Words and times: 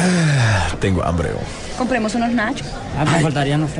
Ah, 0.00 0.68
tengo 0.80 1.02
hambre. 1.04 1.30
Compremos 1.76 2.14
unos 2.14 2.30
nachos. 2.32 2.66
Ah, 2.98 3.04
me 3.04 3.20
faltarían 3.20 3.60
los 3.60 3.70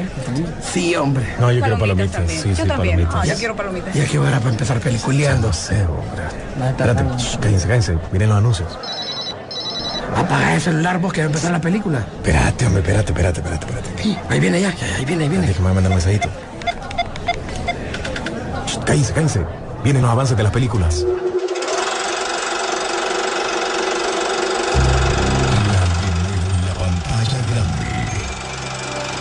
Sí, 0.73 0.95
hombre. 0.96 1.25
No, 1.39 1.50
yo 1.53 1.61
quiero 1.61 1.79
palomitas. 1.79 2.12
también. 2.12 2.43
Sí, 2.43 2.49
yo 2.50 2.57
sí, 2.57 2.62
también. 2.69 2.96
palomitas. 2.96 3.15
Ah, 3.15 3.27
yo 3.27 3.35
quiero 3.37 3.57
palomitas. 3.57 3.95
Ya 3.95 4.04
que 4.04 4.19
hora 4.19 4.38
para 4.38 4.51
empezar 4.51 4.80
peliculeando. 4.80 5.48
No 5.48 5.53
sé, 5.53 5.83
hombre. 5.85 6.69
Espérate, 6.71 7.04
shh, 7.19 7.37
cállense, 7.38 7.67
cállense. 7.69 7.98
Miren 8.12 8.29
los 8.29 8.38
anuncios. 8.38 8.69
Apaga 10.17 10.54
el 10.54 10.61
celular 10.61 10.98
vos 10.98 11.12
que 11.12 11.20
va 11.20 11.25
a 11.25 11.29
empezar 11.29 11.52
la 11.52 11.61
película. 11.61 11.98
Espérate, 11.98 12.66
hombre, 12.66 12.80
espérate, 12.82 13.12
espérate, 13.12 13.41
espérate, 13.41 13.66
espérate. 13.66 14.02
Sí, 14.02 14.18
ahí 14.29 14.41
viene 14.41 14.61
ya, 14.61 14.75
ya, 14.75 14.96
ahí 14.96 15.05
viene, 15.05 15.25
ahí 15.25 15.29
viene. 15.30 15.46
Déjame 15.46 15.73
mandar 15.73 15.91
un 15.93 15.96
mensajito. 15.96 16.29
Shh, 18.66 18.79
Cállense, 18.84 19.12
cállense. 19.12 19.41
Vienen 19.84 20.02
los 20.02 20.11
avances 20.11 20.37
de 20.37 20.43
las 20.43 20.52
películas. 20.52 21.05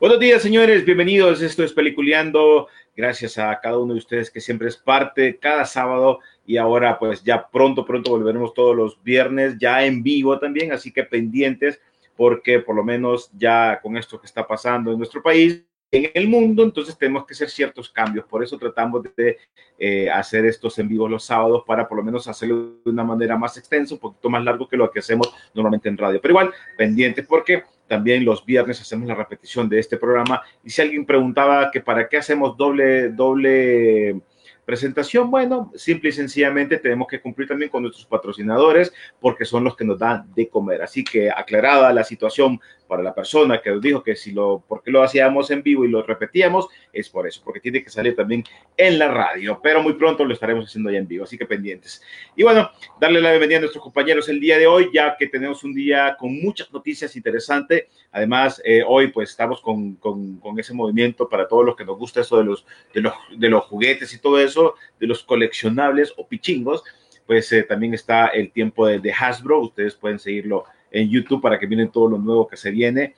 Buenos 0.00 0.20
días, 0.20 0.42
señores. 0.42 0.84
Bienvenidos. 0.84 1.42
Esto 1.42 1.64
es 1.64 1.72
Peliculeando. 1.72 2.68
Gracias 2.94 3.36
a 3.36 3.58
cada 3.58 3.78
uno 3.78 3.94
de 3.94 3.98
ustedes 3.98 4.30
que 4.30 4.40
siempre 4.40 4.68
es 4.68 4.76
parte 4.76 5.40
cada 5.40 5.64
sábado 5.64 6.20
y 6.46 6.56
ahora 6.56 7.00
pues 7.00 7.24
ya 7.24 7.48
pronto, 7.48 7.84
pronto 7.84 8.12
volveremos 8.12 8.54
todos 8.54 8.76
los 8.76 9.02
viernes 9.02 9.56
ya 9.58 9.84
en 9.84 10.04
vivo 10.04 10.38
también. 10.38 10.70
Así 10.70 10.92
que 10.92 11.02
pendientes 11.02 11.80
porque 12.16 12.60
por 12.60 12.76
lo 12.76 12.84
menos 12.84 13.28
ya 13.36 13.80
con 13.82 13.96
esto 13.96 14.20
que 14.20 14.26
está 14.26 14.46
pasando 14.46 14.92
en 14.92 14.98
nuestro 14.98 15.20
país, 15.20 15.64
en 15.90 16.12
el 16.14 16.28
mundo, 16.28 16.62
entonces 16.62 16.96
tenemos 16.96 17.26
que 17.26 17.34
hacer 17.34 17.50
ciertos 17.50 17.90
cambios. 17.90 18.24
Por 18.26 18.44
eso 18.44 18.56
tratamos 18.56 19.02
de 19.16 19.36
eh, 19.80 20.08
hacer 20.10 20.46
estos 20.46 20.78
en 20.78 20.88
vivo 20.88 21.08
los 21.08 21.24
sábados 21.24 21.64
para 21.66 21.88
por 21.88 21.98
lo 21.98 22.04
menos 22.04 22.28
hacerlo 22.28 22.76
de 22.84 22.90
una 22.92 23.02
manera 23.02 23.36
más 23.36 23.56
extensa, 23.56 23.94
un 23.94 24.00
poquito 24.00 24.30
más 24.30 24.44
largo 24.44 24.68
que 24.68 24.76
lo 24.76 24.88
que 24.92 25.00
hacemos 25.00 25.34
normalmente 25.54 25.88
en 25.88 25.98
radio. 25.98 26.20
Pero 26.20 26.32
igual, 26.32 26.52
pendientes 26.76 27.26
porque 27.26 27.64
también 27.88 28.24
los 28.24 28.44
viernes 28.44 28.80
hacemos 28.80 29.08
la 29.08 29.14
repetición 29.14 29.68
de 29.68 29.80
este 29.80 29.96
programa. 29.96 30.42
Y 30.62 30.70
si 30.70 30.82
alguien 30.82 31.04
preguntaba 31.04 31.70
que 31.70 31.80
para 31.80 32.08
qué 32.08 32.18
hacemos 32.18 32.56
doble, 32.56 33.08
doble 33.08 34.20
presentación, 34.68 35.30
bueno, 35.30 35.72
simple 35.76 36.10
y 36.10 36.12
sencillamente 36.12 36.76
tenemos 36.76 37.08
que 37.08 37.22
cumplir 37.22 37.48
también 37.48 37.70
con 37.70 37.82
nuestros 37.82 38.04
patrocinadores 38.04 38.92
porque 39.18 39.46
son 39.46 39.64
los 39.64 39.74
que 39.74 39.86
nos 39.86 39.98
dan 39.98 40.30
de 40.34 40.46
comer. 40.46 40.82
Así 40.82 41.02
que 41.02 41.30
aclarada 41.30 41.90
la 41.90 42.04
situación 42.04 42.60
para 42.88 43.02
la 43.02 43.14
persona 43.14 43.60
que 43.60 43.70
nos 43.70 43.80
dijo 43.80 44.02
que 44.02 44.16
si 44.16 44.32
lo, 44.32 44.64
por 44.66 44.82
qué 44.82 44.90
lo 44.90 45.02
hacíamos 45.02 45.50
en 45.50 45.62
vivo 45.62 45.84
y 45.84 45.88
lo 45.88 46.02
repetíamos, 46.02 46.68
es 46.92 47.08
por 47.08 47.28
eso, 47.28 47.42
porque 47.44 47.60
tiene 47.60 47.84
que 47.84 47.90
salir 47.90 48.16
también 48.16 48.42
en 48.76 48.98
la 48.98 49.08
radio, 49.08 49.60
pero 49.62 49.82
muy 49.82 49.92
pronto 49.92 50.24
lo 50.24 50.32
estaremos 50.32 50.64
haciendo 50.64 50.90
ya 50.90 50.98
en 50.98 51.06
vivo, 51.06 51.24
así 51.24 51.36
que 51.36 51.44
pendientes. 51.44 52.02
Y 52.34 52.42
bueno, 52.42 52.70
darle 52.98 53.20
la 53.20 53.30
bienvenida 53.30 53.58
a 53.58 53.60
nuestros 53.60 53.84
compañeros 53.84 54.28
el 54.28 54.40
día 54.40 54.58
de 54.58 54.66
hoy, 54.66 54.90
ya 54.92 55.16
que 55.16 55.28
tenemos 55.28 55.62
un 55.64 55.74
día 55.74 56.16
con 56.18 56.40
muchas 56.40 56.72
noticias 56.72 57.14
interesantes. 57.14 57.84
Además, 58.10 58.60
eh, 58.64 58.82
hoy 58.86 59.08
pues 59.08 59.30
estamos 59.30 59.60
con, 59.60 59.96
con, 59.96 60.38
con, 60.38 60.58
ese 60.58 60.72
movimiento 60.72 61.28
para 61.28 61.46
todos 61.46 61.64
los 61.64 61.76
que 61.76 61.84
nos 61.84 61.98
gusta 61.98 62.22
eso 62.22 62.38
de 62.38 62.44
los, 62.44 62.66
de 62.94 63.02
los, 63.02 63.12
de 63.36 63.48
los 63.48 63.64
juguetes 63.64 64.12
y 64.14 64.18
todo 64.18 64.40
eso, 64.40 64.57
de 64.98 65.06
los 65.06 65.22
coleccionables 65.22 66.12
o 66.16 66.26
pichingos, 66.26 66.84
pues 67.26 67.52
eh, 67.52 67.62
también 67.62 67.94
está 67.94 68.28
el 68.28 68.50
tiempo 68.52 68.86
de, 68.86 69.12
Hasbro, 69.12 69.60
ustedes 69.60 69.94
pueden 69.94 70.18
seguirlo 70.18 70.64
en 70.90 71.10
YouTube 71.10 71.42
para 71.42 71.58
que 71.58 71.66
miren 71.66 71.90
todo 71.90 72.08
lo 72.08 72.18
nuevo 72.18 72.48
que 72.48 72.56
se 72.56 72.70
viene. 72.70 73.14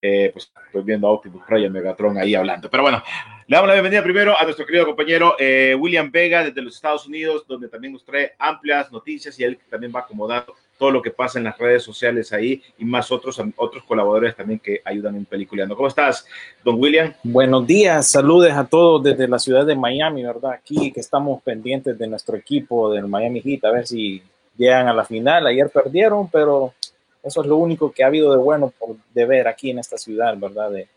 Eh, 0.00 0.30
pues 0.32 0.52
estoy 0.66 0.82
viendo 0.82 1.06
a 1.06 1.10
Optimus 1.12 1.42
Prime 1.46 1.66
y 1.66 1.70
Megatron 1.70 2.18
ahí 2.18 2.34
hablando. 2.34 2.70
Pero 2.70 2.82
bueno, 2.82 3.02
le 3.46 3.56
damos 3.56 3.68
la 3.68 3.74
bienvenida 3.74 4.02
primero 4.02 4.38
a 4.38 4.44
nuestro 4.44 4.64
querido 4.64 4.86
compañero 4.86 5.36
eh, 5.38 5.76
William 5.78 6.10
Vega 6.10 6.44
desde 6.44 6.62
los 6.62 6.76
Estados 6.76 7.06
Unidos, 7.06 7.46
donde 7.46 7.68
también 7.68 7.92
nos 7.92 8.04
trae 8.04 8.32
amplias 8.38 8.90
noticias 8.90 9.38
y 9.38 9.44
él 9.44 9.58
también 9.68 9.92
va 9.94 10.00
acomodando 10.00 10.54
todo 10.78 10.90
lo 10.90 11.02
que 11.02 11.10
pasa 11.10 11.38
en 11.38 11.44
las 11.44 11.58
redes 11.58 11.82
sociales 11.82 12.32
ahí 12.32 12.62
y 12.78 12.84
más 12.84 13.10
otros, 13.12 13.40
otros 13.56 13.84
colaboradores 13.84 14.36
también 14.36 14.58
que 14.58 14.80
ayudan 14.84 15.16
en 15.16 15.24
Peliculeando. 15.24 15.76
¿Cómo 15.76 15.88
estás, 15.88 16.26
don 16.64 16.80
William? 16.80 17.12
Buenos 17.22 17.66
días, 17.66 18.10
saludes 18.10 18.52
a 18.54 18.66
todos 18.66 19.02
desde 19.02 19.28
la 19.28 19.38
ciudad 19.38 19.64
de 19.64 19.76
Miami, 19.76 20.24
¿verdad? 20.24 20.52
Aquí 20.52 20.92
que 20.92 21.00
estamos 21.00 21.42
pendientes 21.42 21.96
de 21.98 22.06
nuestro 22.06 22.36
equipo 22.36 22.92
del 22.92 23.06
Miami 23.06 23.40
Heat, 23.40 23.64
a 23.64 23.70
ver 23.70 23.86
si 23.86 24.22
llegan 24.56 24.88
a 24.88 24.94
la 24.94 25.04
final. 25.04 25.46
Ayer 25.46 25.70
perdieron, 25.70 26.28
pero 26.28 26.74
eso 27.22 27.40
es 27.40 27.46
lo 27.46 27.56
único 27.56 27.92
que 27.92 28.04
ha 28.04 28.08
habido 28.08 28.32
de 28.32 28.38
bueno 28.38 28.72
por, 28.78 28.96
de 29.12 29.24
ver 29.24 29.48
aquí 29.48 29.70
en 29.70 29.78
esta 29.78 29.96
ciudad, 29.96 30.36
¿verdad? 30.36 30.70
De, 30.70 30.88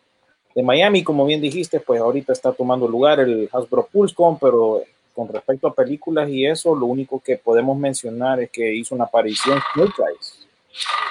de 0.56 0.64
Miami, 0.64 1.04
como 1.04 1.26
bien 1.26 1.40
dijiste, 1.40 1.80
pues 1.80 2.02
ahorita 2.02 2.34
está 2.34 2.52
tomando 2.52 2.88
lugar 2.88 3.20
el 3.20 3.48
Hasbro 3.52 3.88
PulseCon, 3.92 4.40
pero 4.40 4.82
con 5.18 5.28
respecto 5.30 5.68
a 5.68 5.74
películas 5.74 6.30
y 6.30 6.46
eso, 6.46 6.76
lo 6.76 6.86
único 6.86 7.20
que 7.20 7.38
podemos 7.38 7.76
mencionar 7.76 8.40
es 8.40 8.52
que 8.52 8.76
hizo 8.76 8.94
una 8.94 9.06
aparición 9.06 9.58
Snake 9.74 10.04
Eyes, 10.08 10.48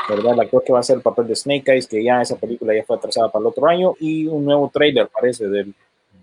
¿verdad? 0.08 0.34
El 0.34 0.40
actor 0.42 0.62
que 0.62 0.72
va 0.72 0.78
a 0.78 0.80
hacer 0.80 0.94
el 0.94 1.02
papel 1.02 1.26
de 1.26 1.34
Snake 1.34 1.72
Eyes, 1.72 1.88
que 1.88 2.04
ya 2.04 2.22
esa 2.22 2.36
película 2.36 2.72
ya 2.72 2.84
fue 2.84 2.96
atrasada 2.96 3.28
para 3.32 3.40
el 3.42 3.48
otro 3.48 3.66
año, 3.66 3.94
y 3.98 4.28
un 4.28 4.44
nuevo 4.44 4.70
trailer, 4.72 5.08
parece, 5.08 5.48
del, 5.48 5.74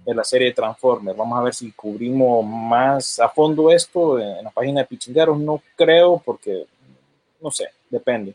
de 0.05 0.15
la 0.15 0.23
serie 0.23 0.47
de 0.47 0.53
Transformers. 0.53 1.17
Vamos 1.17 1.37
a 1.37 1.43
ver 1.43 1.53
si 1.53 1.73
cubrimos 1.73 2.45
más 2.45 3.19
a 3.19 3.27
fondo 3.27 3.69
esto 3.69 4.17
en 4.17 4.45
la 4.45 4.49
página 4.49 4.79
de 4.79 4.87
Pichingueros. 4.87 5.37
No 5.37 5.61
creo, 5.75 6.21
porque 6.23 6.65
no 7.41 7.51
sé, 7.51 7.65
depende. 7.89 8.33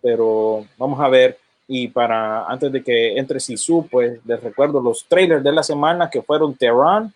Pero 0.00 0.64
vamos 0.78 1.00
a 1.00 1.08
ver. 1.08 1.38
Y 1.66 1.88
para 1.88 2.46
antes 2.46 2.70
de 2.70 2.84
que 2.84 3.18
entre 3.18 3.40
Sisu, 3.40 3.88
pues 3.90 4.24
les 4.24 4.40
recuerdo 4.40 4.80
los 4.80 5.04
trailers 5.06 5.42
de 5.42 5.50
la 5.50 5.64
semana 5.64 6.08
que 6.08 6.22
fueron 6.22 6.54
Tehran, 6.54 7.12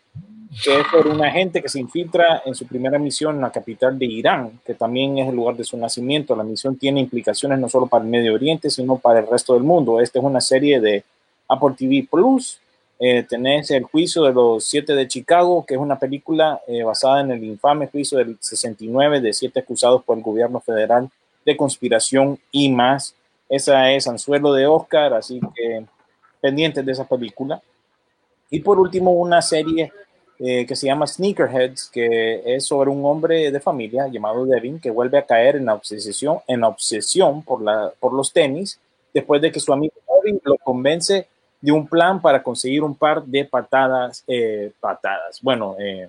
que 0.64 0.80
es 0.80 0.86
por 0.88 1.06
una 1.06 1.30
gente 1.30 1.62
que 1.62 1.68
se 1.68 1.78
infiltra 1.78 2.42
en 2.44 2.54
su 2.56 2.66
primera 2.66 2.98
misión 2.98 3.36
en 3.36 3.42
la 3.42 3.52
capital 3.52 3.96
de 3.96 4.06
Irán, 4.06 4.60
que 4.64 4.74
también 4.74 5.18
es 5.18 5.28
el 5.28 5.36
lugar 5.36 5.56
de 5.56 5.62
su 5.62 5.76
nacimiento. 5.76 6.34
La 6.34 6.42
misión 6.42 6.76
tiene 6.76 7.00
implicaciones 7.00 7.58
no 7.60 7.68
solo 7.68 7.86
para 7.86 8.04
el 8.04 8.10
Medio 8.10 8.34
Oriente, 8.34 8.68
sino 8.68 8.98
para 8.98 9.20
el 9.20 9.28
resto 9.28 9.54
del 9.54 9.62
mundo. 9.62 10.00
Esta 10.00 10.18
es 10.18 10.24
una 10.24 10.40
serie 10.40 10.80
de 10.80 11.04
Apple 11.48 11.74
TV 11.78 12.06
Plus. 12.10 12.58
Eh, 12.98 13.22
tenés 13.22 13.70
el 13.70 13.84
juicio 13.84 14.24
de 14.24 14.32
los 14.32 14.64
siete 14.64 14.94
de 14.94 15.06
Chicago, 15.06 15.64
que 15.64 15.74
es 15.74 15.80
una 15.80 15.98
película 15.98 16.60
eh, 16.66 16.82
basada 16.82 17.20
en 17.20 17.30
el 17.30 17.44
infame 17.44 17.86
juicio 17.86 18.18
del 18.18 18.36
69 18.40 19.20
de 19.20 19.32
siete 19.32 19.60
acusados 19.60 20.02
por 20.02 20.18
el 20.18 20.24
gobierno 20.24 20.60
federal 20.60 21.08
de 21.46 21.56
conspiración 21.56 22.38
y 22.50 22.70
más. 22.70 23.14
Esa 23.48 23.90
es 23.92 24.06
Anzuelo 24.08 24.52
de 24.52 24.66
Oscar, 24.66 25.14
así 25.14 25.40
que 25.54 25.84
pendientes 26.40 26.84
de 26.84 26.92
esa 26.92 27.06
película. 27.06 27.62
Y 28.50 28.60
por 28.60 28.80
último, 28.80 29.12
una 29.12 29.40
serie 29.40 29.92
eh, 30.42 30.64
que 30.64 30.74
se 30.74 30.86
llama 30.86 31.06
Sneakerheads, 31.06 31.90
que 31.90 32.42
es 32.46 32.64
sobre 32.64 32.88
un 32.88 33.04
hombre 33.04 33.50
de 33.50 33.60
familia 33.60 34.08
llamado 34.08 34.46
Devin 34.46 34.80
que 34.80 34.90
vuelve 34.90 35.18
a 35.18 35.26
caer 35.26 35.56
en 35.56 35.68
obsesión, 35.68 36.38
en 36.46 36.64
obsesión 36.64 37.42
por, 37.42 37.60
la, 37.62 37.92
por 38.00 38.14
los 38.14 38.32
tenis 38.32 38.80
después 39.12 39.42
de 39.42 39.52
que 39.52 39.60
su 39.60 39.70
amigo 39.70 39.94
Devin 40.22 40.40
lo 40.42 40.56
convence 40.56 41.28
de 41.60 41.72
un 41.72 41.86
plan 41.86 42.22
para 42.22 42.42
conseguir 42.42 42.82
un 42.82 42.94
par 42.94 43.22
de 43.22 43.44
patadas, 43.44 44.24
eh, 44.26 44.72
patadas, 44.80 45.40
bueno, 45.42 45.76
eh, 45.78 46.08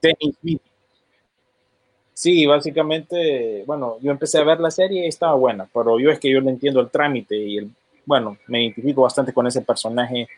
tenis. 0.00 0.34
Sí, 2.14 2.46
básicamente, 2.46 3.64
bueno, 3.66 3.98
yo 4.00 4.10
empecé 4.12 4.38
a 4.38 4.44
ver 4.44 4.60
la 4.60 4.70
serie 4.70 5.04
y 5.04 5.08
estaba 5.08 5.34
buena, 5.34 5.68
pero 5.74 5.98
yo 5.98 6.10
es 6.10 6.18
que 6.18 6.30
yo 6.30 6.40
le 6.40 6.50
entiendo 6.50 6.80
el 6.80 6.90
trámite 6.90 7.36
y 7.36 7.58
el, 7.58 7.70
bueno, 8.06 8.38
me 8.46 8.62
identifico 8.62 9.02
bastante 9.02 9.32
con 9.32 9.46
ese 9.46 9.60
personaje 9.62 10.28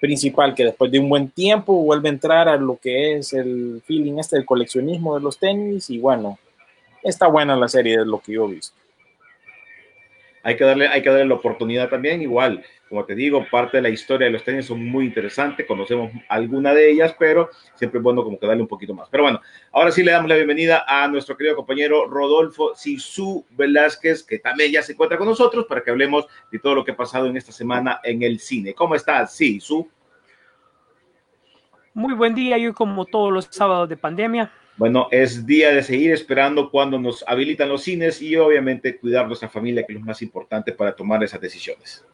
principal 0.00 0.54
que 0.54 0.64
después 0.64 0.90
de 0.90 0.98
un 0.98 1.08
buen 1.08 1.30
tiempo 1.30 1.74
vuelve 1.74 2.08
a 2.08 2.12
entrar 2.12 2.48
a 2.48 2.56
lo 2.56 2.78
que 2.78 3.18
es 3.18 3.32
el 3.34 3.82
feeling 3.86 4.18
este 4.18 4.36
del 4.36 4.46
coleccionismo 4.46 5.14
de 5.14 5.20
los 5.20 5.38
tenis 5.38 5.90
y 5.90 5.98
bueno, 5.98 6.38
está 7.02 7.28
buena 7.28 7.54
la 7.54 7.68
serie 7.68 7.98
de 7.98 8.06
lo 8.06 8.18
que 8.18 8.32
yo 8.32 8.48
he 8.48 8.54
visto. 8.54 8.74
Hay 10.42 10.56
que 10.56 10.64
darle, 10.64 10.88
hay 10.88 11.02
que 11.02 11.10
darle 11.10 11.26
la 11.26 11.34
oportunidad 11.34 11.90
también, 11.90 12.22
igual, 12.22 12.64
como 12.90 13.04
te 13.04 13.14
digo, 13.14 13.46
parte 13.48 13.76
de 13.76 13.84
la 13.84 13.88
historia 13.88 14.26
de 14.26 14.32
los 14.32 14.42
tenis 14.42 14.66
son 14.66 14.84
muy 14.84 15.04
interesantes, 15.06 15.64
conocemos 15.64 16.10
alguna 16.28 16.74
de 16.74 16.90
ellas, 16.90 17.14
pero 17.16 17.48
siempre 17.76 17.98
es 17.98 18.02
bueno 18.02 18.24
como 18.24 18.36
que 18.36 18.48
darle 18.48 18.62
un 18.62 18.68
poquito 18.68 18.92
más. 18.94 19.08
Pero 19.08 19.22
bueno, 19.22 19.40
ahora 19.70 19.92
sí 19.92 20.02
le 20.02 20.10
damos 20.10 20.28
la 20.28 20.34
bienvenida 20.34 20.84
a 20.88 21.06
nuestro 21.06 21.36
querido 21.36 21.54
compañero 21.54 22.08
Rodolfo 22.08 22.74
Sisu 22.74 23.46
Velázquez, 23.50 24.24
que 24.24 24.40
también 24.40 24.72
ya 24.72 24.82
se 24.82 24.94
encuentra 24.94 25.16
con 25.16 25.28
nosotros 25.28 25.66
para 25.68 25.84
que 25.84 25.90
hablemos 25.92 26.26
de 26.50 26.58
todo 26.58 26.74
lo 26.74 26.84
que 26.84 26.90
ha 26.90 26.96
pasado 26.96 27.28
en 27.28 27.36
esta 27.36 27.52
semana 27.52 28.00
en 28.02 28.24
el 28.24 28.40
cine. 28.40 28.74
¿Cómo 28.74 28.96
estás, 28.96 29.36
Sisu? 29.36 29.88
Muy 31.94 32.14
buen 32.14 32.34
día, 32.34 32.58
yo 32.58 32.74
como 32.74 33.04
todos 33.04 33.32
los 33.32 33.46
sábados 33.52 33.88
de 33.88 33.96
pandemia. 33.96 34.50
Bueno, 34.76 35.06
es 35.12 35.46
día 35.46 35.70
de 35.70 35.84
seguir 35.84 36.10
esperando 36.10 36.68
cuando 36.72 36.98
nos 36.98 37.22
habilitan 37.28 37.68
los 37.68 37.84
cines 37.84 38.20
y 38.20 38.34
obviamente 38.34 38.98
cuidar 38.98 39.28
nuestra 39.28 39.48
familia, 39.48 39.86
que 39.86 39.92
es 39.92 40.00
lo 40.00 40.04
más 40.04 40.22
importante 40.22 40.72
para 40.72 40.96
tomar 40.96 41.22
esas 41.22 41.40
decisiones. 41.40 42.04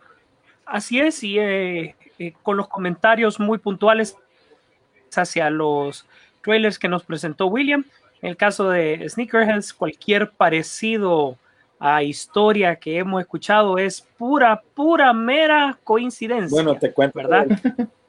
Así 0.66 0.98
es, 0.98 1.22
y 1.22 1.38
eh, 1.38 1.94
eh, 2.18 2.34
con 2.42 2.56
los 2.56 2.68
comentarios 2.68 3.38
muy 3.38 3.58
puntuales 3.58 4.16
hacia 5.16 5.48
los 5.48 6.06
trailers 6.42 6.78
que 6.78 6.88
nos 6.88 7.04
presentó 7.04 7.46
William. 7.46 7.84
En 8.20 8.30
el 8.30 8.36
caso 8.36 8.68
de 8.68 9.08
Sneakerheads, 9.08 9.72
cualquier 9.72 10.30
parecido 10.30 11.38
a 11.78 12.02
historia 12.02 12.76
que 12.76 12.98
hemos 12.98 13.20
escuchado 13.20 13.78
es 13.78 14.00
pura, 14.18 14.62
pura, 14.74 15.12
mera 15.12 15.78
coincidencia. 15.84 16.48
Bueno, 16.50 16.78
te 16.78 16.92
cuento 16.92 17.18
¿verdad? 17.18 17.46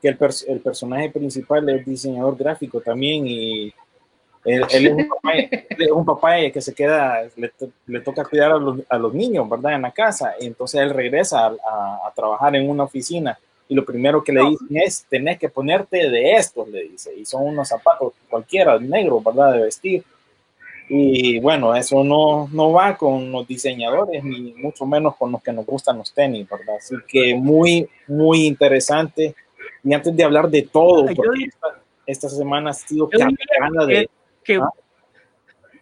que 0.01 0.07
el, 0.07 0.17
el 0.47 0.59
personaje 0.59 1.09
principal 1.11 1.69
es 1.69 1.85
diseñador 1.85 2.37
gráfico 2.37 2.81
también 2.81 3.27
y 3.27 3.73
él, 4.47 4.65
él 4.71 4.87
es, 4.87 4.93
un 4.93 5.07
papá, 5.09 5.33
él 5.33 5.65
es 5.79 5.91
un 5.91 6.05
papá 6.05 6.35
que 6.51 6.61
se 6.61 6.73
queda, 6.73 7.21
le, 7.35 7.51
le 7.87 7.99
toca 8.01 8.23
cuidar 8.25 8.51
a 8.53 8.57
los, 8.57 8.79
a 8.89 8.97
los 8.97 9.13
niños, 9.13 9.47
¿verdad? 9.49 9.73
En 9.75 9.81
la 9.83 9.91
casa. 9.91 10.33
Y 10.39 10.47
entonces 10.47 10.81
él 10.81 10.89
regresa 10.91 11.45
a, 11.45 11.49
a- 11.49 12.07
a 12.07 12.11
trabajar 12.15 12.55
en 12.55 12.69
una 12.69 12.83
oficina 12.85 13.37
y 13.69 13.75
lo 13.75 13.83
primero 13.83 14.23
que 14.23 14.31
le 14.31 14.41
dicen 14.49 14.67
es, 14.77 15.05
tenés 15.09 15.37
que 15.37 15.49
ponerte 15.49 16.09
de 16.09 16.31
estos, 16.35 16.69
le 16.69 16.83
dice. 16.83 17.13
Y 17.15 17.25
son 17.25 17.43
unos 17.43 17.67
zapatos 17.67 18.13
cualquiera, 18.29 18.79
negros, 18.79 19.21
¿verdad? 19.23 19.53
De 19.53 19.61
vestir. 19.63 20.03
Y 20.89 21.39
bueno, 21.41 21.75
eso 21.75 22.01
no, 22.03 22.47
no 22.53 22.71
va 22.71 22.95
con 22.95 23.29
los 23.29 23.45
diseñadores, 23.45 24.23
ni 24.23 24.53
mucho 24.53 24.85
menos 24.85 25.17
con 25.17 25.33
los 25.33 25.43
que 25.43 25.51
nos 25.51 25.65
gustan 25.65 25.97
los 25.97 26.13
tenis, 26.13 26.47
¿verdad? 26.49 26.75
Así 26.77 26.95
que 27.05 27.35
muy, 27.35 27.89
muy 28.07 28.45
interesante. 28.47 29.35
Y 29.83 29.93
antes 29.93 30.15
de 30.15 30.23
hablar 30.23 30.49
de 30.49 30.61
todo, 30.61 31.05
porque 31.13 31.43
esta, 31.45 31.67
esta 32.05 32.29
semana 32.29 32.69
ha 32.69 32.73
sido 32.73 33.09
cargada 33.09 33.85
de... 33.85 34.09
que 34.47 34.55
¿Ah? 34.55 34.69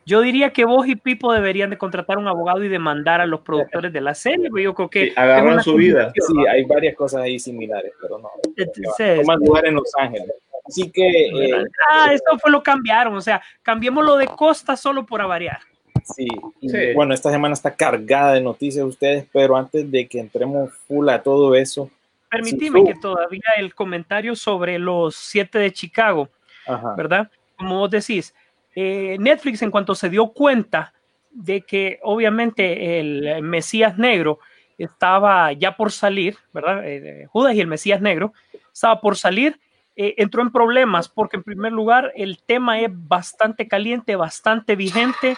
yo 0.05 0.21
diría 0.21 0.51
que 0.51 0.65
vos 0.65 0.87
y 0.87 0.95
Pipo 0.95 1.31
deberían 1.33 1.69
de 1.69 1.77
contratar 1.77 2.17
un 2.17 2.27
abogado 2.27 2.63
y 2.63 2.67
demandar 2.67 3.21
a 3.21 3.25
los 3.25 3.41
productores 3.41 3.91
de 3.93 4.01
la 4.01 4.13
serie, 4.13 4.49
pero 4.51 4.63
yo 4.63 4.73
creo 4.75 4.89
que 4.89 5.05
Sí, 5.05 5.13
agarran 5.15 5.63
su 5.63 5.75
vida. 5.75 6.11
Sí, 6.13 6.33
hay 6.47 6.63
varias 6.65 6.95
cosas 6.95 7.21
ahí 7.23 7.39
similares, 7.39 7.93
pero 8.01 8.19
no. 8.19 8.29
Entonces, 8.55 9.21
Toma 9.21 9.35
lugar 9.35 9.65
en 9.65 9.75
Los 9.75 9.91
Ángeles. 9.97 10.31
Así 10.67 10.91
que... 10.91 11.27
eh, 11.27 11.63
ah, 11.91 12.09
eso 12.11 12.37
fue 12.39 12.51
lo 12.51 12.61
cambiaron, 12.61 13.15
o 13.15 13.21
sea, 13.21 13.41
cambiémoslo 13.63 14.17
de 14.17 14.27
costa 14.27 14.75
solo 14.75 15.05
por 15.05 15.21
avariar. 15.21 15.59
Sí, 16.03 16.27
y 16.61 16.69
Sí. 16.69 16.93
bueno, 16.93 17.13
esta 17.13 17.31
semana 17.31 17.53
está 17.53 17.73
cargada 17.73 18.33
de 18.33 18.41
noticias 18.41 18.83
de 18.83 18.89
ustedes, 18.89 19.25
pero 19.31 19.55
antes 19.55 19.89
de 19.89 20.07
que 20.07 20.19
entremos 20.19 20.71
full 20.87 21.07
a 21.09 21.21
todo 21.21 21.55
eso, 21.55 21.89
Permitime 22.29 22.81
Sí, 22.81 22.87
que 22.87 22.95
todavía 22.99 23.43
el 23.57 23.73
comentario 23.73 24.35
sobre 24.35 24.77
los 24.77 25.15
siete 25.15 25.57
de 25.57 25.71
Chicago, 25.71 26.27
ajá, 26.67 26.93
¿verdad? 26.97 27.31
Como 27.55 27.79
vos 27.79 27.89
decís, 27.89 28.33
eh, 28.75 29.17
Netflix 29.19 29.61
en 29.61 29.71
cuanto 29.71 29.95
se 29.95 30.09
dio 30.09 30.27
cuenta 30.27 30.93
de 31.31 31.61
que 31.61 31.99
obviamente 32.03 32.99
el 32.99 33.41
Mesías 33.41 33.97
Negro 33.97 34.39
estaba 34.77 35.51
ya 35.53 35.75
por 35.75 35.91
salir, 35.91 36.37
¿verdad? 36.53 36.81
Eh, 36.85 37.27
Judas 37.27 37.55
y 37.55 37.61
el 37.61 37.67
Mesías 37.67 38.01
Negro 38.01 38.33
estaba 38.73 39.01
por 39.01 39.17
salir, 39.17 39.59
eh, 39.95 40.15
entró 40.17 40.41
en 40.41 40.51
problemas 40.51 41.07
porque 41.07 41.37
en 41.37 41.43
primer 41.43 41.71
lugar 41.71 42.11
el 42.15 42.41
tema 42.43 42.79
es 42.81 42.89
bastante 42.91 43.67
caliente, 43.67 44.15
bastante 44.15 44.75
vigente, 44.75 45.37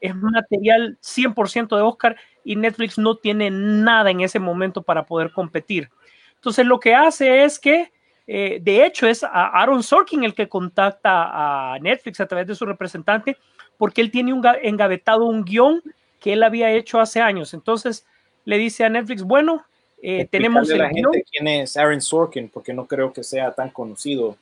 es 0.00 0.14
material 0.14 0.98
100% 1.02 1.76
de 1.76 1.82
Oscar 1.82 2.16
y 2.44 2.56
Netflix 2.56 2.98
no 2.98 3.16
tiene 3.16 3.50
nada 3.50 4.10
en 4.10 4.20
ese 4.20 4.38
momento 4.38 4.82
para 4.82 5.04
poder 5.04 5.32
competir. 5.32 5.90
Entonces 6.36 6.64
lo 6.64 6.80
que 6.80 6.94
hace 6.94 7.44
es 7.44 7.58
que, 7.58 7.92
eh, 8.28 8.58
de 8.60 8.84
hecho, 8.84 9.08
es 9.08 9.24
a 9.24 9.46
Aaron 9.48 9.82
Sorkin 9.82 10.22
el 10.22 10.34
que 10.34 10.48
contacta 10.48 11.72
a 11.74 11.78
Netflix 11.80 12.20
a 12.20 12.26
través 12.26 12.46
de 12.46 12.54
su 12.54 12.66
representante, 12.66 13.36
porque 13.78 14.02
él 14.02 14.10
tiene 14.10 14.32
un 14.32 14.42
ga- 14.42 14.58
engavetado 14.62 15.24
un 15.24 15.44
guion 15.44 15.82
que 16.20 16.34
él 16.34 16.42
había 16.42 16.70
hecho 16.70 17.00
hace 17.00 17.20
años. 17.20 17.54
Entonces 17.54 18.06
le 18.44 18.58
dice 18.58 18.84
a 18.84 18.88
Netflix, 18.88 19.22
bueno, 19.22 19.64
eh, 20.02 20.26
tenemos 20.30 20.68
a 20.68 20.72
el 20.74 20.78
la 20.78 20.88
guion. 20.90 21.12
gente 21.12 21.24
quién 21.30 21.48
es 21.48 21.76
Aaron 21.76 22.00
Sorkin, 22.00 22.48
porque 22.50 22.72
no 22.74 22.86
creo 22.86 23.12
que 23.12 23.24
sea 23.24 23.52
tan 23.52 23.70
conocido. 23.70 24.36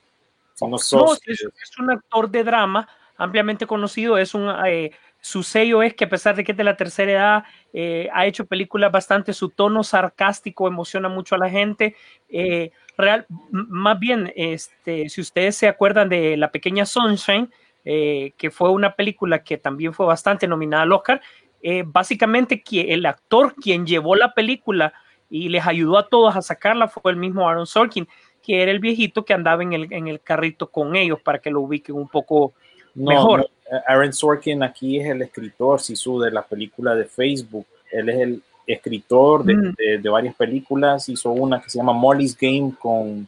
Si 0.54 0.66
no 0.66 0.76
es, 0.76 1.28
es 1.28 1.78
un 1.78 1.90
actor 1.90 2.28
de 2.30 2.42
drama 2.42 2.88
ampliamente 3.18 3.66
conocido, 3.66 4.18
es 4.18 4.34
un, 4.34 4.50
eh, 4.66 4.90
su 5.20 5.42
sello 5.42 5.82
es 5.82 5.94
que 5.94 6.04
a 6.04 6.08
pesar 6.08 6.34
de 6.34 6.44
que 6.44 6.52
es 6.52 6.58
de 6.58 6.64
la 6.64 6.76
tercera 6.76 7.12
edad, 7.12 7.44
eh, 7.72 8.08
ha 8.12 8.26
hecho 8.26 8.46
películas 8.46 8.90
bastante, 8.90 9.32
su 9.32 9.50
tono 9.50 9.82
sarcástico 9.84 10.66
emociona 10.66 11.08
mucho 11.08 11.34
a 11.34 11.38
la 11.38 11.50
gente. 11.50 11.94
eh, 12.28 12.70
real, 12.96 13.26
más 13.50 13.98
bien, 13.98 14.32
este, 14.36 15.08
si 15.08 15.20
ustedes 15.20 15.56
se 15.56 15.68
acuerdan 15.68 16.08
de 16.08 16.36
La 16.36 16.50
Pequeña 16.50 16.86
Sunshine, 16.86 17.50
eh, 17.84 18.32
que 18.36 18.50
fue 18.50 18.70
una 18.70 18.94
película 18.94 19.42
que 19.44 19.58
también 19.58 19.92
fue 19.92 20.06
bastante 20.06 20.48
nominada 20.48 20.82
al 20.82 20.92
Oscar, 20.92 21.20
eh, 21.62 21.84
básicamente 21.86 22.62
que 22.62 22.92
el 22.92 23.06
actor 23.06 23.54
quien 23.54 23.86
llevó 23.86 24.16
la 24.16 24.34
película 24.34 24.92
y 25.30 25.48
les 25.48 25.66
ayudó 25.66 25.98
a 25.98 26.08
todos 26.08 26.36
a 26.36 26.42
sacarla 26.42 26.88
fue 26.88 27.10
el 27.10 27.16
mismo 27.16 27.48
Aaron 27.48 27.66
Sorkin, 27.66 28.08
que 28.42 28.62
era 28.62 28.70
el 28.70 28.78
viejito 28.78 29.24
que 29.24 29.34
andaba 29.34 29.62
en 29.62 29.72
el, 29.72 29.92
en 29.92 30.06
el 30.08 30.20
carrito 30.20 30.68
con 30.68 30.96
ellos 30.96 31.20
para 31.20 31.38
que 31.38 31.50
lo 31.50 31.60
ubiquen 31.60 31.96
un 31.96 32.08
poco 32.08 32.54
no, 32.94 33.10
mejor. 33.10 33.40
no, 33.40 33.78
Aaron 33.86 34.12
Sorkin 34.12 34.62
aquí 34.62 34.98
es 34.98 35.06
el 35.08 35.22
escritor, 35.22 35.80
Sisu, 35.80 36.20
de 36.20 36.30
la 36.30 36.42
película 36.42 36.94
de 36.94 37.04
Facebook. 37.04 37.66
Él 37.90 38.08
es 38.08 38.16
el 38.20 38.42
escritor 38.66 39.44
de, 39.44 39.54
Mm. 39.56 39.74
de- 39.76 39.98
de 39.98 40.08
varias 40.08 40.34
películas. 40.34 41.08
Hizo 41.08 41.30
una 41.30 41.60
que 41.60 41.70
se 41.70 41.78
llama 41.78 41.92
Molly's 41.92 42.36
Game 42.38 42.72
con 42.78 43.26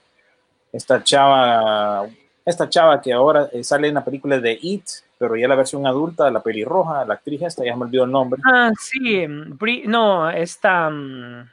esta 0.72 1.02
chava, 1.02 2.06
esta 2.44 2.68
chava 2.68 3.00
que 3.00 3.12
ahora 3.12 3.48
eh, 3.52 3.62
sale 3.64 3.88
en 3.88 3.94
la 3.94 4.04
película 4.04 4.38
de 4.38 4.58
It, 4.60 4.84
pero 5.18 5.36
ya 5.36 5.48
la 5.48 5.54
versión 5.56 5.86
adulta, 5.86 6.30
la 6.30 6.42
pelirroja, 6.42 7.04
la 7.04 7.14
actriz 7.14 7.42
esta, 7.42 7.64
ya 7.64 7.74
me 7.76 7.84
olvidó 7.84 8.04
el 8.04 8.10
nombre. 8.10 8.40
Ah, 8.44 8.70
sí, 8.78 8.98
Bri- 9.26 9.84
no, 9.86 10.30
esta. 10.30 10.88
mm, 10.90 11.48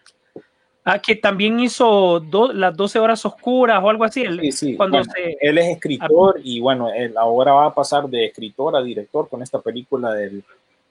ah, 0.85 0.99
que 0.99 1.15
también 1.15 1.59
hizo 1.59 2.19
do- 2.19 2.53
las 2.53 2.75
12 2.77 2.99
horas 2.99 3.25
oscuras 3.25 3.81
o 3.83 3.89
algo 3.89 4.03
así. 4.03 4.21
el- 4.21 4.39
Sí, 4.39 4.51
sí. 4.51 4.75
Cuando 4.77 4.97
Bueno, 4.99 5.11
se. 5.15 5.37
él 5.41 5.57
es 5.57 5.67
escritor 5.75 6.39
y 6.43 6.59
bueno, 6.59 6.89
él 6.93 7.15
ahora 7.17 7.53
va 7.53 7.65
a 7.67 7.73
pasar 7.73 8.07
de 8.07 8.25
escritor 8.25 8.75
a 8.75 8.83
director 8.83 9.27
con 9.29 9.41
esta 9.41 9.59
película 9.59 10.11
del, 10.13 10.43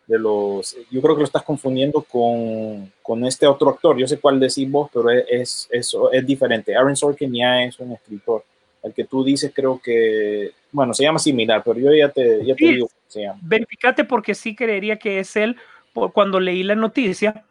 de 0.06 0.18
los... 0.18 0.76
Yo 0.90 1.00
creo 1.00 1.14
que 1.14 1.20
lo 1.20 1.26
estás 1.26 1.42
confundiendo 1.42 2.02
con, 2.02 2.92
con 3.02 3.24
este 3.24 3.46
otro 3.46 3.70
actor. 3.70 3.96
Yo 3.96 4.06
sé 4.06 4.18
cuál 4.18 4.38
decís 4.38 4.70
vos, 4.70 4.90
pero 4.92 5.10
es, 5.10 5.68
es, 5.70 5.96
es, 6.12 6.26
diferente. 6.26 6.76
Aaron 6.76 6.96
Sorkin 6.96 7.32
ya 7.32 7.64
es 7.64 7.78
un 7.78 7.92
escritor. 7.92 8.44
El 8.82 8.92
que 8.92 9.04
tú 9.04 9.24
dices 9.24 9.52
creo 9.54 9.80
que... 9.82 10.52
Bueno, 10.72 10.92
se 10.92 11.04
llama 11.04 11.18
similar, 11.18 11.62
pero 11.64 11.78
yo 11.78 11.94
ya 11.94 12.08
te, 12.08 12.44
ya 12.44 12.54
te 12.54 12.64
digo 12.66 12.88
cómo 12.88 13.00
se 13.06 13.22
llama. 13.22 13.38
Verificate 13.42 14.04
porque 14.04 14.34
sí 14.34 14.54
creería 14.54 14.98
que 14.98 15.20
es 15.20 15.36
él 15.36 15.56
por 15.92 16.12
cuando 16.12 16.40
leí 16.40 16.64
la 16.64 16.74
noticia, 16.74 17.44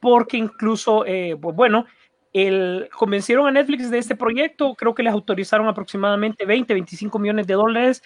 porque 0.00 0.38
incluso, 0.38 1.04
eh, 1.06 1.36
pues 1.40 1.54
bueno, 1.54 1.84
el, 2.32 2.88
convencieron 2.96 3.46
a 3.46 3.50
Netflix 3.50 3.90
de 3.90 3.98
este 3.98 4.14
proyecto, 4.14 4.74
creo 4.74 4.94
que 4.94 5.02
les 5.02 5.12
autorizaron 5.12 5.68
aproximadamente 5.68 6.46
20, 6.46 6.72
25 6.72 7.18
millones 7.18 7.46
de 7.46 7.54
dólares 7.54 8.02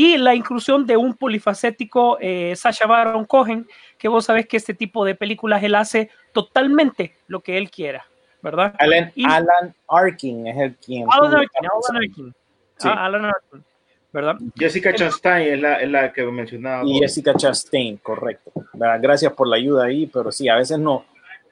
y 0.00 0.16
la 0.16 0.32
inclusión 0.32 0.86
de 0.86 0.96
un 0.96 1.14
polifacético 1.14 2.18
eh, 2.20 2.54
Sacha 2.54 2.86
Baron 2.86 3.24
Cohen, 3.24 3.66
que 3.98 4.06
vos 4.06 4.24
sabés 4.26 4.46
que 4.46 4.56
este 4.56 4.72
tipo 4.72 5.04
de 5.04 5.16
películas 5.16 5.60
él 5.64 5.74
hace 5.74 6.08
totalmente 6.32 7.16
lo 7.26 7.40
que 7.40 7.58
él 7.58 7.68
quiera, 7.68 8.06
¿verdad? 8.40 8.76
Alan, 8.78 9.10
Y- 9.16 9.24
Alan 9.24 9.74
Arkin 9.88 10.46
es 10.46 10.56
el 10.56 10.76
quien... 10.76 11.04
Alan 11.10 11.34
Arkin, 11.34 11.66
Alan 11.66 11.96
Arkin, 11.96 12.34
Sí. 12.76 12.88
Ah, 12.88 13.06
Alan 13.06 13.24
Arkin, 13.24 13.64
¿verdad? 14.12 14.36
Jessica 14.56 14.94
Chastain 14.94 15.54
es 15.54 15.60
la, 15.60 15.74
es 15.80 15.90
la 15.90 16.12
que 16.12 16.22
mencionaba. 16.26 16.84
Y. 16.86 17.00
Jessica 17.00 17.34
Chastain, 17.34 17.96
correcto. 17.96 18.52
¿Verdad? 18.74 19.00
Gracias 19.02 19.32
por 19.32 19.48
la 19.48 19.56
ayuda 19.56 19.86
ahí, 19.86 20.06
pero 20.06 20.30
sí, 20.30 20.48
a 20.48 20.54
veces 20.54 20.78
no, 20.78 21.06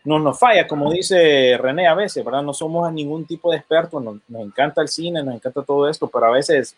no 0.04 0.20
nos 0.20 0.38
falla, 0.38 0.68
como 0.68 0.92
dice 0.92 1.58
René, 1.60 1.88
a 1.88 1.94
veces, 1.94 2.24
¿verdad? 2.24 2.42
No 2.44 2.54
somos 2.54 2.92
ningún 2.92 3.26
tipo 3.26 3.50
de 3.50 3.56
expertos, 3.56 4.00
nos, 4.00 4.18
nos 4.28 4.42
encanta 4.42 4.82
el 4.82 4.88
cine, 4.88 5.20
nos 5.24 5.34
encanta 5.34 5.62
todo 5.64 5.88
esto, 5.88 6.06
pero 6.06 6.26
a 6.26 6.30
veces 6.30 6.76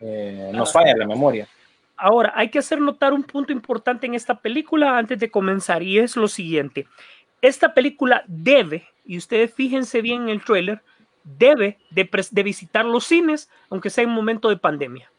eh, 0.00 0.50
nos 0.52 0.72
falla 0.72 0.94
la 0.96 1.06
memoria. 1.06 1.46
Ahora, 1.96 2.32
hay 2.34 2.48
que 2.48 2.58
hacer 2.58 2.80
notar 2.80 3.12
un 3.12 3.22
punto 3.22 3.52
importante 3.52 4.06
en 4.06 4.14
esta 4.14 4.40
película 4.40 4.96
antes 4.96 5.18
de 5.18 5.30
comenzar 5.30 5.82
y 5.82 5.98
es 5.98 6.16
lo 6.16 6.28
siguiente. 6.28 6.86
Esta 7.42 7.74
película 7.74 8.24
debe, 8.26 8.88
y 9.04 9.18
ustedes 9.18 9.52
fíjense 9.52 10.00
bien 10.00 10.22
en 10.22 10.28
el 10.30 10.44
trailer, 10.44 10.80
debe 11.22 11.78
de, 11.90 12.08
de 12.30 12.42
visitar 12.42 12.84
los 12.86 13.04
cines, 13.04 13.50
aunque 13.68 13.90
sea 13.90 14.04
en 14.04 14.10
momento 14.10 14.48
de 14.48 14.56
pandemia. 14.56 15.10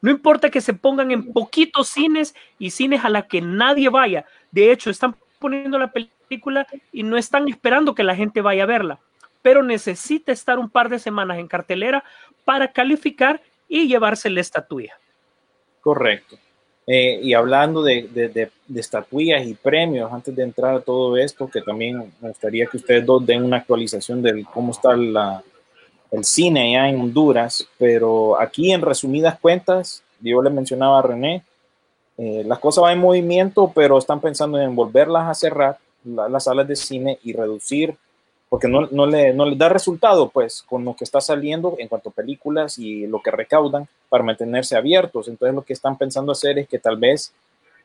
No 0.00 0.10
importa 0.10 0.50
que 0.50 0.60
se 0.60 0.74
pongan 0.74 1.10
en 1.10 1.32
poquitos 1.32 1.88
cines 1.88 2.34
y 2.58 2.70
cines 2.70 3.04
a 3.04 3.10
la 3.10 3.28
que 3.28 3.40
nadie 3.40 3.88
vaya. 3.88 4.24
De 4.50 4.72
hecho, 4.72 4.90
están 4.90 5.14
poniendo 5.38 5.78
la 5.78 5.92
película 5.92 6.66
y 6.92 7.02
no 7.02 7.16
están 7.16 7.48
esperando 7.48 7.94
que 7.94 8.02
la 8.02 8.16
gente 8.16 8.40
vaya 8.40 8.64
a 8.64 8.66
verla. 8.66 8.98
Pero 9.42 9.62
necesita 9.62 10.32
estar 10.32 10.58
un 10.58 10.70
par 10.70 10.88
de 10.88 10.98
semanas 10.98 11.38
en 11.38 11.46
cartelera 11.46 12.04
para 12.44 12.72
calificar 12.72 13.42
y 13.74 13.88
llevarse 13.88 14.28
la 14.28 14.42
estatuilla. 14.42 14.92
Correcto. 15.80 16.36
Eh, 16.86 17.20
y 17.22 17.32
hablando 17.32 17.82
de, 17.82 18.02
de, 18.12 18.50
estatuillas 18.78 19.46
y 19.46 19.54
premios, 19.54 20.12
antes 20.12 20.36
de 20.36 20.42
entrar 20.42 20.74
a 20.74 20.80
todo 20.80 21.16
esto, 21.16 21.48
que 21.48 21.62
también 21.62 22.12
me 22.20 22.28
gustaría 22.28 22.66
que 22.66 22.76
ustedes 22.76 23.06
dos 23.06 23.24
den 23.24 23.42
una 23.42 23.56
actualización 23.56 24.20
de 24.20 24.44
cómo 24.52 24.72
está 24.72 24.94
la, 24.94 25.42
el 26.10 26.22
cine 26.22 26.72
ya 26.72 26.86
en 26.86 27.00
Honduras, 27.00 27.66
pero 27.78 28.38
aquí 28.38 28.72
en 28.72 28.82
resumidas 28.82 29.38
cuentas, 29.40 30.02
yo 30.20 30.42
le 30.42 30.50
mencionaba 30.50 30.98
a 30.98 31.02
René, 31.02 31.42
eh, 32.18 32.42
las 32.44 32.58
cosas 32.58 32.82
van 32.82 32.92
en 32.92 32.98
movimiento, 32.98 33.72
pero 33.74 33.96
están 33.96 34.20
pensando 34.20 34.60
en 34.60 34.76
volverlas 34.76 35.30
a 35.30 35.34
cerrar, 35.34 35.78
la- 36.04 36.28
las 36.28 36.44
salas 36.44 36.68
de 36.68 36.76
cine 36.76 37.18
y 37.22 37.32
reducir, 37.32 37.94
porque 38.52 38.68
no, 38.68 38.86
no, 38.90 39.06
le, 39.06 39.32
no 39.32 39.46
les 39.46 39.56
da 39.56 39.70
resultado, 39.70 40.28
pues, 40.28 40.62
con 40.62 40.84
lo 40.84 40.94
que 40.94 41.04
está 41.04 41.22
saliendo 41.22 41.74
en 41.78 41.88
cuanto 41.88 42.10
a 42.10 42.12
películas 42.12 42.78
y 42.78 43.06
lo 43.06 43.22
que 43.22 43.30
recaudan 43.30 43.88
para 44.10 44.22
mantenerse 44.22 44.76
abiertos. 44.76 45.26
Entonces, 45.26 45.54
lo 45.54 45.62
que 45.62 45.72
están 45.72 45.96
pensando 45.96 46.32
hacer 46.32 46.58
es 46.58 46.68
que 46.68 46.78
tal 46.78 46.98
vez 46.98 47.32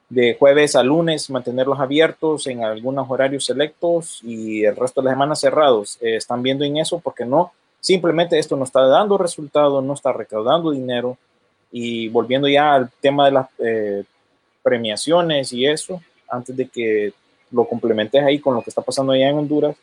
de 0.10 0.36
jueves 0.38 0.76
a 0.76 0.84
lunes 0.84 1.30
mantenerlos 1.30 1.80
abiertos 1.80 2.48
en 2.48 2.66
algunos 2.66 3.10
horarios 3.10 3.46
selectos 3.46 4.20
y 4.24 4.66
el 4.66 4.76
resto 4.76 5.00
de 5.00 5.06
la 5.06 5.12
semana 5.12 5.36
cerrados. 5.38 5.98
Eh, 6.02 6.18
están 6.18 6.44
viendo 6.44 6.66
en 6.66 6.76
eso 6.76 7.00
porque 7.00 7.24
no, 7.24 7.54
simplemente 7.80 8.38
esto 8.38 8.58
no 8.58 8.66
está 8.66 8.82
dando 8.88 9.18
resultado, 9.18 9.82
no 9.82 9.94
está 9.94 10.12
recaudando 10.12 10.72
dinero. 10.72 11.18
Y 11.72 12.10
volviendo 12.10 12.50
ya 12.50 12.74
al 12.74 12.92
tema 13.00 13.28
de 13.28 13.32
las 13.32 13.48
eh, 13.60 14.04
premiaciones 14.62 15.54
y 15.54 15.66
eso, 15.66 16.02
antes 16.28 16.58
de 16.58 16.68
que 16.68 17.14
lo 17.52 17.64
complementes 17.64 18.22
ahí 18.22 18.40
con 18.40 18.54
lo 18.54 18.62
que 18.62 18.70
está 18.70 18.82
pasando 18.82 19.14
allá 19.14 19.30
en 19.30 19.38
Honduras, 19.38 19.78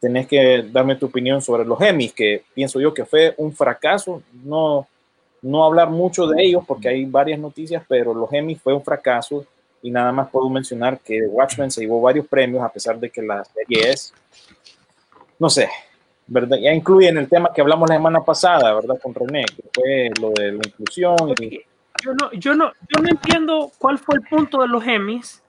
tenés 0.00 0.26
que 0.26 0.64
darme 0.70 0.96
tu 0.96 1.06
opinión 1.06 1.40
sobre 1.40 1.64
los 1.64 1.80
Emmys, 1.80 2.12
que 2.12 2.44
pienso 2.54 2.80
yo 2.80 2.92
que 2.92 3.04
fue 3.04 3.34
un 3.38 3.52
fracaso. 3.52 4.22
No, 4.44 4.86
no 5.42 5.64
hablar 5.64 5.90
mucho 5.90 6.26
de 6.26 6.42
ellos 6.42 6.64
porque 6.66 6.88
hay 6.88 7.04
varias 7.04 7.38
noticias, 7.38 7.82
pero 7.88 8.14
los 8.14 8.32
Emmys 8.32 8.60
fue 8.60 8.74
un 8.74 8.82
fracaso 8.82 9.44
y 9.82 9.90
nada 9.90 10.12
más 10.12 10.28
puedo 10.30 10.48
mencionar 10.48 10.98
que 10.98 11.22
Watchmen 11.22 11.70
se 11.70 11.82
llevó 11.82 12.00
varios 12.00 12.26
premios 12.26 12.62
a 12.62 12.68
pesar 12.68 12.98
de 12.98 13.10
que 13.10 13.22
la 13.22 13.44
serie 13.44 13.90
es, 13.90 14.12
no 15.38 15.48
sé, 15.48 15.68
¿verdad? 16.26 16.58
Ya 16.58 16.72
incluyen 16.72 17.18
el 17.18 17.28
tema 17.28 17.52
que 17.54 17.60
hablamos 17.60 17.88
la 17.88 17.96
semana 17.96 18.24
pasada, 18.24 18.74
¿verdad? 18.74 18.98
Con 19.00 19.14
René, 19.14 19.44
que 19.44 19.62
fue 19.72 20.10
lo 20.20 20.30
de 20.30 20.52
la 20.52 20.60
inclusión. 20.66 21.16
Y, 21.40 21.60
Yo 22.02 22.14
no, 22.14 22.32
yo 22.32 22.54
no, 22.54 22.72
yo 22.88 23.02
no 23.02 23.08
entiendo 23.08 23.70
cuál 23.78 23.98
fue 23.98 24.16
el 24.16 24.22
punto 24.22 24.60
de 24.60 24.68
los 24.68 24.84
Emmys. 24.86 25.42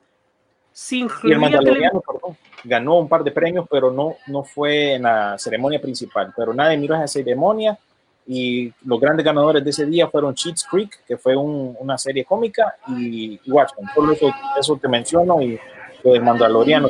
Si 0.80 1.08
y 1.24 1.32
el 1.32 1.40
Mandaloriano, 1.40 2.02
perdón, 2.02 2.38
ganó 2.64 3.00
un 3.00 3.10
par 3.10 3.24
de 3.24 3.32
premios, 3.32 3.66
pero 3.68 3.90
no, 3.92 4.18
no 4.28 4.44
fue 4.44 4.94
en 4.94 5.02
la 5.02 5.36
ceremonia 5.40 5.82
principal. 5.82 6.32
Pero 6.38 6.54
nadie 6.54 6.78
miró 6.78 6.94
esa 6.94 7.08
ceremonia 7.08 7.76
y 8.28 8.72
los 8.86 9.00
grandes 9.00 9.26
ganadores 9.26 9.64
de 9.64 9.72
ese 9.72 9.88
día 9.88 10.08
fueron 10.08 10.36
Cheats 10.36 10.68
Creek, 10.70 11.00
que 11.08 11.18
fue 11.18 11.36
un- 11.36 11.76
una 11.80 11.98
serie 11.98 12.24
cómica, 12.26 12.76
y, 12.90 13.40
Watchmen. 13.50 13.90
Solo 13.96 14.12
eso, 14.14 14.32
eso 14.60 14.78
te 14.78 14.88
menciono 14.88 15.42
y 15.42 15.60
lo 16.04 16.12
del 16.12 16.22
Mandaloriano, 16.22 16.90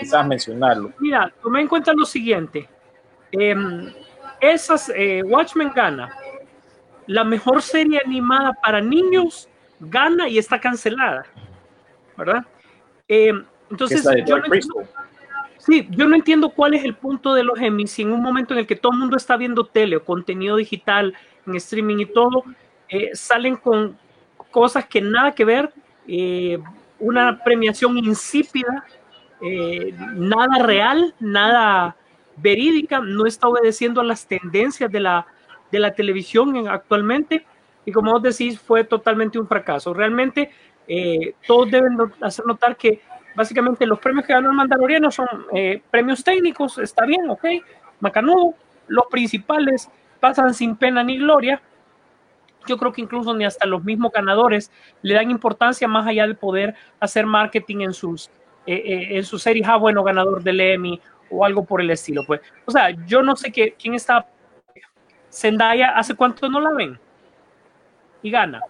quizás 0.00 0.26
mencionarlo. 0.26 0.94
Mira, 0.98 1.30
toma 1.42 1.60
en 1.60 1.68
cuenta 1.68 1.92
lo 1.92 2.06
siguiente. 2.06 2.66
Em, 3.30 3.92
esas, 4.40 4.90
eh, 4.96 5.22
Watchmen 5.22 5.70
gana. 5.74 6.08
La 7.06 7.24
mejor 7.24 7.60
serie 7.60 8.00
animada 8.02 8.54
para 8.54 8.80
niños 8.80 9.50
gana 9.80 10.30
y 10.30 10.38
está 10.38 10.58
cancelada. 10.58 11.26
¿Verdad? 12.16 12.46
Que 13.08 13.34
entonces, 13.70 14.04
yo 14.26 14.38
no, 14.38 14.44
entiendo, 14.44 14.82
sí, 15.58 15.88
yo 15.90 16.06
no 16.08 16.14
entiendo 16.14 16.50
cuál 16.50 16.74
es 16.74 16.84
el 16.84 16.94
punto 16.94 17.34
de 17.34 17.42
los 17.42 17.58
Emmys. 17.60 17.90
Si 17.90 18.02
en 18.02 18.12
un 18.12 18.22
momento 18.22 18.54
en 18.54 18.60
el 18.60 18.66
que 18.66 18.76
todo 18.76 18.92
el 18.92 18.98
mundo 18.98 19.16
está 19.16 19.36
viendo 19.36 19.64
tele 19.66 19.96
o 19.96 20.04
contenido 20.04 20.56
digital 20.56 21.14
en 21.46 21.54
streaming 21.56 21.98
y 21.98 22.06
todo, 22.06 22.44
eh, 22.88 23.10
salen 23.14 23.56
con 23.56 23.98
cosas 24.50 24.86
que 24.86 25.00
nada 25.00 25.32
que 25.32 25.44
ver, 25.44 25.72
eh, 26.06 26.58
una 26.98 27.42
premiación 27.44 27.98
insípida, 27.98 28.84
eh, 29.42 29.94
nada 30.14 30.62
real, 30.62 31.14
nada 31.20 31.96
verídica, 32.36 33.00
no 33.00 33.26
está 33.26 33.48
obedeciendo 33.48 34.00
a 34.00 34.04
las 34.04 34.26
tendencias 34.26 34.90
de 34.90 35.00
la, 35.00 35.26
de 35.70 35.78
la 35.78 35.94
televisión 35.94 36.56
en- 36.56 36.68
actualmente 36.68 37.44
y 37.84 37.92
como 37.92 38.12
vos 38.12 38.22
decís 38.22 38.58
fue 38.58 38.84
totalmente 38.84 39.38
un 39.38 39.46
fracaso. 39.46 39.92
Realmente 39.94 40.50
eh, 40.88 41.34
todos 41.46 41.70
deben 41.70 41.96
hacer 42.20 42.46
notar 42.46 42.76
que 42.76 43.00
básicamente 43.38 43.86
los 43.86 44.00
premios 44.00 44.26
que 44.26 44.32
ganó 44.32 44.50
el 44.50 44.56
Mandaloriano 44.56 45.12
son 45.12 45.28
eh, 45.54 45.80
premios 45.90 46.24
técnicos, 46.24 46.78
está 46.78 47.06
bien, 47.06 47.30
ok, 47.30 47.44
macanudo, 48.00 48.54
los 48.88 49.06
principales 49.06 49.88
pasan 50.18 50.54
sin 50.54 50.74
pena 50.74 51.04
ni 51.04 51.18
gloria. 51.18 51.62
Yo 52.66 52.76
creo 52.76 52.92
que 52.92 53.00
incluso 53.00 53.32
ni 53.34 53.44
hasta 53.44 53.66
los 53.66 53.84
mismos 53.84 54.12
ganadores 54.12 54.72
le 55.02 55.14
dan 55.14 55.30
importancia 55.30 55.86
más 55.86 56.06
allá 56.06 56.26
de 56.26 56.34
poder 56.34 56.74
hacer 56.98 57.26
marketing 57.26 57.82
en 57.82 57.92
sus, 57.92 58.28
eh, 58.66 58.74
eh, 58.74 59.16
en 59.16 59.24
sus 59.24 59.42
series, 59.42 59.68
ah, 59.68 59.76
bueno, 59.76 60.02
ganador 60.02 60.42
del 60.42 60.60
Emmy 60.60 61.00
o 61.30 61.44
algo 61.44 61.64
por 61.64 61.80
el 61.80 61.90
estilo, 61.90 62.24
pues. 62.26 62.40
O 62.66 62.72
sea, 62.72 62.90
yo 63.06 63.22
no 63.22 63.36
sé 63.36 63.52
qué, 63.52 63.74
quién 63.78 63.94
está. 63.94 64.26
Zendaya, 65.30 65.90
¿hace 65.90 66.14
cuánto 66.14 66.48
no 66.48 66.60
la 66.60 66.72
ven? 66.72 66.98
Y 68.22 68.30
gana. 68.30 68.60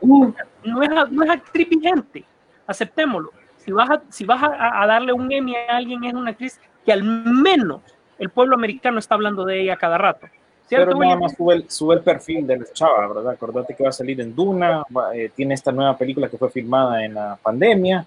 Uh, 0.00 0.32
no, 0.64 0.82
es, 0.82 1.10
no 1.10 1.24
es 1.24 1.30
actriz 1.30 1.68
vigente, 1.68 2.24
aceptémoslo. 2.66 3.32
Si 3.58 3.72
vas, 3.72 3.88
a, 3.90 4.02
si 4.10 4.24
vas 4.24 4.42
a, 4.42 4.82
a 4.82 4.86
darle 4.86 5.12
un 5.12 5.30
Emmy 5.32 5.56
a 5.56 5.76
alguien, 5.76 6.04
es 6.04 6.12
una 6.14 6.30
actriz 6.30 6.60
que 6.84 6.92
al 6.92 7.02
menos 7.02 7.80
el 8.18 8.28
pueblo 8.30 8.54
americano 8.54 8.98
está 8.98 9.14
hablando 9.14 9.44
de 9.44 9.62
ella 9.62 9.76
cada 9.76 9.96
rato. 9.98 10.26
¿Cierto, 10.66 10.86
Pero 10.86 10.98
nada 11.00 11.16
más 11.16 11.34
sube 11.36 11.54
el, 11.54 11.70
sube 11.70 11.94
el 11.96 12.00
perfil 12.02 12.46
de 12.46 12.56
la 12.58 12.64
chava, 12.72 13.06
¿verdad? 13.08 13.32
Acordate 13.32 13.74
que 13.74 13.82
va 13.82 13.90
a 13.90 13.92
salir 13.92 14.18
en 14.20 14.34
Duna, 14.34 14.82
va- 14.96 15.14
eh, 15.14 15.30
tiene 15.34 15.54
esta 15.54 15.70
nueva 15.72 15.96
película 15.96 16.28
que 16.28 16.38
fue 16.38 16.50
filmada 16.50 17.04
en 17.04 17.14
la 17.14 17.36
pandemia. 17.42 18.06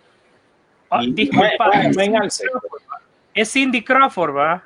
Ah, 0.89 1.03
y- 1.03 1.11
disculpa, 1.13 1.47
va- 1.59 1.69
va 1.97 2.03
en 2.03 2.15
alce. 2.17 2.45
es 3.33 3.51
Cindy 3.51 3.83
Crawford, 3.83 4.35
¿va? 4.35 4.63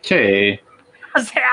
Sí. 0.00 0.58
O 1.14 1.20
sea, 1.20 1.50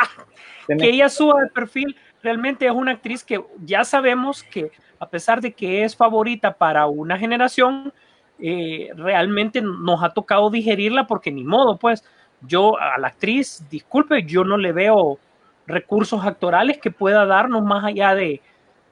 Tenés- 0.68 0.82
que 0.82 0.90
ella 0.90 1.08
suba 1.10 1.42
de 1.42 1.50
perfil, 1.50 1.96
realmente 2.26 2.66
es 2.66 2.72
una 2.72 2.92
actriz 2.92 3.24
que 3.24 3.42
ya 3.64 3.84
sabemos 3.84 4.44
que 4.44 4.72
a 5.00 5.08
pesar 5.08 5.42
de 5.42 5.54
que 5.54 5.84
es 5.84 5.96
favorita 5.96 6.54
para 6.54 6.88
una 6.88 7.18
generación, 7.18 7.94
eh, 8.40 8.90
realmente 8.96 9.62
nos 9.62 10.04
ha 10.04 10.10
tocado 10.10 10.50
digerirla 10.50 11.06
porque 11.06 11.32
ni 11.32 11.44
modo, 11.44 11.78
pues 11.78 12.04
yo 12.42 12.78
a 12.80 12.98
la 12.98 13.08
actriz, 13.08 13.64
disculpe, 13.70 14.24
yo 14.24 14.44
no 14.44 14.58
le 14.58 14.72
veo 14.72 15.20
recursos 15.68 16.26
actorales 16.26 16.80
que 16.80 16.92
pueda 16.92 17.26
darnos 17.26 17.64
más 17.64 17.84
allá 17.86 18.16
de, 18.16 18.42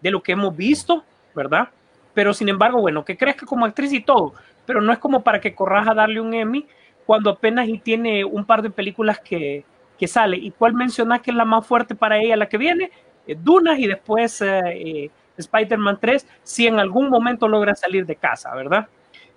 de 0.01 0.11
lo 0.11 0.21
que 0.21 0.33
hemos 0.33 0.55
visto, 0.55 1.03
¿verdad? 1.35 1.69
Pero 2.13 2.33
sin 2.33 2.49
embargo, 2.49 2.81
bueno, 2.81 3.03
que 3.03 3.17
crezca 3.17 3.45
como 3.45 3.65
actriz 3.65 3.91
y 3.93 4.01
todo, 4.01 4.33
pero 4.65 4.79
no 4.79 4.93
es 4.93 4.99
como 4.99 5.23
para 5.23 5.41
que 5.41 5.55
corras 5.55 5.87
a 5.87 5.95
darle 5.95 6.21
un 6.21 6.33
Emmy 6.33 6.67
cuando 7.05 7.31
apenas 7.31 7.67
y 7.67 7.79
tiene 7.79 8.23
un 8.23 8.45
par 8.45 8.61
de 8.61 8.69
películas 8.69 9.19
que, 9.19 9.65
que 9.97 10.07
sale. 10.07 10.37
¿Y 10.37 10.51
cuál 10.51 10.73
mencionas 10.73 11.21
que 11.21 11.31
es 11.31 11.37
la 11.37 11.45
más 11.45 11.65
fuerte 11.65 11.95
para 11.95 12.17
ella, 12.19 12.37
la 12.37 12.47
que 12.47 12.57
viene? 12.57 12.91
Eh, 13.27 13.35
Dunas 13.39 13.79
y 13.79 13.87
después 13.87 14.41
eh, 14.41 14.61
eh, 14.65 15.09
Spider-Man 15.37 15.97
3, 15.99 16.27
si 16.43 16.67
en 16.67 16.79
algún 16.79 17.09
momento 17.09 17.47
logra 17.47 17.75
salir 17.75 18.05
de 18.05 18.15
casa, 18.15 18.53
¿verdad? 18.55 18.87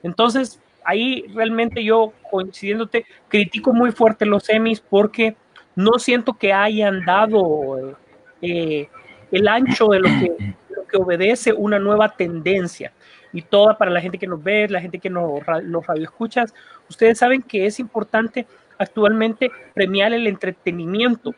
Entonces, 0.03 0.61
ahí 0.85 1.25
realmente 1.35 1.83
yo, 1.83 2.13
coincidiéndote, 2.31 3.07
critico 3.29 3.73
muy 3.73 3.93
fuerte 3.93 4.27
los 4.27 4.49
Emmys 4.49 4.81
porque 4.81 5.37
no 5.75 5.99
siento 5.99 6.35
que 6.35 6.53
hayan 6.53 7.05
dado 7.05 7.97
el 8.41 9.49
ancho 9.49 9.89
de 9.89 10.01
lo 10.01 10.09
que, 10.09 10.57
obedece 10.99 11.53
una 11.53 11.79
nueva 11.79 12.09
tendencia. 12.09 12.91
Y 13.31 13.43
toda 13.43 13.77
para 13.77 13.91
la 13.91 14.01
gente 14.01 14.17
que 14.17 14.27
nos 14.27 14.43
ve, 14.43 14.67
la 14.69 14.81
gente 14.81 14.99
que 14.99 15.11
nos, 15.11 15.41
los 15.63 15.87
radioescuchas, 15.87 16.55
ustedes 16.89 17.19
saben 17.19 17.43
que 17.43 17.67
es 17.67 17.79
importante 17.81 18.47
actualmente 18.79 19.51
premiar 19.75 20.15
el 20.15 20.27
entretenimiento. 20.27 21.35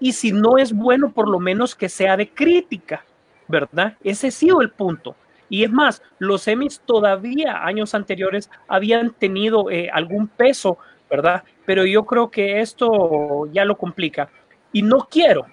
Y 0.00 0.12
si 0.12 0.32
no 0.32 0.58
es 0.58 0.72
bueno, 0.72 1.12
por 1.12 1.28
lo 1.28 1.38
menos 1.38 1.74
que 1.74 1.88
sea 1.88 2.16
de 2.16 2.30
crítica, 2.30 3.04
¿verdad? 3.46 3.96
Ese 4.02 4.28
ha 4.28 4.30
sido 4.30 4.62
el 4.62 4.70
punto. 4.70 5.14
Y 5.48 5.64
es 5.64 5.70
más, 5.70 6.02
los 6.18 6.46
Emmys 6.48 6.80
todavía 6.80 7.64
años 7.64 7.94
anteriores 7.94 8.50
habían 8.66 9.10
tenido 9.10 9.70
eh, 9.70 9.90
algún 9.92 10.28
peso, 10.28 10.78
¿verdad? 11.10 11.44
Pero 11.66 11.84
yo 11.84 12.04
creo 12.04 12.30
que 12.30 12.60
esto 12.60 13.46
ya 13.52 13.64
lo 13.64 13.76
complica. 13.76 14.30
Y 14.72 14.82
no 14.82 15.08
quiero 15.10 15.46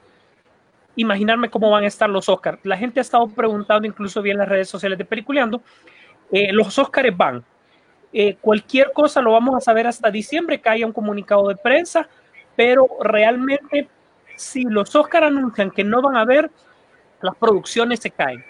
imaginarme 0.95 1.49
cómo 1.49 1.69
van 1.69 1.83
a 1.83 1.87
estar 1.87 2.09
los 2.09 2.27
Oscars. 2.27 2.59
La 2.63 2.77
gente 2.77 2.99
ha 2.99 3.01
estado 3.01 3.27
preguntando, 3.27 3.87
incluso 3.87 4.21
bien 4.21 4.35
en 4.35 4.39
las 4.39 4.49
redes 4.49 4.69
sociales 4.69 4.97
de 4.97 5.05
Peliculeando, 5.05 5.61
eh, 6.31 6.51
los 6.51 6.77
Oscars 6.77 7.15
van. 7.15 7.43
Eh, 8.11 8.37
cualquier 8.41 8.91
cosa 8.93 9.21
lo 9.21 9.31
vamos 9.31 9.55
a 9.55 9.61
saber 9.61 9.87
hasta 9.87 10.09
diciembre, 10.09 10.59
que 10.59 10.69
haya 10.69 10.85
un 10.85 10.93
comunicado 10.93 11.47
de 11.47 11.55
prensa, 11.55 12.07
pero 12.55 12.87
realmente 13.01 13.87
si 14.37 14.63
los 14.63 14.95
Oscars 14.95 15.27
anuncian 15.27 15.71
que 15.71 15.83
no 15.83 16.01
van 16.01 16.15
a 16.15 16.21
haber, 16.21 16.49
las 17.21 17.35
producciones 17.35 17.99
se 17.99 18.11
caen. 18.11 18.43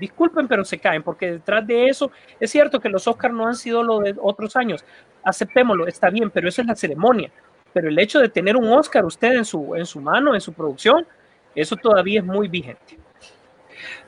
Disculpen, 0.00 0.48
pero 0.48 0.64
se 0.64 0.78
caen, 0.78 1.02
porque 1.02 1.32
detrás 1.32 1.66
de 1.66 1.86
eso 1.86 2.10
es 2.40 2.50
cierto 2.50 2.80
que 2.80 2.88
los 2.88 3.06
Oscars 3.06 3.32
no 3.32 3.46
han 3.46 3.54
sido 3.54 3.82
lo 3.82 4.00
de 4.00 4.14
otros 4.20 4.56
años. 4.56 4.84
Aceptémoslo, 5.22 5.86
está 5.86 6.10
bien, 6.10 6.30
pero 6.30 6.48
eso 6.48 6.60
es 6.60 6.66
la 6.66 6.74
ceremonia. 6.74 7.30
Pero 7.72 7.88
el 7.88 7.98
hecho 7.98 8.18
de 8.18 8.28
tener 8.28 8.56
un 8.56 8.68
Oscar 8.72 9.04
usted 9.04 9.32
en 9.32 9.44
su, 9.44 9.74
en 9.76 9.86
su 9.86 10.00
mano, 10.00 10.34
en 10.34 10.40
su 10.40 10.52
producción, 10.52 11.06
eso 11.54 11.76
todavía 11.76 12.20
es 12.20 12.26
muy 12.26 12.48
vigente. 12.48 12.98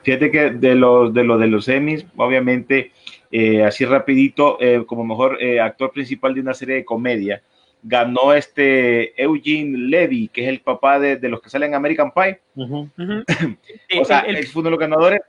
Fíjate 0.02 0.30
que 0.30 0.50
de 0.50 0.74
los 0.74 1.12
de 1.12 1.24
los 1.24 1.40
de 1.40 1.46
los 1.46 1.68
Emmys, 1.68 2.06
obviamente, 2.16 2.92
eh, 3.30 3.64
así 3.64 3.84
rapidito, 3.84 4.58
eh, 4.60 4.84
como 4.86 5.04
mejor 5.04 5.42
eh, 5.42 5.60
actor 5.60 5.92
principal 5.92 6.34
de 6.34 6.40
una 6.40 6.54
serie 6.54 6.76
de 6.76 6.84
comedia, 6.84 7.42
ganó 7.82 8.32
este 8.34 9.20
Eugene 9.22 9.76
Levy, 9.78 10.28
que 10.28 10.42
es 10.42 10.48
el 10.48 10.60
papá 10.60 10.98
de, 10.98 11.16
de 11.16 11.28
los 11.28 11.40
que 11.40 11.50
salen 11.50 11.70
en 11.70 11.74
American 11.76 12.10
Pie. 12.12 12.40
O 14.00 14.04
sea, 14.04 14.20
El- 14.20 14.30
el- 14.30 14.36
él 14.36 14.46
fue 14.48 14.60
uno 14.60 14.66
de 14.68 14.70
los 14.72 14.80
ganadores, 14.80 15.20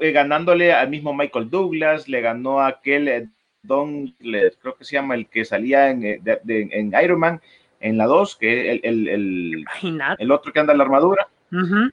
eh, 0.00 0.12
ganándole 0.12 0.72
al 0.72 0.88
mismo 0.88 1.12
Michael 1.12 1.50
Douglas, 1.50 2.08
le 2.08 2.20
ganó 2.20 2.60
a 2.60 2.68
aquel 2.68 3.08
eh, 3.08 3.28
Don, 3.62 4.14
le- 4.20 4.52
creo 4.60 4.74
que 4.76 4.84
se 4.84 4.92
llama 4.94 5.14
el 5.14 5.26
que 5.26 5.44
salía 5.44 5.90
en, 5.90 6.04
eh, 6.04 6.18
de- 6.22 6.40
de- 6.42 6.68
en 6.72 6.92
Iron 7.02 7.18
Man, 7.18 7.40
en 7.80 7.96
la 7.98 8.06
2, 8.06 8.36
que 8.36 8.60
es 8.72 8.80
el, 8.84 9.08
el, 9.08 9.08
el, 9.08 9.64
el 10.18 10.30
otro 10.32 10.52
que 10.52 10.60
anda 10.60 10.72
en 10.72 10.78
la 10.78 10.84
armadura. 10.84 11.28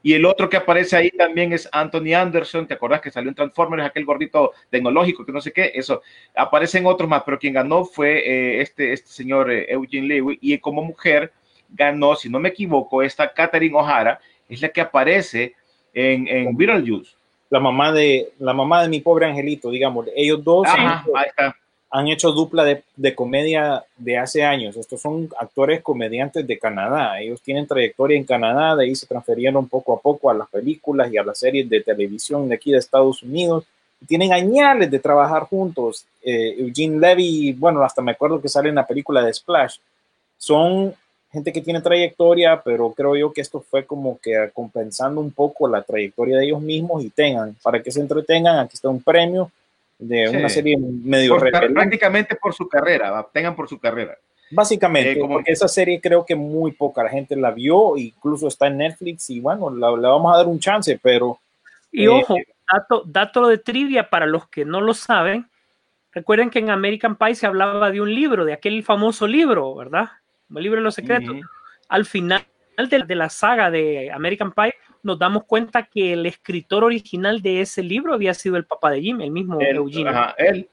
Y 0.01 0.13
el 0.13 0.25
otro 0.25 0.50
que 0.50 0.58
aparece 0.58 0.96
ahí 0.96 1.12
también 1.12 1.53
es 1.53 1.70
Anthony 1.72 2.13
Anderson, 2.15 2.65
¿te 2.65 2.74
acordás 2.74 3.01
que 3.01 3.12
salió 3.12 3.29
en 3.29 3.36
Transformers, 3.36 3.84
aquel 3.86 4.05
gordito 4.05 4.53
tecnológico 4.70 5.25
que 5.25 5.31
no 5.31 5.41
sé 5.41 5.51
qué? 5.51 5.72
Eso, 5.75 6.01
aparecen 6.36 6.86
otros 6.86 7.08
más, 7.10 7.24
pero 7.24 7.38
quien 7.38 7.53
ganó 7.53 7.86
fue 7.86 8.20
eh, 8.20 8.62
este, 8.62 8.93
este 8.93 9.10
señor 9.10 9.51
eh, 9.51 9.67
Eugene 9.70 10.08
Levy, 10.08 10.39
y 10.41 10.58
como 10.58 10.84
mujer 10.84 11.31
ganó, 11.70 12.15
si 12.15 12.29
no 12.29 12.39
me 12.39 12.50
equivoco, 12.50 13.03
esta 13.03 13.31
Catherine 13.31 13.77
O'Hara, 13.77 14.20
es 14.50 14.62
la 14.62 14.70
que 14.70 14.81
aparece 14.81 15.55
en, 15.93 16.27
en 16.27 16.55
Beetlejuice. 16.55 17.15
La 17.50 17.60
mamá 17.60 17.91
de 17.91 18.31
la 18.39 18.53
mamá 18.53 18.81
de 18.81 18.89
mi 18.89 19.01
pobre 19.01 19.25
angelito, 19.25 19.70
digamos, 19.70 20.08
ellos 20.15 20.43
dos 20.43 20.65
Ajá, 20.67 21.05
ahí 21.15 21.27
está. 21.27 21.55
Han 21.91 22.07
hecho 22.07 22.31
dupla 22.31 22.63
de, 22.63 22.83
de 22.95 23.13
comedia 23.13 23.83
de 23.98 24.17
hace 24.17 24.43
años. 24.43 24.77
Estos 24.77 25.01
son 25.01 25.29
actores 25.38 25.81
comediantes 25.81 26.48
de 26.48 26.57
Canadá. 26.57 27.19
Ellos 27.19 27.41
tienen 27.41 27.67
trayectoria 27.67 28.17
en 28.17 28.24
Canadá, 28.24 28.77
de 28.77 28.86
ahí 28.86 28.95
se 28.95 29.05
transferieron 29.05 29.67
poco 29.67 29.93
a 29.93 30.00
poco 30.00 30.29
a 30.29 30.33
las 30.33 30.50
películas 30.50 31.12
y 31.12 31.17
a 31.17 31.24
las 31.24 31.38
series 31.38 31.69
de 31.69 31.81
televisión 31.81 32.48
de 32.48 32.55
aquí 32.55 32.71
de 32.71 32.77
Estados 32.77 33.21
Unidos. 33.24 33.65
Tienen 34.07 34.31
añales 34.31 34.89
de 34.89 35.00
trabajar 35.00 35.43
juntos. 35.43 36.05
Eh, 36.24 36.55
Eugene 36.60 36.98
Levy, 36.98 37.51
bueno, 37.53 37.83
hasta 37.83 38.01
me 38.01 38.13
acuerdo 38.13 38.41
que 38.41 38.48
sale 38.48 38.69
en 38.69 38.75
la 38.75 38.88
película 38.88 39.21
de 39.21 39.33
Splash. 39.33 39.75
Son 40.38 40.95
gente 41.29 41.51
que 41.51 41.62
tiene 41.62 41.81
trayectoria, 41.81 42.62
pero 42.63 42.91
creo 42.93 43.17
yo 43.17 43.33
que 43.33 43.41
esto 43.41 43.60
fue 43.60 43.86
como 43.86 44.17
que 44.19 44.50
compensando 44.53 45.19
un 45.19 45.31
poco 45.31 45.67
la 45.67 45.81
trayectoria 45.81 46.38
de 46.38 46.45
ellos 46.45 46.62
mismos 46.62 47.03
y 47.03 47.10
tengan, 47.10 47.55
para 47.62 47.83
que 47.83 47.91
se 47.91 48.00
entretengan, 48.00 48.60
aquí 48.60 48.75
está 48.75 48.89
un 48.89 49.01
premio 49.01 49.51
de 50.01 50.27
Sí. 50.27 50.36
una 50.36 50.50
serie 50.50 50.77
medio 50.77 51.38
Por- 51.38 51.51
prácticamente 51.51 52.36
por 52.36 52.53
su 52.53 52.67
carrera, 52.67 53.12
va, 53.12 53.27
tengan 53.31 53.55
por 53.55 53.70
su 53.70 53.79
carrera. 53.79 54.17
Básicamente, 54.50 55.13
Eh, 55.13 55.20
como- 55.20 55.36
porque 55.36 55.51
esa 55.53 55.67
serie 55.67 56.01
creo 56.01 56.25
que 56.25 56.36
muy 56.36 56.72
poca 56.74 57.08
gente 57.08 57.36
la 57.38 57.51
vio, 57.51 57.96
incluso 57.96 58.48
está 58.48 58.67
en 58.67 58.77
Netflix 58.79 59.29
y 59.29 59.39
bueno, 59.39 59.70
la- 59.70 59.91
le 59.96 60.08
vamos 60.08 60.34
a 60.34 60.38
dar 60.38 60.48
un 60.48 60.60
chance, 60.60 61.00
pero 61.01 61.39
Y 61.93 62.05
Eh, 62.05 62.10
ojo, 62.10 62.36
dato, 62.72 63.03
dato 63.05 63.48
de 63.50 63.58
trivia 63.58 64.10
para 64.10 64.25
los 64.25 64.48
que 64.48 64.63
no 64.63 64.79
lo 64.79 64.93
saben. 64.93 65.46
Recuerden 66.13 66.50
que 66.50 66.60
en 66.60 66.70
American 66.70 67.17
Pie 67.17 67.36
se 67.36 67.46
hablaba 67.46 67.91
de 67.91 68.00
un 68.00 68.13
libro, 68.15 68.46
de 68.46 68.53
aquel 68.53 68.81
famoso 68.84 69.27
libro, 69.27 69.75
¿verdad? 69.75 70.10
El 70.55 70.63
libro 70.63 70.79
de 70.79 70.84
los 70.86 70.96
secretos. 70.96 71.36
Ujú. 71.36 71.41
Al 71.89 72.05
final 72.05 72.46
de, 72.89 73.03
de 73.03 73.15
la 73.15 73.29
saga 73.29 73.71
de 73.71 74.11
American 74.11 74.51
Pie, 74.51 74.73
nos 75.03 75.17
damos 75.17 75.45
cuenta 75.45 75.83
que 75.83 76.13
el 76.13 76.25
escritor 76.25 76.83
original 76.83 77.41
de 77.41 77.61
ese 77.61 77.81
libro 77.83 78.13
había 78.13 78.33
sido 78.33 78.57
el 78.57 78.65
papá 78.65 78.91
de 78.91 79.01
Jim, 79.01 79.21
el 79.21 79.31
mismo 79.31 79.59
Él, 79.59 79.77
Eugene. 79.77 80.09
ajá, 80.09 80.35
él. 80.38 80.69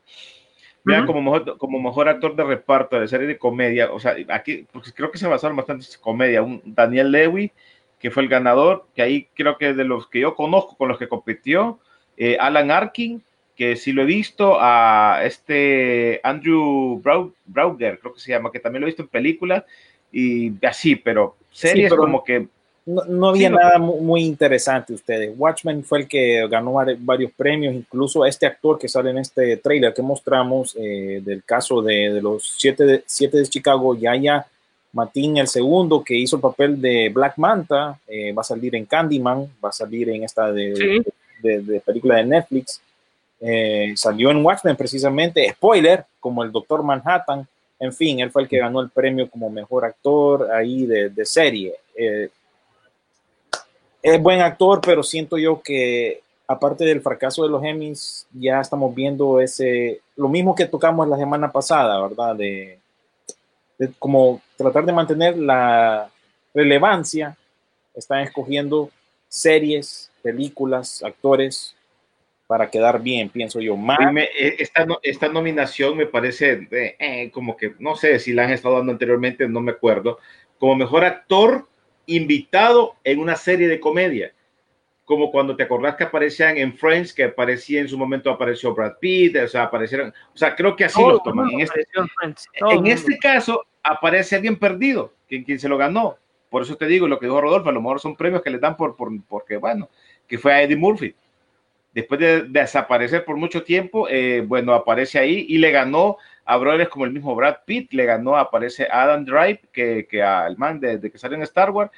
Mira, 0.84 1.00
Ujú. 1.00 1.08
como, 1.08 1.22
mejor, 1.22 1.58
como 1.58 1.80
mejor 1.80 2.08
actor 2.08 2.34
de 2.36 2.44
reparto 2.44 2.98
de 2.98 3.08
serie 3.08 3.26
de 3.26 3.38
comedia, 3.38 3.90
o 3.92 3.98
sea, 4.00 4.16
aquí 4.28 4.66
porque 4.72 4.92
creo 4.92 5.10
que 5.10 5.18
se 5.18 5.26
basaron 5.26 5.56
bastante 5.56 5.84
en 5.84 6.00
comedia. 6.00 6.42
Un 6.42 6.62
Daniel 6.64 7.10
Levy, 7.10 7.52
que 7.98 8.10
fue 8.10 8.22
el 8.22 8.28
ganador, 8.28 8.86
que 8.94 9.02
ahí 9.02 9.28
creo 9.34 9.58
que 9.58 9.74
de 9.74 9.84
los 9.84 10.08
que 10.08 10.20
yo 10.20 10.34
conozco, 10.34 10.76
con 10.76 10.88
los 10.88 10.98
que 10.98 11.08
compitió, 11.08 11.78
eh, 12.16 12.36
Alan 12.40 12.70
Arkin, 12.70 13.22
que 13.56 13.76
sí 13.76 13.92
lo 13.92 14.02
he 14.02 14.06
visto, 14.06 14.56
a 14.60 15.20
este 15.24 16.20
Andrew 16.22 17.02
Brau- 17.02 17.34
Brauger, 17.44 17.98
creo 17.98 18.14
que 18.14 18.20
se 18.20 18.30
llama, 18.30 18.52
que 18.52 18.60
también 18.60 18.80
lo 18.80 18.86
he 18.86 18.90
visto 18.90 19.02
en 19.02 19.08
películas 19.08 19.64
y 20.12 20.52
así, 20.66 20.96
pero 20.96 21.36
series 21.52 21.90
pero- 21.90 22.02
como 22.02 22.22
que 22.24 22.46
no, 22.86 23.04
no 23.04 23.28
había 23.28 23.48
Sí, 23.50 23.54
nada 23.54 23.78
mu- 23.78 24.00
muy 24.00 24.22
interesante 24.24 24.94
ustedes. 24.94 25.34
Watchmen 25.36 25.84
fue 25.84 26.00
el 26.00 26.08
que 26.08 26.48
ganó 26.48 26.72
vari- 26.72 26.96
varios 26.98 27.30
premios, 27.32 27.74
incluso 27.74 28.24
este 28.24 28.46
actor 28.46 28.78
que 28.78 28.88
sale 28.88 29.10
en 29.10 29.18
este 29.18 29.58
trailer 29.58 29.92
que 29.92 30.00
mostramos 30.00 30.75
eh, 30.80 31.21
del 31.23 31.44
caso 31.44 31.82
de, 31.82 32.14
de 32.14 32.23
los 32.23 32.54
siete 32.56 32.84
de, 32.86 33.04
siete 33.04 33.36
de 33.36 33.47
Chicago, 33.47 33.94
Yaya 33.94 34.47
Matin, 34.94 35.36
el 35.36 35.49
segundo, 35.49 36.02
que 36.02 36.16
hizo 36.16 36.36
el 36.36 36.42
papel 36.42 36.80
de 36.80 37.10
Black 37.10 37.34
Manta, 37.36 37.99
eh, 38.08 38.32
va 38.32 38.40
a 38.40 38.44
salir 38.44 38.75
en 38.75 38.86
Candyman, 38.86 39.47
va 39.62 39.68
a 39.68 39.73
salir 39.73 40.08
en 40.08 40.25
esta 40.25 40.50
de, 40.50 40.75
Sí. 40.75 41.02
de- 41.42 41.60
de 41.60 41.80
película 41.80 42.16
de 42.16 42.25
Netflix. 42.25 42.80
Eh, 43.38 43.92
salió 43.97 44.30
en 44.30 44.42
Watchmen 44.44 44.76
precisamente, 44.76 45.47
spoiler, 45.50 46.06
como 46.21 46.42
el 46.42 46.50
Doctor 46.50 46.82
Manhattan. 46.82 47.47
En 47.80 47.93
fin, 47.93 48.21
él 48.21 48.30
fue 48.30 48.43
el 48.43 48.49
que 48.49 48.58
ganó 48.58 48.80
el 48.80 48.91
premio 48.91 49.30
como 49.30 49.50
mejor 49.50 49.84
actor 49.84 50.50
ahí 50.50 50.84
de, 50.86 51.10
de 51.10 51.25
serie. 51.25 51.75
Eh, 51.95 52.28
es 54.02 54.23
buen 54.23 54.41
actor, 54.41 54.80
pero 54.80 55.02
siento 55.02 55.38
yo 55.38 55.60
que 55.62 56.23
aparte 56.47 56.84
del 56.84 57.02
fracaso 57.02 57.43
de 57.43 57.50
los 57.50 57.62
Emmys, 57.62 58.26
ya 58.32 58.60
estamos 58.60 58.95
viendo 58.95 59.41
ese, 59.41 60.00
lo 60.17 60.28
mismo 60.28 60.54
que 60.54 60.67
tocamos 60.67 61.06
la 61.06 61.19
semana 61.19 61.52
pasada, 61.52 62.00
¿verdad? 62.00 62.34
De, 62.34 62.78
de 63.78 63.93
como 63.99 64.41
tratar 64.56 64.84
de 64.84 64.93
mantener 64.93 65.36
la 65.36 66.10
relevancia, 66.54 67.36
están 67.95 68.21
escogiendo 68.21 68.91
series, 69.28 70.10
películas, 70.23 71.02
actores 71.02 71.75
para 72.49 72.71
quedar 72.71 73.02
bien, 73.02 73.28
pienso 73.28 73.61
yo. 73.61 73.76
Más, 73.76 73.99
eh, 74.17 74.56
esta, 74.58 74.87
no- 74.87 74.99
esta 75.02 75.28
nominación 75.28 75.97
me 75.97 76.06
parece 76.06 76.67
eh, 76.71 76.97
eh, 76.99 77.30
como 77.30 77.56
que, 77.58 77.75
no 77.78 77.95
sé 77.95 78.19
si 78.19 78.32
la 78.32 78.45
han 78.45 78.50
estado 78.52 78.78
dando 78.78 78.91
anteriormente, 78.91 79.47
no 79.47 79.61
me 79.61 79.73
acuerdo, 79.73 80.19
como 80.58 80.75
mejor 80.75 81.04
actor 81.04 81.69
invitado 82.06 82.97
en 83.04 83.21
una 83.21 83.37
serie 83.37 83.69
de 83.69 83.78
comedia. 83.78 84.32
Como 85.04 85.30
cuando 85.30 85.56
te 85.56 85.63
acordás 85.63 85.97
que 85.97 86.04
aparecían 86.04 86.56
en 86.56 86.73
Friends, 86.75 87.13
que 87.13 87.25
aparecía 87.25 87.80
en 87.80 87.89
su 87.89 87.99
momento, 87.99 88.30
apareció 88.30 88.75
Brad 88.75 88.95
Pitt, 88.99 89.37
o 89.37 89.49
sea, 89.49 89.65
aparecieron, 89.65 90.13
o 90.34 90.37
sea, 90.37 90.56
creo 90.56 90.75
que 90.75 90.87
así 90.87 90.99
Todo 90.99 91.13
los 91.13 91.23
toman. 91.23 91.50
En 91.50 91.61
este, 91.61 91.84
en 92.71 92.87
este 92.87 93.19
caso, 93.19 93.67
aparece 93.82 94.37
alguien 94.37 94.58
perdido, 94.58 95.13
quien, 95.28 95.45
quien 95.45 95.58
se 95.58 95.69
lo 95.69 95.76
ganó. 95.76 96.17
Por 96.49 96.63
eso 96.63 96.76
te 96.76 96.87
digo 96.87 97.08
lo 97.08 97.19
que 97.19 97.26
dijo 97.26 97.43
Rodolfo, 97.43 97.69
a 97.69 97.73
lo 97.73 97.82
mejor 97.82 98.00
son 98.00 98.17
premios 98.17 98.41
que 98.41 98.49
le 98.49 98.58
dan 98.58 98.75
por, 98.75 98.97
por 98.97 99.11
porque, 99.28 99.58
bueno, 99.58 99.91
que 100.26 100.39
fue 100.39 100.54
a 100.54 100.63
Eddie 100.63 100.76
Murphy. 100.76 101.15
Después 102.00 102.21
de, 102.21 102.43
desaparecer 102.45 103.25
por 103.25 103.37
mucho 103.37 103.63
tiempo, 103.65 104.08
eh, 104.08 104.43
bueno, 104.47 104.73
aparece 104.73 105.19
ahí 105.19 105.47
y 105.49 105.58
le 105.58 105.71
ganó 105.73 106.17
a 106.45 106.56
brothers 106.56 106.89
como 106.91 107.04
el 107.04 107.13
mismo 107.13 107.34
Brad 107.34 107.56
Pitt, 107.67 107.93
le 107.93 108.04
ganó, 108.06 108.37
aparece 108.37 108.87
Adam 108.91 109.25
Drive, 109.25 109.61
que, 109.73 110.06
que 110.08 110.23
al 110.23 110.56
man 110.56 110.78
de, 110.80 110.99
de 110.99 111.11
que 111.11 111.19
salió 111.19 111.37
en 111.37 111.43
Star 111.43 111.71
Wars, 111.71 111.91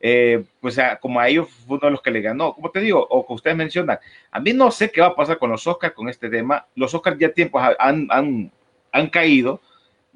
eh, 0.00 0.44
pues 0.60 0.78
a- 0.78 0.96
como 0.98 1.18
a 1.18 1.28
ellos 1.28 1.48
fue 1.66 1.76
uno 1.78 1.86
de 1.86 1.90
los 1.90 2.02
que 2.02 2.10
le 2.12 2.20
ganó. 2.20 2.54
Como 2.54 2.70
te 2.70 2.80
digo, 2.80 3.04
o 3.10 3.26
que 3.26 3.32
ustedes 3.32 3.56
mencionan, 3.56 3.98
a 4.30 4.40
mí 4.40 4.52
no 4.52 4.70
sé 4.70 4.90
qué 4.90 5.00
va 5.00 5.08
a 5.08 5.16
pasar 5.16 5.38
con 5.38 5.50
los 5.50 5.66
Oscars 5.66 5.94
con 5.94 6.08
este 6.08 6.28
tema. 6.30 6.66
Los 6.76 6.94
Oscars 6.94 7.18
ya 7.18 7.30
tiempos 7.32 7.62
han, 7.78 8.06
han, 8.10 8.52
han 8.92 9.06
caído 9.08 9.60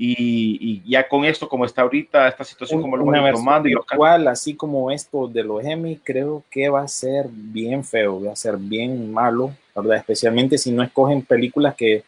y, 0.05 0.59
y 0.61 0.91
ya 0.91 1.07
con 1.07 1.25
esto, 1.25 1.49
como 1.49 1.65
está 1.65 1.83
ahorita, 1.83 2.27
esta 2.27 2.43
situación, 2.43 2.83
como 2.83 2.97
lo 2.97 3.05
van 3.05 3.33
tomando 3.33 3.69
y 3.69 3.75
virtual, 3.75 4.27
así 4.27 4.57
como 4.57 4.91
esto 4.91 5.29
de 5.29 5.45
los 5.45 5.65
Emmy, 5.65 5.97
creo 6.03 6.43
que 6.51 6.69
va 6.69 6.83
a 6.83 6.89
ser 6.89 7.27
bien 7.31 7.85
feo, 7.85 8.21
va 8.21 8.33
a 8.33 8.37
ser 8.37 8.57
bien 8.57 9.13
malo, 9.13 9.55
¿verdad? 9.77 9.99
Especialmente 9.99 10.59
si 10.59 10.73
no 10.73 10.83
escogen 10.83 11.23
películas 11.23 11.77
que 11.77 12.03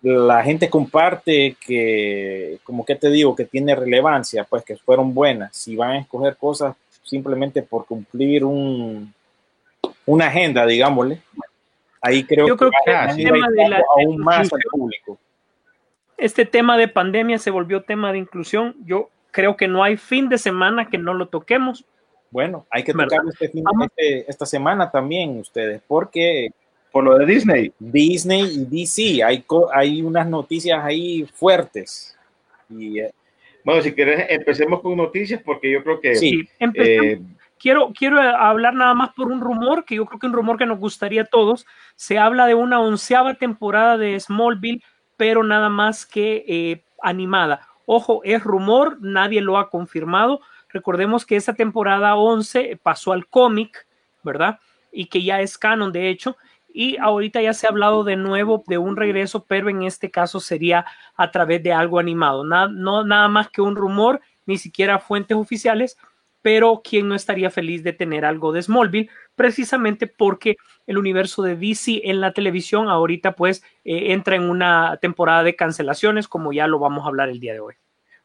la 0.00 0.44
gente 0.44 0.70
comparte, 0.70 1.56
que, 1.66 2.60
como 2.62 2.84
que 2.84 2.94
te 2.94 3.10
digo, 3.10 3.34
que 3.34 3.46
tiene 3.46 3.74
relevancia, 3.74 4.44
pues 4.44 4.64
que 4.64 4.76
fueron 4.76 5.12
buenas. 5.12 5.56
Si 5.56 5.74
van 5.74 5.90
a 5.90 5.98
escoger 5.98 6.36
cosas 6.36 6.76
simplemente 7.02 7.62
por 7.62 7.84
cumplir 7.84 8.44
un, 8.44 9.12
una 10.06 10.28
agenda, 10.28 10.64
digámosle, 10.66 11.20
ahí 12.00 12.22
creo 12.22 12.46
Yo 12.46 12.56
creo 12.56 12.70
que 12.84 12.92
van 12.92 13.08
a 13.08 13.10
el 13.10 13.24
tema 13.24 13.48
de 13.50 13.68
la- 13.70 13.82
aún 13.96 14.18
más 14.18 14.52
al 14.52 14.60
público. 14.70 15.18
Este 16.18 16.44
tema 16.44 16.76
de 16.76 16.88
pandemia 16.88 17.38
se 17.38 17.50
volvió 17.50 17.82
tema 17.82 18.12
de 18.12 18.18
inclusión. 18.18 18.74
Yo 18.84 19.08
creo 19.30 19.56
que 19.56 19.68
no 19.68 19.82
hay 19.82 19.96
fin 19.96 20.28
de 20.28 20.36
semana 20.38 20.88
que 20.90 20.98
no 20.98 21.14
lo 21.14 21.28
toquemos. 21.28 21.84
Bueno, 22.30 22.66
hay 22.70 22.82
que 22.84 22.92
¿Verdad? 22.92 23.16
tocar 23.18 23.32
este 23.32 23.48
fin- 23.48 23.64
este- 23.84 24.30
esta 24.30 24.44
semana 24.44 24.90
también 24.90 25.38
ustedes, 25.38 25.80
porque 25.88 26.50
por 26.92 27.04
lo 27.04 27.16
de 27.18 27.24
Disney. 27.26 27.72
Disney 27.78 28.42
y 28.42 28.64
DC, 28.64 29.22
hay, 29.24 29.44
hay 29.72 30.02
unas 30.02 30.26
noticias 30.26 30.82
ahí 30.84 31.24
fuertes. 31.34 32.16
Y, 32.68 33.00
eh, 33.00 33.12
Bueno, 33.64 33.82
si 33.82 33.92
querés, 33.94 34.26
empecemos 34.30 34.80
con 34.80 34.96
noticias 34.96 35.40
porque 35.44 35.70
yo 35.70 35.82
creo 35.82 36.00
que 36.00 36.14
Sí. 36.16 36.48
Eh, 36.74 37.20
quiero, 37.58 37.92
quiero 37.96 38.18
hablar 38.20 38.72
nada 38.74 38.94
más 38.94 39.10
por 39.14 39.30
un 39.30 39.40
rumor, 39.40 39.84
que 39.84 39.96
yo 39.96 40.06
creo 40.06 40.18
que 40.18 40.26
un 40.26 40.32
rumor 40.32 40.56
que 40.58 40.64
nos 40.66 40.78
gustaría 40.78 41.22
a 41.22 41.26
todos. 41.26 41.66
Se 41.96 42.18
habla 42.18 42.46
de 42.46 42.54
una 42.54 42.80
onceava 42.80 43.34
temporada 43.34 43.96
de 43.98 44.18
Smallville, 44.18 44.82
pero 45.18 45.44
nada 45.44 45.68
más 45.68 46.06
que 46.06 46.44
eh, 46.48 46.84
animada. 47.02 47.68
Ojo, 47.84 48.22
es 48.24 48.42
rumor, 48.42 48.96
nadie 49.02 49.42
lo 49.42 49.58
ha 49.58 49.68
confirmado. 49.68 50.40
Recordemos 50.70 51.26
que 51.26 51.36
esa 51.36 51.52
temporada 51.52 52.14
11 52.14 52.78
pasó 52.82 53.12
al 53.12 53.26
cómic, 53.26 53.86
¿verdad? 54.22 54.60
Y 54.90 55.06
que 55.06 55.22
ya 55.22 55.42
es 55.42 55.58
canon, 55.58 55.92
de 55.92 56.08
hecho. 56.08 56.36
y 56.72 56.96
ahorita 56.98 57.42
ya 57.42 57.54
se 57.54 57.66
ha 57.66 57.70
hablado 57.70 58.04
de 58.04 58.16
nuevo 58.16 58.62
de 58.68 58.78
un 58.78 58.96
regreso, 58.96 59.44
pero 59.48 59.68
en 59.68 59.82
este 59.82 60.10
caso 60.10 60.38
sería 60.38 60.86
a 61.16 61.30
través 61.30 61.62
de 61.62 61.72
algo 61.72 61.98
animado, 61.98 62.44
nada, 62.44 62.68
no 62.68 63.04
nada 63.04 63.26
más 63.28 63.48
que 63.48 63.62
un 63.62 63.74
rumor, 63.74 64.20
ni 64.46 64.58
siquiera 64.58 64.98
fuentes 64.98 65.36
oficiales, 65.36 65.98
pero 66.48 66.80
quién 66.82 67.08
no 67.08 67.14
estaría 67.14 67.50
feliz 67.50 67.82
de 67.82 67.92
tener 67.92 68.24
algo 68.24 68.52
de 68.52 68.62
Smallville, 68.62 69.10
precisamente 69.36 70.06
porque 70.06 70.56
el 70.86 70.96
universo 70.96 71.42
de 71.42 71.56
DC 71.56 72.00
en 72.04 72.22
la 72.22 72.32
televisión 72.32 72.88
ahorita 72.88 73.32
pues 73.32 73.62
eh, 73.84 74.14
entra 74.14 74.34
en 74.34 74.44
una 74.44 74.96
temporada 74.96 75.42
de 75.42 75.56
cancelaciones, 75.56 76.26
como 76.26 76.54
ya 76.54 76.66
lo 76.66 76.78
vamos 76.78 77.04
a 77.04 77.08
hablar 77.08 77.28
el 77.28 77.38
día 77.38 77.52
de 77.52 77.60
hoy. 77.60 77.74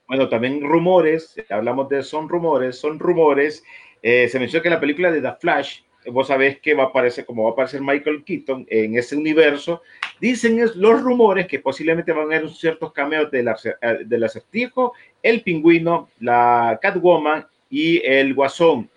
Bueno, 0.07 0.29
también 0.29 0.61
rumores, 0.61 1.35
hablamos 1.49 1.89
de 1.89 2.01
son 2.01 2.29
rumores, 2.29 2.79
son 2.79 2.97
rumores. 2.97 3.61
Eh, 4.01 4.29
se 4.29 4.39
menciona 4.39 4.63
que 4.63 4.69
la 4.69 4.79
película 4.79 5.11
de 5.11 5.19
The 5.19 5.33
Flash, 5.41 5.81
vos 6.05 6.27
sabés 6.27 6.61
que 6.61 6.75
va 6.75 6.83
a 6.83 6.87
aparecer, 6.87 7.25
como 7.25 7.43
va 7.43 7.49
a 7.49 7.51
aparecer 7.51 7.81
Michael 7.81 8.23
Keaton 8.23 8.65
en 8.69 8.97
ese 8.97 9.17
universo, 9.17 9.81
dicen 10.21 10.61
es, 10.61 10.77
los 10.77 11.01
rumores 11.01 11.45
que 11.45 11.59
posiblemente 11.59 12.13
van 12.13 12.31
a 12.31 12.37
haber 12.37 12.49
ciertos 12.51 12.93
cameos 12.93 13.29
del, 13.31 13.49
del 14.05 14.23
acertijo, 14.23 14.93
el 15.21 15.41
pingüino, 15.41 16.07
la 16.21 16.79
Catwoman 16.81 17.47
y 17.73 18.05
el 18.05 18.35
Guasón 18.35 18.87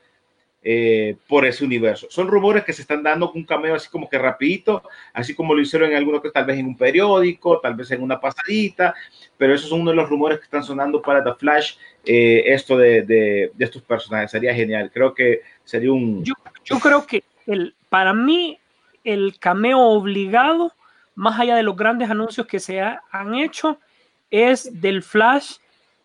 eh, 0.62 1.16
por 1.26 1.46
ese 1.46 1.64
universo. 1.64 2.08
Son 2.10 2.28
rumores 2.28 2.62
que 2.62 2.74
se 2.74 2.82
están 2.82 3.02
dando 3.02 3.30
con 3.30 3.40
un 3.40 3.46
cameo 3.46 3.74
así 3.74 3.88
como 3.88 4.06
que 4.06 4.18
rapidito, 4.18 4.82
así 5.14 5.34
como 5.34 5.54
lo 5.54 5.62
hicieron 5.62 5.90
en 5.90 5.96
algunos 5.96 6.20
que 6.20 6.30
tal 6.30 6.44
vez 6.44 6.58
en 6.58 6.66
un 6.66 6.76
periódico, 6.76 7.58
tal 7.60 7.74
vez 7.74 7.90
en 7.92 8.02
una 8.02 8.20
pasadita, 8.20 8.94
pero 9.38 9.54
esos 9.54 9.70
son 9.70 9.80
uno 9.80 9.92
de 9.92 9.96
los 9.96 10.10
rumores 10.10 10.38
que 10.38 10.44
están 10.44 10.62
sonando 10.62 11.00
para 11.00 11.24
The 11.24 11.34
Flash, 11.38 11.76
eh, 12.04 12.42
esto 12.48 12.76
de, 12.76 13.00
de, 13.00 13.50
de, 13.54 13.64
estos 13.64 13.80
personajes. 13.80 14.30
Sería 14.30 14.54
genial. 14.54 14.90
Creo 14.92 15.14
que 15.14 15.40
sería 15.64 15.90
un... 15.90 16.22
Yo, 16.22 16.78
creo 16.78 17.06
que 17.06 17.24
el, 17.46 17.74
para 17.88 18.12
mí 18.12 18.58
el 19.04 19.38
cameo 19.38 19.78
obligado, 19.78 20.74
más 21.14 21.40
allá 21.40 21.56
de 21.56 21.62
los 21.62 21.76
grandes 21.76 22.10
anuncios 22.10 22.46
que 22.46 22.60
se 22.60 22.82
ha, 22.82 23.00
han 23.10 23.36
hecho, 23.36 23.78
es 24.30 24.82
del 24.82 25.02
Flash 25.02 25.56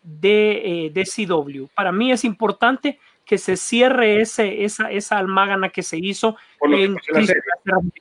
de, 0.02 0.86
eh, 0.86 0.90
de 0.90 1.04
CW. 1.04 1.66
Para 1.74 1.92
mí 1.92 2.10
es 2.12 2.24
importante 2.24 2.98
que 3.24 3.38
se 3.38 3.56
cierre 3.56 4.20
ese, 4.20 4.64
esa, 4.64 4.90
esa 4.90 5.18
almágana 5.18 5.68
que 5.68 5.82
se 5.82 5.96
hizo 5.96 6.36
por 6.58 6.70
lo, 6.70 6.78
en 6.78 6.96
que 6.96 7.12
pasó 7.12 7.20
en 7.20 7.26
la 7.26 7.62
serie. 7.64 7.92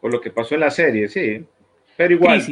por 0.00 0.12
lo 0.12 0.20
que 0.20 0.30
pasó 0.30 0.54
en 0.54 0.60
la 0.60 0.70
serie, 0.70 1.08
sí. 1.08 1.44
Pero 1.96 2.14
igual, 2.14 2.42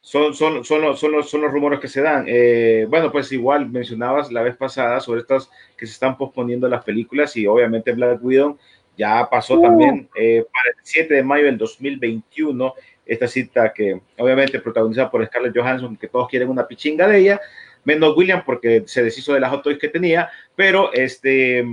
son, 0.00 0.34
son, 0.34 0.64
son, 0.64 0.82
los, 0.82 1.00
son, 1.00 1.12
los, 1.12 1.30
son 1.30 1.40
los 1.40 1.50
rumores 1.50 1.80
que 1.80 1.88
se 1.88 2.02
dan. 2.02 2.26
Eh, 2.28 2.86
bueno, 2.90 3.10
pues 3.10 3.32
igual 3.32 3.70
mencionabas 3.70 4.30
la 4.30 4.42
vez 4.42 4.54
pasada 4.54 5.00
sobre 5.00 5.22
estas 5.22 5.50
que 5.78 5.86
se 5.86 5.92
están 5.92 6.18
posponiendo 6.18 6.68
las 6.68 6.84
películas 6.84 7.34
y 7.36 7.46
obviamente 7.46 7.92
Black 7.92 8.22
Widow 8.22 8.58
ya 8.98 9.26
pasó 9.30 9.54
uh. 9.54 9.62
también 9.62 10.08
eh, 10.14 10.44
para 10.52 10.70
el 10.76 10.82
7 10.82 11.14
de 11.14 11.22
mayo 11.22 11.46
del 11.46 11.56
2021 11.56 12.74
esta 13.06 13.28
cita 13.28 13.72
que 13.72 14.00
obviamente 14.18 14.60
protagonizada 14.60 15.10
por 15.10 15.24
Scarlett 15.26 15.56
Johansson, 15.56 15.96
que 15.96 16.08
todos 16.08 16.28
quieren 16.28 16.48
una 16.48 16.66
pichinga 16.66 17.06
de 17.06 17.18
ella, 17.18 17.40
menos 17.84 18.16
William 18.16 18.42
porque 18.44 18.84
se 18.86 19.02
deshizo 19.02 19.34
de 19.34 19.40
las 19.40 19.50
hot 19.50 19.62
toys 19.62 19.78
que 19.78 19.88
tenía, 19.88 20.30
pero 20.56 20.92
este 20.92 21.64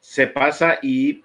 se 0.00 0.26
pasa 0.26 0.78
y 0.82 1.22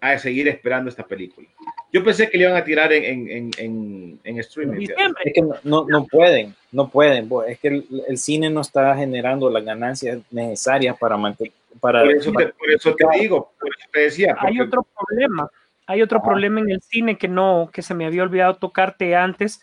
a 0.00 0.18
seguir 0.18 0.48
esperando 0.48 0.90
esta 0.90 1.06
película. 1.06 1.46
Yo 1.92 2.02
pensé 2.02 2.28
que 2.28 2.36
le 2.36 2.44
iban 2.44 2.56
a 2.56 2.64
tirar 2.64 2.92
en, 2.92 3.28
en, 3.28 3.50
en, 3.56 4.18
en 4.24 4.38
streaming. 4.40 4.88
Es 5.24 5.32
que 5.32 5.42
no, 5.62 5.86
no, 5.86 6.06
pueden, 6.06 6.56
no 6.72 6.88
pueden. 6.88 7.28
Es 7.46 7.60
que 7.60 7.68
el, 7.68 7.86
el, 8.08 8.18
cine 8.18 8.50
no 8.50 8.62
está 8.62 8.96
generando 8.96 9.48
las 9.48 9.64
ganancias 9.64 10.18
necesarias 10.32 10.96
para 10.98 11.16
mantener. 11.16 11.52
Para, 11.80 12.00
por, 12.00 12.12
eso 12.12 12.32
te, 12.32 12.46
por 12.46 12.70
eso 12.70 12.94
te 12.96 13.04
digo, 13.20 13.52
por 13.60 13.68
eso 13.68 13.88
te 13.92 14.00
decía. 14.00 14.36
Hay 14.40 14.58
otro 14.58 14.84
problema 15.06 15.48
hay 15.92 16.02
otro 16.02 16.20
ah. 16.20 16.22
problema 16.22 16.60
en 16.60 16.70
el 16.70 16.80
cine 16.80 17.18
que 17.18 17.28
no, 17.28 17.70
que 17.72 17.82
se 17.82 17.94
me 17.94 18.06
había 18.06 18.22
olvidado 18.22 18.54
tocarte 18.54 19.14
antes. 19.14 19.62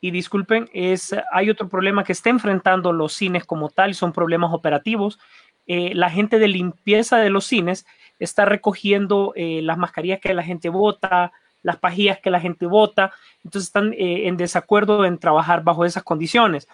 Y 0.00 0.10
disculpen, 0.10 0.68
es, 0.72 1.14
hay 1.32 1.50
otro 1.50 1.68
problema 1.68 2.04
que 2.04 2.12
está 2.12 2.30
enfrentando 2.30 2.92
los 2.92 3.12
cines 3.12 3.44
como 3.44 3.70
tal, 3.70 3.94
son 3.94 4.12
problemas 4.12 4.52
operativos. 4.52 5.18
Eh, 5.66 5.94
la 5.94 6.10
gente 6.10 6.38
de 6.38 6.48
limpieza 6.48 7.18
de 7.18 7.30
los 7.30 7.44
cines 7.46 7.86
está 8.18 8.44
recogiendo 8.44 9.32
eh, 9.36 9.60
las 9.62 9.78
mascarillas 9.78 10.20
que 10.20 10.32
la 10.32 10.42
gente 10.42 10.68
vota, 10.68 11.32
las 11.62 11.76
pajillas 11.76 12.20
que 12.20 12.30
la 12.30 12.40
gente 12.40 12.66
vota, 12.66 13.12
entonces 13.42 13.68
están 13.68 13.92
eh, 13.94 14.28
en 14.28 14.36
desacuerdo 14.36 15.04
en 15.04 15.18
trabajar 15.18 15.64
bajo 15.64 15.84
esas 15.84 16.04
condiciones. 16.04 16.68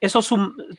Eso 0.00 0.20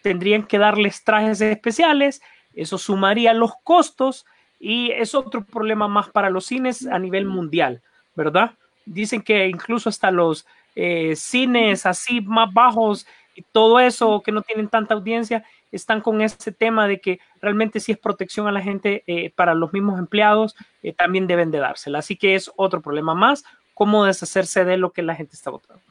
tendrían 0.01 0.43
que 0.43 0.59
darles 0.59 1.03
trajes 1.03 1.39
especiales, 1.41 2.21
eso 2.53 2.77
sumaría 2.77 3.33
los 3.33 3.53
costos 3.63 4.25
y 4.59 4.91
es 4.91 5.15
otro 5.15 5.43
problema 5.43 5.87
más 5.87 6.09
para 6.09 6.29
los 6.29 6.45
cines 6.45 6.87
a 6.87 6.99
nivel 6.99 7.25
mundial, 7.25 7.81
¿verdad? 8.15 8.51
Dicen 8.85 9.21
que 9.21 9.47
incluso 9.47 9.89
hasta 9.89 10.11
los 10.11 10.45
eh, 10.75 11.15
cines 11.15 11.85
así 11.85 12.21
más 12.21 12.53
bajos 12.53 13.07
y 13.35 13.41
todo 13.51 13.79
eso 13.79 14.21
que 14.21 14.31
no 14.31 14.41
tienen 14.41 14.67
tanta 14.67 14.93
audiencia 14.93 15.45
están 15.71 16.01
con 16.01 16.21
ese 16.21 16.51
tema 16.51 16.87
de 16.87 16.99
que 16.99 17.19
realmente 17.41 17.79
si 17.79 17.91
es 17.91 17.97
protección 17.97 18.47
a 18.47 18.51
la 18.51 18.61
gente 18.61 19.03
eh, 19.07 19.31
para 19.35 19.53
los 19.53 19.73
mismos 19.73 19.99
empleados 19.99 20.55
eh, 20.83 20.93
también 20.93 21.27
deben 21.27 21.51
de 21.51 21.59
dársela. 21.59 21.99
Así 21.99 22.15
que 22.15 22.35
es 22.35 22.51
otro 22.55 22.81
problema 22.81 23.13
más, 23.13 23.43
cómo 23.73 24.05
deshacerse 24.05 24.63
de 24.63 24.77
lo 24.77 24.91
que 24.91 25.01
la 25.01 25.15
gente 25.15 25.35
está 25.35 25.49
votando. 25.49 25.83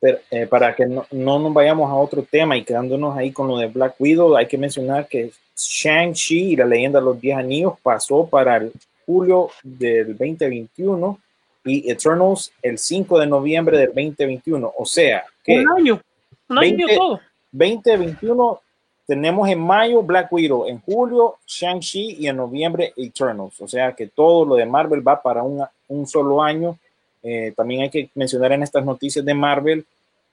Pero, 0.00 0.18
para 0.48 0.76
que 0.76 0.86
no, 0.86 1.06
no, 1.10 1.38
nos 1.40 1.52
vayamos 1.52 1.90
a 1.90 1.94
otro 1.94 2.22
tema 2.22 2.56
y 2.56 2.64
quedándonos 2.64 3.16
ahí 3.16 3.32
con 3.32 3.48
lo 3.48 3.56
de 3.56 3.66
Black 3.66 3.96
Widow, 3.98 4.36
hay 4.36 4.46
que 4.46 4.56
mencionar 4.56 5.08
que 5.08 5.32
Shang-Chi 5.58 6.52
y 6.52 6.56
la 6.56 6.64
leyenda 6.64 7.00
de 7.00 7.04
los 7.04 7.20
10 7.20 7.38
anillos 7.38 7.74
pasó 7.82 8.26
para 8.26 8.56
el 8.56 8.72
julio 9.04 9.50
del 9.62 10.16
2021 10.16 11.18
y 11.64 11.90
Eternals 11.90 12.52
el 12.62 12.78
5 12.78 13.18
de 13.18 13.26
noviembre 13.26 13.78
del 13.78 13.88
2021. 13.88 14.72
O 14.76 14.86
sea, 14.86 15.24
que 15.42 15.60
un 15.60 15.70
año, 15.70 16.00
un 16.48 16.56
20, 16.56 16.82
año 16.84 16.96
todo. 16.96 17.20
2021 17.50 18.60
tenemos 19.06 19.48
en 19.48 19.60
mayo 19.60 20.02
Black 20.02 20.32
Widow, 20.32 20.66
en 20.66 20.80
julio 20.80 21.36
Shang-Chi 21.46 22.16
y 22.20 22.28
en 22.28 22.36
noviembre 22.36 22.92
Eternals. 22.96 23.60
O 23.60 23.66
sea 23.66 23.92
que 23.92 24.06
todo 24.06 24.44
lo 24.44 24.54
de 24.54 24.66
Marvel 24.66 25.06
va 25.06 25.20
para 25.20 25.42
un, 25.42 25.64
un 25.88 26.06
solo 26.06 26.42
año. 26.42 26.78
Eh, 27.22 27.52
también 27.56 27.82
hay 27.82 27.90
que 27.90 28.10
mencionar 28.14 28.52
en 28.52 28.62
estas 28.62 28.84
noticias 28.84 29.24
de 29.24 29.34
Marvel 29.34 29.84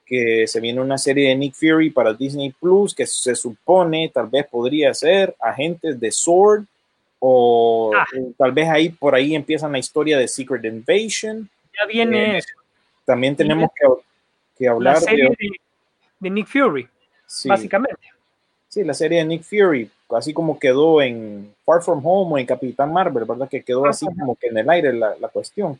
que 0.05 0.45
se 0.47 0.59
viene 0.59 0.79
una 0.79 0.97
serie 0.97 1.29
de 1.29 1.35
Nick 1.35 1.55
Fury 1.55 1.89
para 1.89 2.13
Disney 2.13 2.51
Plus 2.51 2.93
que 2.93 3.07
se 3.07 3.35
supone 3.35 4.11
tal 4.13 4.27
vez 4.27 4.45
podría 4.47 4.93
ser 4.93 5.35
agentes 5.39 5.99
de 5.99 6.11
Sword 6.11 6.65
o 7.19 7.91
ah. 7.95 8.05
tal 8.37 8.51
vez 8.51 8.69
ahí 8.69 8.89
por 8.89 9.15
ahí 9.15 9.33
empiezan 9.33 9.71
la 9.71 9.79
historia 9.79 10.17
de 10.17 10.27
Secret 10.27 10.63
Invasion. 10.63 11.49
Ya 11.73 11.85
viene 11.87 12.37
eh, 12.37 12.41
También 13.03 13.35
tenemos 13.35 13.69
que, 13.75 13.87
que, 14.57 14.67
hablar 14.67 14.95
la 14.95 15.01
serie 15.01 15.35
de, 16.19 16.29
Nick 16.29 16.47
Fury, 16.47 16.87
sí. 17.25 17.49
básicamente. 17.49 18.01
Sí, 18.69 18.83
la 18.83 18.93
serie 18.93 19.19
de 19.19 19.25
Nick 19.25 19.43
Fury, 19.43 19.89
así 20.09 20.33
como 20.33 20.59
quedó 20.59 21.01
en 21.01 21.53
Far 21.65 21.81
From 21.81 22.05
Home 22.05 22.33
o 22.33 22.37
en 22.37 22.45
Capitán 22.45 22.93
Marvel, 22.93 23.25
¿verdad? 23.25 23.49
Que 23.49 23.63
quedó 23.63 23.87
así 23.87 24.05
como 24.05 24.35
que 24.35 24.47
en 24.47 24.57
el 24.57 24.69
aire 24.69 24.93
la, 24.93 25.15
la 25.19 25.29
cuestión 25.29 25.79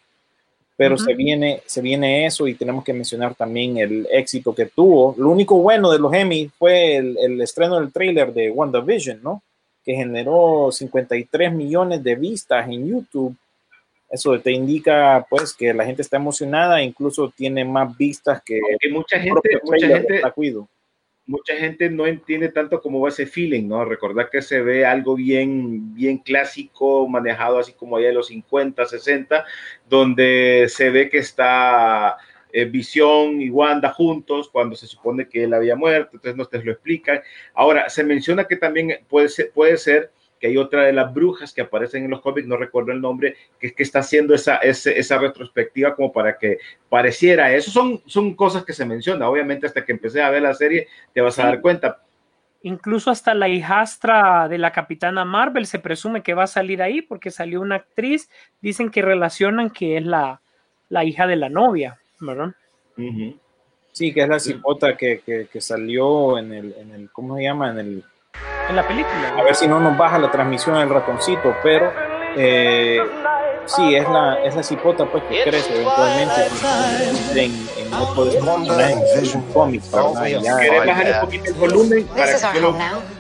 pero 0.78 0.96
uh 0.96 0.98
-huh. 0.98 1.06
se, 1.06 1.14
viene, 1.14 1.62
se 1.66 1.82
viene 1.82 2.26
eso 2.26 2.48
y 2.48 2.56
tenemos 2.56 2.84
que 2.84 2.94
mencionar 2.94 3.36
también 3.36 3.78
el 3.78 4.08
éxito 4.12 4.54
que 4.54 4.66
tuvo. 4.66 5.16
Lo 5.18 5.30
único 5.30 5.58
bueno 5.58 5.92
de 5.92 6.00
los 6.00 6.14
Emmy 6.14 6.50
fue 6.58 6.98
el, 6.98 7.18
el 7.18 7.42
estreno 7.42 7.80
del 7.80 7.92
tráiler 7.92 8.34
de 8.34 8.52
WandaVision, 8.52 9.22
¿no? 9.24 9.42
Que 9.84 9.94
generó 9.96 10.70
53 10.72 11.54
millones 11.54 12.04
de 12.04 12.16
vistas 12.16 12.68
en 12.68 12.88
YouTube. 12.88 13.36
Eso 14.10 14.40
te 14.40 14.52
indica, 14.52 15.26
pues, 15.30 15.54
que 15.54 15.74
la 15.74 15.86
gente 15.86 16.02
está 16.02 16.18
emocionada, 16.18 16.82
incluso 16.82 17.34
tiene 17.36 17.66
más 17.66 17.96
vistas 17.98 18.42
que... 18.44 18.60
Porque 18.60 18.90
mucha 18.90 19.20
gente, 19.20 19.50
mucha 19.64 19.88
gente, 19.88 20.22
mucha 21.28 21.56
gente 21.56 21.90
no 21.90 22.06
entiende 22.06 22.50
tanto 22.50 22.82
cómo 22.82 23.02
va 23.02 23.10
ese 23.10 23.26
feeling, 23.26 23.68
¿no? 23.68 23.84
Recordar 23.86 24.30
que 24.30 24.42
se 24.42 24.62
ve 24.62 24.86
algo 24.86 25.16
bien, 25.16 25.96
bien 25.96 26.20
clásico, 26.20 27.08
manejado 27.08 27.60
así 27.60 27.74
como 27.74 27.98
allá 27.98 28.08
de 28.08 28.14
los 28.14 28.28
50, 28.28 28.86
60, 28.86 29.46
donde 29.90 30.68
se 30.70 30.90
ve 30.92 31.10
que 31.10 31.18
está 31.18 32.18
eh, 32.52 32.66
Visión 32.66 33.42
y 33.42 33.50
Wanda 33.50 33.92
juntos 33.92 34.50
cuando 34.50 34.76
se 34.76 34.88
supone 34.88 35.28
que 35.28 35.44
él 35.44 35.54
había 35.54 35.76
muerto, 35.76 36.12
entonces 36.14 36.38
no 36.38 36.46
te 36.46 36.64
lo 36.64 36.72
explican. 36.72 37.22
Ahora, 37.54 37.90
se 37.90 38.04
menciona 38.04 38.46
que 38.46 38.56
también 38.56 39.00
puede 39.10 39.30
ser, 39.30 39.52
puede 39.52 39.78
ser 39.78 40.12
que 40.46 40.52
hay 40.52 40.58
otra 40.58 40.84
de 40.84 40.94
las 40.94 41.12
brujas 41.12 41.52
que 41.54 41.62
aparecen 41.62 42.06
en 42.06 42.12
los 42.12 42.22
cómics, 42.22 42.48
no 42.48 42.56
recuerdo 42.56 42.92
el 42.92 43.02
nombre, 43.02 43.36
que, 43.60 43.74
que 43.74 43.82
está 43.82 44.00
haciendo 44.00 44.36
esa, 44.36 44.58
esa, 44.58 44.92
esa, 44.92 45.18
retrospectiva 45.18 45.96
como 45.96 46.12
para 46.12 46.38
que 46.38 46.60
pareciera. 46.88 47.52
Eso 47.52 47.72
son, 47.72 48.02
son 48.06 48.36
cosas 48.36 48.64
que 48.64 48.74
se 48.74 48.86
mencionan. 48.86 49.28
Obviamente, 49.28 49.66
hasta 49.66 49.84
que 49.84 49.92
empecé 49.92 50.22
a 50.22 50.30
ver 50.30 50.44
la 50.44 50.54
serie, 50.54 50.88
te 51.14 51.22
vas 51.22 51.40
a 51.40 51.46
dar 51.46 51.62
cuenta. 51.62 52.04
Incluso 52.62 53.10
hasta 53.10 53.34
la 53.34 53.50
hijastra 53.50 54.48
de 54.48 54.60
la 54.60 54.72
capitana 54.72 55.26
Marvel 55.26 55.66
se 55.66 55.80
presume 55.80 56.22
que 56.22 56.36
va 56.36 56.44
a 56.44 56.48
salir 56.48 56.82
ahí 56.84 57.02
porque 57.02 57.32
salió 57.32 57.62
una 57.62 57.78
actriz. 57.78 58.30
Dicen 58.62 58.92
que 58.92 59.02
relacionan 59.02 59.72
que 59.72 59.98
es 59.98 60.06
la, 60.06 60.42
la 60.90 61.04
hija 61.04 61.26
de 61.26 61.38
la 61.38 61.50
novia, 61.50 62.00
¿verdad? 62.20 62.54
Uh 62.98 63.02
-huh. 63.02 63.40
Sí, 63.92 64.14
que 64.14 64.22
es 64.22 64.30
la 64.30 64.40
cipota 64.40 64.96
que, 64.96 65.22
que, 65.26 65.48
que, 65.48 65.62
salió 65.62 66.38
en 66.38 66.54
el, 66.54 66.76
en 66.78 66.92
el, 66.92 67.12
¿cómo 67.12 67.38
se 67.38 67.44
llama? 67.44 67.72
En 67.72 67.80
el 67.80 68.04
en 68.70 68.76
la 68.76 68.88
película. 68.88 69.34
A 69.38 69.44
ver 69.44 69.56
si 69.56 69.68
no 69.68 69.80
nos 69.80 69.98
baja 69.98 70.18
la 70.18 70.32
transmisión 70.32 70.76
del 70.78 70.90
ratoncito, 70.90 71.56
pero 71.64 71.92
Eh, 72.38 73.00
sí, 73.66 73.96
es 73.96 74.08
la, 74.10 74.36
es 74.44 74.56
la 74.56 74.62
cipota 74.62 75.06
pues, 75.06 75.24
que 75.30 75.42
crece 75.44 75.74
eventualmente 75.74 76.42
en, 77.36 77.76
¿Querés 80.60 80.86
bajar 80.86 81.08
un 81.14 81.20
poquito 81.22 81.46
el 81.46 81.54
volumen 81.54 82.06
para 82.08 82.32
que 82.32 82.38
solo 82.38 82.76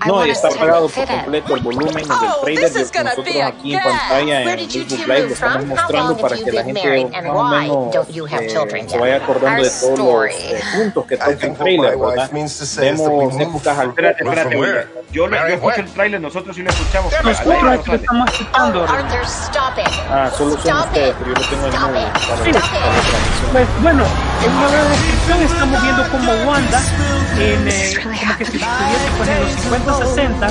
no, 0.06 0.24
está 0.26 0.48
apagado 0.50 0.90
por 0.90 1.08
completo 1.08 1.56
el 1.56 1.62
volumen 1.62 1.94
del 1.96 2.06
Oh, 2.12 2.42
trailer. 2.44 2.72
gonna 2.72 3.04
nosotros 3.04 3.36
aquí 3.44 3.74
en 3.76 3.84
pantalla 3.84 4.42
en 4.42 4.70
Facebook 4.70 5.00
Live 5.08 5.22
lo 5.22 5.34
estamos 5.34 5.66
mostrando 5.66 6.18
para 6.18 6.36
que 6.38 6.52
la 6.52 6.64
gente 6.64 7.10
más 7.12 7.26
o 7.26 7.44
menos 7.46 7.96
eh, 7.96 8.90
se 8.90 8.98
vaya 8.98 9.16
acordando 9.16 9.64
de 9.64 9.70
todos 9.70 10.00
los 10.00 10.26
eh, 10.30 10.60
puntos 10.76 11.06
que 11.06 11.18
toca 11.18 11.32
el 11.32 11.56
trailer, 11.56 11.98
¿verdad? 11.98 12.30
Vemos 12.32 13.40
épocas 13.40 13.78
al 13.80 13.90
Espérate, 13.90 14.24
espérate? 14.24 14.88
Yo, 15.12 15.28
lo- 15.28 15.38
yo 15.38 15.44
escucho 15.46 15.66
where? 15.68 15.82
el 15.82 15.90
tráiler, 15.94 16.22
nosotros 16.22 16.56
sí 16.56 16.62
lo 16.64 16.70
escuchamos. 16.70 17.14
pero 17.14 17.30
lo 17.30 17.84
sale. 17.84 17.96
estamos 17.98 18.32
escuchando. 18.32 18.82
Oh, 18.82 18.88
Arthur, 18.94 19.22
stop 19.24 19.78
it. 19.78 19.88
Ah, 20.12 20.30
solo 20.38 20.52
son 20.52 20.60
Stop 20.62 20.86
ustedes, 20.88 21.16
pero 21.20 21.34
yo 21.34 21.42
lo 21.42 21.48
tengo 21.48 21.66
en 21.68 21.74
para, 21.74 22.44
Sí. 22.44 22.52
Pues 23.52 23.68
bueno, 23.82 24.04
en 24.46 24.52
una 24.52 24.68
breve 24.68 24.90
descripción 24.90 25.42
estamos 25.44 25.82
viendo 25.84 26.04
cómo 26.12 26.32
Wanda, 26.50 26.82
en, 27.40 27.68
eh, 27.68 27.94
como 28.04 28.38
que 28.38 28.46
si 28.46 28.58
estuviese 28.58 29.12
pues, 29.18 29.30
en 29.30 29.42
los 29.42 29.56
50-60, 29.56 30.50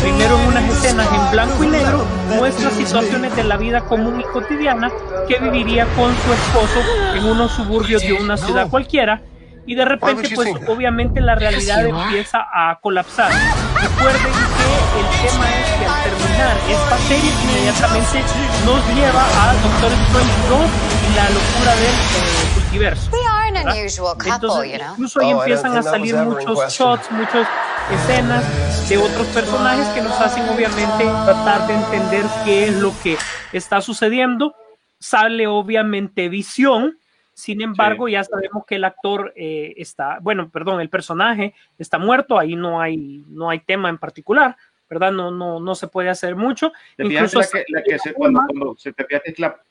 primero 0.00 0.38
en 0.38 0.46
unas 0.48 0.64
escenas 0.70 1.06
en 1.12 1.30
blanco 1.30 1.64
y 1.64 1.66
negro, 1.66 2.04
muestra 2.36 2.70
situaciones 2.70 3.36
de 3.36 3.44
la 3.44 3.56
vida 3.58 3.80
común 3.82 4.20
y 4.20 4.24
cotidiana 4.24 4.90
que 5.28 5.38
viviría 5.38 5.84
con 5.96 6.14
su 6.16 6.32
esposo 6.32 6.80
en 7.14 7.24
unos 7.26 7.52
suburbios 7.52 8.00
de 8.02 8.14
una 8.14 8.36
ciudad 8.38 8.68
cualquiera. 8.68 9.20
Y 9.66 9.74
de 9.74 9.84
repente, 9.84 10.30
pues 10.34 10.48
obviamente 10.66 11.20
la 11.20 11.34
realidad 11.34 11.84
empieza 11.84 12.38
a 12.54 12.78
colapsar. 12.80 13.30
Recuerden 13.80 14.32
que 14.32 15.00
el 15.00 15.28
tema 15.30 15.46
es 15.60 15.66
que 15.78 15.86
al 15.86 16.02
terminar 16.04 16.56
esta 16.68 16.98
serie 17.08 17.30
inmediatamente 17.44 18.22
nos 18.64 18.86
lleva 18.94 19.24
a 19.24 19.54
Doctor 19.54 19.92
Strange 19.92 20.48
2 20.48 20.58
y 21.10 21.14
la 21.16 21.30
locura 21.30 21.76
del 21.76 21.94
eh, 21.94 22.54
multiverso. 22.54 23.10
We 23.12 23.18
are 23.26 23.48
an 23.48 23.54
¿verdad? 23.54 23.76
unusual 23.78 24.14
couple, 24.16 24.32
Entonces, 24.34 24.72
you 24.72 24.78
know. 24.78 24.92
incluso 24.92 25.20
ahí 25.20 25.32
Oh, 25.32 25.40
empiezan 25.40 25.76
a 25.76 25.82
salir 25.82 26.14
muchos 26.16 26.72
shots, 26.72 27.10
muchas 27.12 27.46
escenas 27.92 28.88
de 28.88 28.98
otros 28.98 29.26
personajes 29.28 29.86
que 29.88 30.00
nos 30.02 30.20
hacen 30.20 30.48
obviamente 30.48 31.04
tratar 31.04 31.66
de 31.66 31.74
entender 31.74 32.24
qué 32.44 32.68
es 32.68 32.74
lo 32.74 32.92
que 33.02 33.16
está 33.52 33.80
sucediendo. 33.80 34.54
Sale 35.00 35.46
obviamente 35.46 36.28
visión, 36.28 36.97
sin 37.38 37.60
embargo 37.60 38.08
ya 38.08 38.24
sabemos 38.24 38.66
que 38.66 38.74
el 38.74 38.84
actor 38.84 39.32
eh, 39.36 39.72
está, 39.76 40.18
bueno, 40.20 40.50
perdón, 40.50 40.80
el 40.80 40.90
personaje 40.90 41.54
está 41.78 41.96
muerto, 41.96 42.36
ahí 42.36 42.56
no 42.56 42.80
hay, 42.80 43.24
no 43.28 43.48
hay 43.48 43.60
tema 43.60 43.88
en 43.88 43.96
particular, 43.96 44.56
¿verdad? 44.90 45.12
No, 45.12 45.30
no, 45.30 45.60
no 45.60 45.76
se 45.76 45.86
puede 45.86 46.08
hacer 46.08 46.34
mucho. 46.34 46.72
¿Te 46.96 47.04
Incluso 47.04 47.38
la 47.38 47.46
que, 47.46 47.64
la 47.68 47.82
que 47.84 47.96
se, 48.00 48.12
cuando, 48.12 48.40
cuando 48.44 48.74
se 48.76 48.92
te 48.92 49.04
fijaste 49.04 49.34
la, 49.38 49.62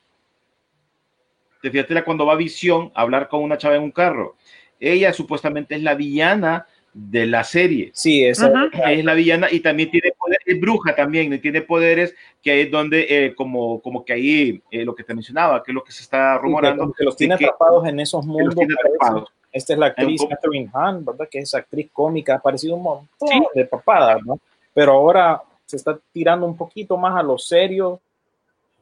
te 1.60 1.70
fijaste 1.70 1.92
la 1.92 2.06
cuando 2.06 2.24
va 2.24 2.36
Visión 2.36 2.90
a 2.94 3.02
hablar 3.02 3.28
con 3.28 3.42
una 3.42 3.58
chava 3.58 3.76
en 3.76 3.82
un 3.82 3.92
carro? 3.92 4.38
Ella 4.80 5.12
supuestamente 5.12 5.74
es 5.74 5.82
la 5.82 5.94
villana 5.94 6.66
de 7.00 7.26
la 7.26 7.44
serie. 7.44 7.90
Sí, 7.94 8.24
esa, 8.24 8.48
Ujú. 8.48 8.70
Ella 8.74 8.92
es 8.92 9.04
la 9.04 9.14
villana 9.14 9.46
y 9.50 9.60
también 9.60 9.88
tiene 9.90 10.10
poder, 10.18 10.38
es 10.44 10.60
bruja 10.60 10.96
también, 10.96 11.32
y 11.32 11.38
tiene 11.38 11.62
poderes 11.62 12.12
que 12.42 12.50
ahí 12.50 12.60
es 12.62 12.70
donde, 12.72 13.06
eh, 13.08 13.34
como, 13.36 13.80
como 13.80 14.04
que 14.04 14.12
ahí, 14.14 14.60
eh, 14.70 14.84
lo 14.84 14.94
que 14.96 15.04
te 15.04 15.14
mencionaba, 15.14 15.62
que 15.62 15.70
es 15.70 15.74
lo 15.76 15.84
que 15.84 15.92
se 15.92 16.02
está 16.02 16.34
sí, 16.34 16.38
que 16.38 16.42
rumorando, 16.42 16.82
como 16.82 16.92
que 16.94 17.04
los 17.04 17.16
tiene 17.16 17.36
que- 17.36 17.44
atrapados 17.44 17.86
en 17.86 18.00
esos 18.00 18.20
que 18.22 18.26
los 18.26 18.36
mundos. 18.36 18.54
tiene 18.56 18.74
parece. 18.74 18.96
atrapados. 18.96 19.28
Esta 19.52 19.72
es 19.72 19.78
la 19.78 19.86
actriz 19.86 20.22
Catherine 20.28 20.70
Hahn, 20.74 21.04
¿verdad? 21.04 21.28
Que 21.30 21.38
es 21.38 21.54
actriz 21.54 21.88
cómica, 21.92 22.34
ha 22.34 22.36
aparecido 22.38 22.74
un 22.74 22.82
montón 22.82 23.28
Sí. 23.28 23.40
de 23.54 23.64
papadas, 23.64 24.18
¿no? 24.24 24.38
Pero 24.74 24.92
ahora 24.92 25.40
se 25.66 25.76
está 25.76 25.98
tirando 26.12 26.46
un 26.46 26.56
poquito 26.56 26.96
más 26.96 27.16
a 27.16 27.22
lo 27.22 27.38
serio, 27.38 28.00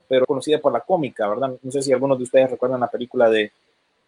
pero 0.09 0.25
conocida 0.25 0.59
por 0.59 0.73
la 0.73 0.81
cómica, 0.81 1.29
¿verdad? 1.29 1.53
No 1.63 1.71
sé 1.71 1.83
si 1.83 1.93
algunos 1.93 2.17
de 2.19 2.25
ustedes 2.25 2.51
recuerdan 2.51 2.81
la 2.81 2.89
película 2.91 3.29
de, 3.29 3.53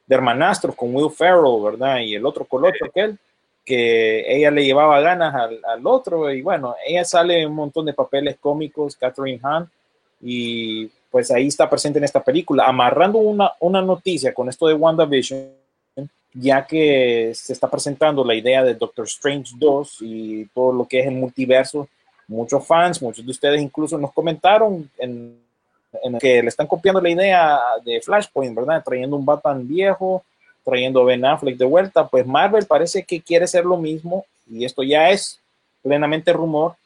de 0.07 0.15
Hermanastros 0.15 0.75
con 0.75 0.95
Will 0.95 1.11
Ferrell, 1.11 1.63
¿verdad? 1.63 1.99
Y 1.99 2.15
el 2.15 2.25
otro 2.25 2.45
colocho 2.45 2.85
aquel, 2.87 3.19
que 3.69 4.25
ella 4.35 4.51
le 4.51 4.65
llevaba 4.65 4.99
ganas 5.01 5.35
al, 5.35 5.61
al 5.63 5.87
otro, 5.87 6.33
y 6.33 6.41
bueno, 6.41 6.75
ella 6.87 7.05
sale 7.05 7.47
un 7.47 7.55
montón 7.55 7.85
de 7.85 7.93
papeles 7.93 8.39
cómicos, 8.41 8.97
Catherine 8.97 9.41
Hahn, 9.43 9.71
y 10.23 10.87
pues 11.11 11.31
ahí 11.31 11.49
está 11.49 11.69
presente 11.69 11.99
en 11.99 12.05
esta 12.05 12.25
película, 12.25 12.65
amarrando 12.65 13.19
una, 13.19 13.53
una 13.61 13.83
noticia 13.83 14.33
con 14.33 14.49
esto 14.49 14.67
de 14.67 14.75
WandaVision, 14.75 15.51
ya 16.33 16.67
que 16.67 17.33
se 17.35 17.53
está 17.53 17.69
presentando 17.69 18.25
la 18.25 18.35
idea 18.35 18.65
de 18.65 18.75
Doctor 18.75 19.05
Strange 19.07 19.53
2 19.59 19.99
y 20.01 20.45
todo 20.47 20.73
lo 20.73 20.87
que 20.87 21.01
es 21.01 21.07
el 21.07 21.15
multiverso. 21.15 21.89
Muchos 22.27 22.67
fans, 22.67 23.03
muchos 23.03 23.25
de 23.25 23.31
ustedes 23.31 23.61
incluso 23.61 23.97
nos 23.99 24.13
comentaron 24.13 24.91
en, 24.99 25.39
en 26.03 26.19
que 26.19 26.43
le 26.43 26.49
están 26.49 26.67
copiando 26.67 27.01
la 27.01 27.11
idea 27.11 27.59
de 27.85 28.01
Flashpoint, 28.01 28.55
¿verdad? 28.55 28.83
Trayendo 28.85 29.17
un 29.17 29.25
Batman 29.25 29.67
viejo, 29.67 30.23
trayendo 30.69 31.01
a 31.01 31.05
Ben 31.05 31.25
Affleck 31.25 31.57
de 31.57 31.65
vuelta. 31.65 32.07
Pues 32.07 32.27
Marvel 32.27 32.67
parece 32.67 33.05
que 33.05 33.21
quiere 33.21 33.45
hacer 33.45 33.65
lo 33.65 33.77
mismo 33.77 34.25
y 34.51 34.65
esto 34.65 34.83
ya 34.83 35.11
es 35.11 35.41
plenamente 35.83 36.33
rumor. 36.33 36.77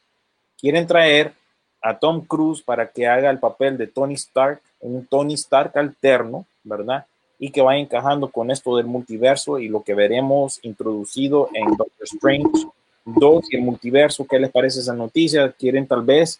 Quieren 0.60 0.86
traer 0.86 1.32
a 1.80 1.98
Tom 1.98 2.24
Cruise 2.24 2.62
para 2.62 2.88
que 2.88 3.06
haga 3.06 3.30
el 3.30 3.38
papel 3.38 3.76
de 3.76 3.88
Tony 3.88 4.14
Stark, 4.14 4.60
un 4.80 5.06
Tony 5.06 5.34
Stark 5.34 5.76
alterno, 5.76 6.46
¿verdad? 6.62 7.06
y 7.42 7.50
que 7.50 7.60
vaya 7.60 7.80
encajando 7.80 8.30
con 8.30 8.52
esto 8.52 8.76
del 8.76 8.86
multiverso 8.86 9.58
y 9.58 9.66
lo 9.66 9.82
que 9.82 9.94
veremos 9.94 10.60
introducido 10.62 11.48
en 11.52 11.76
Doctor 11.76 12.04
Strange 12.04 12.68
2 13.04 13.44
y 13.50 13.56
el 13.56 13.62
multiverso. 13.62 14.24
¿Qué 14.30 14.38
les 14.38 14.48
parece 14.48 14.78
esa 14.78 14.94
noticia? 14.94 15.50
Quieren 15.50 15.88
tal 15.88 16.02
vez, 16.02 16.38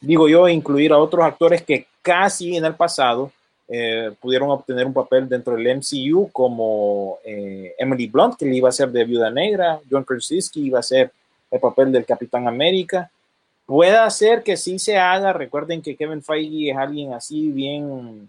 digo 0.00 0.28
yo, 0.28 0.48
incluir 0.48 0.92
a 0.92 0.98
otros 0.98 1.24
actores 1.24 1.62
que 1.62 1.86
casi 2.02 2.56
en 2.56 2.64
el 2.64 2.74
pasado 2.74 3.30
eh, 3.68 4.12
pudieron 4.20 4.50
obtener 4.50 4.86
un 4.86 4.92
papel 4.92 5.28
dentro 5.28 5.56
del 5.56 5.78
MCU 5.78 6.30
como 6.32 7.18
eh, 7.24 7.74
Emily 7.78 8.06
Blunt, 8.06 8.36
que 8.36 8.46
le 8.46 8.56
iba 8.56 8.68
a 8.68 8.72
ser 8.72 8.90
de 8.90 9.04
Viuda 9.04 9.30
Negra, 9.30 9.80
John 9.90 10.04
Krasinski 10.04 10.66
iba 10.66 10.78
a 10.78 10.82
ser 10.82 11.10
el 11.50 11.60
papel 11.60 11.92
del 11.92 12.04
Capitán 12.04 12.46
América. 12.46 13.10
Puede 13.64 14.10
ser 14.10 14.42
que 14.42 14.56
sí 14.56 14.78
se 14.78 14.96
haga. 14.96 15.32
Recuerden 15.32 15.82
que 15.82 15.96
Kevin 15.96 16.22
Feige 16.22 16.70
es 16.70 16.76
alguien 16.76 17.12
así 17.12 17.50
bien 17.50 18.28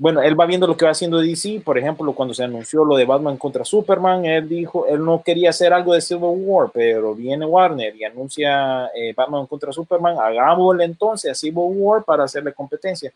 bueno, 0.00 0.22
él 0.22 0.40
va 0.40 0.46
viendo 0.46 0.66
lo 0.66 0.78
que 0.78 0.86
va 0.86 0.92
haciendo 0.92 1.20
DC, 1.20 1.60
por 1.62 1.76
ejemplo, 1.76 2.14
cuando 2.14 2.32
se 2.32 2.42
anunció 2.42 2.86
lo 2.86 2.96
de 2.96 3.04
Batman 3.04 3.36
contra 3.36 3.66
Superman, 3.66 4.24
él 4.24 4.48
dijo, 4.48 4.86
él 4.86 5.04
no 5.04 5.22
quería 5.22 5.50
hacer 5.50 5.74
algo 5.74 5.92
de 5.92 6.00
Civil 6.00 6.42
War, 6.42 6.70
pero 6.72 7.14
viene 7.14 7.44
Warner 7.44 7.94
y 7.94 8.04
anuncia 8.04 8.86
eh, 8.94 9.12
Batman 9.14 9.44
contra 9.46 9.74
Superman, 9.74 10.16
hagámosle 10.18 10.84
entonces 10.84 11.30
a 11.30 11.34
Civil 11.34 11.74
War 11.76 12.02
para 12.02 12.24
hacerle 12.24 12.54
competencia. 12.54 13.12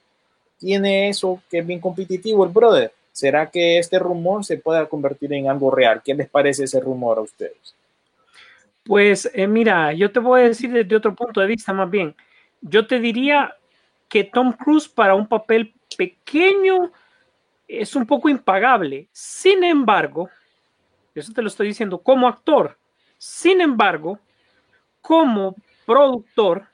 Tiene 0.58 1.08
eso 1.08 1.42
que 1.50 1.58
es 1.58 1.66
bien 1.66 1.80
competitivo 1.80 2.44
el 2.44 2.50
brother. 2.50 2.92
¿Será 3.12 3.50
que 3.50 3.78
este 3.78 3.98
rumor 3.98 4.44
se 4.44 4.58
pueda 4.58 4.86
convertir 4.86 5.32
en 5.32 5.48
algo 5.48 5.70
real? 5.70 6.02
¿Qué 6.04 6.14
les 6.14 6.28
parece 6.28 6.64
ese 6.64 6.80
rumor 6.80 7.18
a 7.18 7.22
ustedes? 7.22 7.74
Pues 8.84 9.30
eh, 9.32 9.46
mira, 9.46 9.92
yo 9.92 10.10
te 10.10 10.20
voy 10.20 10.42
a 10.42 10.48
decir 10.48 10.72
desde 10.72 10.96
otro 10.96 11.14
punto 11.14 11.40
de 11.40 11.46
vista 11.46 11.72
más 11.72 11.90
bien. 11.90 12.14
Yo 12.60 12.86
te 12.86 12.98
diría 12.98 13.54
que 14.08 14.24
Tom 14.24 14.52
Cruise 14.52 14.88
para 14.88 15.14
un 15.14 15.26
papel 15.26 15.72
pequeño 15.96 16.92
es 17.68 17.96
un 17.96 18.06
poco 18.06 18.28
impagable. 18.28 19.08
Sin 19.12 19.64
embargo, 19.64 20.28
eso 21.14 21.32
te 21.32 21.42
lo 21.42 21.48
estoy 21.48 21.68
diciendo 21.68 21.98
como 21.98 22.28
actor. 22.28 22.76
Sin 23.16 23.60
embargo, 23.60 24.18
como 25.00 25.54
productor, 25.86 26.66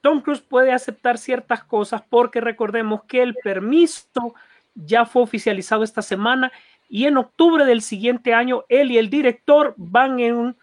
Tom 0.00 0.20
Cruise 0.20 0.40
puede 0.40 0.72
aceptar 0.72 1.18
ciertas 1.18 1.64
cosas 1.64 2.02
porque 2.08 2.40
recordemos 2.40 3.04
que 3.04 3.22
el 3.22 3.34
permiso 3.34 4.34
ya 4.74 5.04
fue 5.04 5.22
oficializado 5.22 5.82
esta 5.82 6.02
semana 6.02 6.52
y 6.88 7.06
en 7.06 7.16
octubre 7.16 7.64
del 7.64 7.82
siguiente 7.82 8.34
año 8.34 8.64
él 8.68 8.90
y 8.90 8.98
el 8.98 9.10
director 9.10 9.74
van 9.76 10.20
en 10.20 10.56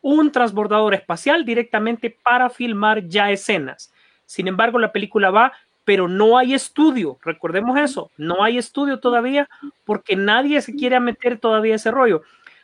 un, 0.00 0.30
transbordador 0.32 0.94
espacial 0.94 1.44
directamente 1.44 2.10
para 2.10 2.50
filmar 2.50 3.08
ya 3.08 3.30
escenas. 3.30 3.92
Sin 4.26 4.48
embargo, 4.48 4.78
la 4.78 4.92
película 4.92 5.30
va 5.30 5.52
pero 5.84 6.08
no 6.08 6.38
hay 6.38 6.54
estudio, 6.54 7.18
recordemos 7.22 7.78
eso, 7.78 8.10
no 8.16 8.42
hay 8.42 8.56
estudio 8.56 9.00
todavía 9.00 9.50
porque 9.84 10.16
nadie 10.16 10.62
se 10.62 10.74
quiere 10.74 10.98
meter 10.98 11.38
todavía 11.38 11.74
ese 11.74 11.90
rollo. 11.90 12.22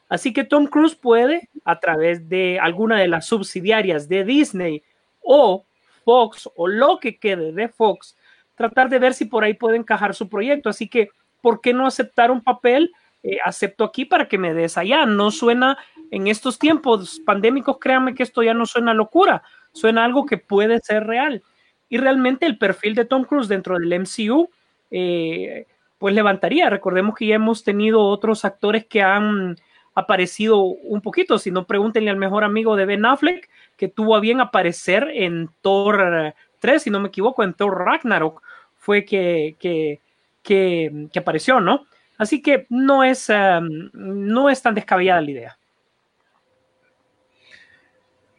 Así 0.08 0.32
que 0.32 0.42
Tom 0.42 0.66
Cruise 0.66 0.94
puede, 0.94 1.50
a 1.64 1.78
través 1.80 2.28
de 2.30 2.58
alguna 2.58 2.98
de 2.98 3.08
las 3.08 3.26
subsidiarias 3.26 4.08
de 4.08 4.24
Disney 4.24 4.82
o 5.20 5.66
Fox 6.04 6.48
o 6.56 6.66
lo 6.66 6.98
que 6.98 7.18
quede 7.18 7.52
de 7.52 7.68
Fox, 7.68 8.16
tratar 8.54 8.88
de 8.88 8.98
ver 8.98 9.14
si 9.14 9.24
por 9.24 9.44
ahí 9.44 9.54
puede 9.54 9.76
encajar 9.76 10.14
su 10.14 10.28
proyecto. 10.28 10.68
Así 10.68 10.88
que, 10.88 11.10
¿por 11.40 11.60
qué 11.60 11.72
no 11.72 11.86
aceptar 11.86 12.30
un 12.30 12.42
papel? 12.42 12.92
Eh, 13.22 13.38
acepto 13.44 13.84
aquí 13.84 14.04
para 14.04 14.28
que 14.28 14.38
me 14.38 14.54
des 14.54 14.78
allá. 14.78 15.06
No 15.06 15.30
suena 15.30 15.78
en 16.10 16.26
estos 16.26 16.58
tiempos 16.58 17.20
pandémicos, 17.24 17.78
créanme 17.78 18.14
que 18.14 18.22
esto 18.22 18.42
ya 18.42 18.54
no 18.54 18.66
suena 18.66 18.94
locura, 18.94 19.42
suena 19.72 20.04
algo 20.04 20.26
que 20.26 20.38
puede 20.38 20.80
ser 20.80 21.06
real 21.06 21.42
y 21.90 21.98
realmente 21.98 22.46
el 22.46 22.56
perfil 22.56 22.94
de 22.94 23.04
Tom 23.04 23.24
Cruise 23.24 23.48
dentro 23.48 23.76
del 23.78 23.92
MCU 23.92 24.48
eh, 24.90 25.66
pues 25.98 26.14
levantaría. 26.14 26.70
Recordemos 26.70 27.14
que 27.14 27.26
ya 27.26 27.34
hemos 27.34 27.64
tenido 27.64 28.00
otros 28.06 28.44
actores 28.46 28.86
que 28.86 29.02
han 29.02 29.56
aparecido 29.94 30.62
un 30.62 31.02
poquito, 31.02 31.38
si 31.38 31.50
no 31.50 31.66
pregúntenle 31.66 32.10
al 32.10 32.16
mejor 32.16 32.44
amigo 32.44 32.76
de 32.76 32.86
Ben 32.86 33.04
Affleck 33.04 33.50
que 33.80 33.88
tuvo 33.88 34.14
a 34.14 34.20
bien 34.20 34.42
aparecer 34.42 35.08
en 35.10 35.48
Thor 35.62 36.34
3, 36.58 36.82
si 36.82 36.90
no 36.90 37.00
me 37.00 37.08
equivoco, 37.08 37.42
en 37.42 37.54
Thor 37.54 37.82
Ragnarok 37.82 38.42
fue 38.76 39.06
que, 39.06 39.56
que, 39.58 40.00
que, 40.42 41.18
apareció, 41.18 41.60
¿no? 41.60 41.86
Así 42.18 42.42
que 42.42 42.66
no 42.68 43.02
es, 43.02 43.30
um, 43.30 43.88
no 43.94 44.50
es 44.50 44.60
tan 44.60 44.74
descabellada 44.74 45.22
la 45.22 45.30
idea. 45.30 45.58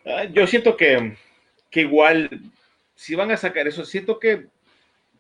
Ah, 0.06 0.26
Yo 0.26 0.46
siento 0.46 0.78
que, 0.78 1.18
que 1.72 1.82
igual, 1.82 2.30
si 2.94 3.16
van 3.16 3.32
a 3.32 3.38
sacar 3.38 3.68
eso, 3.68 3.84
siento 3.84 4.20
que 4.20 4.46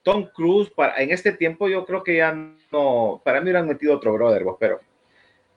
Tom 0.04 0.28
Cruise, 0.36 0.70
para, 0.70 1.02
en 1.02 1.10
este 1.10 1.32
tiempo, 1.32 1.68
yo 1.68 1.84
creo 1.84 2.04
que 2.04 2.18
ya 2.18 2.32
no, 2.72 3.20
para 3.26 3.40
mí 3.40 3.46
hubieran 3.46 3.68
metido 3.68 3.96
otro 3.96 4.14
brother, 4.14 4.44
vos, 4.44 4.58
pero 4.60 4.82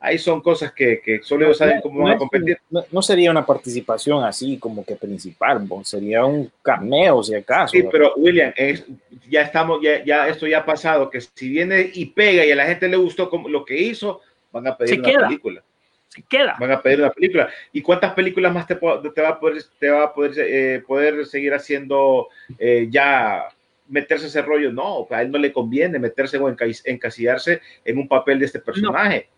ahí 0.05 0.19
son 0.19 0.41
cosas 0.43 0.73
que, 0.73 1.01
que 1.01 1.23
solo 1.23 1.47
ellos 1.47 1.57
saben 1.59 1.81
cómo 1.81 1.99
no, 2.01 2.05
van 2.05 2.15
a 2.15 2.19
competir. 2.19 2.59
no- 2.71 2.85
no 2.93 3.01
sería 3.03 3.31
una 3.31 3.45
participación 3.47 4.23
así 4.23 4.59
como 4.59 4.85
que 4.85 4.97
principal, 4.97 5.67
sería 5.83 6.25
un 6.25 6.51
cameo 6.63 7.23
si 7.23 7.35
acaso. 7.35 7.73
Sí, 7.73 7.85
pero 7.91 8.13
William, 8.17 8.53
es- 8.55 8.85
ya 9.29 9.43
estamos, 9.43 9.81
ya, 9.83 10.05
ya 10.05 10.29
esto 10.29 10.47
ya 10.47 10.59
ha 10.59 10.65
pasado, 10.67 11.09
que 11.09 11.21
si 11.21 11.49
viene 11.49 11.91
y 11.95 12.05
pega 12.07 12.45
y 12.45 12.53
a 12.53 12.57
la 12.57 12.67
gente 12.67 12.87
le 12.89 12.97
gustó 12.97 13.31
como, 13.31 13.49
lo 13.49 13.65
que 13.65 13.77
hizo, 13.81 14.21
van 14.53 14.67
a 14.69 14.77
pedir 14.77 14.95
Se 14.95 15.01
una 15.01 15.09
queda. 15.09 15.27
película. 15.29 15.63
Se 16.09 16.23
queda. 16.29 16.55
Van 16.61 16.71
a 16.71 16.81
pedir 16.83 17.01
una 17.01 17.11
película. 17.11 17.49
¿Y 17.73 17.81
cuántas 17.83 18.13
películas 18.15 18.53
más 18.53 18.67
te, 18.67 18.77
te 18.77 19.21
va 19.23 19.29
a 19.31 19.41
poder, 19.41 19.63
te 19.81 19.89
va 19.91 20.05
a 20.05 20.15
poder, 20.15 20.33
eh, 20.39 20.83
poder 20.87 21.27
seguir 21.27 21.55
haciendo 21.55 22.29
eh, 22.59 22.87
ya 22.91 23.49
meterse 23.89 24.27
ese 24.29 24.43
rollo? 24.43 24.71
No, 24.71 25.09
a 25.11 25.23
él 25.23 25.31
no 25.33 25.39
le 25.39 25.53
conviene 25.53 25.99
meterse 25.99 26.37
o 26.39 26.49
enca- 26.49 26.83
encasillarse 26.85 27.61
en 27.85 27.99
un 27.99 28.07
papel 28.07 28.39
de 28.39 28.45
este 28.47 28.61
personaje. 28.61 29.29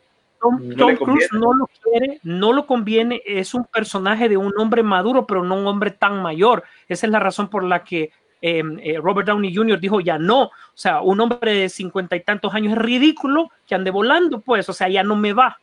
Tom, 0.40 0.68
No 0.68 0.76
Tom 0.76 0.96
Cruise 0.96 1.28
no 1.32 1.52
lo 1.52 1.68
quiere, 1.82 2.20
no 2.22 2.52
lo 2.52 2.66
conviene, 2.66 3.22
es 3.24 3.54
un 3.54 3.64
personaje 3.64 4.28
de 4.28 4.36
un 4.36 4.52
hombre 4.58 4.82
maduro, 4.82 5.26
pero 5.26 5.42
no 5.42 5.56
un 5.56 5.66
hombre 5.66 5.90
tan 5.90 6.22
mayor. 6.22 6.64
Esa 6.88 7.06
es 7.06 7.12
la 7.12 7.20
razón 7.20 7.48
por 7.48 7.64
la 7.64 7.84
que 7.84 8.10
eh, 8.42 8.62
eh, 8.82 8.98
Robert 9.02 9.26
Downey 9.26 9.54
Jr. 9.54 9.80
dijo 9.80 10.00
ya 10.00 10.18
no. 10.18 10.42
O 10.44 10.50
sea, 10.74 11.00
un 11.00 11.20
hombre 11.20 11.52
de 11.52 11.68
cincuenta 11.68 12.16
y 12.16 12.20
tantos 12.20 12.54
años 12.54 12.74
es 12.74 12.78
ridículo 12.78 13.50
que 13.66 13.74
ande 13.74 13.90
volando, 13.90 14.40
pues, 14.40 14.68
o 14.68 14.72
sea, 14.72 14.88
ya 14.88 15.02
no 15.02 15.16
me 15.16 15.32
va, 15.32 15.58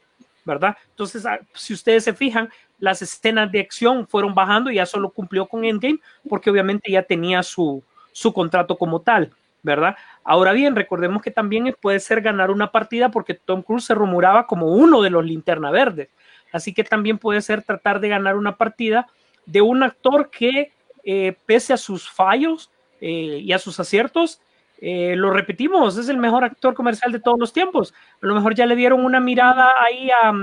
¿verdad? 0.46 0.76
Entonces, 0.90 1.26
ah, 1.26 1.40
si 1.54 1.74
ustedes 1.74 2.04
se 2.04 2.14
fijan, 2.14 2.50
las 2.80 3.02
escenas 3.02 3.52
de 3.52 3.62
acción 3.62 4.08
fueron 4.08 4.34
bajando 4.34 4.70
y 4.70 4.76
ya 4.76 4.86
solo 4.86 5.10
cumplió 5.10 5.46
con 5.46 5.64
Endgame 5.64 6.00
porque 6.28 6.50
obviamente 6.50 6.92
ya 6.92 7.04
tenía 7.04 7.42
su, 7.44 7.82
su 8.12 8.34
contrato 8.34 8.78
como 8.78 9.02
tal, 9.02 9.32
¿verdad? 9.64 9.96
Ahora 10.24 10.52
bien, 10.52 10.76
recordemos 10.76 11.22
que 11.22 11.32
también 11.32 11.76
puede 11.82 12.00
ser 12.00 12.22
ganar 12.22 12.52
una 12.52 12.72
partida 12.72 13.10
porque 13.10 13.34
Tom 13.34 13.64
Cruise 13.64 13.86
se 13.86 13.96
rumoraba 13.96 14.46
como 14.46 14.68
uno 14.68 15.02
de 15.02 15.10
los 15.10 15.26
linterna 15.26 15.72
verdes. 15.72 16.10
Así 16.52 16.74
que 16.74 16.84
también 16.84 17.18
puede 17.18 17.42
ser 17.42 17.64
tratar 17.64 18.00
de 18.00 18.10
ganar 18.10 18.36
una 18.36 18.58
partida 18.58 19.08
de 19.46 19.62
un 19.62 19.82
actor 19.82 20.30
que, 20.30 20.72
eh, 21.04 21.36
pese 21.46 21.74
a 21.74 21.78
sus 21.78 22.10
fallos 22.10 22.70
eh, 23.02 23.40
y 23.42 23.52
a 23.54 23.60
sus 23.60 23.80
aciertos, 23.80 24.40
eh, 24.80 25.16
lo 25.16 25.32
repetimos, 25.32 25.98
es 25.98 26.10
el 26.10 26.18
mejor 26.18 26.44
actor 26.44 26.74
comercial 26.74 27.12
de 27.12 27.20
todos 27.20 27.40
los 27.40 27.54
tiempos. 27.54 27.94
A 28.22 28.26
lo 28.26 28.36
mejor 28.36 28.54
ya 28.54 28.66
le 28.66 28.76
dieron 28.76 29.04
una 29.04 29.20
mirada 29.22 29.72
ahí 29.80 30.10
a, 30.12 30.34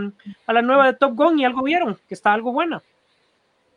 a 0.47 0.53
la 0.53 0.63
nueva 0.63 0.87
de 0.87 0.95
Top 0.95 1.15
Gun 1.15 1.39
y 1.39 1.45
algo 1.45 1.63
vieron, 1.63 1.99
que 2.09 2.15
está 2.15 2.33
algo 2.33 2.53
buena. 2.53 2.83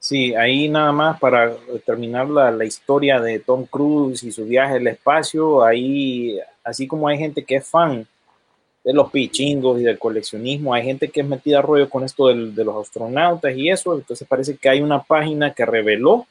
Sí, 0.04 0.36
ahí 0.36 0.68
nada 0.68 0.92
más 0.92 1.18
para 1.18 1.56
terminar 1.86 2.28
la, 2.30 2.52
la 2.52 2.66
historia 2.66 3.22
de 3.22 3.40
Tom 3.40 3.66
Cruise 3.66 4.22
y 4.24 4.34
su 4.34 4.44
viaje 4.44 4.76
al 4.76 4.88
espacio, 4.88 5.64
ahí, 5.64 6.38
así 6.62 6.88
como 6.88 7.08
hay 7.08 7.18
gente 7.18 7.46
que 7.46 7.56
es 7.56 7.66
fan 7.70 8.06
de 8.84 8.94
los 8.94 9.10
pichingos 9.12 9.80
y 9.80 9.84
del 9.84 9.98
coleccionismo, 9.98 10.74
hay 10.74 10.84
gente 10.84 11.08
que 11.08 11.22
es 11.22 11.28
metida 11.28 11.60
a 11.60 11.62
rollo 11.62 11.90
con 11.90 12.04
esto 12.04 12.28
del- 12.28 12.54
de 12.54 12.66
los 12.66 12.76
astronautas 12.86 13.56
y 13.56 13.70
eso, 13.70 13.96
entonces 13.96 14.28
parece 14.28 14.58
que 14.58 14.68
hay 14.68 14.82
una 14.82 15.02
página 15.02 15.54
que 15.54 15.66
reveló 15.66 16.28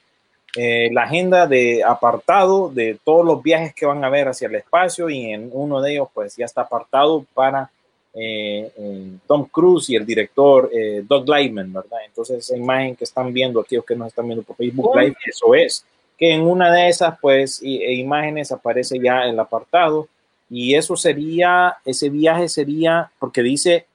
eh, 0.55 0.91
la 0.93 1.05
agenda 1.05 1.47
de 1.47 1.83
apartado 1.83 2.69
de 2.69 2.99
todos 3.03 3.25
los 3.25 3.43
viajes 3.43 3.73
que 3.75 3.87
van 3.87 4.05
a 4.05 4.11
ver 4.11 4.29
hacia 4.29 4.49
el 4.49 4.57
espacio 4.57 5.09
y 5.09 5.33
en 5.33 5.49
uno 5.51 5.81
de 5.81 5.93
ellos 5.93 6.09
pues 6.13 6.37
ya 6.37 6.45
está 6.45 6.61
apartado 6.61 7.25
para 7.33 7.71
eh, 8.15 8.71
eh, 8.77 9.07
Tom 9.27 9.47
Cruise 9.51 9.89
y 9.91 9.97
el 9.97 10.05
director 10.05 10.69
eh, 10.73 11.03
Doug 11.07 11.29
Lyman, 11.29 11.73
¿verdad? 11.73 11.99
Entonces 12.07 12.39
esa 12.39 12.57
imagen 12.57 12.95
que 12.97 13.05
están 13.05 13.33
viendo, 13.33 13.61
aquellos 13.61 13.85
que 13.87 13.97
nos 13.97 14.09
están 14.09 14.27
viendo 14.27 14.43
por 14.43 14.57
Facebook. 14.57 14.91
Live, 14.97 15.17
eso 15.27 15.55
es, 15.55 15.85
que 16.19 16.31
en 16.33 16.43
una 16.43 16.71
de 16.73 16.89
esas 16.89 17.19
pues 17.21 17.63
i- 17.63 17.83
e 17.83 17.95
imágenes 17.95 18.53
aparece 18.53 18.99
ya 19.03 19.25
el 19.25 19.39
apartado 19.41 20.09
y 20.51 20.75
eso 20.75 20.95
sería, 20.97 21.77
ese 21.85 22.11
viaje 22.11 22.49
sería, 22.49 23.11
porque 23.19 23.43
dice 23.43 23.87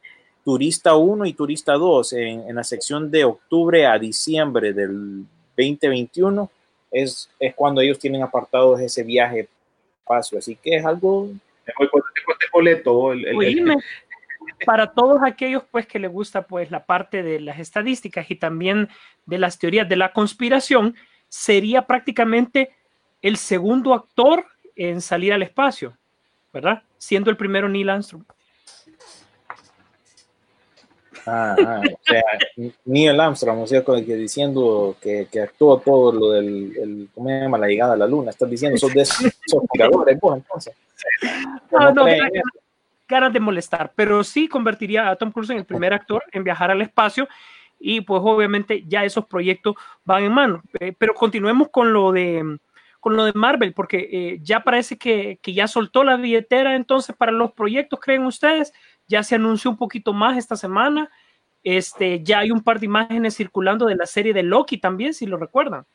turista 0.44 0.96
1 0.96 1.26
y 1.26 1.34
turista 1.34 1.74
2 1.74 2.14
en, 2.14 2.50
en 2.50 2.56
la 2.56 2.64
sección 2.64 3.12
de 3.12 3.24
octubre 3.26 3.86
a 3.86 4.00
diciembre 4.00 4.74
del 4.74 5.26
2021 5.56 6.50
es, 6.92 7.30
es 7.40 7.54
cuando 7.54 7.82
ellos 7.82 8.00
tienen 8.00 8.24
apartados 8.24 8.80
ese 8.80 9.04
viaje 9.04 9.48
espacio, 10.00 10.40
así 10.40 10.56
que 10.56 10.78
es 10.78 10.86
algo 10.86 11.30
Hoy, 11.80 11.88
¿Cuánto 11.92 12.08
te 12.16 12.24
cuesta 12.24 12.46
el 12.46 12.52
boleto? 12.54 13.12
El- 13.12 13.26
el- 13.28 13.36
el- 13.44 13.56
para 14.66 14.92
todos 14.94 15.22
aquellos 15.24 15.64
pues 15.72 15.88
que 15.88 16.00
les 16.00 16.12
gusta 16.12 16.44
pues 16.44 16.72
la 16.72 16.86
parte 16.86 17.24
de 17.24 17.40
las 17.40 17.60
estadísticas 17.60 18.30
y 18.32 18.36
también 18.36 18.90
de 19.26 19.38
las 19.38 19.60
teorías 19.60 19.88
de 19.88 19.96
la 19.96 20.14
conspiración, 20.14 20.96
sería 21.30 21.86
prácticamente 21.86 22.72
el 23.22 23.38
segundo 23.38 23.94
actor 23.94 24.46
en 24.76 25.02
salir 25.02 25.34
al 25.34 25.44
espacio, 25.44 25.98
¿verdad? 26.54 26.84
Siendo 26.98 27.30
el 27.30 27.38
primero 27.38 27.68
Neil 27.68 27.90
Armstrong. 27.90 28.24
Ah, 31.30 31.56
ah, 31.60 31.82
o 31.84 32.00
sea, 32.04 32.24
Neil 32.86 33.20
Armstrong, 33.20 33.60
o 33.60 33.68
sea, 33.68 33.84
que 33.84 34.16
diciendo 34.16 34.96
que, 35.02 35.28
que 35.30 35.42
actuó 35.42 35.78
todo 35.80 36.14
lo 36.14 36.32
del, 36.32 36.78
el, 36.78 37.10
¿cómo 37.14 37.28
se 37.28 37.42
llama? 37.42 37.58
La 37.58 37.68
llegada 37.68 37.94
a 37.94 37.98
la 37.98 38.08
luna. 38.08 38.32
Estás 38.32 38.50
diciendo, 38.50 38.78
sos 38.78 38.94
de 38.94 39.02
esos, 39.02 39.26
esos 39.26 39.62
vos, 40.22 40.38
entonces. 40.38 40.74
No, 41.70 41.80
No 41.80 41.92
no, 41.92 42.04
creen 42.06 42.22
ganas, 43.08 43.34
de 43.34 43.40
molestar, 43.40 43.94
pero 43.96 44.24
sí 44.24 44.48
convertiría 44.48 45.10
a 45.10 45.16
Tom 45.16 45.32
Cruise 45.32 45.50
en 45.50 45.58
el 45.58 45.66
primer 45.66 45.94
actor 45.94 46.24
en 46.32 46.44
viajar 46.44 46.72
al 46.72 46.82
espacio 46.82 47.28
y 47.80 48.02
pues 48.02 48.22
obviamente 48.24 48.84
ya 48.88 49.04
esos 49.04 49.26
proyectos 49.26 49.76
van 50.04 50.24
en 50.24 50.34
mano. 50.34 50.64
Eh, 50.80 50.94
pero 50.98 51.14
continuemos 51.14 51.70
con 51.70 51.94
lo 51.94 52.12
de 52.12 52.60
con 53.00 53.16
lo 53.16 53.24
de 53.24 53.34
Marvel, 53.34 53.74
porque 53.74 54.10
eh, 54.12 54.40
ya 54.42 54.62
parece 54.62 54.98
que, 54.98 55.40
que 55.42 55.54
ya 55.54 55.68
soltó 55.68 56.04
la 56.04 56.18
billetera 56.18 56.76
entonces 56.76 57.16
para 57.16 57.32
los 57.32 57.54
proyectos, 57.54 58.00
¿creen 58.00 58.26
ustedes? 58.26 58.74
Ya 59.08 59.24
se 59.24 59.36
anunció 59.36 59.72
un 59.72 59.78
poquito 59.78 60.14
más 60.14 60.38
esta 60.38 60.56
semana. 60.56 61.10
Este, 61.64 62.24
ya 62.24 62.40
hay 62.40 62.52
un 62.52 62.62
par 62.62 62.80
de 62.80 62.88
imágenes 62.88 63.36
circulando 63.36 63.86
de 63.86 63.96
la 63.96 64.06
serie 64.06 64.34
de 64.34 64.44
Loki 64.44 64.78
también, 64.78 65.14
si 65.14 65.26
lo 65.26 65.38
recuerdan. 65.38 65.86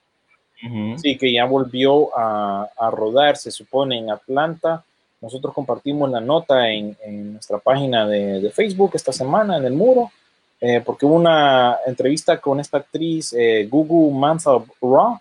Sí, 0.97 1.19
que 1.19 1.33
ya 1.33 1.45
volvió 1.45 2.17
a, 2.17 2.69
a 2.79 2.91
rodar, 2.91 3.37
se 3.37 3.51
supone, 3.51 3.99
en 3.99 4.11
Atlanta. 4.11 4.85
Nosotros 5.23 5.55
compartimos 5.55 6.11
la 6.11 6.21
nota 6.21 6.69
en, 6.69 6.97
en 7.05 7.35
nuestra 7.35 7.59
página 7.59 8.07
de, 8.09 8.41
de 8.41 8.51
Facebook 8.51 8.91
esta 8.95 9.13
semana, 9.13 9.57
en 9.57 9.65
el 9.65 9.73
muro, 9.73 10.11
eh, 10.61 10.83
porque 10.85 11.07
hubo 11.07 11.15
una 11.15 11.79
entrevista 11.87 12.41
con 12.41 12.59
esta 12.59 12.79
actriz, 12.79 13.33
eh, 13.33 13.67
Gugu 13.71 14.11
Mantha 14.11 14.51
Raw, 14.81 15.19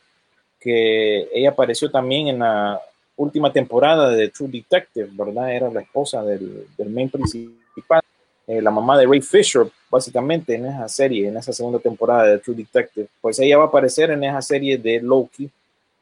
que 0.60 1.30
ella 1.32 1.50
apareció 1.52 1.90
también 1.92 2.30
en 2.30 2.40
la 2.40 2.82
última 3.16 3.54
temporada 3.54 4.10
de 4.10 4.30
True 4.30 4.50
Detective, 4.50 5.10
¿verdad? 5.12 5.54
Era 5.54 5.70
la 5.70 5.82
esposa 5.82 6.24
del, 6.24 6.66
del 6.76 6.90
main 6.90 7.10
principal, 7.10 8.02
eh, 8.48 8.60
la 8.60 8.72
mamá 8.72 8.98
de 8.98 9.06
Ray 9.06 9.22
Fisher, 9.22 9.68
básicamente, 9.90 10.56
en 10.56 10.66
esa 10.66 10.88
serie, 10.88 11.28
en 11.28 11.38
esa 11.38 11.54
segunda 11.54 11.78
temporada 11.78 12.26
de 12.26 12.40
True 12.40 12.56
Detective. 12.56 13.08
Pues 13.22 13.38
ella 13.40 13.58
va 13.58 13.66
a 13.66 13.68
aparecer 13.68 14.10
en 14.10 14.24
esa 14.24 14.42
serie 14.42 14.78
de 14.80 15.00
Loki 15.00 15.50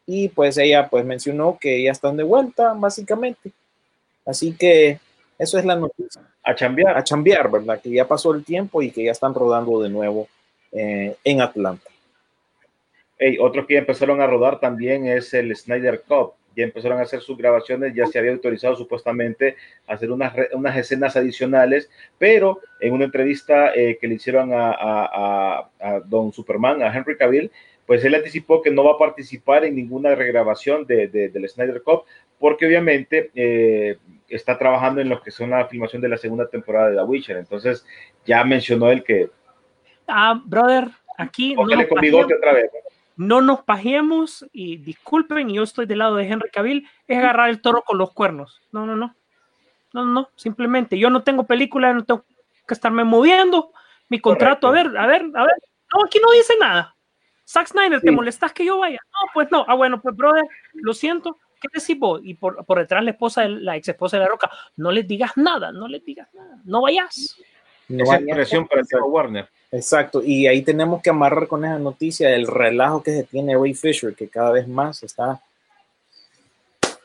y 0.06 0.30
pues 0.30 0.58
ella 0.58 0.88
pues 0.90 1.04
mencionó 1.04 1.58
que 1.60 1.84
ya 1.84 1.92
están 1.92 2.16
de 2.16 2.24
vuelta, 2.24 2.74
básicamente. 2.74 3.52
Así 4.30 4.54
que 4.56 5.00
eso 5.38 5.58
es 5.58 5.66
la 5.66 5.76
noticia. 5.76 6.22
a 6.44 6.54
chambear. 6.56 6.98
A 6.98 7.04
chambear, 7.04 7.50
¿verdad? 7.50 7.82
Que 7.82 7.90
ya 7.90 8.08
pasó 8.08 8.34
el 8.34 8.44
tiempo 8.44 8.82
y 8.82 8.92
que 8.92 9.04
ya 9.06 9.12
están 9.12 9.34
rodando 9.34 9.82
de 9.82 9.90
nuevo 9.90 10.28
eh, 10.72 11.16
en 11.24 11.42
Atlanta. 11.42 11.90
Hey, 13.18 13.38
otro 13.40 13.66
que 13.68 13.74
ya 13.74 13.80
empezaron 13.82 14.22
a 14.22 14.28
rodar 14.28 14.60
también 14.60 15.06
es 15.08 15.34
el 15.34 15.56
Snyder 15.56 16.04
Cup. 16.08 16.34
Ya 16.56 16.64
empezaron 16.64 16.98
a 17.00 17.04
hacer 17.04 17.22
sus 17.22 17.38
grabaciones, 17.38 17.94
ya 17.94 18.06
se 18.08 18.18
había 18.20 18.32
autorizado 18.32 18.76
supuestamente 18.76 19.56
a 19.88 19.94
hacer 19.94 20.12
unas, 20.12 20.34
unas 20.54 20.76
escenas 20.78 21.16
adicionales, 21.16 21.90
pero 22.18 22.60
en 22.82 22.94
una 22.94 23.06
entrevista 23.06 23.72
eh, 23.74 23.98
que 24.00 24.08
le 24.08 24.16
hicieron 24.16 24.52
a, 24.54 24.72
a- 24.72 25.10
a- 25.60 25.70
a 25.80 26.00
Don 26.02 26.34
Superman, 26.34 26.82
a 26.82 26.94
Henry 26.96 27.18
Cavill, 27.18 27.52
pues 27.86 28.04
él 28.04 28.16
anticipó 28.16 28.62
que 28.62 28.72
no 28.72 28.84
va 28.84 28.94
a 28.94 28.98
participar 28.98 29.64
en 29.66 29.76
ninguna 29.76 30.16
regrabación 30.16 30.86
de, 30.86 31.08
de- 31.08 31.30
del 31.30 31.48
Snyder 31.48 31.82
Cup, 31.82 32.04
porque 32.40 32.66
obviamente 32.66 33.32
eh, 33.36 33.98
está 34.30 34.58
trabajando 34.58 35.02
en 35.02 35.10
lo 35.10 35.22
que 35.22 35.32
son 35.32 35.50
la 35.52 35.66
filmación 35.68 36.02
de 36.02 36.10
la 36.10 36.18
segunda 36.18 36.48
temporada 36.48 36.90
de 36.90 36.96
The 36.96 37.04
Witcher. 37.04 37.38
Entonces 37.38 37.86
ya 38.26 38.44
mencionó 38.44 38.90
él 38.90 39.04
que 39.04 39.30
Ah, 40.08 40.42
brother, 40.44 40.90
aquí 41.18 41.54
no 41.54 41.66
nos 41.66 41.86
pajeemos. 41.86 42.26
otra 42.26 42.54
vez. 42.54 42.72
no 43.16 43.42
nos 43.42 43.62
pajemos 43.64 44.46
y 44.52 44.78
disculpen, 44.78 45.50
yo 45.50 45.62
estoy 45.62 45.86
del 45.86 46.00
lado 46.00 46.16
de 46.16 46.28
Henry 46.28 46.50
Cavill, 46.50 46.88
es 47.08 47.18
agarrar 47.18 47.50
el 47.50 47.62
toro 47.62 47.84
con 47.84 47.98
los 47.98 48.12
cuernos. 48.14 48.62
No, 48.72 48.86
no, 48.86 48.96
no. 48.96 49.14
No, 49.94 50.06
no. 50.06 50.30
Simplemente 50.36 50.98
yo 50.98 51.10
no 51.10 51.24
tengo 51.24 51.46
película, 51.46 51.94
no 51.94 52.06
tengo 52.06 52.24
que 52.68 52.74
estarme 52.74 53.04
moviendo. 53.04 53.72
Mi 54.08 54.20
contrato, 54.20 54.68
a 54.68 54.72
ver, 54.72 54.98
a 54.98 55.06
ver, 55.06 55.24
a 55.36 55.44
ver. 55.44 55.56
No, 55.94 56.06
aquí 56.06 56.20
no 56.20 56.32
dice 56.32 56.54
nada. 56.60 56.96
Zack 57.48 57.68
Snyder, 57.68 58.00
¿te 58.02 58.12
molestas 58.12 58.54
que 58.54 58.64
yo 58.66 58.78
vaya? 58.78 59.00
No, 59.06 59.32
pues 59.34 59.52
no. 59.52 59.66
Ah, 59.68 59.74
bueno, 59.76 60.00
pues 60.02 60.16
brother, 60.16 60.46
lo 60.74 60.94
siento. 60.94 61.38
¿Qué 61.60 61.68
decís 61.74 61.98
vos? 62.00 62.22
Y 62.24 62.34
por, 62.36 62.66
por 62.66 62.80
detrás 62.80 63.04
la 63.04 63.12
esposa, 63.12 63.42
de- 63.42 63.50
la 63.50 63.76
ex 63.76 63.88
esposa 63.90 64.18
de 64.18 64.24
la 64.24 64.30
roca, 64.30 64.50
no 64.78 64.92
les 64.92 65.08
digas 65.08 65.32
nada, 65.36 65.72
no 65.72 65.88
les 65.88 66.04
digas 66.06 66.28
nada, 66.34 66.58
no 66.64 66.82
vayas. 66.82 67.36
No 67.88 68.04
Esa 68.04 68.14
vaya- 68.20 68.36
presión 68.36 68.68
para 68.68 68.82
el 68.82 68.88
tema 68.88 69.06
Warner. 69.06 69.48
Exacto, 69.72 70.22
y 70.24 70.48
ahí 70.48 70.62
tenemos 70.64 71.02
que 71.02 71.10
amarrar 71.12 71.48
con 71.48 71.64
esa 71.64 71.78
noticia 71.78 72.34
el 72.36 72.48
relajo 72.48 73.04
que 73.04 73.12
se 73.12 73.24
tiene 73.24 73.56
Ray 73.58 73.74
Fisher, 73.76 74.16
que 74.16 74.28
cada 74.28 74.52
vez 74.52 74.68
más 74.68 75.04
está, 75.04 75.42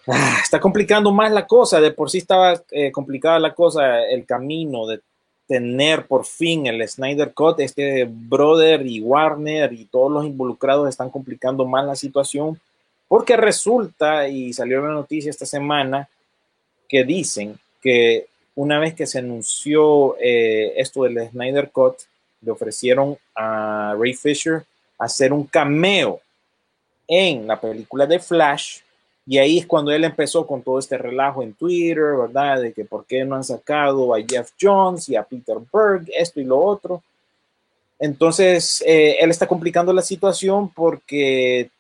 Ah, 0.07 0.37
está 0.43 0.61
complicando 0.61 1.11
más 1.13 1.33
la 1.33 1.47
cosa. 1.47 1.81
De 1.81 1.91
por 1.91 2.11
sí 2.11 2.19
estaba 2.19 2.61
eh, 2.71 2.93
complicada 2.93 3.39
la 3.39 3.55
cosa, 3.55 4.03
el 4.05 4.27
camino 4.27 4.87
de 4.87 5.01
tener 5.47 6.07
por 6.07 6.27
fin 6.27 6.67
el 6.67 6.87
Snyder 6.87 7.33
Cut. 7.33 7.61
Este 7.61 8.07
brother 8.11 8.87
y 8.87 9.01
Warner 9.01 9.73
y 9.73 9.87
todos 9.87 10.13
los 10.13 10.27
involucrados 10.27 10.89
están 10.91 11.09
complicando 11.11 11.65
más 11.65 11.87
la 11.87 11.97
situación, 11.97 12.61
porque 13.15 13.37
resulta, 13.37 14.27
y 14.27 14.53
salió 14.53 14.83
la 14.83 14.93
noticia 14.93 15.31
esta 15.31 15.47
semana, 15.47 16.09
que 16.89 17.05
dicen 17.05 17.57
que 17.81 18.27
una 18.57 18.81
vez 18.81 18.93
que 18.93 19.07
se 19.07 19.21
anunció 19.21 20.17
eh, 20.19 20.73
esto 20.79 21.05
del 21.05 21.31
Snyder 21.31 21.71
Cut, 21.71 21.95
le 22.41 22.51
ofrecieron 22.51 23.17
a 23.37 23.95
Ray 23.97 24.15
Fisher 24.15 24.65
hacer 24.99 25.33
un 25.33 25.45
cameo 25.45 26.19
en 27.07 27.47
la 27.47 27.61
película 27.61 28.05
de 28.05 28.19
Flash. 28.19 28.81
Y 29.25 29.39
ahí 29.39 29.59
es 29.59 29.67
cuando 29.67 29.93
él 29.93 30.03
empezó 30.03 30.45
con 30.45 30.61
todo 30.62 30.81
este 30.81 30.99
relajo 30.99 31.41
en 31.41 31.55
Twitter, 31.55 32.17
¿verdad? 32.17 32.62
De 32.62 32.73
que 32.73 32.85
por 32.85 33.07
qué 33.07 33.25
no 33.25 33.37
han 33.37 33.45
sacado 33.45 34.12
a 34.12 34.19
Jeff 34.29 34.51
Jones 34.61 35.09
y 35.09 35.15
a 35.15 35.23
Peter 35.23 35.59
Berg, 35.73 36.11
esto 36.12 36.41
y 36.41 36.45
lo 36.45 36.59
otro. 36.59 37.01
Entonces, 37.97 38.83
eh, 38.85 39.19
él 39.21 39.31
está 39.31 39.47
complicando 39.47 39.93
la 39.93 40.03
situación 40.03 40.69
porque, 40.69 41.71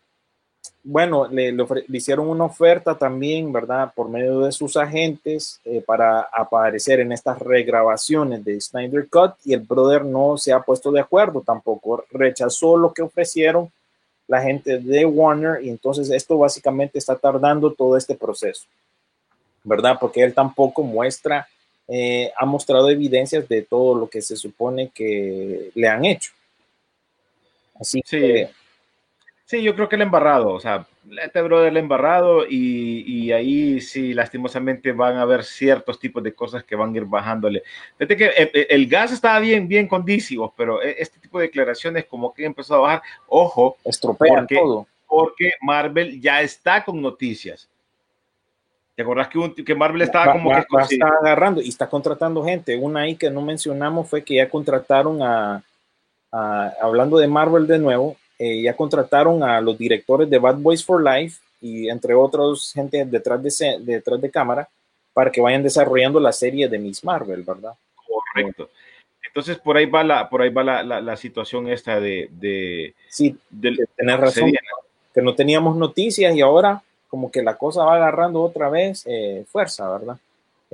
bueno, 0.86 1.26
le, 1.28 1.50
le 1.50 1.64
le 1.88 1.96
hicieron 1.98 2.28
una 2.28 2.44
oferta 2.44 2.94
también, 2.96 3.50
¿verdad? 3.52 3.92
Por 3.94 4.10
medio 4.10 4.40
de 4.40 4.52
sus 4.52 4.76
agentes 4.76 5.58
eh, 5.64 5.82
para 5.84 6.20
aparecer 6.20 7.00
en 7.00 7.10
estas 7.10 7.38
regrabaciones 7.38 8.44
de 8.44 8.60
Snyder 8.60 9.08
Cut 9.08 9.32
y 9.44 9.54
el 9.54 9.60
brother 9.60 10.04
no 10.04 10.36
se 10.36 10.52
ha 10.52 10.60
puesto 10.60 10.92
de 10.92 11.00
acuerdo 11.00 11.40
tampoco, 11.40 12.04
rechazó 12.10 12.76
lo 12.76 12.92
que 12.92 13.00
ofrecieron 13.02 13.72
la 14.28 14.42
gente 14.42 14.78
de 14.78 15.04
Warner 15.06 15.64
y 15.64 15.70
entonces 15.70 16.10
esto 16.10 16.36
básicamente 16.38 16.98
está 16.98 17.16
tardando 17.16 17.72
todo 17.72 17.96
este 17.96 18.14
proceso, 18.14 18.64
¿verdad? 19.62 19.96
Porque 19.98 20.22
él 20.22 20.34
tampoco 20.34 20.82
muestra, 20.82 21.48
eh, 21.88 22.30
ha 22.36 22.44
mostrado 22.44 22.90
evidencias 22.90 23.48
de 23.48 23.62
todo 23.62 23.94
lo 23.94 24.08
que 24.08 24.20
se 24.22 24.36
supone 24.36 24.90
que 24.94 25.70
le 25.74 25.88
han 25.88 26.04
hecho. 26.04 26.32
Así 27.80 28.02
Sí. 28.04 28.16
que 28.18 28.50
Sí, 29.46 29.62
yo 29.62 29.74
creo 29.74 29.88
que 29.90 29.96
el 29.96 30.02
embarrado, 30.02 30.52
o 30.52 30.60
sea, 30.60 30.86
este 31.22 31.42
brother 31.42 31.68
el 31.68 31.76
embarrado 31.76 32.46
y, 32.48 33.04
y 33.06 33.30
ahí 33.32 33.78
sí, 33.80 34.14
lastimosamente 34.14 34.92
van 34.92 35.18
a 35.18 35.22
haber 35.22 35.44
ciertos 35.44 35.98
tipos 35.98 36.22
de 36.22 36.32
cosas 36.34 36.64
que 36.64 36.74
van 36.76 36.94
a 36.94 36.96
ir 36.96 37.04
bajándole. 37.04 37.62
Fíjate 37.98 38.16
que 38.16 38.24
eh, 38.24 38.50
eh, 38.54 38.66
el 38.70 38.86
gas 38.88 39.12
estaba 39.12 39.38
bien, 39.40 39.68
bien 39.68 39.86
con 39.86 40.02
pero 40.56 40.82
eh, 40.82 40.96
este 40.98 41.20
tipo 41.20 41.38
de 41.38 41.46
declaraciones 41.46 42.06
como 42.06 42.32
que 42.32 42.46
empezó 42.46 42.76
a 42.76 42.78
bajar, 42.78 43.02
ojo, 43.28 43.76
estropean 43.84 44.46
Porque- 44.46 44.56
todo. 44.56 44.86
porque 45.06 45.52
Marvel 45.60 46.18
ya 46.22 46.40
está 46.40 46.82
con 46.82 47.02
noticias. 47.02 47.68
¿Te 48.96 49.02
acordás 49.02 49.28
que, 49.28 49.38
un- 49.38 49.54
que 49.54 49.74
Marvel 49.74 50.02
estaba 50.02 50.32
como 50.32 50.50
va- 50.50 50.62
que... 50.64 50.74
va- 50.74 50.82
está 50.84 51.08
agarrando 51.20 51.60
y 51.60 51.68
está 51.68 51.86
contratando 51.88 52.42
gente. 52.44 52.76
Una 52.76 53.00
ahí 53.00 53.14
que 53.16 53.28
no 53.30 53.42
mencionamos 53.42 54.08
fue 54.08 54.24
que 54.24 54.36
ya 54.36 54.48
contrataron 54.48 55.20
a, 55.22 55.62
a- 56.32 56.72
hablando 56.80 57.18
de 57.18 57.26
Marvel 57.28 57.66
de 57.66 57.78
nuevo, 57.78 58.16
eh, 58.38 58.62
ya 58.62 58.74
contrataron 58.76 59.42
a 59.42 59.60
los 59.60 59.76
directores 59.78 60.28
de 60.28 60.38
Bad 60.38 60.56
Boys 60.58 60.84
for 60.84 61.02
Life 61.02 61.40
y 61.60 61.88
entre 61.88 62.14
otros 62.14 62.72
gente 62.72 63.04
detrás 63.04 63.42
de, 63.42 63.78
detrás 63.80 64.20
de 64.20 64.30
cámara 64.30 64.68
para 65.12 65.30
que 65.30 65.40
vayan 65.40 65.62
desarrollando 65.62 66.18
la 66.20 66.32
serie 66.32 66.68
de 66.68 66.78
Miss 66.78 67.04
Marvel, 67.04 67.42
¿verdad? 67.42 67.74
correcto. 68.34 68.68
Entonces 69.26 69.58
por 69.58 69.76
ahí 69.76 69.86
va 69.86 70.04
la, 70.04 70.28
por 70.28 70.42
ahí 70.42 70.50
va 70.50 70.62
la, 70.62 70.82
la- 70.82 71.00
la 71.00 71.16
situación 71.16 71.68
esta 71.68 71.98
de... 71.98 72.28
de, 72.32 72.94
Sí, 73.08 73.36
tenés 73.96 74.20
razón, 74.20 74.52
que 75.12 75.22
no 75.22 75.34
teníamos 75.34 75.76
noticias 75.76 76.34
y 76.34 76.40
ahora 76.40 76.82
como 77.08 77.30
que 77.30 77.42
la 77.42 77.56
cosa 77.56 77.84
va 77.84 77.94
agarrando 77.96 78.42
otra 78.42 78.68
vez 78.68 79.04
eh, 79.06 79.44
fuerza, 79.48 79.88
¿verdad? 79.90 80.16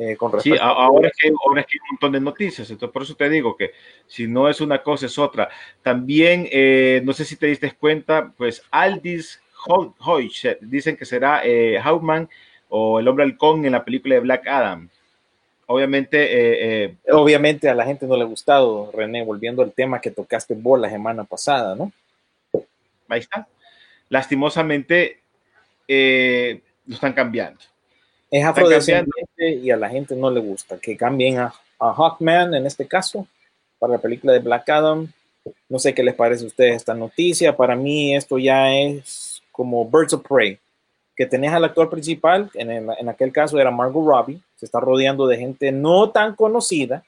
Eh, 0.03 0.17
con 0.17 0.41
Sí, 0.41 0.53
a- 0.57 0.65
ahora 0.65 1.09
es, 1.09 1.15
que, 1.15 1.31
ahora 1.45 1.61
es 1.61 1.67
que 1.67 1.75
hay 1.77 1.81
un 1.81 1.87
montón 1.91 2.13
de 2.13 2.21
noticias, 2.21 2.71
entonces 2.71 2.91
por 2.91 3.03
eso 3.03 3.15
te 3.15 3.29
digo 3.29 3.55
que 3.55 3.73
si 4.07 4.27
no 4.27 4.49
es 4.49 4.63
una 4.63 4.83
cosa 4.83 5.05
es 5.05 5.19
otra. 5.19 5.51
También, 5.83 6.49
eh, 6.51 7.03
no 7.05 7.13
sé 7.13 7.27
si 7.27 7.37
te 7.37 7.49
diste 7.49 7.71
cuenta, 7.73 8.33
pues 8.35 8.63
Aldis 8.71 9.43
Ho- 9.67 9.95
Hoyt 9.99 10.33
dicen 10.63 10.97
que 10.97 11.05
será 11.05 11.43
eh, 11.45 11.79
Hawkman 11.79 12.31
o 12.71 12.99
el 12.99 13.09
hombre 13.09 13.25
halcón 13.25 13.67
en 13.67 13.73
la 13.73 13.85
película 13.85 14.15
de 14.15 14.23
Black 14.23 14.47
Adam. 14.47 14.89
Obviamente, 15.67 16.85
eh, 16.85 16.97
Obviamente 17.11 17.69
a 17.69 17.75
la 17.75 17.85
gente 17.85 18.07
no 18.07 18.17
le 18.17 18.23
ha 18.23 18.27
gustado, 18.27 18.91
René, 18.95 19.23
volviendo 19.23 19.63
al 19.63 19.73
tema 19.73 20.01
que 20.01 20.11
tocaste 20.11 20.55
vos 20.55 20.81
la 20.81 20.89
semana 20.89 21.25
pasada, 21.25 21.75
¿no? 21.77 21.93
ahí 23.09 23.21
está. 23.21 23.47
Lastimosamente, 24.09 25.21
lo 25.87 26.95
están 26.95 27.13
cambiando. 27.13 27.61
Es 28.31 28.45
afrodescendiente 28.45 29.51
y 29.67 29.71
a 29.71 29.77
la 29.77 29.89
gente 29.89 30.15
no 30.15 30.31
le 30.31 30.41
gusta 30.41 30.79
que 30.79 30.97
cambien 30.97 31.39
a, 31.39 31.53
a 31.79 31.93
Hawkman 31.93 32.55
en 32.55 32.67
este 32.67 32.87
caso 32.87 33.27
para 33.79 33.95
la 33.95 33.99
película 33.99 34.33
de 34.33 34.39
Black 34.39 34.69
Adam. 34.69 35.09
No 35.69 35.79
sé 35.79 35.95
qué 35.95 36.03
les 36.03 36.15
parece 36.15 36.45
a 36.45 36.47
ustedes 36.49 36.77
esta 36.77 36.95
noticia. 36.95 37.57
Para 37.57 37.75
mí 37.75 38.15
esto 38.15 38.39
ya 38.39 38.73
es 38.73 39.43
como 39.51 39.85
Birds 39.85 40.13
of 40.13 40.23
Prey, 40.29 40.59
que 41.17 41.27
tenés 41.27 41.53
al 41.53 41.65
actor 41.65 41.91
principal, 41.91 42.51
en, 42.55 42.71
el- 42.71 42.89
en 42.99 43.09
aquel 43.09 43.33
caso 43.33 43.59
era 43.59 43.71
Margot 43.71 44.07
Robbie, 44.07 44.41
se 44.57 44.65
está 44.67 44.79
rodeando 44.81 45.27
de 45.27 45.37
gente 45.39 45.73
no 45.73 46.11
tan 46.11 46.35
conocida 46.35 47.03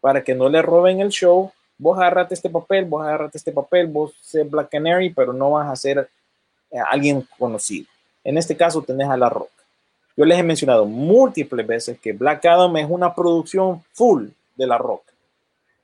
para 0.00 0.22
que 0.22 0.34
no 0.34 0.48
le 0.48 0.60
roben 0.62 1.00
el 1.00 1.08
show. 1.10 1.50
Vos 1.78 1.96
agarrate 1.98 2.34
este 2.34 2.50
papel, 2.50 2.84
vos 2.84 3.04
agarrate 3.06 3.38
este 3.38 3.52
papel, 3.52 3.86
vos 3.86 4.12
sé 4.20 4.42
Black 4.42 4.68
Canary, 4.70 5.10
pero 5.10 5.32
no 5.32 5.52
vas 5.52 5.68
a 5.70 5.76
ser 5.76 6.08
eh, 6.70 6.78
alguien 6.90 7.26
conocido. 7.38 7.86
En 8.24 8.36
este 8.36 8.56
caso 8.56 8.82
tenés 8.82 9.08
a 9.08 9.16
La 9.16 9.28
Roca. 9.28 9.52
Yo 10.18 10.24
les 10.24 10.36
he 10.36 10.42
mencionado 10.42 10.84
múltiples 10.84 11.64
veces 11.64 11.96
que 12.00 12.12
Black 12.12 12.44
Adam 12.44 12.76
es 12.76 12.86
una 12.90 13.14
producción 13.14 13.84
full 13.92 14.26
de 14.56 14.66
La 14.66 14.76
Roca. 14.76 15.12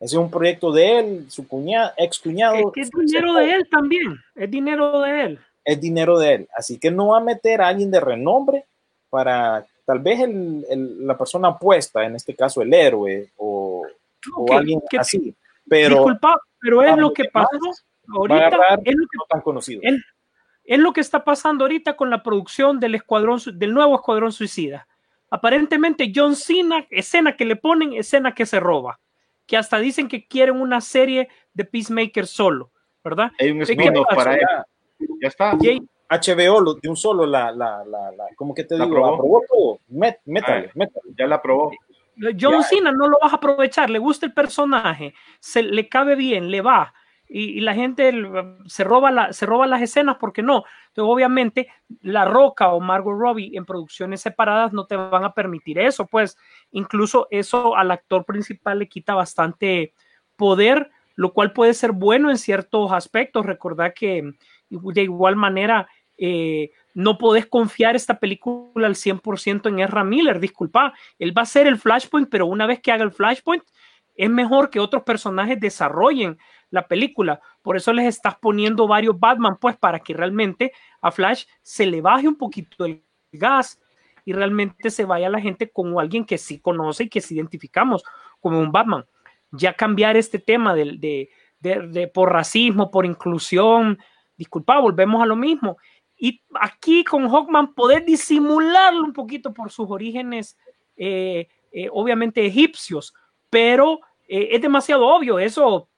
Ese 0.00 0.16
es 0.16 0.20
un 0.20 0.28
proyecto 0.28 0.72
de 0.72 0.98
él, 0.98 1.26
su 1.28 1.46
cuñado, 1.46 1.92
ex 1.96 2.16
Es 2.16 2.22
cuñado. 2.22 2.72
que 2.72 2.80
es 2.80 2.90
dinero 2.90 3.32
de 3.34 3.52
él 3.52 3.68
también, 3.70 4.16
es 4.34 4.50
dinero 4.50 5.00
de 5.02 5.22
él. 5.24 5.38
Es 5.64 5.80
dinero 5.80 6.18
de 6.18 6.34
él. 6.34 6.48
Así 6.56 6.78
que 6.80 6.90
no 6.90 7.08
va 7.10 7.18
a 7.18 7.22
meter 7.22 7.62
a 7.62 7.68
alguien 7.68 7.92
de 7.92 8.00
renombre 8.00 8.64
para 9.08 9.64
tal 9.86 10.00
vez 10.00 10.18
el- 10.20 10.66
el- 10.68 11.06
la 11.06 11.16
persona 11.16 11.50
opuesta, 11.50 12.04
en 12.04 12.16
este 12.16 12.34
caso 12.34 12.60
el 12.60 12.74
héroe 12.74 13.30
o, 13.36 13.86
alguien 14.50 14.80
que- 14.90 14.98
así. 14.98 15.32
Pero 15.68 15.94
Disculpa, 15.94 16.40
pero 16.60 16.82
es 16.82 16.96
lo 16.96 17.12
que 17.12 17.22
demás 17.22 17.46
pasó 17.52 17.66
va 17.70 18.36
a 18.36 18.48
ahorita, 18.48 18.74
es 18.84 18.96
lo 18.96 19.06
que 19.06 19.18
tan 19.30 19.40
conocido. 19.42 19.80
es, 19.84 19.94
es 20.64 20.78
lo 20.78 20.92
que 20.92 21.00
está 21.00 21.24
pasando 21.24 21.64
ahorita 21.64 21.96
con 21.96 22.10
la 22.10 22.22
producción 22.22 22.80
del 22.80 22.94
escuadrón 22.94 23.38
del 23.54 23.74
nuevo 23.74 23.94
escuadrón 23.96 24.32
suicida. 24.32 24.86
Aparentemente 25.30 26.12
John 26.14 26.36
Cena, 26.36 26.86
escena 26.90 27.36
que 27.36 27.44
le 27.44 27.56
ponen, 27.56 27.92
escena 27.94 28.34
que 28.34 28.46
se 28.46 28.60
roba, 28.60 29.00
que 29.46 29.56
hasta 29.56 29.78
dicen 29.78 30.08
que 30.08 30.26
quieren 30.26 30.60
una 30.60 30.80
serie 30.80 31.28
de 31.52 31.64
Peacemaker 31.64 32.26
solo, 32.26 32.70
¿verdad? 33.02 33.32
Hay 33.40 33.50
un 33.50 33.58
¿Qué 33.58 33.72
spin-off 33.72 34.06
para 34.14 34.34
él. 34.34 34.40
Ya, 35.20 35.28
está. 35.28 35.56
Jay- 35.60 35.82
HBO 36.08 36.60
lo- 36.60 36.74
de 36.74 36.88
un 36.88 36.96
solo 36.96 37.26
la, 37.26 37.50
la, 37.50 37.82
la, 37.84 38.12
la 38.12 38.24
¿cómo 38.36 38.54
que 38.54 38.62
te 38.64 38.76
La 38.78 38.84
digo? 38.84 38.98
aprobó. 38.98 39.14
Aprobó 39.14 39.42
todo. 39.48 39.78
Met- 39.90 40.20
métale, 40.26 40.66
Ah. 40.68 40.72
métale. 40.74 41.14
Ya 41.18 41.26
la 41.26 41.36
aprobó. 41.36 41.72
John 42.40 42.60
Ya. 42.60 42.62
Cena 42.62 42.92
no 42.92 43.08
lo 43.08 43.18
vas 43.20 43.32
a 43.32 43.36
aprovechar, 43.36 43.90
le 43.90 43.98
gusta 43.98 44.24
el 44.26 44.32
personaje, 44.32 45.14
se 45.40 45.62
le 45.64 45.88
cabe 45.88 46.14
bien, 46.14 46.50
le 46.50 46.60
va. 46.60 46.94
Y, 47.28 47.60
la 47.60 47.74
gente 47.74 48.12
se 48.66 48.84
roba, 48.84 49.32
se 49.32 49.46
las 49.46 49.82
escenas 49.82 50.16
porque 50.20 50.42
no. 50.42 50.64
Entonces, 50.88 51.12
obviamente, 51.12 51.68
La 52.02 52.24
Roca 52.24 52.68
o 52.68 52.80
Margot 52.80 53.18
Robbie 53.18 53.56
en 53.56 53.64
producciones 53.64 54.20
separadas 54.20 54.72
no 54.72 54.86
te 54.86 54.96
van 54.96 55.24
a 55.24 55.34
permitir 55.34 55.78
eso. 55.78 56.06
Pues 56.06 56.36
incluso 56.70 57.26
eso 57.30 57.76
al 57.76 57.90
actor 57.90 58.24
principal 58.24 58.78
le 58.78 58.88
quita 58.88 59.14
bastante 59.14 59.94
poder, 60.36 60.90
lo 61.16 61.32
cual 61.32 61.52
puede 61.52 61.74
ser 61.74 61.92
bueno 61.92 62.30
en 62.30 62.38
ciertos 62.38 62.92
aspectos. 62.92 63.46
Recordad 63.46 63.94
que 63.94 64.34
de 64.68 65.02
igual 65.02 65.36
manera 65.36 65.88
eh, 66.16 66.70
no 66.94 67.18
podés 67.18 67.46
confiar 67.46 67.96
esta 67.96 68.20
película 68.20 68.86
al 68.86 68.94
100% 68.94 69.68
en 69.68 69.80
Ezra 69.80 70.04
Miller, 70.04 70.38
disculpa, 70.38 70.94
él 71.18 71.36
va 71.36 71.42
a 71.42 71.46
ser 71.46 71.66
el 71.66 71.78
Flashpoint, 71.78 72.28
pero 72.30 72.46
una 72.46 72.66
vez 72.66 72.80
que 72.80 72.92
haga 72.92 73.02
el 73.02 73.10
Flashpoint, 73.10 73.64
es 74.14 74.30
mejor 74.30 74.70
que 74.70 74.80
otros 74.80 75.02
personajes 75.02 75.58
desarrollen 75.60 76.38
la 76.70 76.86
película. 76.86 77.40
Por 77.62 77.76
eso 77.76 77.92
les 77.92 78.06
estás 78.06 78.36
poniendo 78.36 78.86
varios 78.86 79.18
Batman, 79.18 79.56
pues 79.60 79.76
para 79.76 79.98
que 80.00 80.14
realmente 80.14 80.72
a 81.00 81.10
Flash 81.10 81.44
se 81.62 81.86
le 81.86 82.00
baje 82.00 82.28
un 82.28 82.36
poquito 82.36 82.84
el 82.84 83.02
gas 83.32 83.80
y 84.24 84.32
realmente 84.32 84.90
se 84.90 85.04
vaya 85.04 85.28
la 85.28 85.40
gente 85.40 85.70
como 85.70 86.00
alguien 86.00 86.24
que 86.24 86.38
sí 86.38 86.58
conoce 86.60 87.04
y 87.04 87.08
que 87.08 87.20
sí 87.20 87.34
identificamos 87.34 88.02
como 88.40 88.58
un 88.60 88.72
Batman. 88.72 89.04
Ya 89.50 89.74
cambiar 89.74 90.16
este 90.16 90.38
tema 90.38 90.74
de, 90.74 90.96
de- 90.98 91.28
de 91.88 92.08
por 92.08 92.30
racismo, 92.30 92.90
por 92.90 93.06
inclusión, 93.06 93.98
disculpa, 94.36 94.78
volvemos 94.80 95.22
a 95.22 95.26
lo 95.26 95.34
mismo. 95.36 95.78
Y 96.16 96.42
aquí 96.60 97.04
con 97.04 97.26
Hawkman 97.28 97.74
poder 97.74 98.04
disimularlo 98.04 99.02
un 99.02 99.12
poquito 99.12 99.54
por 99.54 99.70
sus 99.70 99.90
orígenes, 99.90 100.58
eh, 100.96 101.48
eh, 101.72 101.88
obviamente 101.90 102.44
egipcios, 102.44 103.14
pero 103.54 104.00
eh, 104.26 104.48
es 104.50 104.60
demasiado 104.60 105.06
obvio. 105.06 105.38
Eso 105.38 105.88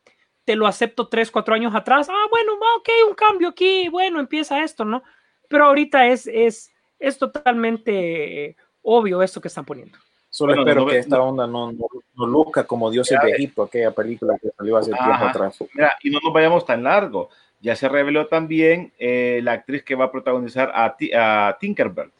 te 0.44 0.54
lo 0.56 0.66
acepto 0.66 1.08
tres, 1.08 1.30
cuatro 1.30 1.54
años 1.54 1.74
atrás. 1.74 2.06
Ah, 2.10 2.26
bueno, 2.30 2.52
va, 2.60 2.66
ok, 2.76 2.88
un 3.08 3.14
cambio 3.14 3.48
aquí, 3.48 3.88
bueno, 3.88 4.20
empieza 4.20 4.62
esto, 4.62 4.84
¿no? 4.84 5.02
Pero 5.48 5.64
ahorita 5.64 6.06
es, 6.06 6.26
es, 6.26 6.70
es 6.98 7.16
totalmente 7.18 8.44
eh, 8.50 8.56
obvio 8.82 9.22
esto 9.22 9.40
que 9.40 9.48
están 9.48 9.64
poniendo. 9.64 9.96
Solo 10.28 10.50
Bueno, 10.52 10.62
espero 10.70 10.84
no- 10.84 10.90
que 10.90 10.98
esta 10.98 11.22
onda 11.22 11.46
no, 11.46 11.72
no, 11.72 11.86
no 12.14 12.26
luzca 12.26 12.64
como 12.66 12.90
Dioses 12.90 13.18
de 13.22 13.30
Egipto, 13.30 13.62
aquella 13.62 13.90
película 13.92 14.36
que 14.38 14.50
salió 14.54 14.76
hace 14.76 14.90
tiempo 14.92 15.24
atrás. 15.24 15.58
Mira, 15.72 15.94
y 16.02 16.10
no 16.10 16.18
nos 16.22 16.32
vayamos 16.34 16.66
tan 16.66 16.82
largo. 16.82 17.30
Ya 17.60 17.74
se 17.74 17.88
reveló 17.88 18.26
también 18.26 18.92
eh, 18.98 19.40
la 19.42 19.52
actriz 19.52 19.82
que 19.82 19.94
va 19.94 20.04
a 20.04 20.12
protagonizar 20.12 20.70
a, 20.74 20.94
Ti- 20.94 21.12
a 21.14 21.56
Tinkerbell, 21.58 22.12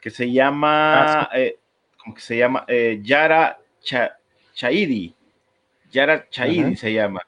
que 0.00 0.08
se 0.08 0.32
llama, 0.32 1.02
Ah, 1.02 1.28
eh, 1.34 1.58
¿cómo 2.02 2.14
que 2.14 2.22
se 2.22 2.38
llama? 2.38 2.64
Eh, 2.66 3.00
Yara 3.02 3.58
Cha- 3.82 4.16
Chaidi. 4.54 5.14
Yara 5.90 6.28
Chaidi 6.30 6.76
se 6.76 6.92
llama. 6.92 7.20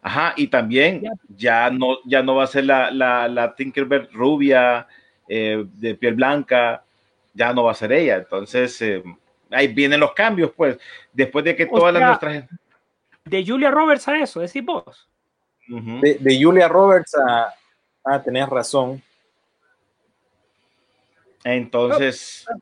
Ajá, 0.00 0.34
y 0.36 0.48
también 0.48 1.02
ya 1.28 1.70
no, 1.70 1.96
ya 2.04 2.22
no 2.22 2.36
va 2.36 2.44
a 2.44 2.48
ser 2.48 2.64
la, 2.66 2.90
la, 2.90 3.26
la 3.26 3.54
Tinkerbell 3.54 4.08
rubia, 4.12 4.86
eh, 5.26 5.64
de 5.66 5.94
piel 5.94 6.14
blanca, 6.14 6.84
ya 7.32 7.52
no 7.52 7.64
va 7.64 7.72
a 7.72 7.74
ser 7.74 7.92
ella. 7.92 8.16
Entonces, 8.16 8.80
eh, 8.82 9.02
ahí 9.50 9.68
vienen 9.68 10.00
los 10.00 10.12
cambios, 10.12 10.52
pues. 10.54 10.78
Después 11.12 11.44
de 11.44 11.56
que 11.56 11.64
O 11.64 11.78
todas 11.78 11.94
sea, 11.94 12.00
las 12.00 12.22
nuestras. 12.22 12.48
De 13.24 13.44
Julia 13.46 13.70
Roberts 13.70 14.06
a 14.06 14.18
eso, 14.18 14.40
decís 14.40 14.62
vos. 14.64 15.08
De, 15.66 16.18
de 16.20 16.42
Julia 16.42 16.68
Roberts 16.68 17.14
a. 17.16 17.54
Ah, 18.04 18.22
tenés 18.22 18.46
razón. 18.48 19.02
Entonces. 21.42 22.44
No 22.48 22.60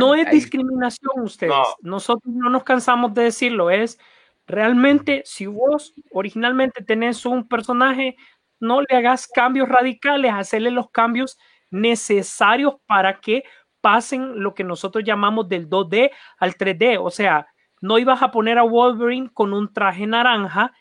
bueno, 0.00 0.14
es 0.14 0.30
discriminación 0.30 1.20
ustedes. 1.22 1.52
No. 1.52 1.64
Nosotros 1.82 2.32
no 2.34 2.50
nos 2.50 2.64
cansamos 2.64 3.14
de 3.14 3.24
decirlo. 3.24 3.70
Es 3.70 3.98
realmente 4.46 5.22
si 5.24 5.46
vos 5.46 5.94
originalmente 6.12 6.82
tenés 6.82 7.24
un 7.26 7.46
personaje, 7.46 8.16
no 8.60 8.80
le 8.82 8.96
hagas 8.96 9.26
cambios 9.26 9.68
radicales, 9.68 10.32
hacerle 10.32 10.70
los 10.70 10.90
cambios 10.90 11.38
necesarios 11.70 12.74
para 12.86 13.20
que 13.20 13.44
pasen 13.80 14.42
lo 14.42 14.54
que 14.54 14.64
nosotros 14.64 15.04
llamamos 15.04 15.48
del 15.48 15.68
2D 15.68 16.10
al 16.38 16.54
3D. 16.56 16.98
O 17.00 17.10
sea, 17.10 17.46
no 17.80 17.98
ibas 17.98 18.22
a 18.22 18.30
poner 18.30 18.58
a 18.58 18.62
Wolverine 18.62 19.30
con 19.32 19.52
un 19.52 19.72
traje 19.72 20.06
naranja 20.06 20.72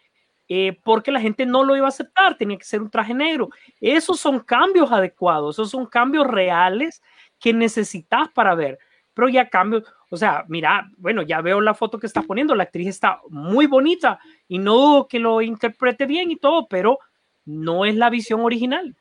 eh, 0.53 0.77
porque 0.83 1.13
la 1.13 1.21
gente 1.21 1.45
no 1.45 1.63
lo 1.63 1.77
iba 1.77 1.85
a 1.85 1.89
aceptar, 1.89 2.37
tenía 2.37 2.57
que 2.57 2.65
ser 2.65 2.81
un 2.81 2.89
traje 2.89 3.13
negro. 3.13 3.49
Esos 3.79 4.19
son 4.19 4.41
cambios 4.41 4.91
adecuados, 4.91 5.55
esos 5.55 5.69
son 5.71 5.85
cambios 5.85 6.27
reales 6.27 7.01
que 7.39 7.53
necesitas 7.53 8.27
para 8.33 8.53
ver. 8.53 8.77
Pero 9.13 9.27
ya 9.29 9.49
cambios, 9.49 9.83
o 10.09 10.17
sea, 10.17 10.45
mira, 10.47 10.89
bueno, 10.97 11.21
ya 11.21 11.41
veo 11.41 11.59
la 11.61 11.73
foto 11.73 11.99
que 11.99 12.07
estás 12.07 12.25
poniendo, 12.25 12.55
la 12.55 12.63
actriz 12.63 12.87
está 12.87 13.19
muy 13.29 13.67
bonita 13.67 14.19
y 14.47 14.57
no 14.57 14.75
dudo 14.75 15.07
que 15.07 15.19
lo 15.19 15.41
interprete 15.41 16.05
bien 16.05 16.31
y 16.31 16.37
todo, 16.37 16.67
pero 16.67 16.97
no 17.45 17.85
es 17.85 17.95
la 17.95 18.09
visión 18.09 18.41
original. 18.41 18.95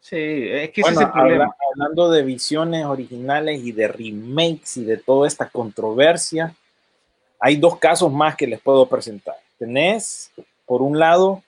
Sí, 0.00 0.16
es 0.16 0.70
que 0.70 0.82
ese 0.82 0.92
es 0.92 1.00
el 1.00 1.10
problema. 1.10 1.44
habla- 1.44 1.56
hablando 1.74 2.10
de 2.10 2.22
visiones 2.22 2.84
originales 2.84 3.64
y 3.64 3.72
de 3.72 3.88
remakes 3.88 4.76
y 4.76 4.84
de 4.84 4.96
toda 4.96 5.26
esta 5.26 5.48
controversia, 5.48 6.54
hay 7.40 7.56
dos 7.56 7.78
casos 7.78 8.12
más 8.12 8.36
que 8.36 8.46
les 8.46 8.60
puedo 8.60 8.86
presentar. 8.88 9.34
Tenés, 9.58 10.30
por 10.66 10.82
un 10.82 10.98
lado, 11.00 11.42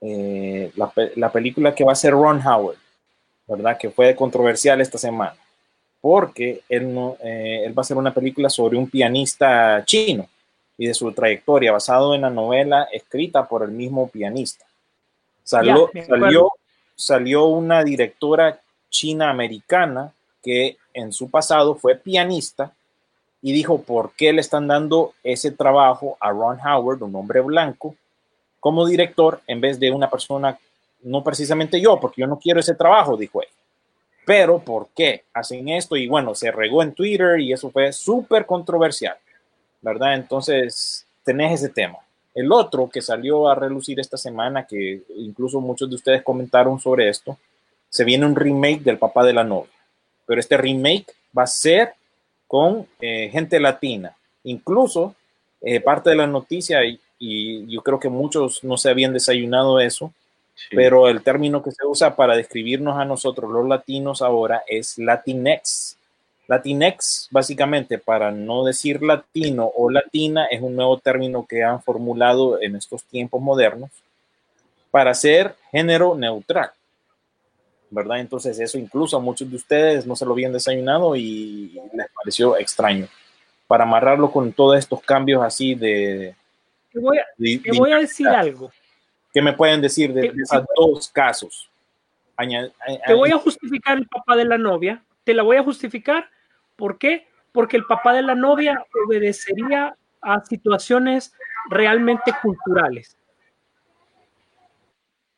eh, 0.00 0.72
la 1.16 1.32
película 1.32 1.74
que 1.74 1.84
va 1.84 1.92
a 1.92 1.96
ser 1.96 2.12
Ron 2.12 2.40
Howard, 2.46 2.76
¿verdad? 3.48 3.76
Que 3.78 3.90
fue 3.90 4.14
controversial 4.14 4.80
esta 4.80 4.98
semana, 4.98 5.34
porque 6.02 6.62
él, 6.68 6.92
no, 6.92 7.16
eh, 7.22 7.62
él 7.64 7.78
va 7.78 7.80
a 7.80 7.82
hacer 7.82 7.96
una 7.96 8.12
película 8.12 8.50
sobre 8.50 8.76
un 8.76 8.90
pianista 8.90 9.84
chino 9.86 10.28
y 10.76 10.88
de 10.88 10.94
su 10.94 11.10
trayectoria, 11.12 11.70
basado 11.70 12.14
en 12.14 12.22
la 12.22 12.30
novela 12.30 12.88
escrita 12.92 13.48
por 13.48 13.62
el 13.62 13.70
mismo 13.70 14.08
pianista. 14.08 14.66
Salió, 15.44 15.90
salió, 16.06 16.50
salió 16.96 17.46
una 17.46 17.84
directora 17.84 18.60
china-americana 18.90 20.12
que 20.42 20.76
en 20.92 21.12
su 21.12 21.30
pasado 21.30 21.76
fue 21.76 21.94
pianista 21.94 22.72
y 23.40 23.52
dijo 23.52 23.82
por 23.82 24.12
qué 24.12 24.32
le 24.32 24.40
están 24.40 24.66
dando 24.66 25.14
ese 25.22 25.52
trabajo 25.52 26.16
a 26.18 26.30
Ron 26.30 26.58
Howard, 26.60 27.02
un 27.02 27.14
hombre 27.14 27.40
blanco, 27.42 27.94
como 28.58 28.86
director 28.86 29.40
en 29.46 29.60
vez 29.60 29.78
de 29.78 29.92
una 29.92 30.10
persona, 30.10 30.58
no 31.02 31.22
precisamente 31.22 31.80
yo, 31.80 32.00
porque 32.00 32.22
yo 32.22 32.26
no 32.26 32.40
quiero 32.40 32.58
ese 32.58 32.74
trabajo, 32.74 33.16
dijo 33.16 33.40
él. 33.40 33.48
Pero 34.24 34.60
¿por 34.60 34.88
qué 34.94 35.24
hacen 35.32 35.68
esto? 35.68 35.96
Y 35.96 36.06
bueno, 36.06 36.34
se 36.34 36.50
regó 36.50 36.82
en 36.82 36.92
Twitter 36.92 37.40
y 37.40 37.52
eso 37.52 37.70
fue 37.70 37.92
súper 37.92 38.46
controversial, 38.46 39.16
¿verdad? 39.80 40.14
Entonces, 40.14 41.06
tenés 41.24 41.60
ese 41.60 41.72
tema. 41.72 41.98
El 42.34 42.50
otro 42.52 42.88
que 42.88 43.02
salió 43.02 43.48
a 43.48 43.54
relucir 43.54 44.00
esta 44.00 44.16
semana, 44.16 44.66
que 44.66 45.02
incluso 45.16 45.60
muchos 45.60 45.88
de 45.90 45.96
ustedes 45.96 46.22
comentaron 46.22 46.80
sobre 46.80 47.08
esto, 47.08 47.36
se 47.88 48.04
viene 48.04 48.24
un 48.24 48.36
remake 48.36 48.82
del 48.82 48.98
papá 48.98 49.24
de 49.24 49.34
la 49.34 49.44
novia. 49.44 49.72
Pero 50.24 50.40
este 50.40 50.56
remake 50.56 51.12
va 51.36 51.42
a 51.42 51.48
ser 51.48 51.94
con 52.46 52.86
eh, 53.00 53.28
gente 53.30 53.60
latina. 53.60 54.16
Incluso 54.44 55.14
eh, 55.60 55.80
parte 55.80 56.10
de 56.10 56.16
la 56.16 56.26
noticia, 56.26 56.84
y, 56.84 56.98
y 57.18 57.66
yo 57.66 57.82
creo 57.82 57.98
que 57.98 58.08
muchos 58.08 58.64
no 58.64 58.76
se 58.76 58.88
habían 58.88 59.12
desayunado 59.12 59.78
eso, 59.80 60.12
Sí. 60.54 60.76
pero 60.76 61.08
el 61.08 61.22
término 61.22 61.62
que 61.62 61.72
se 61.72 61.84
usa 61.86 62.14
para 62.14 62.36
describirnos 62.36 62.98
a 62.98 63.04
nosotros 63.04 63.50
los 63.50 63.66
latinos 63.66 64.20
ahora 64.22 64.62
es 64.68 64.98
Latinx. 64.98 65.96
Latinx, 66.46 67.28
básicamente, 67.30 67.98
para 67.98 68.30
no 68.30 68.64
decir 68.64 69.02
latino 69.02 69.70
o 69.74 69.90
latina, 69.90 70.44
es 70.46 70.60
un 70.60 70.76
nuevo 70.76 70.98
término 70.98 71.46
que 71.46 71.62
han 71.64 71.82
formulado 71.82 72.60
en 72.60 72.76
estos 72.76 73.02
tiempos 73.04 73.40
modernos 73.40 73.90
para 74.90 75.14
ser 75.14 75.54
género 75.70 76.14
neutral. 76.14 76.70
¿Verdad? 77.90 78.20
Entonces 78.20 78.58
eso 78.58 78.78
incluso 78.78 79.16
a 79.16 79.20
muchos 79.20 79.50
de 79.50 79.56
ustedes 79.56 80.06
no 80.06 80.16
se 80.16 80.24
lo 80.26 80.32
habían 80.32 80.52
desayunado 80.52 81.14
y 81.16 81.78
les 81.94 82.06
pareció 82.14 82.56
extraño. 82.58 83.06
Para 83.66 83.84
amarrarlo 83.84 84.30
con 84.30 84.52
todos 84.52 84.78
estos 84.78 85.00
cambios 85.02 85.42
así 85.42 85.74
de... 85.74 86.34
Te 86.92 86.98
voy 87.00 87.18
a, 87.18 87.24
de- 87.38 87.58
te 87.58 87.70
de- 87.70 87.78
voy 87.78 87.92
a 87.92 87.98
decir 87.98 88.28
algo. 88.28 88.70
¿Qué 89.32 89.40
me 89.42 89.52
pueden 89.54 89.80
decir 89.80 90.12
de, 90.12 90.32
esos 90.42 90.64
dos 90.76 91.08
casos? 91.08 91.70
A- 92.36 93.06
Te 93.06 93.14
voy 93.14 93.30
a 93.30 93.38
justificar 93.38 93.98
el 93.98 94.06
papá 94.06 94.36
de 94.36 94.44
la 94.44 94.58
novia. 94.58 95.02
Te 95.24 95.34
la 95.34 95.42
voy 95.42 95.56
a 95.56 95.62
justificar. 95.62 96.28
¿Por 96.76 96.98
qué? 96.98 97.26
Porque 97.52 97.76
el 97.76 97.84
papá 97.84 98.12
de 98.12 98.22
la 98.22 98.34
novia 98.34 98.84
obedecería 99.06 99.96
a 100.20 100.44
situaciones 100.44 101.34
realmente 101.70 102.32
culturales. 102.42 103.16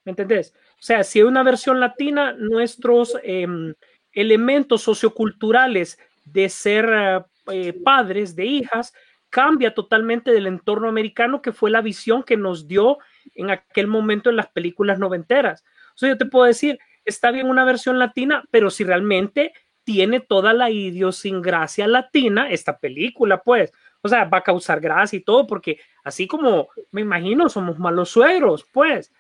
¿Me 0.05 0.11
entendés? 0.11 0.55
O 0.75 0.83
sea, 0.83 1.03
si 1.03 1.19
hay 1.21 1.25
una 1.25 1.43
versión 1.43 1.81
latina, 1.81 2.33
nuestros 2.33 3.17
em, 3.23 3.75
elementos 4.13 4.83
socioculturales 4.83 5.99
de 6.25 6.49
ser 6.49 6.89
eh, 6.93 7.21
eh, 7.53 7.73
padres 7.73 8.37
de 8.37 8.45
hijas 8.45 8.93
cambia 9.35 9.75
totalmente 9.75 10.31
del 10.31 10.47
entorno 10.47 10.89
americano 10.89 11.43
que 11.43 11.51
fue 11.51 11.69
la 11.69 11.81
visión 11.81 12.23
que 12.23 12.37
nos 12.37 12.69
dio 12.69 12.99
en 13.35 13.51
aquel 13.51 13.89
momento 13.89 14.31
en 14.31 14.37
las 14.37 14.47
películas 14.47 15.01
noventeras. 15.01 15.65
O 15.89 15.99
sea, 15.99 16.11
yo 16.11 16.17
te 16.17 16.27
puedo 16.27 16.45
decir, 16.45 16.79
está 17.05 17.33
bien 17.33 17.49
una 17.49 17.65
versión 17.65 17.99
latina, 17.99 18.45
pero 18.53 18.71
si 18.71 18.85
realmente 18.85 19.53
tiene 19.83 20.21
toda 20.21 20.53
la 20.53 20.71
idiosincrasia 20.71 21.89
latina, 21.89 22.49
esta 22.49 22.79
película, 22.79 23.43
pues, 23.43 23.73
o 24.03 24.09
sea, 24.09 24.25
va 24.27 24.39
a 24.39 24.43
causar 24.45 24.81
gracia 24.81 25.17
y 25.17 25.25
todo, 25.25 25.49
porque 25.49 25.81
así 26.05 26.29
como 26.29 26.69
me 26.93 27.01
imagino, 27.01 27.49
somos 27.49 27.77
malos 27.77 28.11
suegros, 28.11 28.65
pues, 28.73 29.13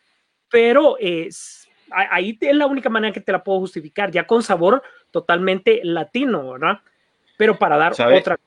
pero 0.49 0.97
es, 1.01 1.69
ahí 1.91 2.39
es 2.41 2.55
la 2.55 2.67
única 2.67 2.89
manera 2.89 3.13
que 3.13 3.21
te 3.21 3.33
la 3.33 3.43
puedo 3.43 3.59
justificar, 3.59 4.13
ya 4.13 4.29
con 4.29 4.45
sabor 4.45 4.81
totalmente 5.11 5.81
latino, 5.83 6.53
¿verdad? 6.53 6.79
Pero 7.37 7.59
para 7.59 7.77
dar 7.77 7.97
¿Sabe? 7.97 8.21
otra. 8.21 8.39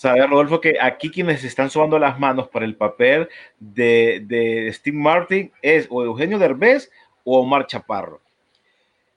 Sabe, 0.00 0.26
Rodolfo, 0.26 0.62
que 0.62 0.78
aquí 0.80 1.10
quienes 1.10 1.44
están 1.44 1.68
sobando 1.68 1.98
las 1.98 2.18
manos 2.18 2.48
para 2.48 2.64
el 2.64 2.74
papel 2.74 3.28
de, 3.58 4.22
de 4.24 4.72
Steve 4.72 4.96
Martin 4.96 5.52
es 5.60 5.86
o 5.90 6.02
Eugenio 6.02 6.38
Derbez 6.38 6.90
o 7.22 7.38
Omar 7.38 7.66
Chaparro. 7.66 8.18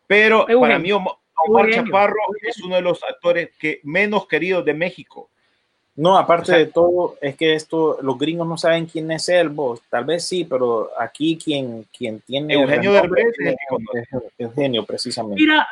Pero 0.08 0.42
Eugenio. 0.42 0.60
para 0.60 0.80
mí 0.80 0.92
Omar, 0.92 1.14
Omar. 1.48 1.70
Chaparro 1.72 2.18
es 2.42 2.62
uno 2.62 2.76
de 2.76 2.82
los 2.82 3.02
actores 3.02 3.52
que 3.58 3.80
menos 3.84 4.28
queridos 4.28 4.66
de 4.66 4.74
México. 4.74 5.30
No, 5.96 6.18
aparte 6.18 6.42
O 6.42 6.46
sea- 6.48 6.58
de 6.58 6.66
todo, 6.66 7.16
es 7.22 7.38
que 7.38 7.54
esto, 7.54 8.00
los 8.02 8.20
gringos 8.20 8.46
no 8.46 8.58
saben 8.58 8.86
quién 8.86 9.10
es 9.10 9.30
él, 9.30 9.48
vos. 9.48 9.82
Tal 9.90 10.04
vez 10.04 10.28
sí, 10.28 10.44
pero 10.44 10.90
aquí 11.00 11.40
quien, 11.42 11.88
quien 11.98 12.20
tiene. 12.20 12.56
Eugenio 12.56 12.92
Derbez 12.92 13.34
es 13.40 13.56
Eugenio, 14.38 14.86
precisamente. 14.86 15.42
Mira, 15.42 15.66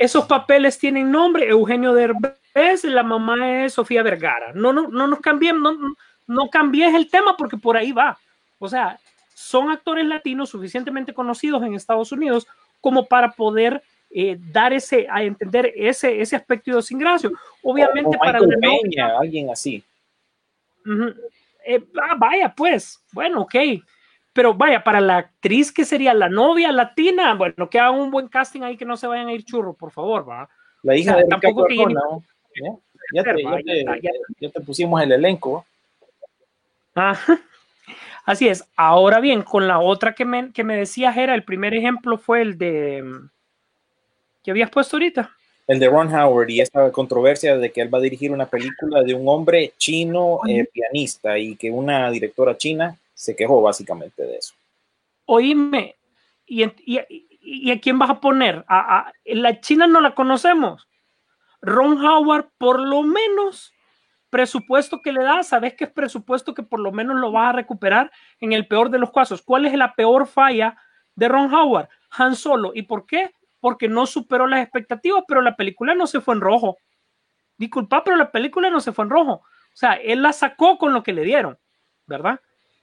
esos 0.00 0.24
papeles 0.24 0.78
tienen 0.78 1.10
nombre, 1.10 1.46
Eugenio 1.46 1.92
Derbez, 1.92 2.84
la 2.84 3.02
mamá 3.02 3.64
es 3.64 3.74
Sofía 3.74 4.02
Vergara. 4.02 4.52
No, 4.54 4.72
no, 4.72 4.88
no 4.88 5.06
nos 5.06 5.20
cambiemos, 5.20 5.78
no, 5.78 5.94
no 6.26 6.48
cambies 6.48 6.94
el 6.94 7.10
tema 7.10 7.36
porque 7.36 7.58
por 7.58 7.76
ahí 7.76 7.92
va. 7.92 8.18
O 8.58 8.66
sea, 8.66 8.98
son 9.34 9.70
actores 9.70 10.06
latinos 10.06 10.48
suficientemente 10.48 11.12
conocidos 11.12 11.62
en 11.62 11.74
Estados 11.74 12.12
Unidos 12.12 12.46
como 12.80 13.04
para 13.06 13.32
poder 13.32 13.82
eh, 14.10 14.38
dar 14.40 14.72
ese, 14.72 15.06
a 15.10 15.22
entender 15.22 15.70
ese, 15.76 16.18
ese 16.20 16.34
aspecto 16.34 16.70
idiosincrasio. 16.70 17.32
Obviamente 17.62 18.16
O 18.16 18.18
para 18.18 18.40
Michael 18.40 18.58
la 18.60 18.66
novia- 18.68 18.80
Peña, 18.82 19.18
alguien 19.18 19.50
así. 19.50 19.84
Eh, 21.66 21.84
ah, 22.02 22.14
vaya, 22.16 22.54
pues, 22.56 22.98
bueno, 23.12 23.42
ok. 23.42 23.54
Pero 24.40 24.54
vaya, 24.54 24.82
para 24.82 25.02
la 25.02 25.18
actriz 25.18 25.70
que 25.70 25.84
sería 25.84 26.14
la 26.14 26.30
novia 26.30 26.72
latina, 26.72 27.34
bueno, 27.34 27.68
que 27.68 27.78
hagan 27.78 28.00
un 28.00 28.10
buen 28.10 28.26
casting 28.26 28.62
ahí, 28.62 28.78
que 28.78 28.86
no 28.86 28.96
se 28.96 29.06
vayan 29.06 29.28
a 29.28 29.34
ir 29.34 29.44
churros, 29.44 29.76
por 29.76 29.90
favor, 29.90 30.26
va. 30.26 30.48
La 30.82 30.96
hija 30.96 31.10
O 31.10 31.14
sea, 31.16 31.24
de 31.24 31.28
tampoco 31.28 31.66
que 31.66 31.76
¿no? 31.76 32.24
Ya, 32.54 32.72
ya 33.12 33.22
te, 33.22 33.42
ya, 33.42 33.96
Ya 34.00 34.10
te, 34.38 34.48
ya 34.48 34.60
pusimos 34.64 35.02
el 35.02 35.12
elenco. 35.12 35.66
Ajá. 36.94 37.38
Así 38.24 38.48
es. 38.48 38.64
Ahora 38.76 39.20
bien, 39.20 39.42
con 39.42 39.68
la 39.68 39.78
otra 39.78 40.14
que 40.14 40.24
me, 40.24 40.50
que 40.52 40.64
me 40.64 40.74
decías 40.74 41.18
era, 41.18 41.34
el 41.34 41.44
primer 41.44 41.74
ejemplo 41.74 42.16
fue 42.16 42.40
el 42.40 42.56
de 42.56 43.02
mm, 43.02 43.28
que 44.42 44.52
habías 44.52 44.70
puesto 44.70 44.96
ahorita. 44.96 45.30
el 45.66 45.78
de 45.78 45.86
Ron 45.86 46.14
Howard 46.14 46.48
y 46.48 46.62
esta 46.62 46.90
controversia 46.92 47.58
de 47.58 47.70
que 47.70 47.82
él 47.82 47.92
va 47.92 47.98
a 47.98 48.00
dirigir 48.00 48.32
una 48.32 48.46
película 48.46 49.02
de 49.02 49.12
un 49.12 49.28
hombre 49.28 49.74
chino 49.76 50.40
eh, 50.48 50.64
pianista 50.64 51.36
y 51.38 51.56
que 51.56 51.70
una 51.70 52.10
directora 52.10 52.56
china 52.56 52.96
se 53.20 53.36
quejó 53.36 53.60
básicamente 53.60 54.22
de 54.22 54.36
eso. 54.38 54.54
Oíme, 55.26 55.96
¿y, 56.46 56.64
y- 56.64 57.26
y 57.42 57.70
a 57.70 57.78
quién 57.78 57.98
vas 57.98 58.08
a 58.08 58.18
poner? 58.20 58.64
A, 58.66 58.98
a- 58.98 59.12
la 59.26 59.60
China 59.60 59.86
no 59.86 60.00
la 60.00 60.14
conocemos. 60.14 60.88
Ron 61.60 62.02
Howard, 62.02 62.48
por 62.56 62.80
lo 62.80 63.02
menos, 63.02 63.74
presupuesto 64.30 65.02
que 65.02 65.12
le 65.12 65.22
da, 65.22 65.42
sabes 65.42 65.74
que 65.74 65.84
es 65.84 65.90
presupuesto 65.90 66.54
que 66.54 66.62
por 66.62 66.80
lo 66.80 66.92
menos 66.92 67.16
lo 67.20 67.30
vas 67.30 67.50
a 67.50 67.56
recuperar 67.56 68.10
en 68.40 68.54
el 68.54 68.66
peor 68.66 68.88
de 68.88 68.98
los 68.98 69.12
casos. 69.12 69.42
¿Cuál 69.42 69.66
es 69.66 69.74
la 69.74 69.94
peor 69.94 70.26
falla 70.26 70.78
de 71.14 71.28
Ron 71.28 71.52
Howard? 71.52 71.90
Han 72.12 72.34
Solo. 72.36 72.72
¿Y 72.74 72.82
por 72.84 73.04
qué? 73.04 73.32
Porque 73.60 73.86
no 73.86 74.06
superó 74.06 74.46
las 74.46 74.62
expectativas, 74.62 75.24
pero 75.28 75.42
la 75.42 75.56
película 75.56 75.94
no 75.94 76.06
se 76.06 76.22
fue 76.22 76.34
en 76.34 76.40
rojo. 76.40 76.78
Disculpa, 77.58 78.02
pero 78.02 78.16
la 78.16 78.30
película 78.32 78.70
no 78.70 78.80
se 78.80 78.92
fue 78.92 79.04
en 79.04 79.10
rojo. 79.10 79.32
O 79.32 79.76
sea, 79.76 79.92
él 79.94 80.22
la 80.22 80.32
sacó 80.32 80.78
con 80.78 80.94
lo 80.94 81.02
que 81.02 81.12
le 81.12 81.22
dieron, 81.22 81.58
¿verdad? 82.06 82.40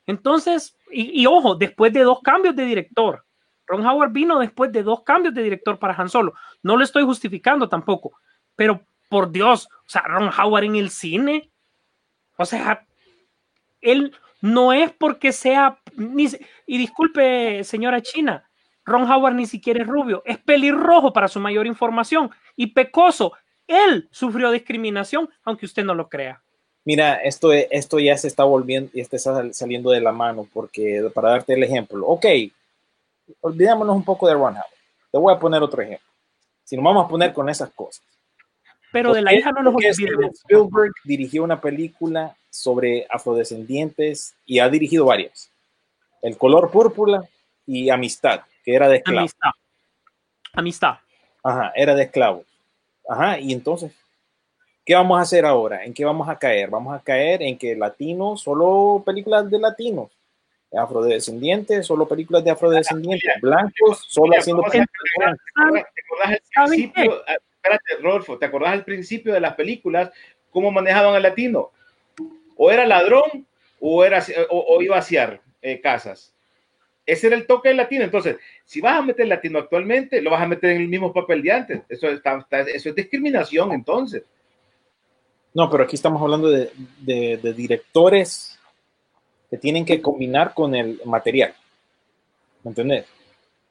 Entonces, 0.08 0.76
y, 0.90 1.26
ojo, 1.28 1.56
después 1.56 1.94
de 1.94 2.02
dos 2.02 2.22
cambios 2.24 2.56
de 2.56 2.66
director, 2.66 3.26
Ron 3.68 3.86
Howard 3.86 4.12
vino 4.12 4.40
después 4.40 4.72
de 4.72 4.82
dos 4.82 5.04
cambios 5.04 5.36
de 5.36 5.44
director 5.44 5.78
para 5.78 5.94
Han 5.94 6.10
Solo. 6.10 6.34
No 6.64 6.78
lo 6.78 6.84
estoy 6.84 7.04
justificando 7.04 7.68
tampoco, 7.68 8.18
pero 8.56 8.82
por 9.10 9.30
Dios, 9.32 9.68
o 9.72 9.90
sea, 9.90 10.04
Ron 10.04 10.30
Howard 10.30 10.64
en 10.64 10.78
el 10.78 10.90
cine, 10.90 11.52
o 12.38 12.46
sea, 12.46 12.86
él 13.82 14.16
no 14.42 14.72
es 14.72 14.92
porque 14.94 15.34
sea, 15.34 15.80
ni, 15.96 16.28
y 16.66 16.78
disculpe, 16.78 17.64
señora 17.66 18.02
China, 18.02 18.50
Ron 18.86 19.12
Howard 19.12 19.36
ni 19.36 19.46
siquiera 19.46 19.82
es 19.82 19.88
rubio, 19.88 20.24
es 20.26 20.38
pelirrojo 20.38 21.12
para 21.12 21.28
su 21.28 21.42
mayor 21.42 21.68
información 21.68 22.32
y 22.56 22.68
pecoso. 22.68 23.34
Él 23.68 24.08
sufrió 24.12 24.50
discriminación, 24.52 25.30
aunque 25.44 25.66
usted 25.66 25.84
no 25.84 25.94
lo 25.94 26.08
crea. 26.08 26.42
Mira, 26.88 27.16
esto, 27.16 27.52
esto 27.52 28.00
ya 28.00 28.16
se 28.18 28.30
está 28.30 28.46
volviendo 28.46 28.90
y 28.94 29.02
está 29.02 29.18
sal- 29.20 29.54
saliendo 29.54 29.92
de 29.92 30.00
la 30.00 30.14
mano 30.14 30.48
porque 30.54 31.06
para 31.14 31.32
darte 31.32 31.54
el 31.54 31.64
ejemplo, 31.64 32.08
ok, 32.08 32.26
olvidémonos 33.42 33.94
un 33.94 34.06
poco 34.06 34.26
de 34.26 34.36
Ron 34.36 34.54
Howard. 34.54 34.64
Te 35.12 35.18
voy 35.18 35.34
a 35.34 35.38
poner 35.38 35.62
otro 35.62 35.82
ejemplo. 35.82 36.08
Si 36.64 36.78
nos 36.78 36.86
vamos 36.86 37.06
a 37.06 37.10
poner 37.10 37.34
con 37.34 37.50
esas 37.50 37.70
cosas. 37.72 38.02
Pero 38.94 39.14
de 39.14 39.22
la 39.22 39.32
¿Por 39.32 39.36
qué- 39.36 39.40
hija 39.42 39.52
no 39.52 39.64
nos 39.64 39.76
olvidemos. 39.76 40.36
Spielberg 40.40 40.94
dirigió 41.04 41.44
una 41.44 41.60
película 41.60 42.38
sobre 42.50 43.06
afrodescendientes 43.10 44.34
y 44.46 44.60
ha 44.60 44.70
dirigido 44.70 45.04
varias. 45.08 45.52
El 46.22 46.38
color 46.38 46.72
púrpura 46.72 47.22
y 47.66 47.90
Amistad, 47.90 48.44
que 48.64 48.74
era 48.74 48.88
de 48.88 48.96
esclavos. 48.98 49.34
Amistad. 49.34 49.50
Amistad. 50.54 50.96
Ajá, 51.44 51.74
era 51.76 51.94
de 51.96 52.04
esclavos. 52.04 52.46
Ajá, 53.10 53.40
y 53.40 53.52
entonces, 53.52 53.92
¿qué 54.88 54.96
vamos 54.96 55.20
a 55.20 55.22
hacer 55.22 55.46
ahora? 55.46 55.84
¿En 55.84 55.94
qué 55.94 56.06
vamos 56.06 56.30
a 56.30 56.40
caer? 56.40 56.70
Vamos 56.70 56.96
a 56.98 57.04
caer 57.04 57.44
en 57.44 57.58
que 57.58 57.76
latinos, 57.76 58.42
solo 58.42 59.04
películas 59.06 59.50
de 59.52 59.60
latinos. 59.60 60.10
Afrodescendientes, 60.74 61.86
solo 61.86 62.08
películas 62.08 62.44
de 62.44 62.52
afrodescendientes. 62.52 63.34
Blancos, 63.42 64.06
solo 64.08 64.30
Mira, 64.30 64.40
haciendo 64.40 64.64
películas 64.64 64.88
¿Te 64.96 65.62
acordás, 65.62 65.86
te 65.94 66.02
acordás 66.02 66.28
al 66.28 66.42
¿Saben 66.54 66.70
principio? 66.92 67.24
ah, 67.28 67.36
Espérate, 67.56 68.02
Rodolfo, 68.02 68.38
¿te 68.38 68.46
acordás 68.46 68.72
al 68.74 68.86
principio 68.86 69.34
de 69.34 69.40
las 69.42 69.56
películas 69.56 70.10
cómo 70.52 70.72
manejaban 70.72 71.16
al 71.16 71.24
latino? 71.24 71.72
O 72.56 72.72
era 72.72 72.86
ladrón 72.86 73.46
o, 73.82 74.06
era, 74.06 74.24
o, 74.50 74.60
o 74.76 74.82
iba 74.82 74.96
a 74.96 75.00
vaciar 75.00 75.42
eh, 75.62 75.82
casas. 75.82 76.34
Ese 77.06 77.28
era 77.28 77.36
el 77.36 77.46
toque 77.46 77.70
del 77.70 77.78
latino. 77.78 78.04
Entonces, 78.06 78.38
si 78.64 78.80
vas 78.80 79.00
a 79.00 79.02
meter 79.02 79.28
latino 79.28 79.60
actualmente, 79.60 80.22
lo 80.22 80.32
vas 80.32 80.42
a 80.42 80.48
meter 80.48 80.72
en 80.72 80.82
el 80.82 80.88
mismo 80.88 81.12
papel 81.12 81.42
de 81.42 81.52
antes. 81.52 81.82
Eso, 81.90 82.08
está- 82.10 82.40
está- 82.40 82.62
eso 82.62 82.90
es 82.90 82.96
discriminación, 82.96 83.72
entonces. 83.74 84.24
No, 85.58 85.72
pero 85.72 85.86
aquí 85.86 85.96
estamos 85.96 86.22
hablando 86.22 86.52
de, 86.52 86.72
de- 87.00 87.38
de 87.38 87.54
directores 87.54 88.60
que 89.50 89.58
tienen 89.58 89.86
que 89.86 90.00
combinar 90.04 90.54
con 90.54 90.76
el 90.76 91.02
material. 91.04 91.52
¿Me 92.64 92.70
entendés? 92.70 93.06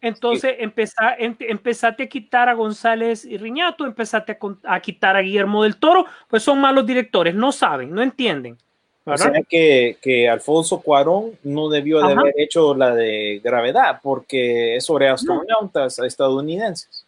Entonces 0.00 0.56
empezá, 0.58 1.14
em- 1.16 1.36
empezaste 1.38 2.02
a 2.02 2.08
quitar 2.08 2.48
a 2.48 2.54
González 2.54 3.24
y 3.24 3.36
Riñato, 3.38 3.86
empezaste 3.86 4.32
a, 4.64 4.74
a 4.74 4.80
quitar 4.80 5.14
a 5.16 5.20
Guillermo 5.20 5.62
del 5.62 5.76
Toro, 5.76 6.06
pues 6.26 6.42
son 6.42 6.60
malos 6.60 6.84
directores, 6.86 7.36
no 7.36 7.52
saben, 7.52 7.92
no 7.92 8.02
entienden. 8.02 8.56
O 9.04 9.16
sea 9.16 9.30
que, 9.48 9.96
que 10.02 10.28
Alfonso 10.28 10.80
Cuarón 10.80 11.38
no 11.44 11.68
debió 11.68 12.00
de 12.04 12.12
haber 12.22 12.34
hecho 12.36 12.74
la 12.74 12.92
de 12.96 13.40
gravedad 13.44 14.00
porque 14.02 14.74
es 14.74 14.84
sobre 14.84 15.08
astronautas 15.08 16.00
estadounidenses. 16.00 17.06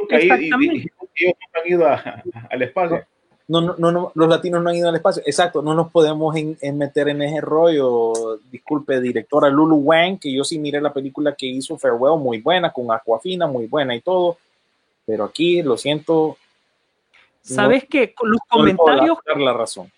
Nunca, 0.00 0.20
y- 0.20 0.22
y- 0.22 0.28
y- 0.28 0.30
Exactamente. 0.30 0.76
ellos 1.16 1.34
nunca 1.40 1.60
han 1.60 1.66
ido 1.68 1.86
a- 1.88 2.22
al 2.48 2.62
espacio. 2.62 3.04
No, 3.50 3.60
no, 3.60 3.90
no, 3.90 4.12
los 4.14 4.28
latinos 4.28 4.62
no 4.62 4.70
han 4.70 4.76
ido 4.76 4.88
al 4.88 4.94
espacio. 4.94 5.22
Exacto, 5.26 5.60
no 5.60 5.74
nos 5.74 5.90
podemos 5.90 6.36
en- 6.36 6.56
en 6.60 6.78
meter 6.78 7.08
en 7.08 7.20
ese 7.22 7.40
rollo. 7.40 8.38
Disculpe, 8.50 9.00
directora 9.00 9.48
Lulu 9.48 9.76
Wang, 9.76 10.18
que 10.20 10.32
yo 10.32 10.44
sí 10.44 10.58
miré 10.60 10.80
la 10.80 10.92
película 10.92 11.34
que 11.34 11.46
hizo 11.46 11.76
Farewell, 11.76 12.20
muy 12.20 12.40
buena, 12.40 12.72
con 12.72 12.92
Aquafina, 12.92 13.48
muy 13.48 13.66
buena 13.66 13.96
y 13.96 14.00
todo. 14.02 14.38
Pero 15.04 15.24
aquí, 15.24 15.62
lo 15.62 15.76
siento, 15.76 16.36
Sabes 17.42 17.86
que 17.88 18.14
con 18.14 18.30
los 18.30 18.40
no 18.54 18.62
le 18.64 18.74
puedo 18.74 18.96
comentarios, 18.98 19.18
la 19.44 19.52
razón. 19.52 19.90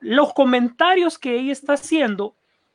los 0.00 0.32
comentarios 0.32 1.18
que 1.18 1.38
ella 1.38 1.52
está 1.52 1.74
haciendo, 1.74 2.34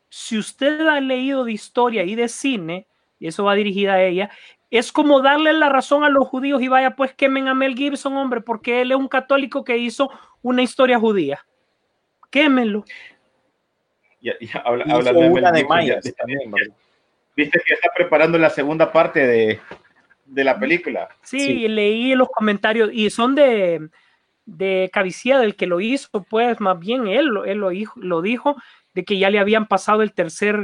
si 0.09 0.37
usted 0.37 0.81
ha 0.87 0.99
leído 0.99 1.43
de 1.45 1.53
historia 1.53 2.03
y 2.03 2.13
de 2.15 2.27
cine, 2.27 2.85
y 3.19 3.27
eso 3.27 3.45
va 3.45 3.55
dirigida 3.55 3.93
a 3.93 4.03
ella, 4.03 4.29
es 4.77 4.91
como 4.91 5.21
darle 5.21 5.53
la 5.53 5.69
razón 5.69 6.03
a 6.03 6.09
los 6.09 6.27
judíos 6.27 6.61
y 6.61 6.67
vaya 6.67 6.95
pues 6.95 7.13
quemen 7.13 7.47
a 7.47 7.53
Mel 7.53 7.75
Gibson, 7.75 8.15
hombre, 8.17 8.41
porque 8.41 8.81
él 8.81 8.91
es 8.91 8.97
un 8.97 9.07
católico 9.07 9.63
que 9.63 9.77
hizo 9.77 10.09
una 10.41 10.61
historia 10.63 10.99
judía. 10.99 11.45
Quémenlo. 12.29 12.83
Ya, 14.21 14.33
ya, 14.39 14.59
habla- 14.65 14.85
de 14.85 14.93
una 14.95 15.11
Mel 15.11 15.51
de 15.51 15.59
Gibson, 15.59 15.67
Mayas 15.77 16.03
ya- 16.05 16.11
también. 16.13 16.39
Viste 17.35 17.59
que 17.65 17.73
está 17.73 17.89
preparando 17.95 18.37
la 18.37 18.49
segunda 18.49 18.91
parte 18.91 19.25
de, 19.25 19.59
de 20.25 20.43
la 20.43 20.57
película. 20.59 21.09
Sí, 21.23 21.39
Sí. 21.39 21.67
leí 21.67 22.15
los 22.15 22.29
comentarios 22.29 22.89
y 22.93 23.09
son 23.09 23.35
de, 23.35 23.89
de 24.45 24.89
Cavicía, 24.93 25.39
del 25.39 25.55
que 25.55 25.67
lo 25.67 25.81
hizo, 25.81 26.23
pues 26.23 26.59
más 26.59 26.79
bien 26.79 27.07
él, 27.07 27.25
lo- 27.27 27.45
él 27.45 27.57
lo, 27.59 27.71
hijo- 27.71 27.99
lo 27.99 28.21
dijo, 28.21 28.55
de 28.93 29.03
que 29.03 29.17
ya 29.17 29.29
le 29.29 29.39
habían 29.39 29.67
pasado 29.67 30.01
el 30.03 30.13
tercer 30.13 30.59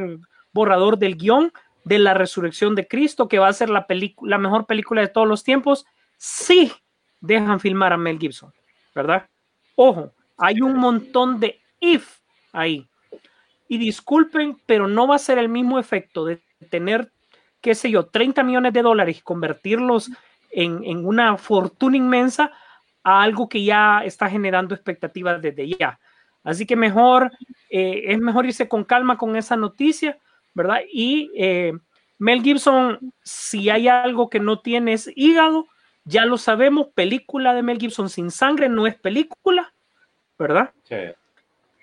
borrador 0.53 0.97
del 0.97 1.15
guion 1.15 1.51
de 1.89 1.99
la 1.99 2.13
resurrección 2.13 2.75
de 2.75 2.87
Cristo, 2.87 3.27
que 3.27 3.39
va 3.39 3.47
a 3.47 3.53
ser 3.53 3.69
la, 3.69 3.85
la 4.21 4.37
mejor 4.37 4.65
película 4.65 5.01
de 5.01 5.07
todos 5.07 5.27
los 5.27 5.43
tiempos, 5.43 5.85
sí 6.17 6.71
dejan 7.19 7.59
filmar 7.59 7.93
a 7.93 7.97
Mel 7.97 8.19
Gibson, 8.19 8.53
¿verdad? 8.93 9.27
Ojo, 9.75 10.13
hay 10.37 10.61
un 10.61 10.77
montón 10.77 11.39
de 11.39 11.59
if 11.79 12.19
ahí. 12.53 12.87
Y 13.67 13.77
disculpen, 13.77 14.59
pero 14.65 14.87
no 14.87 15.07
va 15.07 15.15
a 15.15 15.19
ser 15.19 15.37
el 15.37 15.49
mismo 15.49 15.79
efecto 15.79 16.25
de 16.25 16.41
tener 16.69 17.11
qué 17.61 17.75
sé 17.75 17.91
yo, 17.91 18.05
30 18.05 18.43
millones 18.43 18.73
de 18.73 18.81
dólares 18.81 19.17
y 19.17 19.21
convertirlos 19.21 20.11
en, 20.51 20.83
en 20.83 21.05
una 21.05 21.37
fortuna 21.37 21.97
inmensa 21.97 22.51
a 23.03 23.21
algo 23.21 23.49
que 23.49 23.63
ya 23.63 24.01
está 24.03 24.29
generando 24.29 24.73
expectativas 24.73 25.41
desde 25.41 25.67
ya. 25.67 25.99
Así 26.43 26.65
que 26.65 26.75
mejor, 26.75 27.31
eh, 27.69 28.03
es 28.07 28.19
mejor 28.19 28.45
irse 28.45 28.67
con 28.67 28.83
calma 28.83 29.17
con 29.17 29.35
esa 29.35 29.55
noticia, 29.55 30.17
¿verdad? 30.59 30.81
Y 30.91 31.31
eh, 31.35 31.71
Mel 32.17 32.43
Gibson, 32.43 33.13
si 33.23 33.69
hay 33.69 33.87
algo 33.87 34.29
que 34.29 34.41
no 34.41 34.59
tiene 34.59 34.91
es 34.91 35.09
hígado, 35.15 35.67
ya 36.03 36.25
lo 36.25 36.37
sabemos, 36.37 36.87
película 36.93 37.53
de 37.53 37.63
Mel 37.63 37.79
Gibson 37.79 38.09
sin 38.09 38.29
sangre 38.29 38.67
no 38.67 38.85
es 38.85 38.95
película, 38.95 39.73
¿verdad? 40.37 40.71
Sí. 40.83 40.97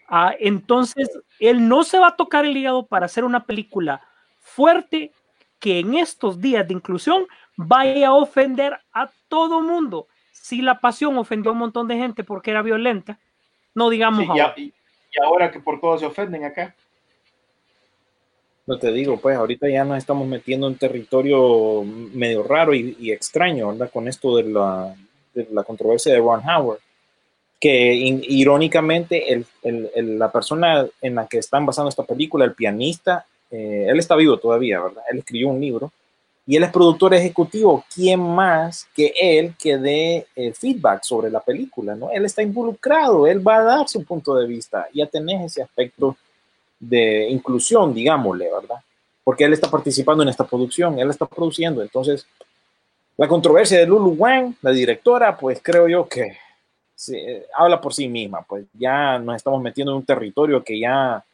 Ah, 0.09 0.35
entonces, 0.39 1.09
él 1.41 1.66
no 1.66 1.85
se 1.85 1.99
va 1.99 2.09
a 2.09 2.16
tocar 2.16 2.45
el 2.45 2.55
hígado 2.55 2.85
para 2.85 3.07
hacer 3.07 3.24
una 3.24 3.47
película 3.47 4.03
fuerte 4.41 5.11
que 5.59 5.79
en 5.79 5.95
estos 5.95 6.39
días 6.39 6.68
de 6.68 6.74
inclusión 6.74 7.27
vaya 7.57 8.09
a 8.09 8.12
ofender 8.12 8.79
a 8.93 9.11
todo 9.29 9.62
mundo. 9.62 10.07
Si 10.33 10.61
la 10.61 10.81
pasión 10.81 11.16
ofendió 11.16 11.51
a 11.51 11.55
un 11.55 11.61
montón 11.61 11.89
de 11.89 11.97
gente 11.97 12.24
porque 12.24 12.51
era 12.51 12.61
violenta, 12.61 13.18
no 13.74 13.89
digamos 13.89 14.20
Sí, 14.20 14.27
y, 14.27 14.41
ahora. 14.41 14.55
y 14.59 14.72
ahora 15.24 15.51
que 15.51 15.61
por 15.61 15.81
todo 15.81 15.97
se 15.97 16.05
ofenden 16.05 16.45
acá. 16.45 16.74
No 18.67 18.79
te 18.79 18.91
digo, 18.91 19.17
pues 19.19 19.37
ahorita 19.37 19.69
ya 19.69 19.85
nos 19.85 19.99
estamos 19.99 20.27
metiendo 20.27 20.67
en 20.67 20.77
territorio 20.77 21.85
medio 21.85 22.43
raro 22.43 22.75
y, 22.75 22.97
y 22.99 23.12
extraño, 23.12 23.69
¿verdad? 23.69 23.91
Con 23.93 24.09
esto 24.09 24.37
de 24.37 24.43
la, 24.45 24.95
de 25.35 25.47
la 25.53 25.62
controversia 25.62 26.12
de 26.12 26.19
Ron 26.19 26.43
Howard, 26.49 26.81
que 27.61 27.95
irónicamente 27.95 29.33
el- 29.33 29.47
el- 29.62 30.19
la 30.19 30.31
persona 30.33 30.87
en 31.01 31.14
la 31.14 31.27
que 31.27 31.39
están 31.39 31.64
basando 31.64 31.89
esta 31.89 32.03
película, 32.05 32.45
el 32.45 32.55
pianista, 32.55 33.25
eh, 33.51 33.87
él 33.89 33.99
está 33.99 34.17
vivo 34.17 34.37
todavía, 34.39 34.81
¿verdad? 34.83 35.03
Él 35.11 35.19
escribió 35.19 35.49
un 35.49 35.61
libro 35.61 35.93
y 36.47 36.57
él 36.57 36.64
es 36.64 36.71
productor 36.71 37.14
ejecutivo. 37.14 37.85
¿Quién 37.95 38.21
más 38.21 38.87
que 38.95 39.12
él 39.21 39.55
que 39.59 39.79
dé 39.79 40.27
eh, 40.35 40.53
feedback 40.53 41.03
sobre 41.05 41.31
la 41.31 41.41
película, 41.41 41.95
¿no? 41.95 42.11
Él 42.11 42.25
está 42.25 42.43
involucrado, 42.43 43.27
él 43.29 43.47
va 43.47 43.59
a 43.59 43.62
dar 43.62 43.89
su 43.89 44.05
punto 44.05 44.35
de 44.35 44.47
vista. 44.47 44.89
Ya 44.93 45.07
tenés 45.07 45.45
ese 45.53 45.62
aspecto 45.62 46.17
de 46.79 47.29
inclusión, 47.29 47.95
digámosle, 47.95 48.51
¿verdad? 48.51 48.77
Porque 49.24 49.45
él 49.45 49.53
está 49.53 49.70
participando 49.70 50.22
en 50.22 50.29
esta 50.29 50.47
producción, 50.47 50.99
él 50.99 51.11
está 51.11 51.27
produciendo. 51.27 51.83
Entonces, 51.83 52.27
la 53.16 53.27
controversia 53.27 53.79
de 53.79 53.87
Lulu 53.87 54.11
Wang, 54.11 54.55
la 54.62 54.70
directora, 54.70 55.37
pues 55.37 55.61
creo 55.62 55.89
yo 55.89 56.09
que 56.09 56.37
eh, 57.12 57.47
habla 57.57 57.81
por 57.81 57.95
sí 57.95 58.09
misma. 58.09 58.43
Pues 58.43 58.66
ya 58.72 59.18
nos 59.18 59.37
estamos 59.37 59.62
metiendo 59.62 59.93
en 59.93 59.99
un 59.99 60.05
territorio 60.05 60.62
que 60.62 60.79
ya 60.79 61.24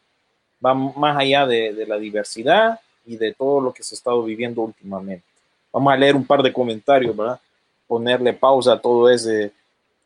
va 0.65 0.75
más 0.75 1.17
allá 1.19 1.47
de, 1.47 1.73
de 1.73 1.87
la 1.87 1.99
diversidad 1.99 2.79
y 3.05 3.17
de 3.17 3.35
todo 3.35 3.61
lo 3.61 3.73
que 3.73 3.83
se 3.83 3.95
ha 3.95 3.99
estado 3.99 4.23
viviendo 4.23 4.63
últimamente. 4.63 5.25
Vamos 5.73 5.93
a 5.93 5.97
leer 5.97 6.15
un 6.15 6.27
par 6.27 6.43
de 6.43 6.53
comentarios, 6.53 7.17
¿verdad? 7.17 7.41
Ponerle 7.87 8.33
pausa 8.33 8.75
a 8.75 8.81
todo 8.81 9.11
ese 9.11 9.53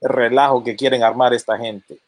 relajo 0.01 0.63
que 0.63 0.77
quieren 0.77 1.03
armar 1.03 1.35
esta 1.35 1.59
gente. 1.59 1.99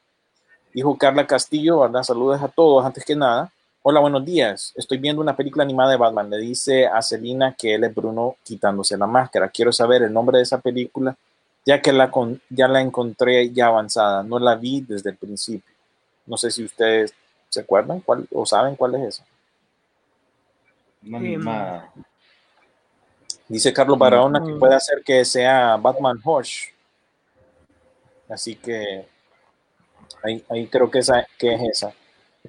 Dijo 0.79 0.97
Carla 0.97 1.27
Castillo, 1.27 1.81
¿verdad? 1.81 2.05
Saludos 2.05 2.41
a 2.41 2.47
todos 2.47 2.87
antes 2.87 3.05
que 3.05 3.17
nada. 3.17 3.51
Hola, 3.83 3.99
buenos 3.99 4.25
días. 4.25 4.73
Estoy 4.77 4.99
viendo 4.99 5.21
una 5.21 5.35
película 5.35 5.65
animada 5.65 5.91
de 5.91 5.97
Batman. 5.97 6.31
Le 6.31 6.37
dice 6.39 6.87
a 6.87 7.03
Selina 7.03 7.53
que 7.59 7.75
él 7.75 7.83
es 7.83 7.93
Bruno 7.93 8.37
quitándose 8.45 8.97
la 8.97 9.09
máscara. 9.09 9.49
Quiero 9.49 9.73
saber 9.73 10.03
el 10.03 10.13
nombre 10.13 10.37
de 10.39 10.45
esa 10.45 10.61
película, 10.61 11.17
ya 11.67 11.83
que 11.83 11.93
la 11.93 12.13
con- 12.13 12.41
ya 12.49 12.69
la 12.69 12.81
encontré 12.81 13.51
ya 13.51 13.67
avanzada. 13.67 14.23
No 14.23 14.39
la 14.39 14.55
vi 14.55 14.83
desde 14.83 15.11
el 15.11 15.17
principio. 15.17 15.75
No 16.27 16.37
sé 16.37 16.49
si 16.53 16.63
ustedes 16.63 17.13
se 17.49 17.59
acuerdan 17.59 17.99
cuál, 17.99 18.29
o 18.33 18.47
saben 18.47 18.77
cuál 18.77 18.95
es 18.95 19.17
esa. 19.17 19.25
Una 21.05 21.17
Em, 21.19 21.25
misma- 21.25 21.93
Dice 23.49 23.73
Carlos 23.73 23.99
Barahona 23.99 24.41
que 24.47 24.53
puede 24.53 24.77
hacer 24.77 25.03
que 25.05 25.25
sea 25.25 25.77
Batman 25.77 26.21
Hush. 26.25 26.67
Así 28.29 28.55
que 28.55 29.09
ahí, 30.23 30.45
ahí 30.49 30.67
creo 30.67 30.91
que, 30.91 30.99
esa, 31.01 31.27
que 31.39 31.55
es 31.55 31.63
esa. 31.63 31.93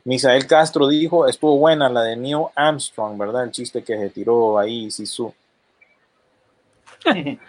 Misael 0.04 0.48
Castro 0.48 0.88
dijo, 0.88 1.28
estuvo 1.28 1.58
buena 1.58 1.90
la 1.90 2.04
de 2.04 2.16
Neil 2.16 2.46
Armstrong, 2.56 3.18
¿verdad? 3.18 3.44
El 3.44 3.52
chiste 3.52 3.84
que 3.84 3.98
se 3.98 4.10
tiró 4.10 4.58
ahí, 4.58 4.90
Sisu. 4.92 5.34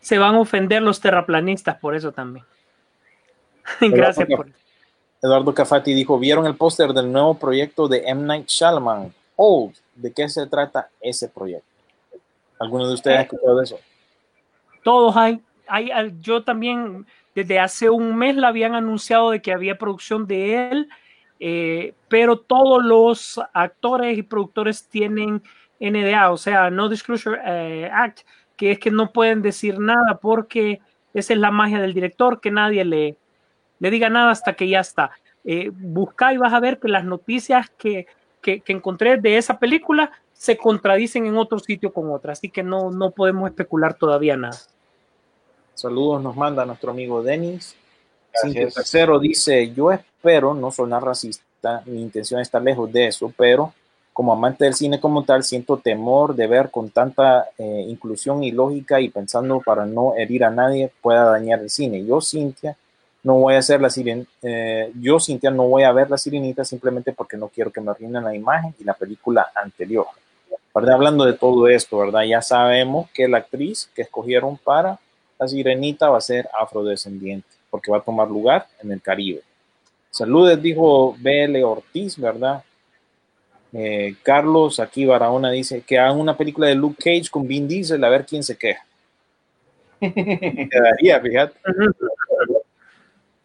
Se 0.00 0.18
van 0.18 0.34
a 0.34 0.40
ofender 0.40 0.82
los 0.82 1.00
terraplanistas 1.00 1.78
por 1.78 1.94
eso 1.94 2.10
también. 2.10 2.44
Gracias 3.80 4.28
por 4.28 4.48
Eduardo 5.22 5.54
Cafati 5.54 5.94
dijo, 5.94 6.18
¿vieron 6.18 6.46
el 6.46 6.56
póster 6.56 6.92
del 6.92 7.12
nuevo 7.12 7.34
proyecto 7.34 7.86
de 7.86 8.02
M. 8.06 8.22
Night 8.22 8.48
Shyamalan? 8.48 9.14
Old. 9.36 9.76
¿De 9.94 10.12
qué 10.12 10.28
se 10.28 10.44
trata 10.48 10.88
ese 11.00 11.28
proyecto? 11.28 11.66
¿Alguno 12.58 12.88
de 12.88 12.94
ustedes 12.94 13.18
ha 13.18 13.22
escuchado 13.22 13.56
de 13.58 13.64
eso? 13.64 13.78
todos 14.82 15.16
hay, 15.16 15.40
hay, 15.68 15.90
yo 16.20 16.42
también 16.42 17.06
desde 17.34 17.58
hace 17.58 17.90
un 17.90 18.16
mes 18.16 18.36
la 18.36 18.48
habían 18.48 18.74
anunciado 18.74 19.30
de 19.30 19.40
que 19.40 19.52
había 19.52 19.78
producción 19.78 20.26
de 20.26 20.70
él, 20.70 20.88
eh, 21.40 21.94
pero 22.08 22.38
todos 22.38 22.84
los 22.84 23.40
actores 23.52 24.16
y 24.18 24.22
productores 24.22 24.88
tienen 24.88 25.42
NDA, 25.80 26.30
o 26.30 26.36
sea, 26.36 26.70
No 26.70 26.88
Disclosure 26.88 27.40
eh, 27.44 27.90
Act, 27.92 28.20
que 28.56 28.72
es 28.72 28.78
que 28.78 28.90
no 28.90 29.12
pueden 29.12 29.42
decir 29.42 29.78
nada 29.78 30.18
porque 30.20 30.80
esa 31.14 31.32
es 31.32 31.38
la 31.38 31.50
magia 31.50 31.80
del 31.80 31.94
director, 31.94 32.40
que 32.40 32.50
nadie 32.50 32.84
le, 32.84 33.16
le 33.80 33.90
diga 33.90 34.08
nada 34.08 34.30
hasta 34.30 34.54
que 34.54 34.68
ya 34.68 34.80
está. 34.80 35.10
Eh, 35.44 35.70
busca 35.72 36.32
y 36.32 36.36
vas 36.36 36.52
a 36.52 36.60
ver 36.60 36.78
que 36.78 36.88
las 36.88 37.04
noticias 37.04 37.70
que, 37.70 38.06
que, 38.40 38.60
que 38.60 38.72
encontré 38.72 39.16
de 39.16 39.36
esa 39.36 39.58
película 39.58 40.12
se 40.32 40.56
contradicen 40.56 41.26
en 41.26 41.36
otro 41.36 41.58
sitio 41.58 41.92
con 41.92 42.10
otra, 42.10 42.32
así 42.32 42.48
que 42.48 42.62
no, 42.62 42.90
no 42.90 43.10
podemos 43.10 43.50
especular 43.50 43.94
todavía 43.94 44.36
nada. 44.36 44.56
Saludos 45.82 46.22
nos 46.22 46.36
manda 46.36 46.64
nuestro 46.64 46.92
amigo 46.92 47.24
Denis. 47.24 47.74
Tercero 48.52 49.18
dice, 49.18 49.72
yo 49.72 49.90
espero 49.90 50.54
no 50.54 50.70
sonar 50.70 51.02
racista, 51.02 51.82
mi 51.86 52.00
intención 52.00 52.40
está 52.40 52.60
lejos 52.60 52.92
de 52.92 53.08
eso, 53.08 53.34
pero 53.36 53.74
como 54.12 54.32
amante 54.32 54.64
del 54.64 54.74
cine 54.74 55.00
como 55.00 55.24
tal, 55.24 55.42
siento 55.42 55.78
temor 55.78 56.36
de 56.36 56.46
ver 56.46 56.70
con 56.70 56.90
tanta 56.90 57.48
eh, 57.58 57.84
inclusión 57.88 58.44
y 58.44 58.52
lógica 58.52 59.00
y 59.00 59.08
pensando 59.08 59.58
para 59.58 59.84
no 59.84 60.14
herir 60.14 60.44
a 60.44 60.50
nadie 60.50 60.92
pueda 61.02 61.24
dañar 61.24 61.58
el 61.58 61.68
cine. 61.68 62.06
Yo, 62.06 62.20
Cintia, 62.20 62.76
no 63.24 63.40
voy 63.40 63.54
a 63.54 63.58
hacer 63.58 63.80
la 63.80 63.90
siren 63.90 64.24
eh, 64.40 64.92
yo, 65.00 65.18
Cintia, 65.18 65.50
no 65.50 65.66
voy 65.66 65.82
a 65.82 65.90
ver 65.90 66.08
la 66.08 66.16
sirenita 66.16 66.64
simplemente 66.64 67.12
porque 67.12 67.36
no 67.36 67.48
quiero 67.48 67.72
que 67.72 67.80
me 67.80 67.90
arruinen 67.90 68.22
la 68.22 68.36
imagen 68.36 68.72
y 68.78 68.84
la 68.84 68.94
película 68.94 69.50
anterior. 69.52 70.06
¿Verdad? 70.72 70.94
Hablando 70.94 71.24
de 71.24 71.32
todo 71.32 71.66
esto, 71.66 71.98
¿verdad? 71.98 72.22
Ya 72.22 72.40
sabemos 72.40 73.10
que 73.10 73.26
la 73.26 73.38
actriz 73.38 73.90
que 73.96 74.02
escogieron 74.02 74.56
para 74.58 75.00
la 75.38 75.48
sirenita 75.48 76.10
va 76.10 76.18
a 76.18 76.22
ser 76.22 76.48
afrodescendiente, 76.58 77.48
porque 77.70 77.90
va 77.90 77.98
a 77.98 78.02
tomar 78.02 78.28
lugar 78.28 78.66
en 78.82 78.92
el 78.92 79.00
Caribe. 79.00 79.42
Saludes, 80.10 80.60
dijo 80.60 81.16
BL 81.18 81.62
Ortiz, 81.64 82.18
¿verdad? 82.18 82.62
Eh, 83.72 84.16
Carlos 84.22 84.78
aquí 84.80 85.06
Barahona 85.06 85.50
dice 85.50 85.80
que 85.80 85.98
hagan 85.98 86.20
una 86.20 86.36
película 86.36 86.66
de 86.66 86.74
Luke 86.74 87.02
Cage 87.02 87.30
con 87.30 87.48
Vin 87.48 87.66
Diesel 87.66 88.04
a 88.04 88.10
ver 88.10 88.26
quién 88.26 88.42
se 88.42 88.56
queja. 88.56 88.84
Quedaría, 90.00 91.20
fíjate. 91.20 91.58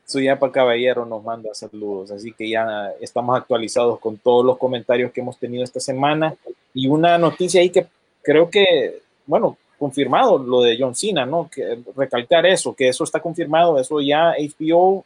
Su 0.05 0.21
ya 0.21 0.39
para 0.39 0.53
caballero 0.53 1.05
nos 1.05 1.21
manda 1.21 1.53
saludos, 1.53 2.11
así 2.11 2.31
que 2.31 2.49
ya 2.49 2.93
estamos 3.01 3.37
actualizados 3.37 3.99
con 3.99 4.17
todos 4.17 4.45
los 4.45 4.57
comentarios 4.57 5.11
que 5.11 5.19
hemos 5.19 5.37
tenido 5.37 5.65
esta 5.65 5.81
semana 5.81 6.33
y 6.73 6.87
una 6.87 7.17
noticia 7.17 7.59
ahí 7.59 7.69
que 7.69 7.87
creo 8.21 8.49
que, 8.49 9.01
bueno, 9.25 9.57
confirmado 9.77 10.37
lo 10.37 10.61
de 10.61 10.77
John 10.79 10.95
Cena, 10.95 11.25
¿no? 11.25 11.49
Que 11.53 11.79
recalcar 11.95 12.45
eso, 12.45 12.75
que 12.75 12.87
eso 12.89 13.03
está 13.03 13.19
confirmado, 13.19 13.79
eso 13.79 13.99
ya 14.01 14.33
HBO, 14.37 15.05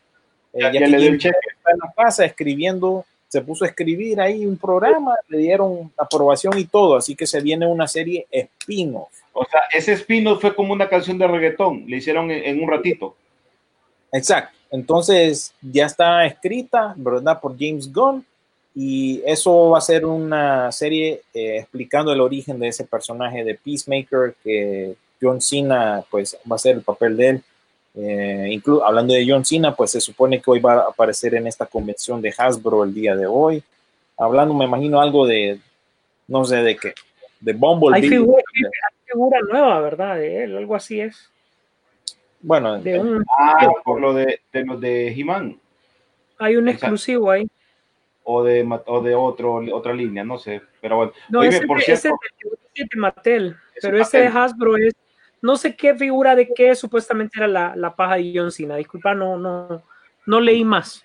eh, 0.53 0.59
Ya- 0.61 0.71
ya, 0.71 0.79
le 0.87 1.15
está 1.15 1.71
en 1.71 1.77
la 1.83 1.93
casa 1.95 2.25
escribiendo, 2.25 3.05
se 3.27 3.41
puso 3.41 3.63
a 3.63 3.67
escribir 3.67 4.19
ahí 4.19 4.45
un 4.45 4.57
programa, 4.57 5.15
le 5.29 5.37
dieron 5.37 5.91
aprobación 5.97 6.57
y 6.57 6.65
todo, 6.65 6.95
así 6.97 7.15
que 7.15 7.25
se 7.25 7.39
viene 7.41 7.65
una 7.65 7.87
serie 7.87 8.27
spin-off. 8.31 9.09
O 9.33 9.45
sea, 9.45 9.61
ese 9.71 9.93
spin 9.93 10.27
fue 10.39 10.53
como 10.53 10.73
una 10.73 10.89
canción 10.89 11.17
de 11.17 11.27
reggaetón, 11.27 11.85
le 11.87 11.97
hicieron 11.97 12.29
en, 12.31 12.43
en 12.43 12.63
un 12.63 12.69
ratito. 12.69 13.15
Exacto. 14.11 14.57
Entonces 14.71 15.53
ya 15.61 15.85
está 15.85 16.25
escrita, 16.25 16.93
¿verdad? 16.97 17.39
Por 17.41 17.57
James 17.57 17.91
Gunn. 17.91 18.25
Y 18.73 19.21
eso 19.25 19.71
va 19.71 19.79
a 19.79 19.81
ser 19.81 20.05
una 20.05 20.71
serie 20.71 21.21
eh, 21.33 21.57
explicando 21.57 22.13
el 22.13 22.21
origen 22.21 22.57
de 22.59 22.69
ese 22.69 22.85
personaje 22.85 23.43
de 23.43 23.55
Peacemaker, 23.55 24.35
que 24.43 24.95
John 25.21 25.41
Cena, 25.41 26.03
pues 26.09 26.37
va 26.49 26.55
a 26.55 26.59
ser 26.59 26.75
el 26.77 26.81
papel 26.81 27.17
de 27.17 27.27
él. 27.29 27.43
Eh, 27.95 28.47
inclu- 28.51 28.81
hablando 28.85 29.13
de 29.13 29.25
John 29.27 29.43
Cena, 29.43 29.75
pues 29.75 29.91
se 29.91 29.99
supone 29.99 30.41
que 30.41 30.49
hoy 30.49 30.59
va 30.61 30.73
a 30.75 30.89
aparecer 30.89 31.35
en 31.35 31.47
esta 31.47 31.65
convención 31.65 32.21
de 32.21 32.33
Hasbro 32.37 32.85
el 32.85 32.93
día 32.93 33.15
de 33.15 33.27
hoy. 33.27 33.61
Hablando, 34.17 34.53
me 34.53 34.63
imagino 34.65 35.01
algo 35.01 35.27
de, 35.27 35.59
no 36.27 36.45
sé 36.45 36.57
de 36.57 36.77
qué, 36.77 36.93
de 37.41 37.51
Hay 37.51 37.57
Bumblebee. 37.57 38.07
figura, 38.09 38.43
hay 38.55 38.95
figura 39.05 39.39
nueva, 39.51 39.81
¿verdad? 39.81 40.15
De 40.15 40.43
él, 40.45 40.55
algo 40.55 40.75
así 40.75 41.01
es. 41.01 41.29
Bueno, 42.39 42.79
De 42.81 42.97
un, 42.99 43.23
Ah, 43.37 43.67
por 43.83 43.99
lo 43.99 44.13
de, 44.13 44.39
de 44.53 44.63
los 44.65 44.79
de 44.79 45.09
He-Man 45.09 45.59
hay 46.39 46.55
un 46.55 46.69
exclusivo 46.69 47.29
ahí. 47.29 47.47
O 48.23 48.43
de, 48.43 48.67
o 48.85 49.01
de 49.01 49.15
otro, 49.15 49.55
otra 49.73 49.93
línea, 49.93 50.23
no 50.23 50.37
sé. 50.37 50.61
Pero 50.81 50.95
bueno, 50.97 51.11
No, 51.29 51.39
Oíme, 51.39 51.57
ese, 51.57 51.67
por 51.67 51.77
de- 51.77 51.83
cierto, 51.83 52.09
ese 52.73 52.85
de, 52.95 52.99
Mattel, 52.99 53.55
Ese 53.75 53.87
pero 53.87 53.97
ese 54.01 54.17
de 54.19 54.23
Mattel. 54.25 54.41
Hasbro 54.41 54.77
es, 54.77 54.93
no 55.41 55.55
sé 55.55 55.75
qué 55.75 55.95
figura 55.95 56.35
de 56.35 56.47
qué 56.53 56.75
supuestamente 56.75 57.37
era 57.37 57.47
la, 57.47 57.75
la 57.75 57.95
paja 57.95 58.15
de 58.17 58.31
John 58.35 58.51
Cena. 58.51 58.75
Disculpa, 58.75 59.13
no, 59.15 59.37
no, 59.37 59.81
no 60.25 60.39
leí 60.39 60.63
más. 60.63 61.03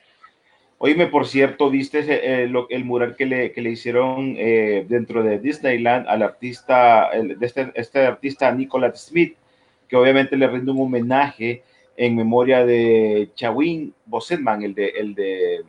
Oíme, 0.79 1.07
por 1.07 1.27
cierto, 1.27 1.71
viste 1.71 2.01
ese, 2.01 2.43
eh, 2.43 2.49
lo- 2.49 2.69
el 2.69 2.85
mural 2.85 3.17
que 3.17 3.25
le, 3.25 3.51
que 3.53 3.63
le 3.63 3.71
hicieron 3.71 4.35
eh, 4.37 4.85
dentro 4.87 5.23
de 5.23 5.39
Disneyland 5.39 6.07
al 6.07 6.23
artista, 6.23 7.09
el- 7.15 7.39
de 7.39 7.47
este, 7.47 7.73
este 7.75 8.01
artista 8.01 8.53
Nicholas 8.53 9.07
Smith, 9.07 9.37
que 9.89 9.97
obviamente 9.97 10.37
le 10.37 10.47
rinde 10.49 10.73
un 10.73 10.81
homenaje 10.83 11.63
en 11.97 12.15
memoria 12.15 12.67
de 12.67 13.31
Chawin 13.35 13.95
Boseman, 14.05 14.63
el 14.65 14.75
de, 14.75 14.89
el 14.89 15.15
de, 15.15 15.65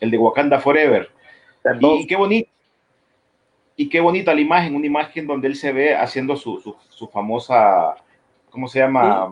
el 0.00 0.10
de 0.10 0.18
Wakanda 0.18 0.58
Forever. 0.60 1.08
Y, 1.98 2.02
y 2.02 2.06
qué 2.06 2.16
bonito. 2.16 2.48
Y 3.78 3.88
qué 3.90 4.00
bonita 4.00 4.34
la 4.34 4.40
imagen, 4.40 4.74
una 4.74 4.86
imagen 4.86 5.26
donde 5.26 5.48
él 5.48 5.54
se 5.56 5.70
ve 5.72 5.94
haciendo 5.94 6.36
su, 6.36 6.60
su, 6.60 6.74
su 6.88 7.08
famosa, 7.08 7.94
¿cómo 8.50 8.68
se 8.68 8.78
llama? 8.78 9.30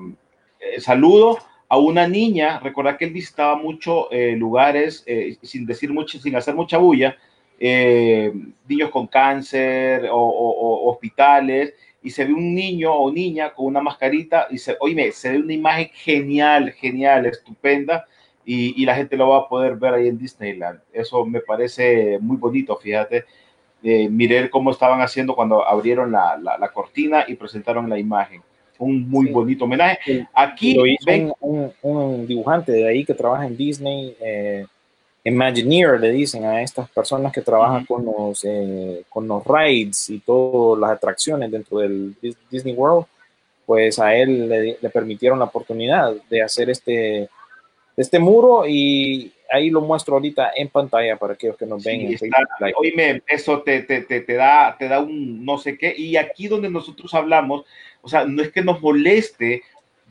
Eh, 0.60 0.80
saludo 0.80 1.38
a 1.68 1.78
una 1.78 2.06
niña. 2.06 2.60
Recordad 2.60 2.98
que 2.98 3.06
él 3.06 3.12
visitaba 3.12 3.56
muchos 3.56 4.06
lugares 4.36 5.02
eh, 5.06 5.36
sin 5.42 5.64
decir 5.64 5.92
mucho, 5.92 6.18
sin 6.18 6.36
hacer 6.36 6.54
mucha 6.54 6.76
bulla, 6.76 7.16
eh, 7.58 8.32
niños 8.68 8.90
con 8.90 9.06
cáncer 9.06 10.06
o, 10.10 10.16
o- 10.18 10.86
o 10.86 10.90
hospitales 10.90 11.72
y 12.02 12.10
se 12.10 12.26
ve 12.26 12.34
un 12.34 12.54
niño 12.54 12.92
o 12.92 13.10
niña 13.10 13.54
con 13.54 13.64
una 13.64 13.80
mascarita 13.80 14.46
y 14.50 14.58
se, 14.58 14.76
oíme, 14.80 15.10
se 15.12 15.30
ve 15.32 15.38
una 15.38 15.54
imagen 15.54 15.88
genial, 15.94 16.70
genial, 16.72 17.24
estupenda 17.24 18.04
y, 18.44 18.80
y 18.82 18.84
la 18.86 18.94
gente 18.94 19.16
lo 19.16 19.28
va 19.30 19.38
a 19.38 19.48
poder 19.48 19.76
ver 19.76 19.94
ahí 19.94 20.08
en 20.08 20.18
Disneyland. 20.18 20.80
Eso 20.92 21.24
me 21.24 21.40
parece 21.40 22.18
muy 22.20 22.36
bonito, 22.36 22.76
fíjate. 22.76 23.24
Eh, 23.82 24.08
miré 24.08 24.48
cómo 24.50 24.70
estaban 24.70 25.00
haciendo 25.02 25.34
cuando 25.34 25.66
abrieron 25.66 26.10
la, 26.12 26.38
la- 26.42 26.56
la 26.58 26.68
cortina 26.68 27.24
y 27.28 27.34
presentaron 27.34 27.88
la 27.88 27.98
imagen. 27.98 28.40
Un 28.78 29.08
muy 29.08 29.26
Sí. 29.26 29.32
bonito 29.32 29.64
homenaje. 29.64 29.98
Sí. 30.04 30.24
Aquí 30.34 30.74
lo 30.74 30.86
hizo 30.86 31.04
ven, 31.06 31.32
un, 31.40 31.72
un- 31.82 31.96
un 31.96 32.26
dibujante 32.26 32.72
de 32.72 32.88
ahí 32.88 33.04
que 33.04 33.14
trabaja 33.14 33.46
en 33.46 33.56
Disney, 33.56 34.16
eh, 34.20 34.66
Imagineer 35.26 35.98
le 36.00 36.10
dicen 36.10 36.44
a 36.44 36.60
estas 36.60 36.90
personas 36.90 37.32
que 37.32 37.40
trabajan 37.40 37.86
con, 37.86 38.04
los, 38.04 38.44
eh, 38.44 39.04
con 39.08 39.26
los 39.26 39.42
rides 39.46 40.10
y 40.10 40.18
todas 40.18 40.78
las 40.78 40.90
atracciones 40.90 41.50
dentro 41.50 41.78
del 41.78 42.14
Dis- 42.20 42.36
Disney 42.50 42.74
World, 42.74 43.06
pues 43.64 43.98
a 43.98 44.14
él 44.14 44.46
le, 44.50 44.76
le 44.82 44.90
permitieron 44.90 45.38
la 45.38 45.46
oportunidad 45.46 46.12
de 46.28 46.42
hacer 46.42 46.68
este, 46.68 47.30
este 47.96 48.18
muro 48.18 48.66
y 48.66 49.32
ahí 49.50 49.70
lo 49.70 49.80
muestro 49.80 50.14
ahorita 50.14 50.52
en 50.56 50.68
pantalla 50.68 51.16
para 51.16 51.34
aquellos 51.34 51.56
que 51.56 51.66
nos 51.66 51.84
ven 51.84 52.00
Sí, 52.00 52.06
en 52.06 52.12
está- 52.14 52.38
Live. 52.60 52.74
oíme, 52.76 53.22
eso 53.26 53.62
te, 53.62 53.82
te, 53.82 54.00
te, 54.02 54.20
te 54.20 54.34
da, 54.34 54.76
te 54.78 54.88
da 54.88 55.00
un 55.00 55.44
no 55.44 55.58
sé 55.58 55.78
qué. 55.78 55.94
Y 55.96 56.16
aquí 56.16 56.48
donde 56.48 56.70
nosotros 56.70 57.14
hablamos, 57.14 57.64
o 58.02 58.08
sea, 58.08 58.24
no 58.24 58.42
es 58.42 58.50
que 58.50 58.62
nos 58.62 58.80
moleste 58.80 59.62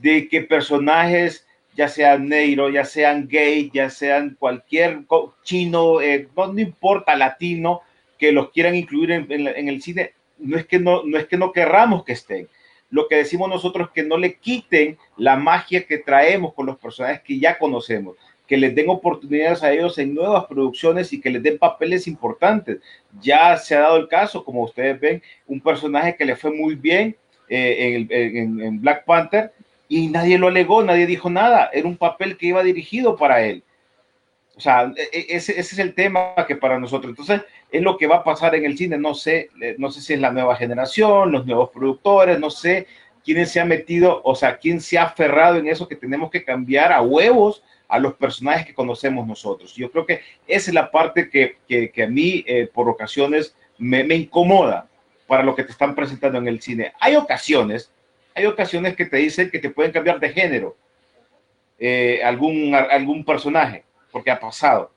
de 0.02 0.28
que 0.28 0.42
personajes, 0.42 1.46
ya 1.76 1.88
sean 1.88 2.30
negro, 2.30 2.70
ya 2.70 2.86
sean 2.86 3.28
gay, 3.28 3.70
ya 3.74 3.90
sean 3.90 4.36
cualquier 4.40 5.00
chino, 5.44 6.02
eh, 6.02 6.28
no, 6.38 6.54
no 6.54 6.60
importa, 6.60 7.16
latino, 7.16 7.82
que 8.20 8.32
los 8.32 8.52
quieran 8.52 8.76
incluir 8.76 9.12
en, 9.12 9.30
en 9.32 9.48
en 9.48 9.68
el 9.68 9.82
cine, 9.82 10.14
no 10.38 10.58
es, 10.58 10.66
que 10.66 10.80
no, 10.80 11.04
no 11.04 11.18
es 11.18 11.26
que 11.26 11.38
no 11.38 11.52
querramos 11.52 12.04
que 12.06 12.14
estén. 12.14 12.48
Lo 12.94 13.08
que 13.08 13.16
decimos 13.16 13.50
nosotros 13.50 13.88
es 13.88 13.94
que 13.94 14.08
no 14.08 14.18
le 14.18 14.36
quiten 14.36 15.00
la 15.18 15.36
magia 15.36 15.84
que 15.88 15.98
traemos 15.98 16.54
con 16.54 16.68
los 16.68 16.78
personajes 16.78 17.22
que 17.22 17.40
ya 17.40 17.58
conocemos 17.58 18.16
que 18.48 18.58
les 18.58 18.76
den 18.76 18.88
oportunidades 18.90 19.64
a 19.64 19.72
ellos 19.72 19.98
en 19.98 20.14
nuevas 20.14 20.46
producciones 20.46 21.12
y 21.12 21.20
que 21.20 21.32
les 21.32 21.42
den 21.42 21.58
papeles 21.58 22.08
importantes. 22.08 22.80
Ya 23.20 23.58
se 23.58 23.76
ha 23.76 23.80
dado 23.80 23.98
el 23.98 24.08
caso, 24.08 24.46
como 24.46 24.62
ustedes 24.64 25.00
ven, 25.00 25.24
un 25.48 25.60
personaje 25.60 26.16
que 26.16 26.26
le 26.26 26.36
fue 26.36 26.52
muy 26.52 26.76
bien 26.76 27.16
eh, 27.50 28.06
en, 28.10 28.80
Black 28.80 29.06
Panther 29.06 29.54
y 29.88 30.08
nadie 30.08 30.38
lo 30.38 30.50
alegó, 30.50 30.84
nadie 30.84 31.08
dijo 31.08 31.32
nada. 31.32 31.72
Era 31.74 31.88
un 31.88 31.98
papel 31.98 32.38
que 32.38 32.46
iba 32.46 32.62
dirigido 32.62 33.16
para 33.16 33.44
él. 33.44 33.64
O 34.56 34.60
sea, 34.60 34.92
e- 34.96 35.10
e- 35.20 35.36
ese, 35.36 35.52
ese 35.54 35.76
es 35.76 35.80
el 35.80 35.94
tema 35.94 36.34
que 36.48 36.56
para 36.56 36.80
nosotros. 36.80 37.10
Entonces, 37.10 37.42
es 37.72 37.82
lo 37.82 37.98
que 37.98 38.08
va 38.08 38.18
a 38.18 38.24
pasar 38.24 38.54
en 38.56 38.66
el 38.66 38.78
cine. 38.78 38.98
No 38.98 39.14
sé, 39.14 39.50
eh, 39.62 39.76
no 39.78 39.92
sé 39.92 40.02
si 40.02 40.14
es 40.14 40.20
la 40.20 40.32
nueva 40.32 40.56
generación, 40.56 41.32
los 41.32 41.46
nuevos 41.46 41.70
productores, 41.72 42.40
no 42.40 42.50
sé 42.50 42.88
quién 43.24 43.46
se 43.48 43.60
ha 43.60 43.66
metido, 43.66 44.22
o 44.24 44.36
sea, 44.36 44.58
quién 44.58 44.82
se 44.82 44.98
ha 44.98 45.04
aferrado 45.04 45.58
en 45.58 45.68
eso 45.68 45.88
que 45.88 45.96
tenemos 45.96 46.30
que 46.30 46.44
cambiar 46.44 46.92
a 46.92 47.02
huevos 47.02 47.64
a 47.88 47.98
los 48.00 48.16
personajes 48.16 48.66
que 48.66 48.74
conocemos 48.74 49.26
nosotros. 49.26 49.76
Yo 49.76 49.92
creo 49.92 50.06
que 50.06 50.22
esa 50.48 50.72
es 50.72 50.74
la 50.74 50.92
parte 50.92 51.30
que, 51.30 51.58
que, 51.68 51.90
que 51.92 52.04
a 52.04 52.08
mí 52.08 52.44
eh, 52.48 52.68
por 52.72 52.90
ocasiones 52.90 53.56
me, 53.78 54.04
me 54.04 54.16
incomoda 54.16 54.88
para 55.28 55.44
lo 55.44 55.56
que 55.56 55.64
te 55.64 55.72
están 55.72 55.96
presentando 55.96 56.38
en 56.38 56.48
el 56.48 56.62
cine. 56.62 56.94
Hay 57.00 57.16
ocasiones, 57.16 57.92
hay 58.36 58.46
ocasiones 58.46 58.96
que 58.96 59.06
te 59.06 59.18
dicen 59.18 59.50
que 59.50 59.60
te 59.60 59.70
pueden 59.70 59.92
cambiar 59.92 60.20
de 60.20 60.30
género 60.30 60.76
eh, 61.80 62.22
algún, 62.24 62.74
algún 62.76 63.24
personaje, 63.24 63.84
porque 64.14 64.32
ha 64.32 64.40
pasado. 64.40 64.90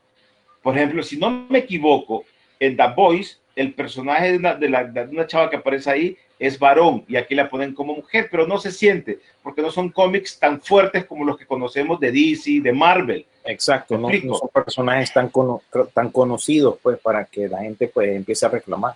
Por 0.62 0.77
ejemplo, 0.77 1.03
si 1.03 1.17
no 1.17 1.31
me 1.49 1.59
equivoco, 1.61 2.25
en 2.61 2.77
The 2.77 2.93
Voice, 2.95 3.37
el 3.57 3.73
personaje 3.75 4.33
de 4.33 4.37
una, 4.39 4.55
de 4.55 4.69
la- 4.69 4.85
de 4.85 5.03
una 5.09 5.27
chava 5.27 5.51
que 5.51 5.57
aparece 5.57 5.91
ahí 5.91 6.17
es 6.39 6.59
varón 6.59 7.05
y 7.09 7.17
aquí 7.17 7.35
la 7.35 7.49
ponen 7.49 7.73
como 7.75 7.95
mujer, 7.97 8.29
pero 8.31 8.47
no 8.47 8.59
se 8.59 8.71
siente, 8.71 9.19
porque 9.43 9.62
no 9.62 9.71
son 9.71 9.89
cómics 9.89 10.39
tan 10.39 10.61
fuertes 10.61 11.07
como 11.07 11.25
los 11.25 11.39
que 11.39 11.47
conocemos 11.47 11.99
de 11.99 12.12
DC, 12.12 12.61
de 12.61 12.73
Marvel. 12.73 13.25
Exacto, 13.45 13.97
no, 13.97 14.09
no 14.11 14.35
son 14.35 14.49
personajes 14.51 15.12
tan, 15.12 15.29
cono- 15.31 15.62
tan 15.95 16.11
conocidos 16.11 16.79
pues 16.83 16.99
para 16.99 17.25
que 17.25 17.49
la 17.49 17.59
gente 17.61 17.89
pues 17.89 18.14
empiece 18.14 18.45
a 18.45 18.51
reclamar. 18.51 18.95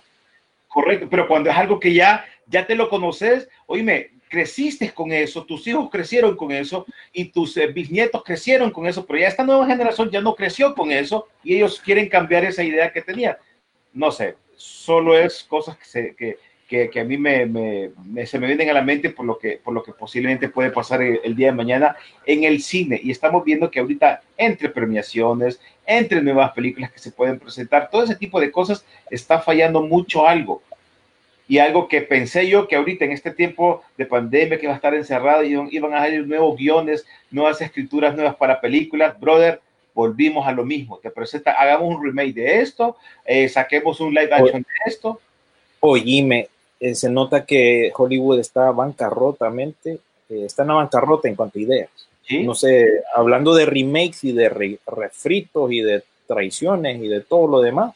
Correcto, 0.67 1.07
pero 1.09 1.27
cuando 1.27 1.49
es 1.49 1.55
algo 1.57 1.79
que 1.79 1.93
ya, 1.93 2.23
ya 2.51 2.67
te 2.67 2.75
lo 2.75 2.89
conoces, 2.89 3.49
oíme, 3.65 4.11
creciste 4.29 4.91
con 4.93 5.11
eso, 5.11 5.45
tus 5.45 5.67
hijos 5.67 5.89
crecieron 5.89 6.35
con 6.37 6.51
eso 6.51 6.85
y 7.11 7.25
tus 7.25 7.57
eh, 7.57 7.67
bisnietos 7.67 8.23
crecieron 8.23 8.71
con 8.71 8.85
eso, 8.87 9.05
pero 9.05 9.19
ya 9.19 9.27
esta 9.27 9.43
nueva 9.43 9.65
generación 9.67 10.09
ya 10.11 10.21
no 10.21 10.35
creció 10.35 10.75
con 10.75 10.91
eso 10.91 11.27
y 11.43 11.55
ellos 11.55 11.81
quieren 11.83 12.07
cambiar 12.09 12.45
esa 12.45 12.63
idea 12.63 12.91
que 12.93 13.01
tenían. 13.01 13.35
No 13.93 14.11
sé, 14.11 14.35
solo 14.55 15.17
es 15.17 15.43
cosas 15.43 15.77
que, 15.77 15.85
se- 15.85 16.15
que, 16.15 16.37
que, 16.67 16.89
que 16.89 16.99
a 17.01 17.03
mí 17.03 17.17
me, 17.17 17.45
me- 17.45 17.91
me- 18.05 18.25
se 18.25 18.39
me 18.39 18.47
vienen 18.47 18.69
a 18.69 18.73
la 18.73 18.81
mente 18.81 19.09
por 19.09 19.25
lo 19.25 19.37
que, 19.37 19.59
por 19.63 19.73
lo 19.73 19.83
que 19.83 19.91
posiblemente 19.91 20.47
puede 20.47 20.71
pasar 20.71 21.01
el, 21.01 21.19
el 21.23 21.35
día 21.35 21.47
de 21.47 21.53
mañana 21.53 21.95
en 22.25 22.45
el 22.45 22.61
cine. 22.61 22.99
Y 23.03 23.11
estamos 23.11 23.43
viendo 23.43 23.69
que 23.69 23.81
ahorita 23.81 24.21
entre 24.37 24.69
premiaciones, 24.69 25.59
entre 25.85 26.21
nuevas 26.21 26.51
películas 26.53 26.91
que 26.93 26.99
se 26.99 27.11
pueden 27.11 27.37
presentar, 27.39 27.89
todo 27.89 28.03
ese 28.03 28.15
tipo 28.15 28.39
de 28.39 28.51
cosas 28.51 28.85
está 29.09 29.39
fallando 29.41 29.81
mucho 29.81 30.25
algo. 30.25 30.63
Y 31.51 31.57
algo 31.59 31.89
que 31.89 31.99
pensé 32.01 32.47
yo 32.47 32.65
que 32.65 32.77
ahorita 32.77 33.03
en 33.03 33.11
este 33.11 33.29
tiempo 33.31 33.83
de 33.97 34.05
pandemia 34.05 34.57
que 34.57 34.67
va 34.67 34.73
a 34.73 34.77
estar 34.77 34.93
encerrado 34.93 35.43
y 35.43 35.75
iban 35.75 35.93
a 35.93 35.99
salir 35.99 36.25
nuevos 36.25 36.55
guiones, 36.57 37.05
nuevas 37.29 37.59
escrituras 37.59 38.15
nuevas 38.15 38.35
para 38.35 38.61
películas, 38.61 39.19
brother, 39.19 39.59
volvimos 39.93 40.47
a 40.47 40.53
lo 40.53 40.63
mismo. 40.63 40.97
Te 40.99 41.09
presenta, 41.11 41.51
hagamos 41.51 41.93
un 41.93 42.01
remake 42.01 42.33
de 42.35 42.61
esto, 42.61 42.95
eh, 43.25 43.49
saquemos 43.49 43.99
un 43.99 44.13
live 44.13 44.33
action 44.33 44.61
de 44.61 44.89
esto. 44.91 45.19
Oíme, 45.81 46.47
eh, 46.79 46.95
se 46.95 47.09
nota 47.09 47.45
que 47.45 47.91
Hollywood 47.97 48.39
está 48.39 48.71
bancarrotamente, 48.71 49.99
eh, 50.29 50.45
está 50.45 50.61
en 50.61 50.69
la 50.69 50.75
bancarrota 50.75 51.27
en 51.27 51.35
cuanto 51.35 51.59
a 51.59 51.63
ideas. 51.63 51.89
¿sí? 52.25 52.43
No 52.43 52.55
sé, 52.55 53.03
hablando 53.13 53.53
de 53.53 53.65
remakes 53.65 54.23
y 54.23 54.31
de 54.31 54.47
re- 54.47 54.79
refritos 54.87 55.69
y 55.69 55.81
de 55.81 56.01
traiciones 56.27 56.95
y 57.03 57.09
de 57.09 57.19
todo 57.19 57.45
lo 57.47 57.59
demás. 57.59 57.93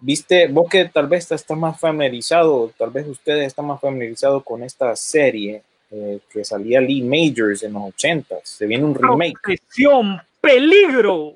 Viste, 0.00 0.46
vos 0.48 0.68
que 0.70 0.84
tal 0.86 1.06
vez 1.08 1.30
estás 1.32 1.56
más 1.58 1.78
familiarizado, 1.80 2.70
tal 2.78 2.90
vez 2.90 3.06
ustedes 3.08 3.48
están 3.48 3.66
más 3.66 3.80
familiarizados 3.80 4.44
con 4.44 4.62
esta 4.62 4.94
serie 4.94 5.62
eh, 5.90 6.18
que 6.30 6.44
salía 6.44 6.80
Lee 6.80 7.02
Majors 7.02 7.62
en 7.62 7.72
los 7.72 7.82
80 7.94 8.36
Se 8.44 8.66
viene 8.66 8.84
un 8.84 8.94
remake. 8.94 9.36
Obsesión, 9.48 10.20
peligro. 10.40 11.34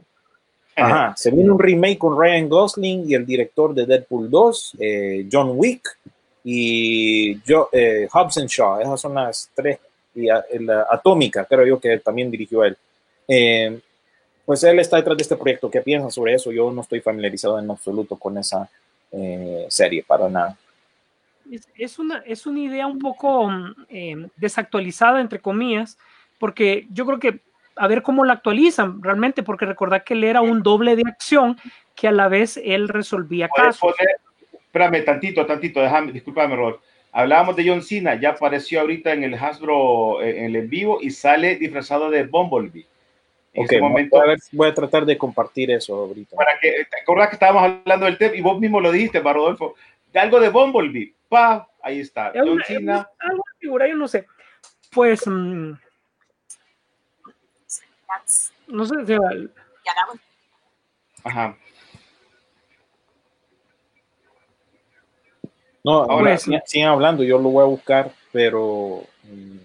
Ajá, 0.76 1.14
se 1.16 1.30
viene 1.30 1.50
un 1.50 1.58
remake 1.58 1.98
con 1.98 2.18
Ryan 2.18 2.48
Gosling 2.48 3.10
y 3.10 3.14
el 3.14 3.26
director 3.26 3.74
de 3.74 3.84
Deadpool 3.86 4.30
2, 4.30 4.76
eh, 4.78 5.26
John 5.30 5.52
Wick 5.54 5.98
y 6.44 7.40
yo, 7.42 7.68
eh, 7.72 8.08
Hobson 8.10 8.46
Shaw. 8.46 8.80
Esas 8.80 9.00
son 9.00 9.14
las 9.14 9.50
tres. 9.54 9.78
Y 10.14 10.28
a- 10.28 10.44
la 10.60 10.86
Atómica, 10.90 11.44
creo 11.46 11.66
yo 11.66 11.80
que 11.80 11.98
también 11.98 12.30
dirigió 12.30 12.64
él. 12.64 12.76
Eh, 13.28 13.78
pues 14.53 14.64
él 14.64 14.78
está 14.80 14.98
detrás 14.98 15.16
de 15.16 15.22
este 15.22 15.36
proyecto. 15.36 15.70
¿Qué 15.70 15.80
piensan 15.80 16.11
sobre 16.11 16.34
eso? 16.34 16.53
Yo 16.53 16.70
no 16.70 16.82
estoy 16.82 17.00
familiarizado 17.00 17.59
en 17.59 17.70
absoluto 17.70 18.16
con 18.16 18.36
esa 18.36 18.68
eh, 19.11 19.64
serie, 19.70 20.05
para 20.07 20.28
nada. 20.28 20.59
Es, 21.50 21.66
es 21.74 21.98
una, 21.98 22.18
es 22.26 22.44
una 22.44 22.61
idea 22.61 22.86
un 22.86 22.98
poco 22.98 23.50
eh, 23.88 24.28
desactualizada, 24.36 25.22
entre 25.22 25.38
comillas, 25.38 25.96
porque 26.38 26.86
yo 26.90 27.07
creo 27.07 27.18
que 27.18 27.40
a 27.76 27.86
ver 27.86 28.03
cómo 28.03 28.26
la 28.26 28.34
actualizan 28.34 29.03
realmente, 29.03 29.42
porque 29.42 29.64
recordar 29.64 30.05
que 30.05 30.12
él 30.12 30.22
era 30.22 30.42
un 30.42 30.62
doble 30.62 30.96
de 30.96 31.05
acción 31.07 31.57
que 31.94 32.09
a 32.09 32.12
la 32.12 32.28
vez 32.28 32.61
él 32.62 32.90
resolvía 32.90 33.48
casos. 33.48 33.78
poner, 33.80 34.16
espérame, 34.53 35.03
tantito, 35.03 35.46
tantito, 35.46 35.80
déjame, 35.80 36.12
discúlpame, 36.12 36.57
Rod. 36.57 36.74
Hablábamos 37.11 37.57
de 37.57 37.66
John 37.66 37.80
Cena, 37.80 38.20
ya 38.20 38.32
apareció 38.32 38.82
ahorita 38.82 39.14
en 39.14 39.24
el 39.24 39.32
Hasbro, 39.32 40.20
eh, 40.20 40.40
en 40.40 40.44
el 40.44 40.57
en 40.57 40.68
vivo, 40.68 40.98
y 41.00 41.11
sale 41.11 41.57
disfrazado 41.57 42.11
de 42.11 42.24
Bumblebee. 42.24 42.91
En 43.55 43.64
Ok, 43.64 43.72
este 43.72 43.80
momento, 43.82 44.16
voy, 44.16 44.24
a 44.24 44.28
ver- 44.28 44.38
voy 44.53 44.68
a 44.68 44.74
tratar 44.74 45.05
de 45.05 45.18
compartir 45.18 45.70
eso 45.70 45.94
ahorita. 45.94 46.36
para 46.36 46.59
que, 46.59 46.86
¿te 46.90 47.00
acordás 47.03 47.28
que 47.28 47.34
estábamos 47.36 47.64
hablando 47.64 48.07
del 48.07 48.16
tema? 48.16 48.34
Y 48.34 48.40
vos 48.40 48.59
mismo 48.59 48.80
lo 48.80 48.90
dijiste, 48.90 49.20
Rodolfo, 49.20 49.74
de 50.12 50.20
algo 50.20 50.40
de 50.40 50.48
Bumblebee. 50.48 51.14
Pa, 51.28 51.68
ahí 51.82 52.00
está. 52.00 52.28
Es 52.30 52.42
una- 52.42 53.09
algo 53.18 53.44
de 53.53 53.59
figura, 53.59 53.88
yo 53.88 53.94
no 53.96 54.09
sé. 54.09 54.26
Pues, 54.90 55.26
mm, 55.26 55.72
no 58.68 58.84
sé, 58.86 58.94
si- 59.07 59.16
ajá. 61.24 61.57
No, 65.84 66.03
Ahora- 66.05 66.38
sigan, 66.38 66.62
sigan 66.64 66.88
hablando, 66.90 67.22
yo 67.24 67.38
lo 67.38 67.50
voy 67.50 67.62
a 67.64 67.66
buscar, 67.66 68.12
pero 68.32 69.03
mm, 69.24 69.57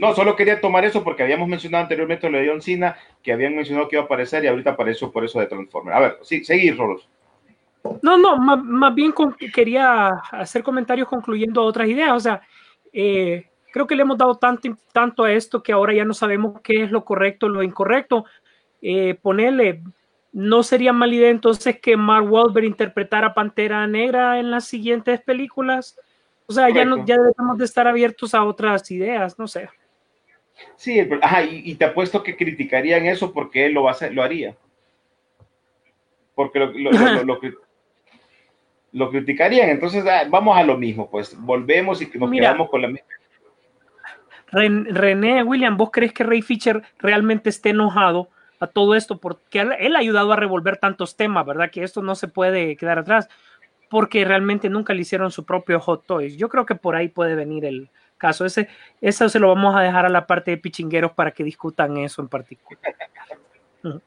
No, 0.00 0.14
solo 0.14 0.36
quería 0.36 0.60
tomar 0.60 0.84
eso 0.84 1.04
porque 1.04 1.22
habíamos 1.22 1.48
mencionado 1.48 1.84
anteriormente 1.84 2.28
lo 2.30 2.38
de 2.38 2.48
John 2.48 2.94
que 3.22 3.32
habían 3.32 3.54
mencionado 3.54 3.88
que 3.88 3.96
iba 3.96 4.02
a 4.02 4.06
aparecer 4.06 4.44
y 4.44 4.48
ahorita 4.48 4.70
apareció 4.70 5.10
por 5.10 5.24
eso 5.24 5.40
de 5.40 5.46
Transformer. 5.46 5.94
A 5.94 6.00
ver, 6.00 6.18
sí, 6.22 6.44
seguir, 6.44 6.76
Rolos. 6.76 7.08
No, 8.00 8.16
no, 8.16 8.36
más, 8.36 8.94
bien 8.94 9.12
quería 9.52 10.08
hacer 10.30 10.62
comentarios 10.62 11.08
concluyendo 11.08 11.62
otras 11.62 11.88
ideas. 11.88 12.12
O 12.12 12.20
sea, 12.20 12.42
eh, 12.92 13.46
creo 13.72 13.86
que 13.86 13.96
le 13.96 14.02
hemos 14.02 14.18
dado 14.18 14.36
tanto, 14.36 14.68
tanto 14.92 15.24
a 15.24 15.32
esto 15.32 15.62
que 15.62 15.72
ahora 15.72 15.92
ya 15.92 16.04
no 16.04 16.14
sabemos 16.14 16.60
qué 16.62 16.84
es 16.84 16.90
lo 16.90 17.04
correcto, 17.04 17.48
lo 17.48 17.62
incorrecto. 17.62 18.24
Eh, 18.80 19.14
ponerle 19.20 19.82
no 20.32 20.62
sería 20.62 20.92
mala 20.92 21.14
idea 21.14 21.28
entonces 21.28 21.78
que 21.78 21.96
Mark 21.96 22.30
Wahlberg 22.30 22.64
interpretara 22.64 23.28
a 23.28 23.34
Pantera 23.34 23.86
Negra 23.86 24.40
en 24.40 24.50
las 24.50 24.64
siguientes 24.64 25.20
películas. 25.20 25.98
O 26.46 26.52
sea, 26.52 26.68
ya, 26.70 26.84
no, 26.84 27.04
ya 27.04 27.16
debemos 27.16 27.56
de 27.58 27.64
estar 27.64 27.86
abiertos 27.86 28.34
a 28.34 28.44
otras 28.44 28.90
ideas, 28.90 29.38
no 29.38 29.46
sé. 29.46 29.68
Sí, 30.76 31.00
ajá, 31.22 31.42
y, 31.44 31.62
y 31.64 31.74
te 31.76 31.84
apuesto 31.86 32.22
que 32.22 32.36
criticarían 32.36 33.06
eso 33.06 33.32
porque 33.32 33.66
él 33.66 33.72
lo, 33.72 33.84
va 33.84 33.90
a 33.90 33.94
hacer- 33.94 34.12
lo 34.12 34.22
haría. 34.22 34.56
Porque 36.34 36.58
lo, 36.58 36.66
lo, 36.72 36.90
lo- 36.92 37.12
lo- 37.14 37.24
lo 37.24 37.40
cri- 37.40 37.56
lo 38.92 39.10
criticarían. 39.10 39.70
Entonces, 39.70 40.04
ah, 40.06 40.24
vamos 40.28 40.56
a 40.56 40.62
lo 40.62 40.76
mismo, 40.76 41.08
pues 41.10 41.34
volvemos 41.40 42.02
y 42.02 42.10
nos 42.18 42.28
Mira. 42.28 42.48
quedamos 42.50 42.68
con 42.70 42.82
la 42.82 42.88
misma. 42.88 43.06
Ren- 44.50 44.86
René, 44.94 45.42
William, 45.42 45.76
¿vos 45.76 45.90
crees 45.90 46.12
que 46.12 46.24
Ray 46.24 46.42
Fisher 46.42 46.82
realmente 46.98 47.48
esté 47.48 47.70
enojado 47.70 48.28
a 48.60 48.66
todo 48.66 48.94
esto? 48.94 49.18
Porque 49.18 49.60
él 49.60 49.96
ha 49.96 49.98
ayudado 49.98 50.32
a 50.32 50.36
revolver 50.36 50.76
tantos 50.76 51.16
temas, 51.16 51.46
¿verdad? 51.46 51.70
Que 51.70 51.82
esto 51.82 52.02
no 52.02 52.14
se 52.14 52.28
puede 52.28 52.76
quedar 52.76 52.98
atrás, 52.98 53.28
porque 53.92 54.24
realmente 54.24 54.70
nunca 54.70 54.94
le 54.94 55.02
hicieron 55.02 55.30
su 55.30 55.44
propio 55.44 55.78
Hot 55.78 56.06
Toys. 56.06 56.34
Yo 56.38 56.48
creo 56.48 56.64
que 56.64 56.74
por 56.74 56.96
ahí 56.96 57.08
puede 57.08 57.34
venir 57.34 57.66
el 57.66 57.90
caso. 58.16 58.46
Ese, 58.46 58.66
eso 59.02 59.28
se 59.28 59.38
lo 59.38 59.48
vamos 59.48 59.76
a 59.76 59.80
dejar 59.82 60.06
a 60.06 60.08
la 60.08 60.26
parte 60.26 60.50
de 60.50 60.56
pichingueros 60.56 61.12
para 61.12 61.30
que 61.32 61.44
discutan 61.44 61.98
eso 61.98 62.22
en 62.22 62.28
particular. 62.28 62.80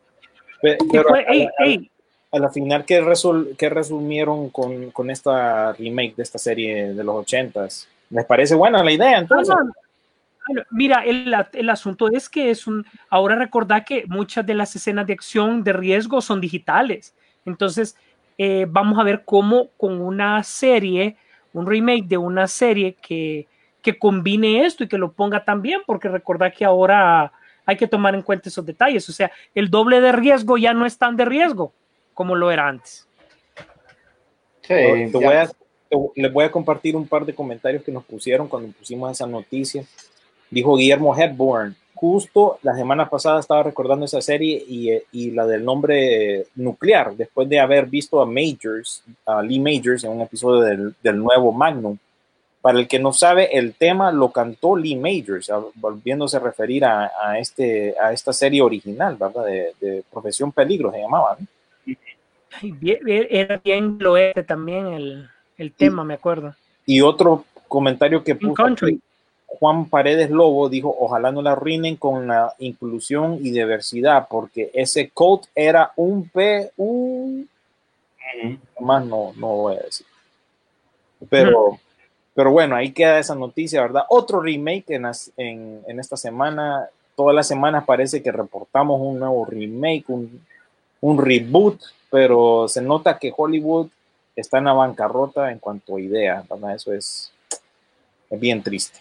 Pe- 0.61 0.77
Y 0.81 0.87
Pero 0.91 1.09
fue- 1.09 1.19
a, 1.19 1.31
ey, 1.31 1.45
a- 1.45 1.63
ey, 1.65 1.91
a 2.31 2.39
la 2.39 2.49
final, 2.49 2.83
¿qué, 2.83 2.99
resol- 3.03 3.55
qué 3.55 3.69
resumieron 3.69 4.49
con, 4.49 4.89
con 4.89 5.11
esta 5.11 5.71
remake 5.73 6.15
de 6.15 6.23
esta 6.23 6.39
serie 6.39 6.93
de 6.95 7.03
los 7.03 7.15
ochentas? 7.17 7.87
¿Les 8.09 8.25
parece 8.25 8.55
buena 8.55 8.83
la 8.83 8.91
idea 8.91 9.19
entonces? 9.19 9.53
No. 9.55 10.63
Mira, 10.71 11.03
el, 11.05 11.31
el 11.53 11.69
asunto 11.69 12.07
es 12.11 12.27
que 12.27 12.49
es 12.49 12.65
un. 12.65 12.85
Ahora 13.09 13.35
recordad 13.35 13.83
que 13.85 14.05
muchas 14.07 14.45
de 14.45 14.55
las 14.55 14.75
escenas 14.75 15.05
de 15.05 15.13
acción 15.13 15.63
de 15.63 15.73
riesgo 15.73 16.21
son 16.21 16.41
digitales. 16.41 17.13
Entonces, 17.45 17.95
eh, 18.37 18.65
vamos 18.69 18.99
a 18.99 19.03
ver 19.03 19.23
cómo 19.25 19.69
con 19.77 20.01
una 20.01 20.43
serie, 20.43 21.15
un 21.53 21.65
remake 21.65 22.05
de 22.07 22.17
una 22.17 22.47
serie 22.47 22.95
que, 23.01 23.47
que 23.81 23.97
combine 23.97 24.65
esto 24.65 24.83
y 24.83 24.87
que 24.87 24.97
lo 24.97 25.11
ponga 25.11 25.43
también, 25.45 25.81
porque 25.85 26.09
recordad 26.09 26.53
que 26.53 26.65
ahora 26.65 27.31
hay 27.65 27.77
que 27.77 27.87
tomar 27.87 28.13
en 28.15 28.21
cuenta 28.21 28.49
esos 28.49 28.65
detalles. 28.65 29.07
O 29.09 29.13
sea, 29.13 29.31
el 29.53 29.69
doble 29.69 30.01
de 30.01 30.11
riesgo 30.11 30.57
ya 30.57 30.73
no 30.73 30.85
es 30.85 30.97
tan 30.97 31.15
de 31.15 31.25
riesgo 31.25 31.73
como 32.13 32.35
lo 32.35 32.51
era 32.51 32.67
antes. 32.67 33.07
Sí, 34.61 34.73
Te 34.73 35.09
ya. 35.11 35.19
voy 35.19 35.35
a- 35.35 35.47
te- 35.47 35.97
les 36.21 36.33
voy 36.33 36.43
a 36.45 36.51
compartir 36.51 36.95
un 36.95 37.07
par 37.07 37.25
de 37.25 37.33
comentarios 37.35 37.83
que 37.83 37.91
nos 37.91 38.03
pusieron 38.03 38.47
cuando 38.47 38.71
pusimos 38.73 39.11
esa 39.11 39.27
noticia. 39.27 39.83
Dijo 40.49 40.75
Guillermo 40.75 41.15
Hepburn, 41.15 41.75
justo 41.95 42.59
la 42.61 42.75
semana 42.75 43.09
pasada 43.09 43.39
estaba 43.39 43.63
recordando 43.63 44.05
esa 44.05 44.21
serie 44.21 44.63
y, 44.67 44.91
eh, 44.91 45.05
y 45.11 45.31
la 45.31 45.47
del 45.47 45.63
nombre 45.63 46.45
nuclear, 46.55 47.15
después 47.15 47.49
de 47.49 47.59
haber 47.59 47.87
visto 47.87 48.21
a 48.21 48.25
Majors, 48.25 49.03
a 49.25 49.41
Lee 49.41 49.59
Majors 49.59 50.03
en 50.03 50.11
un 50.11 50.21
episodio 50.21 50.61
del, 50.61 50.95
del 51.01 51.17
nuevo 51.17 51.51
Magnum. 51.51 51.97
Para 52.61 52.79
el 52.79 52.87
que 52.87 52.99
no 52.99 53.13
sabe, 53.13 53.57
el 53.57 53.75
tema 53.75 54.11
lo 54.11 54.31
cantó 54.31 54.75
Lee 54.75 54.95
Majors, 54.95 55.51
volviéndose 55.75 56.37
a 56.37 56.39
referir 56.39 56.83
a, 56.83 57.11
a 57.23 57.39
este, 57.39 57.95
a 58.01 58.11
esta 58.11 58.33
serie 58.33 58.61
original, 58.61 59.15
¿verdad? 59.15 59.45
De, 59.45 59.73
de 59.79 60.03
Profesión 60.11 60.51
Peligro 60.51 60.91
se 60.91 60.99
llamaba. 60.99 61.37
Era 62.81 63.57
bien 63.63 63.97
lo 63.99 64.17
este 64.17 64.43
también 64.43 64.87
el, 64.87 65.29
el 65.57 65.71
tema, 65.73 66.03
me 66.03 66.15
acuerdo. 66.15 66.55
Y 66.85 67.01
otro 67.01 67.45
comentario 67.67 68.23
que 68.23 68.35
puso 68.35 68.55
Country. 68.55 68.99
Juan 69.59 69.89
Paredes 69.89 70.29
Lobo 70.29 70.69
dijo, 70.69 70.95
ojalá 70.99 71.31
no 71.31 71.41
la 71.41 71.53
arruinen 71.53 71.95
con 71.95 72.27
la 72.27 72.53
inclusión 72.59 73.39
y 73.41 73.51
diversidad, 73.51 74.27
porque 74.29 74.71
ese 74.73 75.09
code 75.09 75.43
era 75.55 75.91
un 75.95 76.29
P, 76.29 76.71
un... 76.77 77.49
Más 78.79 79.05
no, 79.05 79.31
no 79.37 79.47
voy 79.47 79.75
a 79.75 79.81
decir. 79.81 80.05
Pero, 81.29 81.79
pero 82.33 82.51
bueno, 82.51 82.75
ahí 82.75 82.91
queda 82.91 83.19
esa 83.19 83.35
noticia, 83.35 83.81
¿verdad? 83.81 84.03
Otro 84.09 84.41
remake 84.41 84.91
en, 84.95 85.03
las- 85.03 85.31
en, 85.37 85.81
en 85.87 85.99
esta 85.99 86.17
semana. 86.17 86.89
Todas 87.15 87.33
las 87.35 87.47
semanas 87.47 87.85
parece 87.85 88.21
que 88.21 88.31
reportamos 88.31 88.99
un 88.99 89.19
nuevo 89.19 89.45
remake, 89.45 90.03
un, 90.09 90.45
un 91.01 91.17
reboot, 91.17 91.79
pero 92.11 92.67
se 92.67 92.81
nota 92.81 93.17
que 93.17 93.33
Hollywood 93.35 93.87
está 94.35 94.57
en 94.57 94.65
la 94.65 94.73
bancarrota 94.73 95.49
en 95.51 95.59
cuanto 95.59 95.95
a 95.95 96.01
ideas, 96.01 96.45
¿verdad? 96.49 96.75
Eso 96.75 96.91
es, 96.93 97.31
es 98.29 98.39
bien 98.39 98.61
triste. 98.61 98.99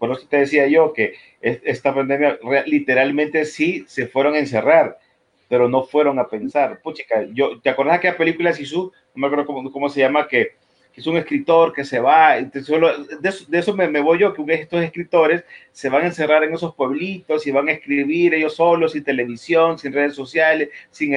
Por 0.00 0.10
eso 0.12 0.26
te 0.26 0.38
decía 0.38 0.66
yo 0.66 0.94
que 0.94 1.12
es- 1.42 1.60
esta 1.62 1.94
pandemia 1.94 2.38
literalmente 2.64 3.44
sí 3.44 3.84
se 3.86 4.06
fueron 4.06 4.34
a 4.34 4.38
encerrar, 4.38 4.98
pero 5.46 5.68
no 5.68 5.82
fueron 5.84 6.18
a 6.18 6.26
pensar. 6.26 6.80
Puchica, 6.82 7.26
yo, 7.34 7.60
¿te 7.60 7.68
acordás 7.68 7.92
de 7.94 7.98
aquella 7.98 8.16
película 8.16 8.54
Sisu? 8.54 8.90
No 9.14 9.20
me 9.20 9.26
acuerdo 9.26 9.70
cómo, 9.70 9.90
se 9.90 10.00
llama, 10.00 10.26
que, 10.26 10.52
es 10.96 11.06
un 11.06 11.18
escritor 11.18 11.72
que 11.74 11.84
se 11.84 12.00
va, 12.00 12.36
de 12.40 13.58
eso, 13.58 13.74
me, 13.76 14.00
voy 14.00 14.18
yo, 14.20 14.32
que 14.32 14.42
estos 14.54 14.82
escritores 14.82 15.44
se 15.70 15.88
van 15.90 16.02
a 16.02 16.06
encerrar 16.06 16.44
en 16.44 16.54
esos 16.54 16.74
pueblitos 16.74 17.46
y 17.46 17.50
van 17.50 17.68
a 17.68 17.72
escribir 17.72 18.34
ellos 18.34 18.56
solos, 18.56 18.92
sin 18.92 19.04
televisión, 19.04 19.78
sin 19.78 19.92
redes 19.92 20.14
sociales, 20.14 20.70
sin 20.90 21.14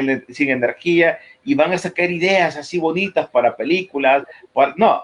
energía, 0.49 1.19
y 1.43 1.55
van 1.55 1.71
a 1.73 1.77
sacar 1.77 2.11
ideas 2.11 2.57
así 2.57 2.79
bonitas 2.79 3.29
para 3.29 3.55
películas. 3.55 4.25
para- 4.53 4.73
no, 4.77 5.03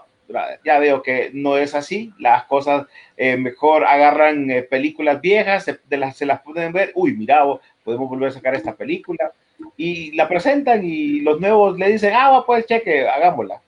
ya 0.64 0.78
veo 0.78 1.02
que 1.02 1.30
no 1.34 1.56
es 1.56 1.74
así, 1.74 2.12
las 2.18 2.44
cosas 2.44 2.86
eh, 3.16 3.36
mejor 3.36 3.84
agarran 3.84 4.50
eh, 4.50 4.62
películas 4.62 5.20
viejas, 5.20 5.64
se, 5.64 5.78
de 5.88 5.96
las, 5.96 6.16
se 6.16 6.26
las 6.26 6.40
pueden 6.42 6.72
ver, 6.72 6.92
uy, 6.94 7.14
mira, 7.14 7.42
podemos 7.84 8.08
volver 8.08 8.28
a 8.28 8.32
sacar 8.32 8.54
esta 8.54 8.74
película, 8.74 9.32
y 9.76 10.12
la 10.12 10.26
presentan 10.28 10.84
y 10.84 11.20
los 11.20 11.40
nuevos 11.40 11.78
le 11.78 11.92
dicen, 11.92 12.12
ah, 12.14 12.30
va, 12.30 12.46
pues 12.46 12.66
cheque, 12.66 13.08
hagámosla. 13.08 13.60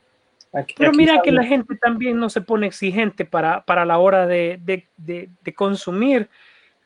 Aquí- 0.54 0.74
Pero 0.76 0.90
aquí 0.90 0.98
mira 0.98 1.20
que 1.22 1.32
la 1.32 1.44
gente 1.44 1.74
también 1.76 2.18
no 2.18 2.28
se 2.28 2.40
pone 2.42 2.66
exigente 2.66 3.24
para, 3.24 3.62
para 3.64 3.84
la 3.84 3.98
hora 3.98 4.26
de, 4.26 4.58
de- 4.62 4.86
de- 4.96 5.28
de 5.42 5.54
consumir. 5.54 6.28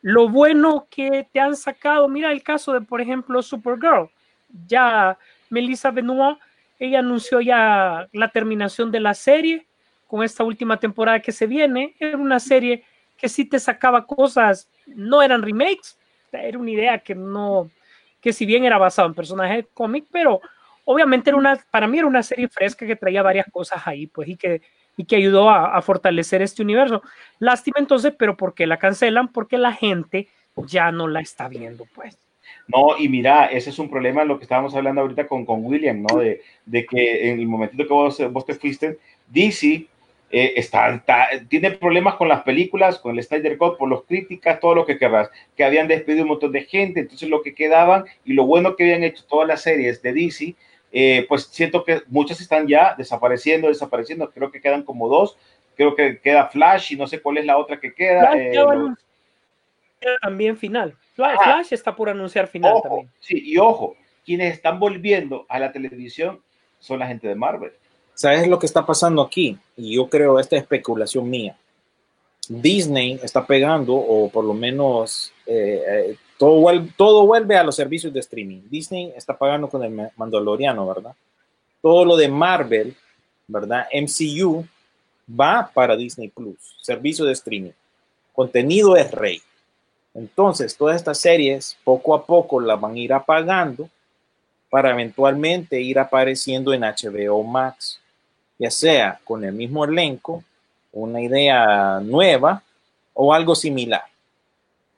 Lo 0.02 0.28
bueno 0.28 0.86
que 0.88 1.26
te 1.32 1.40
han 1.40 1.56
sacado, 1.56 2.08
mira 2.08 2.30
el 2.30 2.42
caso 2.44 2.72
de, 2.72 2.80
por 2.80 3.00
ejemplo, 3.00 3.42
Supergirl. 3.42 4.08
Ya 4.68 5.18
Melissa 5.50 5.90
Benoit, 5.90 6.38
ella 6.78 6.98
anunció 7.00 7.40
ya 7.40 8.08
la 8.12 8.28
terminación 8.28 8.90
de 8.90 9.00
la 9.00 9.14
serie 9.14 9.66
con 10.06 10.22
esta 10.22 10.44
última 10.44 10.78
temporada 10.78 11.20
que 11.20 11.32
se 11.32 11.46
viene. 11.46 11.94
Era 11.98 12.16
una 12.16 12.40
serie 12.40 12.84
que 13.16 13.28
sí 13.28 13.44
te 13.44 13.58
sacaba 13.58 14.06
cosas, 14.06 14.68
no 14.86 15.22
eran 15.22 15.42
remakes, 15.42 15.98
era 16.32 16.58
una 16.58 16.70
idea 16.70 16.98
que 16.98 17.14
no, 17.14 17.70
que 18.20 18.32
si 18.32 18.44
bien 18.44 18.64
era 18.64 18.78
basado 18.78 19.08
en 19.08 19.14
personajes 19.14 19.56
de 19.56 19.68
cómic, 19.72 20.04
pero 20.12 20.40
obviamente 20.84 21.30
era 21.30 21.38
una, 21.38 21.56
para 21.70 21.86
mí 21.86 21.98
era 21.98 22.06
una 22.06 22.22
serie 22.22 22.48
fresca 22.48 22.86
que 22.86 22.96
traía 22.96 23.22
varias 23.22 23.46
cosas 23.50 23.86
ahí, 23.86 24.06
pues, 24.06 24.28
y 24.28 24.36
que, 24.36 24.60
y 24.96 25.04
que 25.04 25.16
ayudó 25.16 25.48
a, 25.48 25.76
a 25.76 25.82
fortalecer 25.82 26.42
este 26.42 26.62
universo. 26.62 27.02
Lástima 27.38 27.76
entonces, 27.78 28.12
pero 28.18 28.36
¿por 28.36 28.54
qué 28.54 28.66
la 28.66 28.78
cancelan? 28.78 29.28
Porque 29.28 29.56
la 29.58 29.72
gente 29.72 30.28
ya 30.56 30.92
no 30.92 31.08
la 31.08 31.20
está 31.20 31.48
viendo, 31.48 31.86
pues. 31.94 32.18
No, 32.68 32.98
y 32.98 33.08
mira, 33.08 33.46
ese 33.46 33.70
es 33.70 33.78
un 33.78 33.88
problema, 33.88 34.24
lo 34.24 34.38
que 34.38 34.44
estábamos 34.44 34.74
hablando 34.74 35.00
ahorita 35.02 35.28
con, 35.28 35.44
con 35.46 35.64
William, 35.64 36.02
¿no? 36.02 36.18
De, 36.18 36.40
de 36.64 36.84
que 36.84 37.30
en 37.30 37.38
el 37.40 37.46
momentito 37.46 37.86
que 37.86 37.92
vos, 37.92 38.32
vos 38.32 38.44
te 38.44 38.54
fuiste, 38.54 38.98
DC 39.28 39.86
eh, 40.30 40.52
está, 40.56 40.92
está- 40.94 41.28
tiene 41.48 41.70
problemas 41.70 42.16
con 42.16 42.28
las 42.28 42.42
películas, 42.42 42.98
con 42.98 43.16
el 43.16 43.22
Snyder 43.22 43.56
Cut, 43.56 43.78
por 43.78 43.88
las 43.88 44.00
críticas, 44.02 44.58
todo 44.58 44.74
lo 44.74 44.84
que 44.84 44.98
querrás, 44.98 45.30
que 45.56 45.62
habían 45.62 45.86
despedido 45.86 46.24
un 46.24 46.30
montón 46.30 46.50
de 46.50 46.62
gente, 46.64 47.00
entonces 47.00 47.28
lo 47.28 47.40
que 47.42 47.54
quedaban 47.54 48.04
y 48.24 48.32
lo 48.32 48.44
bueno 48.46 48.74
que 48.74 48.82
habían 48.84 49.04
hecho 49.04 49.24
todas 49.28 49.46
las 49.46 49.62
series 49.62 50.02
de 50.02 50.12
DC, 50.12 50.54
eh, 50.92 51.24
pues 51.28 51.44
siento 51.46 51.84
que 51.84 52.02
muchas 52.08 52.40
están 52.40 52.66
ya 52.66 52.94
desapareciendo, 52.98 53.68
desapareciendo, 53.68 54.30
creo 54.32 54.50
que 54.50 54.60
quedan 54.60 54.82
como 54.82 55.08
dos, 55.08 55.36
creo 55.76 55.94
que 55.94 56.18
queda 56.18 56.48
Flash 56.48 56.92
y 56.92 56.96
no 56.96 57.06
sé 57.06 57.20
cuál 57.20 57.38
es 57.38 57.44
la 57.44 57.58
otra 57.58 57.78
que 57.78 57.92
queda. 57.94 58.30
Flash 58.30 58.40
eh, 58.40 58.50
ya 58.54 58.64
va 58.64 58.72
a 58.72 58.74
lo- 58.74 58.80
anunciar 58.86 59.06
también 60.22 60.56
final. 60.56 60.94
Flash, 61.14 61.36
Ah. 61.40 61.44
Flash 61.44 61.72
está 61.72 61.94
por 61.96 62.08
anunciar 62.08 62.46
final 62.48 62.72
Ojo, 62.74 62.82
también. 62.82 63.10
sí, 63.20 63.42
y 63.44 63.58
ojo, 63.58 63.96
quienes 64.24 64.54
están 64.54 64.78
volviendo 64.78 65.46
a 65.48 65.58
la 65.58 65.72
televisión 65.72 66.40
son 66.78 66.98
la 66.98 67.06
gente 67.06 67.26
de 67.28 67.34
Marvel. 67.34 67.72
¿Sabes 68.14 68.46
lo 68.48 68.58
que 68.58 68.66
está 68.66 68.84
pasando 68.86 69.22
aquí? 69.22 69.58
Y 69.76 69.96
yo 69.96 70.08
creo, 70.08 70.38
esta 70.40 70.56
es 70.56 70.62
especulación 70.62 71.28
mía. 71.28 71.56
Disney 72.48 73.18
está 73.22 73.44
pegando, 73.46 73.94
o 73.94 74.30
por 74.30 74.44
lo 74.44 74.54
menos 74.54 75.32
eh, 75.46 75.82
eh, 75.88 76.16
todo, 76.38 76.60
vuelve, 76.60 76.90
todo 76.96 77.26
vuelve 77.26 77.56
a 77.56 77.64
los 77.64 77.74
servicios 77.74 78.12
de 78.12 78.20
streaming. 78.20 78.60
Disney 78.70 79.12
está 79.16 79.36
pagando 79.36 79.68
con 79.68 79.82
el 79.82 79.90
Ma- 79.90 80.10
Mandaloriano, 80.16 80.86
¿verdad? 80.86 81.14
Todo 81.82 82.04
lo 82.04 82.16
de 82.16 82.28
Marvel, 82.28 82.94
¿verdad? 83.48 83.86
MCU 83.92 84.64
va 85.28 85.70
para 85.74 85.96
Disney 85.96 86.28
Plus, 86.28 86.56
servicio 86.80 87.24
de 87.24 87.32
streaming. 87.32 87.72
Contenido 88.32 88.96
es 88.96 89.10
rey. 89.10 89.42
Entonces, 90.16 90.74
todas 90.76 90.96
estas 90.96 91.18
series 91.18 91.76
poco 91.84 92.14
a 92.14 92.24
poco 92.24 92.58
las 92.58 92.80
van 92.80 92.94
a 92.94 92.98
ir 92.98 93.12
apagando 93.12 93.88
para 94.70 94.90
eventualmente 94.90 95.80
ir 95.80 95.98
apareciendo 95.98 96.72
en 96.72 96.82
HBO 96.82 97.42
Max, 97.42 98.00
ya 98.58 98.70
sea 98.70 99.20
con 99.24 99.44
el 99.44 99.52
mismo 99.52 99.84
elenco, 99.84 100.42
una 100.90 101.20
idea 101.20 102.00
nueva 102.00 102.62
o 103.12 103.34
algo 103.34 103.54
similar, 103.54 104.04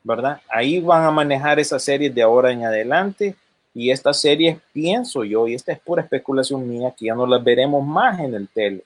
¿verdad? 0.05 0.41
Ahí 0.49 0.81
van 0.81 1.05
a 1.05 1.11
manejar 1.11 1.59
esas 1.59 1.83
series 1.83 2.15
de 2.15 2.23
ahora 2.23 2.53
en 2.53 2.65
adelante 2.65 3.35
Y 3.75 3.91
estas 3.91 4.21
series, 4.21 4.59
pienso 4.73 5.25
yo, 5.25 5.47
y 5.47 5.55
esta 5.55 5.73
es 5.73 5.79
pura 5.79 6.03
especulación 6.03 6.69
mía, 6.69 6.93
que 6.97 7.07
ya 7.07 7.15
no 7.15 7.27
las 7.27 7.45
veremos 7.45 7.87
más 7.87 8.19
en 8.19 8.35
el 8.35 8.49
tele, 8.49 8.83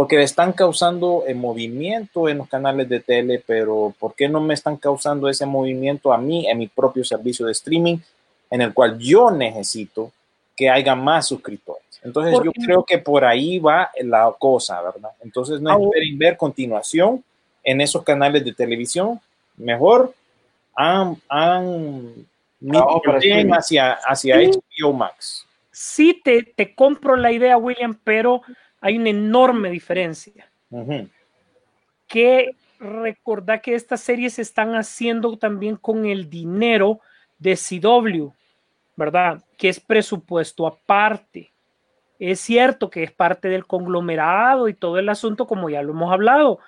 porque 0.00 0.16
le 0.16 0.22
están 0.22 0.54
causando 0.54 1.24
el 1.26 1.36
movimiento 1.36 2.26
en 2.26 2.38
los 2.38 2.48
canales 2.48 2.88
de 2.88 3.00
tele, 3.00 3.44
pero 3.46 3.94
¿por 3.98 4.14
qué 4.14 4.30
no 4.30 4.40
me 4.40 4.54
están 4.54 4.78
causando 4.78 5.28
ese 5.28 5.44
movimiento 5.44 6.10
a 6.10 6.16
mí 6.16 6.48
en 6.48 6.56
mi 6.56 6.68
propio 6.68 7.04
servicio 7.04 7.44
de 7.44 7.52
streaming, 7.52 7.98
en 8.48 8.62
el 8.62 8.72
cual 8.72 8.98
yo 8.98 9.30
necesito 9.30 10.10
que 10.56 10.70
haya 10.70 10.94
más 10.94 11.28
suscriptores? 11.28 12.00
Entonces 12.02 12.34
yo 12.42 12.50
creo 12.50 12.82
que 12.82 12.96
por 12.96 13.26
ahí 13.26 13.58
va 13.58 13.90
la 14.00 14.34
cosa, 14.38 14.80
¿verdad? 14.80 15.10
Entonces 15.22 15.60
no 15.60 15.78
esperen 15.78 16.16
ver 16.16 16.38
continuación 16.38 17.22
en 17.62 17.82
esos 17.82 18.02
canales 18.02 18.42
de 18.42 18.54
televisión, 18.54 19.20
mejor 19.58 20.14
han, 20.74 21.18
han 21.28 22.26
hacia, 23.52 23.98
hacia 24.02 24.38
HBO 24.38 24.94
Max. 24.94 25.44
Sí, 25.70 26.18
te, 26.24 26.42
te 26.42 26.74
compro 26.74 27.16
la 27.16 27.32
idea, 27.32 27.58
William, 27.58 28.00
pero 28.02 28.40
hay 28.80 28.98
una 28.98 29.10
enorme 29.10 29.70
diferencia. 29.70 30.50
Que 32.06 32.56
recordar 32.78 33.60
que 33.60 33.74
estas 33.74 34.00
series 34.00 34.34
se 34.34 34.42
están 34.42 34.74
haciendo 34.74 35.36
también 35.36 35.76
con 35.76 36.06
el 36.06 36.30
dinero 36.30 37.00
de 37.38 37.56
CW, 37.56 38.32
¿verdad? 38.96 39.44
Que 39.56 39.68
es 39.68 39.80
presupuesto 39.80 40.66
aparte. 40.66 41.52
Es 42.18 42.40
cierto 42.40 42.90
que 42.90 43.02
es 43.02 43.12
parte 43.12 43.48
del 43.48 43.66
conglomerado 43.66 44.68
y 44.68 44.74
todo 44.74 44.98
el 44.98 45.08
asunto, 45.08 45.46
como 45.46 45.70
ya 45.70 45.82
lo 45.82 45.92
hemos 45.92 46.12
hablado, 46.12 46.58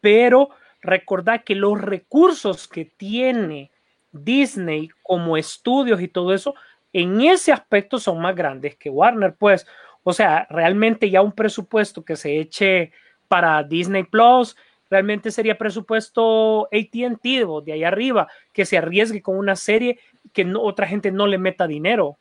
pero 0.00 0.50
recordad 0.82 1.44
que 1.44 1.54
los 1.54 1.80
recursos 1.80 2.68
que 2.68 2.84
tiene 2.84 3.70
Disney 4.12 4.90
como 5.02 5.36
estudios 5.36 6.00
y 6.00 6.08
todo 6.08 6.32
eso, 6.32 6.54
en 6.92 7.20
ese 7.20 7.52
aspecto 7.52 7.98
son 7.98 8.20
más 8.20 8.34
grandes 8.34 8.76
que 8.76 8.90
Warner, 8.90 9.34
pues, 9.34 9.66
o 10.08 10.12
sea, 10.12 10.46
realmente 10.50 11.10
ya 11.10 11.20
un 11.20 11.32
presupuesto 11.32 12.04
que 12.04 12.14
se 12.14 12.38
eche 12.38 12.92
para 13.26 13.64
Disney 13.64 14.04
Plus, 14.04 14.56
realmente 14.88 15.32
sería 15.32 15.58
presupuesto 15.58 16.66
ATT 16.66 17.24
de 17.64 17.72
ahí 17.72 17.82
arriba, 17.82 18.28
que 18.52 18.64
se 18.64 18.78
arriesgue 18.78 19.20
con 19.20 19.36
una 19.36 19.56
serie 19.56 19.98
que 20.32 20.44
no, 20.44 20.62
otra 20.62 20.86
gente 20.86 21.10
no 21.10 21.26
le 21.26 21.38
meta 21.38 21.66
dinero. 21.66 22.16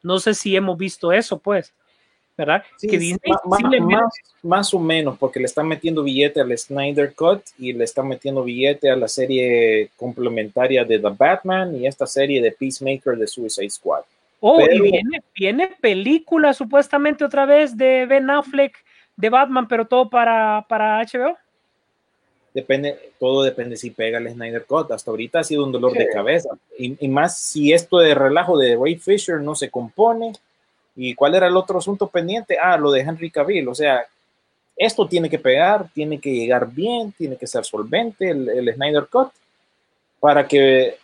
No 0.00 0.20
sé 0.20 0.32
si 0.32 0.54
hemos 0.54 0.78
visto 0.78 1.10
eso, 1.10 1.40
pues. 1.40 1.74
¿verdad? 2.36 2.62
que 2.80 3.16
más, 4.44 4.72
o 4.72 4.78
menos, 4.78 5.18
porque 5.18 5.40
le 5.40 5.46
están 5.46 5.66
metiendo 5.66 6.04
billete 6.04 6.40
al 6.40 6.56
Snyder 6.56 7.14
Cut 7.14 7.42
y 7.58 7.72
le 7.72 7.82
están 7.82 8.06
metiendo 8.06 8.44
billete 8.44 8.92
a 8.92 8.94
la 8.94 9.08
serie 9.08 9.90
complementaria 9.96 10.84
de 10.84 11.00
The 11.00 11.10
Batman 11.18 11.74
y 11.74 11.88
esta 11.88 12.06
serie 12.06 12.40
de 12.40 12.52
Peacemaker 12.52 13.18
de 13.18 13.26
Suicide 13.26 13.70
Squad. 13.70 14.04
Oh, 14.40 14.60
y 14.60 14.80
viene, 14.80 15.22
viene 15.34 15.76
película 15.80 16.52
supuestamente 16.52 17.24
otra 17.24 17.44
vez 17.44 17.76
de 17.76 18.06
Ben 18.06 18.30
Affleck 18.30 18.76
de 19.16 19.30
Batman, 19.30 19.66
pero 19.66 19.86
todo 19.86 20.08
para, 20.08 20.64
para 20.68 21.00
HBO. 21.00 21.36
Depende, 22.54 23.12
todo 23.18 23.42
depende 23.42 23.76
si 23.76 23.90
pega 23.90 24.18
el 24.18 24.30
Snyder 24.30 24.64
Cut. 24.64 24.90
Hasta 24.92 25.10
ahorita 25.10 25.40
ha 25.40 25.44
sido 25.44 25.64
un 25.64 25.72
dolor 25.72 25.92
de 25.92 26.08
cabeza. 26.08 26.50
Y, 26.78 27.04
y, 27.04 27.08
más 27.08 27.38
si 27.38 27.72
esto 27.72 27.98
de 27.98 28.14
relajo 28.14 28.56
de 28.56 28.76
Ray 28.76 28.96
Fisher 28.96 29.40
no 29.40 29.54
se 29.54 29.70
compone, 29.70 30.32
¿Y 31.00 31.14
cuál 31.14 31.36
era 31.36 31.46
el 31.46 31.56
otro 31.56 31.78
asunto 31.78 32.08
pendiente? 32.08 32.58
Ah, 32.60 32.76
lo 32.76 32.90
de 32.90 33.02
Henry 33.02 33.30
Cavill. 33.30 33.68
O 33.68 33.74
sea, 33.74 34.04
esto 34.76 35.06
tiene 35.06 35.30
que 35.30 35.38
pegar, 35.38 35.88
tiene 35.94 36.18
que 36.18 36.32
llegar 36.32 36.68
bien, 36.68 37.12
tiene 37.12 37.36
que 37.36 37.46
ser 37.46 37.64
solvente 37.64 38.30
el, 38.30 38.74
Snyder 38.74 39.06
Cut 39.06 39.28
para 40.18 40.48
que 40.48 40.98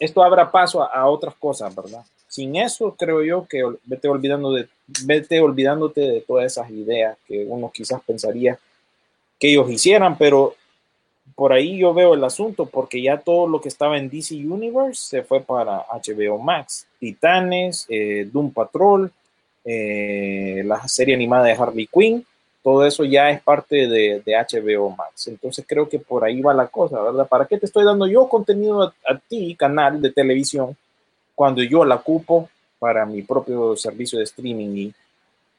esto 0.00 0.24
abra 0.24 0.50
paso 0.50 0.82
a, 0.82 1.06
otras 1.06 1.34
cosas, 1.34 1.76
¿verdad? 1.76 2.02
Sin 2.36 2.54
eso, 2.54 2.94
creo 2.98 3.24
yo 3.24 3.46
que 3.48 3.62
vete, 3.86 4.08
olvidando 4.08 4.52
de, 4.52 4.68
vete 5.06 5.40
olvidándote 5.40 6.02
de 6.02 6.20
todas 6.20 6.44
esas 6.52 6.70
ideas 6.70 7.16
que 7.26 7.46
uno 7.48 7.70
quizás 7.72 8.02
pensaría 8.06 8.58
que 9.40 9.52
ellos 9.52 9.70
hicieran, 9.70 10.18
pero 10.18 10.54
por 11.34 11.54
ahí 11.54 11.78
yo 11.78 11.94
veo 11.94 12.12
el 12.12 12.22
asunto, 12.22 12.66
porque 12.66 13.00
ya 13.00 13.16
todo 13.16 13.48
lo 13.48 13.58
que 13.58 13.70
estaba 13.70 13.96
en 13.96 14.10
DC 14.10 14.34
Universe 14.34 15.00
se 15.00 15.22
fue 15.22 15.40
para 15.40 15.86
HBO 15.90 16.36
Max. 16.36 16.86
Titanes, 17.00 17.86
eh, 17.88 18.28
Doom 18.30 18.52
Patrol, 18.52 19.10
eh, 19.64 20.62
la 20.66 20.86
serie 20.88 21.14
animada 21.14 21.44
de 21.46 21.52
Harley 21.52 21.86
Quinn, 21.86 22.22
todo 22.62 22.84
eso 22.84 23.02
ya 23.06 23.30
es 23.30 23.40
parte 23.40 23.88
de, 23.88 24.22
HBO 24.26 24.90
Max. 24.90 25.28
Entonces 25.28 25.64
creo 25.66 25.88
que 25.88 26.00
por 26.00 26.22
ahí 26.22 26.42
va 26.42 26.52
la 26.52 26.66
cosa, 26.66 27.00
¿verdad? 27.00 27.26
¿Para 27.26 27.46
qué 27.46 27.56
te 27.56 27.64
estoy 27.64 27.86
dando 27.86 28.06
yo 28.06 28.28
contenido 28.28 28.82
a, 28.82 29.18
ti, 29.26 29.54
canal 29.54 30.02
de 30.02 30.12
televisión, 30.12 30.76
cuando 31.36 31.62
yo 31.62 31.84
la 31.84 31.94
ocupo 31.94 32.48
para 32.80 33.06
mi 33.06 33.22
propio 33.22 33.76
servicio 33.76 34.18
de 34.18 34.24
streaming? 34.24 34.76
Y 34.76 34.94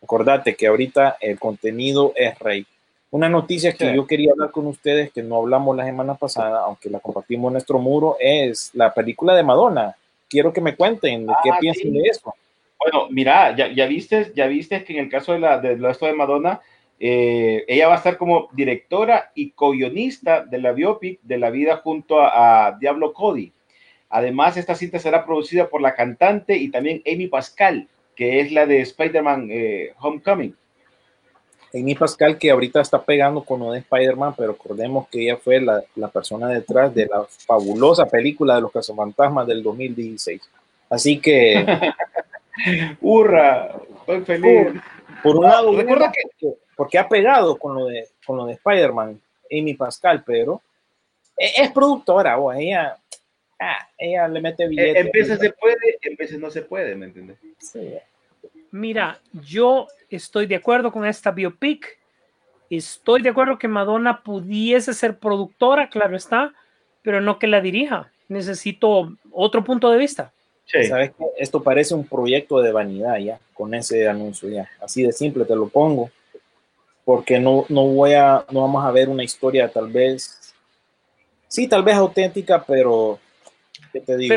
acordate 0.03 0.55
que 0.55 0.67
ahorita 0.67 1.15
el 1.21 1.39
contenido 1.39 2.11
es 2.17 2.37
rey. 2.39 2.65
Una 3.09 3.29
noticia 3.29 3.71
que 3.71 3.95
yo 3.95 4.05
quería 4.05 4.33
hablar 4.33 4.51
con 4.51 4.67
ustedes, 4.67 5.13
que 5.13 5.23
no 5.23 5.37
hablamos 5.37 5.77
la 5.77 5.85
semana 5.85 6.15
pasada, 6.15 6.59
aunque 6.65 6.89
la 6.89 6.99
compartimos 6.99 7.47
en 7.47 7.53
nuestro 7.53 7.79
muro, 7.79 8.17
es 8.19 8.71
la 8.73 8.93
película 8.93 9.33
de 9.33 9.43
Madonna. 9.43 9.95
Quiero 10.29 10.51
que 10.51 10.59
me 10.59 10.75
cuenten 10.75 11.25
qué 11.41 11.49
ah, 11.49 11.57
piensan 11.57 11.93
de 11.93 12.01
eso. 12.01 12.33
Bueno, 12.77 13.07
mira, 13.09 13.55
ya, 13.55 13.71
ya 13.71 13.85
viste, 13.85 14.33
ya 14.35 14.47
viste 14.47 14.83
que 14.83 14.93
en 14.93 15.05
el 15.05 15.09
caso 15.09 15.31
de 15.31 15.39
la 15.39 15.57
de 15.59 15.89
esto 15.89 16.05
de 16.05 16.13
Madonna, 16.13 16.59
eh, 16.99 17.63
ella 17.67 17.87
va 17.87 17.93
a 17.93 17.97
estar 17.97 18.17
como 18.17 18.49
directora 18.53 19.31
y 19.35 19.51
co-guionista 19.51 20.43
de 20.43 20.57
la 20.57 20.71
biopic 20.71 21.19
de 21.21 21.37
la 21.37 21.49
vida 21.49 21.77
junto 21.77 22.19
a, 22.21 22.75
Diablo 22.79 23.13
Cody. 23.13 23.51
Además, 24.09 24.57
esta 24.57 24.75
cinta 24.75 24.99
será 24.99 25.25
producida 25.25 25.67
por 25.67 25.81
la 25.81 25.95
cantante 25.95 26.57
y 26.57 26.69
también 26.69 27.01
Amy 27.05 27.27
Pascal, 27.27 27.87
que 28.15 28.39
es 28.39 28.51
la 28.51 28.65
de 28.65 28.81
Spider-Man 28.81 29.47
eh, 29.51 29.93
Homecoming. 29.99 30.55
Amy 31.73 31.95
Pascal, 31.95 32.37
que 32.37 32.49
ahorita 32.49 32.79
está 32.79 33.03
pegando 33.03 33.43
con 33.43 33.59
lo 33.59 33.71
de 33.71 33.79
Spider-Man, 33.79 34.33
pero 34.37 34.53
recordemos 34.53 35.07
que 35.09 35.23
ella 35.23 35.37
fue 35.37 35.59
la, 35.59 35.83
la, 35.95 36.07
persona 36.07 36.47
detrás 36.47 36.95
de 36.95 37.05
la 37.07 37.25
fabulosa 37.45 38.05
película 38.05 38.55
de 38.55 38.61
los 38.61 38.71
cazafantasmas 38.71 39.45
del 39.45 39.61
2016. 39.61 40.41
Así 40.89 41.19
que 41.19 41.65
¡Hurra! 43.01 43.75
Estoy 43.99 44.21
feliz. 44.21 44.81
Por, 45.23 45.37
un 45.37 45.43
lado, 45.43 45.75
recuerda 45.75 46.11
que 46.11 46.53
porque 46.75 46.97
ha 46.97 47.09
pegado 47.09 47.57
con 47.57 47.75
lo 47.75 47.85
de 47.85 48.07
con 48.25 48.37
lo 48.37 48.45
de 48.45 48.53
Spider-Man, 48.53 49.19
Amy 49.51 49.73
Pascal, 49.73 50.23
pero 50.25 50.61
e, 51.37 51.63
es 51.63 51.71
productora, 51.71 52.37
o 52.37 52.51
ella, 52.53 52.97
ah, 53.59 53.87
ella 53.97 54.27
le 54.27 54.41
mete 54.41 54.67
billetes. 54.67 55.05
En 55.05 55.11
veces 55.11 55.39
se 55.39 55.51
puede, 55.51 55.97
en 56.01 56.15
veces 56.15 56.39
no 56.39 56.49
se 56.49 56.61
puede, 56.61 56.95
¿me 56.95 57.05
entiendes? 57.07 57.37
Sí. 57.59 57.93
Mira, 58.71 59.19
yo 59.33 59.87
estoy 60.09 60.45
de 60.45 60.55
acuerdo 60.55 60.91
con 60.91 61.05
esta 61.05 61.31
biopic. 61.31 61.97
Estoy 62.69 63.21
de 63.21 63.29
acuerdo 63.29 63.57
que 63.57 63.67
Madonna 63.67 64.23
pudiese 64.23 64.93
ser 64.93 65.17
productora, 65.17 65.89
claro 65.89 66.17
está, 66.17 66.53
pero 67.01 67.21
no 67.21 67.39
que 67.39 67.47
la 67.47 67.61
dirija. 67.61 68.11
Necesito 68.27 69.13
otro 69.31 69.63
punto 69.63 69.89
de 69.89 69.97
vista. 69.97 70.33
¿Sabes 70.65 71.11
qué? 71.17 71.25
Esto 71.37 71.63
parece 71.63 71.95
un 71.95 72.05
proyecto 72.05 72.59
de 72.59 72.73
vanidad 72.73 73.17
ya, 73.19 73.39
con 73.53 73.73
ese 73.73 74.07
anuncio 74.07 74.49
ya. 74.49 74.69
Así 74.81 75.01
de 75.03 75.13
simple 75.13 75.45
te 75.45 75.55
lo 75.55 75.69
pongo. 75.69 76.11
Porque 77.05 77.39
no, 77.39 77.65
no 77.69 77.87
voy 77.87 78.13
a, 78.15 78.45
no 78.51 78.61
vamos 78.61 78.83
a 78.83 78.91
ver 78.91 79.07
una 79.07 79.23
historia 79.23 79.69
tal 79.69 79.89
vez, 79.89 80.53
sí, 81.47 81.65
tal 81.65 81.83
vez 81.83 81.95
auténtica, 81.95 82.61
pero, 82.65 83.17
¿qué 83.99 84.05
te 84.05 84.17
digo? 84.17 84.35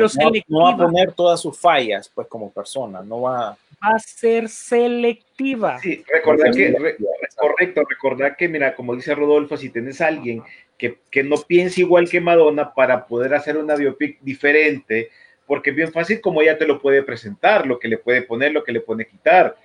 no, 0.49 0.63
va 0.63 0.71
a 0.71 0.77
poner 0.77 1.13
todas 1.13 1.41
sus 1.41 1.59
fallas, 1.59 2.11
pues, 2.15 2.27
como 2.29 2.51
persona, 2.51 3.03
no 3.03 3.23
va 3.23 3.57
Va 3.83 3.97
a 3.97 3.99
ser 3.99 4.51
selectiva. 4.51 5.79
Sí, 5.79 6.05
recordar 6.07 6.55
que, 6.55 6.97
correcto, 7.35 7.83
recordar 7.89 8.37
que, 8.37 8.47
mira, 8.47 8.75
como 8.75 8.95
dice 8.95 9.15
Rodolfo, 9.15 9.57
si 9.57 9.71
tienes 9.71 10.03
a 10.03 10.09
alguien 10.09 10.43
que, 10.77 10.99
que 11.11 11.23
no 11.23 11.37
piensa 11.39 11.81
igual 11.81 12.09
que 12.09 12.21
Madonna 12.21 12.75
para 12.75 13.07
poder 13.07 13.33
hacer 13.33 13.57
una 13.57 13.77
biopic 13.77 14.21
diferente, 14.21 15.09
porque 15.47 15.71
es 15.71 15.77
bien 15.77 15.93
fácil 15.93 16.21
como 16.21 16.43
ella 16.43 16.59
te 16.59 16.67
lo 16.67 16.79
puede 16.79 17.03
presentar, 17.03 17.67
lo 17.67 17.79
que 17.79 17.89
le 17.89 17.97
puede 17.97 18.21
poner, 18.21 18.53
lo 18.53 18.65
que 18.65 18.73
le 18.73 18.81
puede 18.81 19.07
quitar. 19.07 19.57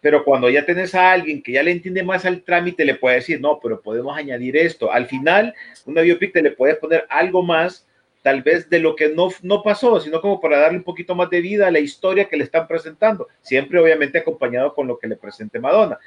Pero 0.00 0.24
cuando 0.24 0.48
ya 0.48 0.64
tenés 0.64 0.94
a 0.94 1.10
alguien 1.10 1.42
que 1.42 1.52
ya 1.52 1.64
le 1.64 1.72
entiende 1.72 2.04
más 2.04 2.24
al 2.24 2.42
trámite, 2.42 2.84
le 2.84 2.94
puede 2.94 3.16
decir, 3.16 3.40
no, 3.40 3.58
pero 3.60 3.80
podemos 3.80 4.16
añadir 4.16 4.56
esto. 4.56 4.92
Al 4.92 5.06
final, 5.06 5.52
una 5.84 6.02
biopic 6.02 6.32
te 6.32 6.42
le 6.42 6.52
puedes 6.52 6.76
poner 6.76 7.06
algo 7.08 7.42
más, 7.42 7.86
tal 8.22 8.42
vez 8.42 8.70
de 8.70 8.78
lo 8.78 8.94
que 8.94 9.08
no, 9.08 9.28
no 9.42 9.62
pasó, 9.62 10.00
sino 10.00 10.20
como 10.20 10.40
para 10.40 10.58
darle 10.58 10.78
un 10.78 10.84
poquito 10.84 11.14
más 11.14 11.28
de 11.28 11.40
vida 11.40 11.66
a 11.66 11.72
la 11.72 11.80
historia 11.80 12.28
que 12.28 12.36
le 12.36 12.44
están 12.44 12.68
presentando. 12.68 13.28
Siempre, 13.40 13.80
obviamente, 13.80 14.18
acompañado 14.18 14.74
con 14.74 14.86
lo 14.86 14.98
que 14.98 15.08
le 15.08 15.16
presente 15.16 15.58
Madonna. 15.58 15.98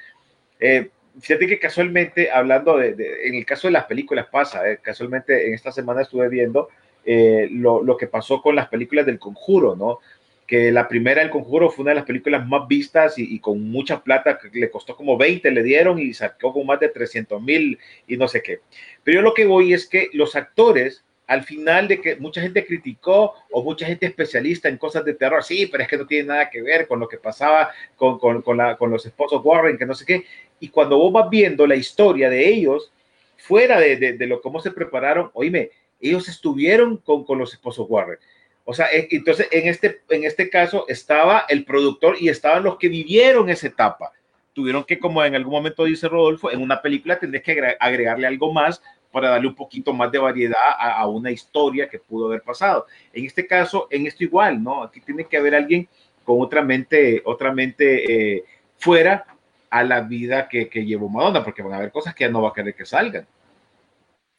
Eh, 0.60 0.90
fíjate 1.20 1.48
que 1.48 1.60
casualmente, 1.60 2.32
hablando 2.32 2.78
de, 2.78 2.96
en 3.26 3.36
el 3.36 3.46
caso 3.46 3.68
de 3.68 3.74
las 3.74 3.86
películas 3.86 4.28
pasa, 4.32 4.70
eh, 4.70 4.80
casualmente 4.82 5.48
en 5.48 5.54
esta 5.54 5.72
semana 5.72 6.02
estuve 6.02 6.30
viendo 6.30 6.70
eh, 7.06 7.48
lo, 7.52 7.98
que 7.98 8.08
pasó 8.08 8.42
con 8.42 8.56
las 8.56 8.68
películas 8.68 9.06
del 9.06 9.20
conjuro, 9.20 9.76
¿no? 9.76 10.00
Que 10.48 10.72
la 10.72 10.88
primera, 10.88 11.24
El 11.24 11.32
Conjuro, 11.32 11.72
fue 11.72 11.82
una 11.82 11.92
de 11.92 11.96
las 11.96 12.06
películas 12.06 12.48
más 12.48 12.68
vistas 12.68 13.16
y, 13.18 13.40
con 13.40 13.68
mucha 13.72 14.04
plata, 14.04 14.38
que 14.38 14.60
le 14.60 14.70
costó 14.70 14.96
como 14.96 15.18
20, 15.18 15.50
le 15.50 15.64
dieron 15.64 15.98
y 15.98 16.14
sacó 16.14 16.54
como 16.54 16.66
más 16.66 16.80
de 16.80 16.90
300 16.90 17.42
mil 17.42 17.80
y 18.08 18.16
no 18.16 18.28
sé 18.28 18.44
qué. 18.44 18.60
Pero 19.04 19.16
yo 19.16 19.22
lo 19.24 19.34
que 19.34 19.48
voy 19.48 19.74
es 19.74 19.88
que 19.88 20.10
los 20.14 20.36
actores 20.36 21.05
al 21.28 21.44
final 21.44 21.88
de 21.88 22.02
que 22.02 22.16
mucha 22.18 22.42
gente 22.42 22.66
criticó 22.66 23.34
o 23.52 23.64
mucha 23.64 23.86
gente 23.86 24.06
especialista 24.06 24.70
en 24.70 24.78
cosas 24.78 25.04
de 25.06 25.14
terror, 25.14 25.44
sí, 25.44 25.66
pero 25.68 25.84
es 25.84 25.90
que 25.90 25.98
no 25.98 26.06
tiene 26.06 26.28
nada 26.28 26.50
que 26.50 26.62
ver 26.62 26.88
con 26.88 27.00
lo 27.00 27.08
que 27.08 27.18
pasaba 27.18 27.72
con, 27.96 28.20
con, 28.20 28.42
con, 28.42 28.58
la, 28.58 28.78
con 28.78 28.92
los 28.92 29.06
esposos 29.06 29.42
Warren, 29.44 29.78
que 29.78 29.86
no 29.86 29.96
sé 29.96 30.06
qué. 30.06 30.26
Y 30.60 30.70
cuando 30.70 30.98
vos 30.98 31.12
vas 31.12 31.30
viendo 31.30 31.66
la 31.66 31.76
historia 31.76 32.30
de 32.30 32.48
ellos, 32.48 32.92
fuera 33.38 33.80
de, 33.80 33.98
de, 33.98 34.14
de 34.14 34.28
lo 34.28 34.42
cómo 34.42 34.62
se 34.62 34.72
prepararon, 34.72 35.32
oíme, 35.34 35.72
ellos 36.00 36.28
estuvieron 36.28 36.98
con, 36.98 37.24
con 37.24 37.40
los 37.40 37.54
esposos 37.54 37.88
Warren. 37.90 38.20
O 38.64 38.74
sea, 38.74 38.88
e- 38.92 39.08
entonces 39.12 39.48
en 39.52 39.68
este, 39.68 40.02
en 40.10 40.24
este 40.24 40.50
caso 40.50 40.86
estaba 40.88 41.46
el 41.50 41.66
productor 41.66 42.18
y 42.20 42.30
estaban 42.30 42.64
los 42.64 42.78
que 42.78 42.88
vivieron 42.90 43.50
esa 43.50 43.68
etapa. 43.68 44.12
Tuvieron 44.54 44.84
que, 44.86 45.00
como 45.00 45.24
en 45.24 45.36
algún 45.36 45.54
momento 45.54 45.84
dice 45.84 46.08
Rodolfo, 46.08 46.50
en 46.52 46.62
una 46.62 46.82
película 46.82 47.20
tendrías 47.20 47.44
que 47.44 47.54
agre- 47.54 47.78
agregarle 47.80 48.26
algo 48.26 48.54
más 48.54 48.82
para 49.16 49.30
darle 49.30 49.48
un 49.48 49.56
poquito 49.56 49.94
más 49.94 50.12
de 50.12 50.18
variedad 50.18 50.60
a, 50.78 50.92
a 51.00 51.08
una 51.08 51.32
historia 51.32 51.88
que 51.88 52.00
pudo 52.00 52.28
haber 52.28 52.42
pasado. 52.42 52.86
En 53.14 53.24
este 53.24 53.48
caso, 53.48 53.88
en 53.90 54.06
esto 54.06 54.26
igual, 54.26 54.62
¿no? 54.62 54.84
Aquí 54.84 55.00
tiene 55.00 55.24
que 55.24 55.38
haber 55.38 55.56
alguien 55.56 55.88
con 56.26 56.42
otra 56.42 56.62
mente, 56.62 57.22
otra 57.24 57.54
mente 57.54 58.36
eh, 58.36 58.44
fuera 58.76 59.26
a 59.70 59.84
la 59.86 60.02
vida 60.02 60.50
que, 60.50 60.68
que 60.68 60.86
llevó 60.86 61.08
Madonna, 61.08 61.46
porque 61.46 61.62
van 61.62 61.72
a 61.72 61.78
haber 61.78 61.94
cosas 61.94 62.14
que 62.14 62.26
ya 62.26 62.30
no 62.30 62.42
va 62.42 62.50
a 62.50 62.54
querer 62.54 62.76
que 62.76 62.86
salgan. 62.86 63.26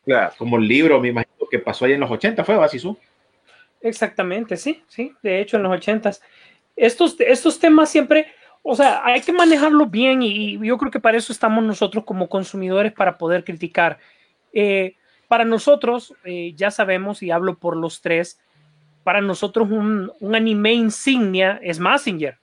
Claro. 0.04 0.34
Como 0.36 0.58
el 0.58 0.68
libro, 0.68 1.00
me 1.00 1.08
imagino 1.08 1.48
que 1.50 1.58
pasó 1.58 1.86
ahí 1.86 1.94
en 1.94 2.00
los 2.00 2.10
80, 2.10 2.44
fue 2.44 2.56
Basisú. 2.56 2.98
Exactamente, 3.80 4.58
sí, 4.58 4.84
sí. 4.88 5.14
De 5.22 5.40
hecho, 5.40 5.56
en 5.56 5.62
los 5.62 5.72
ochentas. 5.72 6.20
Estos, 6.76 7.16
estos 7.20 7.58
temas 7.58 7.88
siempre, 7.88 8.26
o 8.60 8.76
sea, 8.76 9.00
hay 9.06 9.22
que 9.22 9.32
manejarlos 9.32 9.90
bien 9.90 10.20
y, 10.20 10.56
y 10.56 10.66
yo 10.66 10.76
creo 10.76 10.90
que 10.90 11.00
para 11.00 11.16
eso 11.16 11.32
estamos 11.32 11.64
nosotros 11.64 12.04
como 12.04 12.28
consumidores 12.28 12.92
para 12.92 13.16
poder 13.16 13.42
criticar. 13.42 13.98
Eh, 14.58 14.96
para 15.28 15.44
nosotros, 15.44 16.14
eh, 16.24 16.54
ya 16.56 16.70
sabemos, 16.70 17.22
y 17.22 17.30
hablo 17.30 17.58
por 17.58 17.76
los 17.76 18.00
tres, 18.00 18.40
para 19.04 19.20
nosotros 19.20 19.70
un, 19.70 20.10
un 20.18 20.34
anime 20.34 20.72
insignia 20.72 21.60
es 21.62 21.78
Massinger. 21.78 22.38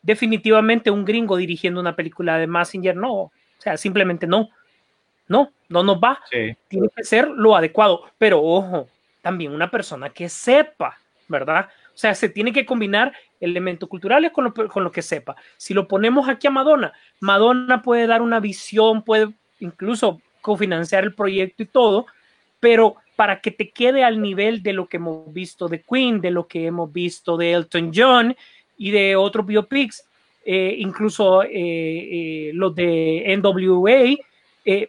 Definitivamente 0.00 0.92
un 0.92 1.04
gringo 1.04 1.36
dirigiendo 1.36 1.80
una 1.80 1.96
película 1.96 2.38
de 2.38 2.46
Massinger, 2.46 2.94
no. 2.94 3.12
O 3.12 3.32
sea, 3.58 3.76
simplemente 3.76 4.28
no. 4.28 4.50
No, 5.26 5.50
no 5.68 5.82
nos 5.82 5.96
va. 5.96 6.20
Sí. 6.30 6.56
Tiene 6.68 6.88
que 6.94 7.02
ser 7.02 7.28
lo 7.28 7.56
adecuado. 7.56 8.04
Pero 8.18 8.40
ojo, 8.40 8.88
también 9.20 9.52
una 9.52 9.68
persona 9.68 10.10
que 10.10 10.28
sepa, 10.28 10.96
¿verdad? 11.26 11.68
O 11.88 11.98
sea, 11.98 12.14
se 12.14 12.28
tiene 12.28 12.52
que 12.52 12.64
combinar 12.64 13.12
elementos 13.40 13.88
culturales 13.88 14.30
con 14.30 14.44
lo, 14.44 14.54
con 14.54 14.84
lo 14.84 14.92
que 14.92 15.02
sepa. 15.02 15.34
Si 15.56 15.74
lo 15.74 15.88
ponemos 15.88 16.28
aquí 16.28 16.46
a 16.46 16.50
Madonna, 16.50 16.92
Madonna 17.18 17.82
puede 17.82 18.06
dar 18.06 18.22
una 18.22 18.38
visión, 18.38 19.02
puede 19.02 19.34
incluso 19.58 20.22
cofinanciar 20.48 21.04
el 21.04 21.12
proyecto 21.12 21.62
y 21.62 21.66
todo, 21.66 22.06
pero 22.58 22.96
para 23.16 23.42
que 23.42 23.50
te 23.50 23.68
quede 23.68 24.02
al 24.02 24.18
nivel 24.22 24.62
de 24.62 24.72
lo 24.72 24.86
que 24.86 24.96
hemos 24.96 25.30
visto 25.30 25.68
de 25.68 25.82
Queen, 25.82 26.22
de 26.22 26.30
lo 26.30 26.46
que 26.46 26.64
hemos 26.64 26.90
visto 26.90 27.36
de 27.36 27.52
Elton 27.52 27.92
John 27.94 28.34
y 28.78 28.90
de 28.90 29.14
otros 29.14 29.44
biopics, 29.44 30.04
eh, 30.46 30.74
incluso 30.78 31.42
eh, 31.42 31.50
eh, 31.52 32.50
los 32.54 32.74
de 32.74 33.36
NWA, 33.36 34.16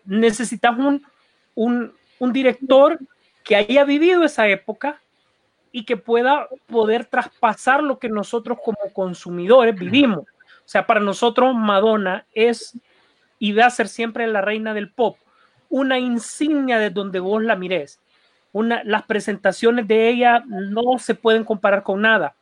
necesitas 0.06 0.78
un, 0.78 1.04
un, 1.56 1.92
un 2.20 2.32
director 2.32 2.98
que 3.44 3.58
haya 3.58 3.84
vivido 3.84 4.24
esa 4.24 4.48
época 4.48 5.02
y 5.74 5.84
que 5.84 5.98
pueda 5.98 6.48
poder 6.68 7.04
traspasar 7.04 7.84
lo 7.84 8.00
que 8.00 8.08
nosotros 8.08 8.60
como 8.64 8.94
consumidores 8.94 9.78
vivimos. 9.78 10.20
O 10.20 10.72
sea, 10.72 10.88
para 10.88 11.02
nosotros 11.02 11.54
Madonna 11.54 12.26
es 12.34 12.80
y 13.40 13.52
va 13.52 13.66
a 13.66 13.70
ser 13.70 13.90
siempre 13.90 14.26
la 14.28 14.40
reina 14.40 14.74
del 14.74 14.90
pop, 14.90 15.18
una 15.70 16.00
insignia 16.00 16.80
de 16.80 16.90
donde 16.90 17.20
vos 17.20 17.42
la 17.42 17.56
mires. 17.56 18.00
Una, 18.52 18.84
las 18.84 19.04
presentaciones 19.04 19.88
de 19.88 20.10
ella 20.10 20.44
no 20.48 20.98
se 20.98 21.16
pueden 21.16 21.44
comparar 21.44 21.84
con 21.84 22.02
nada. 22.02 22.36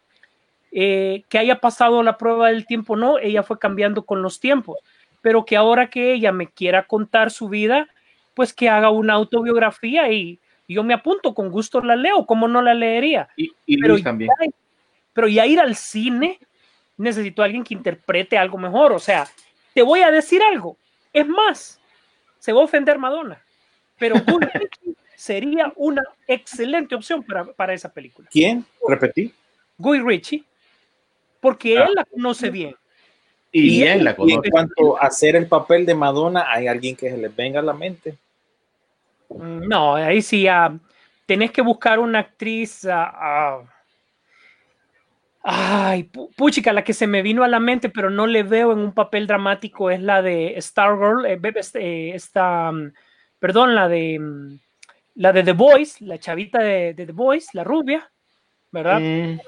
Eh, 0.72 1.24
que 1.30 1.38
haya 1.38 1.60
pasado 1.60 2.02
la 2.04 2.18
prueba 2.18 2.50
del 2.50 2.66
tiempo, 2.66 2.96
no, 2.96 3.20
ella 3.20 3.44
fue 3.44 3.60
cambiando 3.60 4.06
con 4.06 4.22
los 4.22 4.40
tiempos, 4.40 4.78
pero 5.22 5.46
que 5.46 5.58
ahora 5.58 5.90
que 5.90 6.14
ella 6.14 6.32
me 6.32 6.48
quiera 6.48 6.84
contar 6.84 7.32
su 7.32 7.50
vida, 7.50 7.88
pues 8.34 8.54
que 8.54 8.70
haga 8.70 8.90
una 8.90 9.14
autobiografía 9.14 10.12
y, 10.12 10.40
yo 10.68 10.84
me 10.84 10.94
apunto, 10.94 11.34
con 11.34 11.50
gusto 11.50 11.80
la 11.82 11.96
leo, 11.96 12.26
como 12.26 12.48
no 12.48 12.62
la 12.62 12.74
leería. 12.74 13.30
Y, 13.38 13.54
y 13.66 13.80
Pero 13.80 13.94
Luis 13.94 14.04
también. 14.04 14.30
ya, 14.42 14.52
pero 15.14 15.28
ya 15.30 15.46
ir 15.46 15.60
al 15.60 15.76
cine, 15.76 16.40
necesito 16.98 17.42
a 17.42 17.46
alguien 17.46 17.64
que 17.64 17.74
interprete 17.74 18.38
algo 18.38 18.58
mejor. 18.58 18.92
O 18.92 19.00
sea, 19.00 19.28
te 19.74 19.82
voy 19.82 20.02
a 20.02 20.12
decir 20.12 20.42
algo. 20.44 20.78
Es 21.14 21.26
más, 21.26 21.77
se 22.48 22.54
va 22.54 22.62
a 22.62 22.64
ofender 22.64 22.98
Madonna, 22.98 23.42
pero 24.00 24.16
Ritchie 24.16 24.96
sería 25.18 25.74
una 25.76 26.02
excelente 26.26 26.96
opción 26.96 27.22
para, 27.22 27.44
para 27.44 27.74
esa 27.74 27.92
película. 27.92 28.30
¿Quién? 28.32 28.64
Repetí. 28.88 29.34
Guy 29.78 30.00
Ritchie, 30.00 30.46
porque 31.42 31.78
Ah. 31.78 31.84
él 31.90 31.94
la 31.94 32.06
conoce 32.06 32.50
bien. 32.50 32.74
Y, 33.52 33.80
y 33.80 33.84
él 33.84 34.06
la 34.06 34.12
Y 34.12 34.14
en 34.14 34.16
conoce. 34.38 34.50
cuanto 34.50 34.98
a 34.98 35.08
hacer 35.08 35.36
el 35.36 35.48
papel 35.48 35.86
de 35.86 35.94
Madonna, 35.94 36.46
hay 36.50 36.68
alguien 36.68 36.96
que 36.96 37.12
se 37.12 37.18
les 37.18 37.36
venga 37.36 37.60
a 37.60 37.64
la 37.64 37.74
mente. 37.74 38.16
Mm, 39.28 39.68
No, 39.68 39.96
ahí 39.96 40.22
sí 40.22 40.44
ya 40.44 40.74
tenés 41.26 41.52
que 41.52 41.62
buscar 41.62 42.00
una 42.00 42.20
actriz. 42.20 42.86
ah, 42.86 43.12
ah, 43.14 43.62
ay, 45.50 46.04
pu- 46.12 46.30
puchica, 46.36 46.74
la 46.74 46.84
que 46.84 46.94
se 46.94 47.08
me 47.08 47.22
vino 47.22 47.44
a 47.44 47.48
la 47.48 47.60
mente, 47.62 47.88
pero 47.90 48.10
no 48.10 48.28
le 48.28 48.44
veo 48.44 48.74
en 48.74 48.80
un 48.80 48.92
papel 48.92 49.28
dramático 49.28 49.90
es 49.90 50.02
la 50.02 50.22
de 50.22 50.56
Stargirl, 50.60 51.26
eh, 51.26 51.40
este, 51.56 52.14
esta, 52.14 52.70
mm, 52.72 52.92
perdón, 53.40 53.74
la 53.74 53.88
de 53.88 54.20
mm, 54.20 54.60
la 55.16 55.32
de 55.34 55.44
The 55.44 55.54
Voice, 55.54 56.04
la 56.06 56.20
chavita 56.20 56.60
de, 56.60 56.94
de 56.94 57.06
The 57.06 57.12
Voice, 57.14 57.48
la 57.54 57.64
rubia, 57.64 58.10
¿verdad? 58.72 59.00
Mm, 59.00 59.40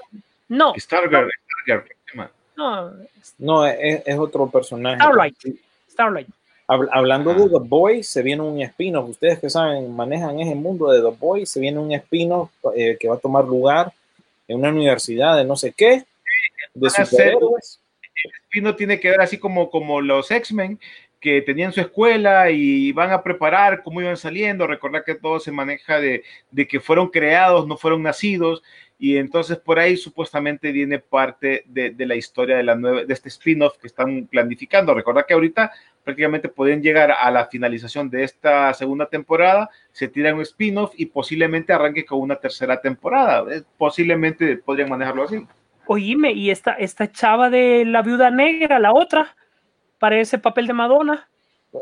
No, 0.48 0.72
Stargirl, 0.76 1.30
Stargirl, 1.64 1.84
¿qué 1.86 1.94
se 2.06 2.16
llama? 2.16 2.30
no, 2.56 2.92
No, 3.38 3.66
es, 3.66 4.02
es 4.06 4.18
otro 4.18 4.48
personaje. 4.50 4.96
Starlight. 4.96 5.36
Starlight. 5.90 6.28
Hab- 6.66 6.88
hablando 6.92 7.34
de 7.34 7.48
The 7.48 7.58
Boys, 7.60 8.08
se 8.08 8.22
viene 8.22 8.42
un 8.42 8.60
spin-off. 8.62 9.10
Ustedes 9.10 9.38
que 9.38 9.50
saben, 9.50 9.94
manejan 9.94 10.40
ese 10.40 10.54
mundo 10.54 10.90
de 10.90 11.00
The 11.02 11.16
Boys, 11.18 11.50
se 11.50 11.60
viene 11.60 11.78
un 11.78 11.92
spin-off 11.92 12.50
eh, 12.74 12.96
que 12.98 13.08
va 13.08 13.16
a 13.16 13.18
tomar 13.18 13.44
lugar 13.44 13.92
en 14.50 14.58
una 14.58 14.70
universidad 14.70 15.36
de 15.36 15.44
no 15.44 15.54
sé 15.54 15.72
qué, 15.72 16.04
de 16.74 16.90
superhéroes. 16.90 17.80
No 18.60 18.74
tiene 18.74 18.98
que 18.98 19.10
ver 19.10 19.20
así 19.20 19.38
como, 19.38 19.70
como 19.70 20.00
los 20.00 20.30
X-Men 20.30 20.80
que 21.20 21.42
tenían 21.42 21.72
su 21.72 21.80
escuela 21.80 22.50
y 22.50 22.90
van 22.92 23.12
a 23.12 23.22
preparar 23.22 23.82
cómo 23.82 24.00
iban 24.00 24.16
saliendo. 24.16 24.66
Recordar 24.66 25.04
que 25.04 25.14
todo 25.14 25.38
se 25.38 25.52
maneja 25.52 26.00
de, 26.00 26.24
de 26.50 26.66
que 26.66 26.80
fueron 26.80 27.08
creados, 27.08 27.66
no 27.68 27.76
fueron 27.76 28.02
nacidos. 28.02 28.62
Y 28.98 29.18
entonces 29.18 29.56
por 29.56 29.78
ahí 29.78 29.96
supuestamente 29.96 30.72
viene 30.72 30.98
parte 30.98 31.62
de, 31.66 31.90
de 31.90 32.06
la 32.06 32.16
historia 32.16 32.56
de, 32.56 32.64
la 32.64 32.74
nueva, 32.74 33.04
de 33.04 33.14
este 33.14 33.28
spin-off 33.28 33.78
que 33.78 33.86
están 33.86 34.26
planificando. 34.26 34.94
Recordar 34.94 35.26
que 35.26 35.34
ahorita 35.34 35.70
prácticamente 36.04 36.48
pueden 36.48 36.82
llegar 36.82 37.10
a 37.12 37.30
la 37.30 37.46
finalización 37.46 38.08
de 38.10 38.24
esta 38.24 38.72
segunda 38.74 39.06
temporada, 39.06 39.68
se 39.92 40.08
tira 40.08 40.34
un 40.34 40.40
spin-off 40.42 40.92
y 40.96 41.06
posiblemente 41.06 41.72
arranque 41.72 42.04
con 42.04 42.20
una 42.20 42.36
tercera 42.36 42.80
temporada. 42.80 43.44
Eh, 43.54 43.62
Posiblemente 43.76 44.56
podrían 44.56 44.88
manejarlo 44.88 45.24
así. 45.24 45.46
Oíme, 45.86 46.32
y 46.32 46.50
esta, 46.50 46.72
esta 46.74 47.10
chava 47.10 47.50
de 47.50 47.84
la 47.84 48.02
viuda 48.02 48.30
negra, 48.30 48.78
la 48.78 48.92
otra, 48.92 49.34
para 49.98 50.18
ese 50.20 50.38
papel 50.38 50.66
de 50.66 50.72
Madonna. 50.72 51.28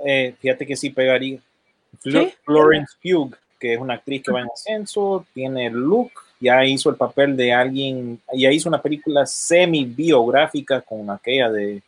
Eh, 0.05 0.35
fíjate 0.40 0.66
que 0.66 0.77
sí 0.77 0.90
pegaría. 0.90 1.39
Flo- 2.03 2.24
¿Sí? 2.28 2.35
Florence 2.45 2.97
Pugh, 3.03 3.35
que 3.59 3.74
es 3.74 3.81
una 3.81 3.95
actriz 3.95 4.23
que 4.23 4.32
va 4.32 4.40
en 4.40 4.49
ascenso, 4.53 5.27
tiene 5.35 5.66
el 5.66 5.74
look, 5.74 6.11
ya 6.40 6.65
hizo 6.65 6.90
el 6.90 6.97
papel 6.97 7.36
de 7.36 7.53
alguien, 7.53 8.20
ya 8.35 8.51
hizo 8.51 8.69
una 8.69 8.81
película 8.81 9.27
semi-biográfica 9.27 10.81
con 10.82 11.11
aquella 11.11 11.51
de 11.51 11.82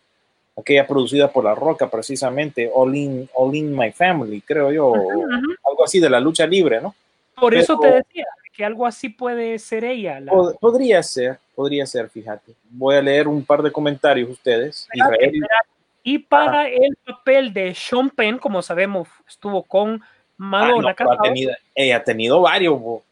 aquella 0.60 0.86
producida 0.86 1.30
por 1.32 1.44
La 1.44 1.54
Roca 1.54 1.88
precisamente, 1.90 2.70
All 2.74 2.94
in, 2.94 3.28
All 3.34 3.54
in 3.54 3.74
My 3.76 3.92
Family, 3.92 4.40
creo 4.40 4.70
yo, 4.72 4.88
Ujú, 4.88 5.20
ujú. 5.24 5.54
algo 5.68 5.84
así 5.84 6.00
de 6.00 6.10
la 6.10 6.20
lucha 6.20 6.46
libre, 6.46 6.80
¿no? 6.80 6.94
Por 7.34 7.54
eso 7.54 7.78
te 7.78 7.86
Pero- 7.88 7.96
decía 7.98 8.26
que 8.52 8.64
algo 8.64 8.86
así 8.86 9.08
puede 9.08 9.58
ser 9.58 9.84
ella. 9.84 10.20
la- 10.20 10.32
Pod- 10.32 10.58
podría 10.60 11.02
ser, 11.02 11.38
podría 11.54 11.86
ser, 11.86 12.08
fíjate. 12.10 12.52
Voy 12.70 12.96
a 12.96 13.02
leer 13.02 13.26
un 13.28 13.44
par 13.44 13.62
de 13.62 13.72
comentarios 13.72 14.28
ustedes. 14.28 14.86
Espérate, 14.92 15.14
Israel, 15.14 15.34
espérate. 15.34 15.68
Y 16.02 16.18
para 16.18 16.68
el 16.68 16.96
papel 17.06 17.52
de 17.52 17.74
Sean 17.74 18.10
Penn, 18.10 18.38
como 18.38 18.60
sabemos, 18.62 19.08
estuvo 19.28 19.62
con 19.62 20.00
ah, 20.02 20.06
Madonna, 20.36 20.94
no, 20.98 21.12
ha 21.12 21.22
tenido- 21.22 21.52
ella 21.74 21.96
ha 21.98 22.04
tenido 22.04 22.40
varios. 22.40 22.80
bo. 22.80 23.02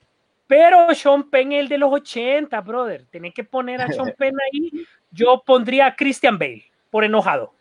pero 0.47 0.95
Sean 0.95 1.29
Penn 1.29 1.53
el 1.53 1.69
de 1.69 1.77
los 1.79 1.93
80, 1.93 2.61
brother. 2.63 3.05
Tenés 3.11 3.35
que 3.35 3.45
poner 3.45 3.81
a 3.83 3.89
Sean 3.93 4.13
Penn 4.19 4.35
ahí. 4.53 4.85
Yo 5.11 5.43
pondría 5.47 5.87
a 5.87 5.95
Christian 5.97 6.39
Bale, 6.39 6.65
por 6.91 7.05
enojado. 7.05 7.53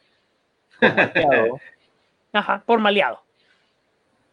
Ajá, 2.34 2.62
por 2.66 2.80
maleado. 2.80 3.20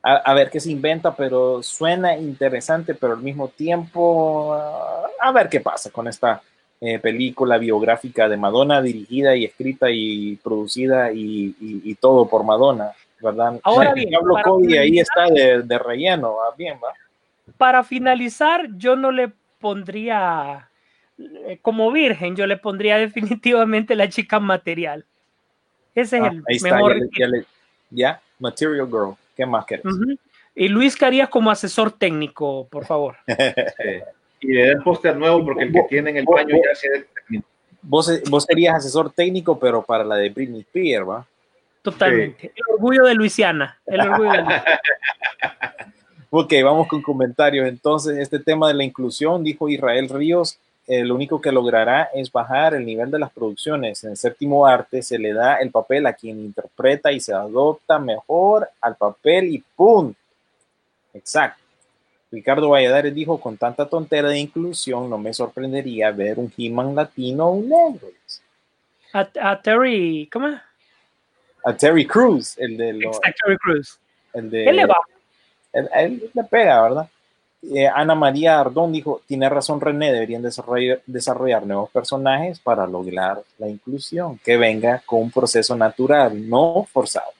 a, 0.02 0.16
a 0.16 0.34
ver 0.34 0.50
qué 0.50 0.60
se 0.60 0.70
inventa, 0.70 1.14
pero 1.16 1.62
suena 1.62 2.16
interesante, 2.16 2.94
pero 2.94 3.14
al 3.14 3.20
mismo 3.22 3.48
tiempo, 3.48 4.52
a 4.54 5.32
ver 5.32 5.48
qué 5.48 5.60
pasa 5.60 5.90
con 5.90 6.06
esta 6.08 6.42
eh, 6.80 6.98
película 6.98 7.56
biográfica 7.56 8.28
de 8.28 8.36
Madonna, 8.36 8.82
dirigida 8.82 9.34
y 9.34 9.44
escrita 9.46 9.86
y 9.90 10.36
producida 10.36 11.10
y, 11.12 11.54
y- 11.58 11.80
y 11.90 11.94
todo 11.94 12.28
por 12.28 12.44
Madonna, 12.44 12.92
¿verdad? 13.20 13.58
Ahora 13.62 13.94
bien, 13.94 14.10
Pablo 14.12 14.36
Cody 14.44 14.76
ahí 14.76 14.98
está 14.98 15.26
de, 15.30 15.62
de 15.62 15.78
relleno, 15.78 16.36
bien, 16.58 16.78
¿va? 16.84 16.92
para 17.56 17.82
finalizar, 17.84 18.66
yo 18.76 18.96
no 18.96 19.10
le 19.10 19.30
pondría 19.60 20.68
como 21.62 21.90
virgen, 21.92 22.36
yo 22.36 22.46
le 22.46 22.56
pondría 22.56 22.96
definitivamente 22.98 23.94
la 23.94 24.08
chica 24.08 24.40
material. 24.40 25.04
Ese 25.94 26.16
es 26.18 26.22
Ah, 26.22 26.26
el 26.28 26.42
ahí 26.48 26.56
está, 26.56 26.74
mejor. 26.74 26.92
ya, 26.94 26.98
le- 26.98 27.10
ya 27.18 27.26
le- 27.28 27.44
ya, 27.90 28.20
Material 28.38 28.86
Girl. 28.88 29.14
¿Qué 29.36 29.46
más 29.46 29.64
querés? 29.64 29.84
Y 30.56 30.68
Luis 30.68 30.96
Carías 30.96 31.28
como 31.28 31.50
asesor 31.50 31.92
técnico, 31.92 32.66
por 32.70 32.84
favor. 32.84 33.16
Y 34.40 34.48
le 34.52 34.66
den 34.66 34.82
póster 34.82 35.16
nuevo 35.16 35.42
porque 35.42 35.62
el 35.64 35.72
que 35.72 35.82
tiene 35.88 36.10
en 36.10 36.18
el 36.18 36.24
Vos- 36.26 36.34
baño 36.34 36.56
vos- 36.56 36.66
ya 36.68 36.74
se. 36.74 37.06
Vos, 37.80 38.22
vos 38.28 38.44
serías 38.44 38.74
asesor 38.76 39.10
técnico, 39.10 39.58
pero 39.58 39.82
para 39.82 40.04
la 40.04 40.16
de 40.16 40.28
Britney 40.28 40.60
Spears, 40.60 41.08
¿va? 41.08 41.26
Totalmente. 41.80 42.52
El 42.54 42.62
orgullo 42.74 43.04
de 43.04 43.14
Luisiana. 43.14 43.78
El 43.86 44.00
orgullo 44.02 44.32
de 44.32 44.38
Luisiana. 44.42 44.64
Ok, 46.36 46.52
vamos 46.64 46.88
con 46.88 47.00
comentarios. 47.00 47.66
Entonces, 47.68 48.18
este 48.18 48.38
tema 48.40 48.66
de 48.68 48.74
la 48.74 48.82
inclusión, 48.84 49.44
dijo 49.44 49.68
Israel 49.68 50.08
Ríos, 50.08 50.58
eh, 50.86 51.04
lo 51.04 51.14
único 51.14 51.40
que 51.40 51.50
logrará 51.52 52.10
es 52.14 52.30
bajar 52.30 52.74
el 52.74 52.84
nivel 52.84 53.10
de 53.10 53.18
las 53.18 53.32
producciones. 53.32 54.04
En 54.04 54.10
el 54.10 54.16
séptimo 54.16 54.66
arte 54.66 55.02
se 55.02 55.18
le 55.18 55.32
da 55.32 55.56
el 55.56 55.70
papel 55.70 56.06
a 56.06 56.12
quien 56.12 56.38
interpreta 56.40 57.10
y 57.12 57.20
se 57.20 57.32
adopta 57.32 57.98
mejor 57.98 58.68
al 58.80 58.94
papel 58.96 59.46
y 59.46 59.58
¡pum! 59.76 60.12
Exacto. 61.14 61.60
Ricardo 62.30 62.68
Valladares 62.70 63.14
dijo, 63.14 63.38
con 63.40 63.56
tanta 63.56 63.86
tontera 63.86 64.28
de 64.28 64.38
inclusión, 64.38 65.08
no 65.08 65.18
me 65.18 65.32
sorprendería 65.32 66.10
ver 66.10 66.38
un 66.38 66.52
He-Man 66.56 66.94
latino 66.94 67.46
o 67.46 67.52
un 67.52 67.68
negro. 67.68 68.08
A, 69.12 69.28
a 69.40 69.62
Terry, 69.62 70.28
¿cómo? 70.32 70.48
A 71.64 71.76
Terry 71.76 72.04
Crews, 72.06 72.58
el 72.58 72.76
de, 72.76 72.92
lo- 72.94 73.08
Exacto, 73.08 73.38
Terry 73.44 73.56
Crews. 73.58 73.98
el 74.34 74.50
de 74.50 74.64
Él 74.66 74.76
le 74.76 74.86
va. 74.86 74.96
él, 75.72 75.88
él 75.94 76.30
le 76.34 76.44
pega, 76.44 76.82
¿verdad? 76.82 77.08
Eh, 77.72 77.86
Ana 77.86 78.14
María 78.14 78.60
Ardón 78.60 78.92
dijo, 78.92 79.22
tiene 79.26 79.48
razón 79.48 79.80
René, 79.80 80.12
deberían 80.12 80.42
desarrollar, 80.42 81.00
desarrollar 81.06 81.64
nuevos 81.66 81.88
personajes 81.90 82.58
para 82.58 82.86
lograr 82.86 83.42
la 83.58 83.68
inclusión, 83.68 84.38
que 84.44 84.56
venga 84.56 85.02
con 85.06 85.20
un 85.22 85.30
proceso 85.30 85.76
natural, 85.76 86.48
no 86.48 86.86
forzado, 86.92 87.30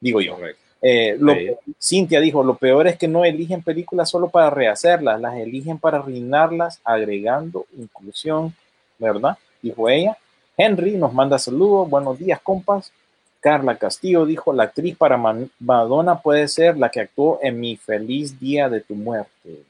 digo 0.00 0.20
yo. 0.20 0.36
Eh, 0.82 1.16
lo- 1.18 1.34
Sí. 1.34 1.50
Cintia 1.78 2.20
dijo, 2.20 2.42
lo 2.42 2.54
peor 2.54 2.86
es 2.86 2.96
que 2.96 3.06
no 3.08 3.24
eligen 3.24 3.62
películas 3.62 4.08
solo 4.08 4.30
para 4.30 4.48
rehacerlas, 4.48 5.20
las 5.20 5.36
eligen 5.36 5.78
para 5.78 5.98
arruinarlas, 5.98 6.80
agregando 6.84 7.66
inclusión, 7.76 8.54
¿verdad? 8.98 9.36
Dijo 9.60 9.88
ella. 9.90 10.16
Henry 10.56 10.92
nos 10.96 11.12
manda 11.12 11.38
saludos, 11.38 11.88
buenos 11.90 12.18
días, 12.18 12.40
compas. 12.42 12.92
Carla 13.40 13.76
Castillo 13.76 14.26
dijo, 14.26 14.52
la 14.52 14.64
actriz 14.64 14.96
para 14.96 15.16
Madonna 15.58 16.20
puede 16.20 16.46
ser 16.48 16.76
la 16.76 16.90
que 16.90 17.00
actuó 17.00 17.38
en 17.42 17.58
Mi 17.58 17.76
Feliz 17.76 18.38
Día 18.38 18.68
de 18.68 18.80
tu 18.82 18.94
Muerte. 18.94 19.62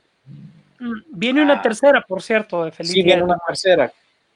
Mm, 0.81 0.93
Viene 1.11 1.43
una 1.43 1.63
tercera, 1.63 2.01
por 2.07 2.23
cierto, 2.23 2.65
de 2.65 2.73
Feliz 2.73 2.91
Sí, 2.93 2.97
Día 2.97 3.05
viene 3.05 3.21
de- 3.21 3.25
una 3.27 3.39
tercera, 3.47 3.93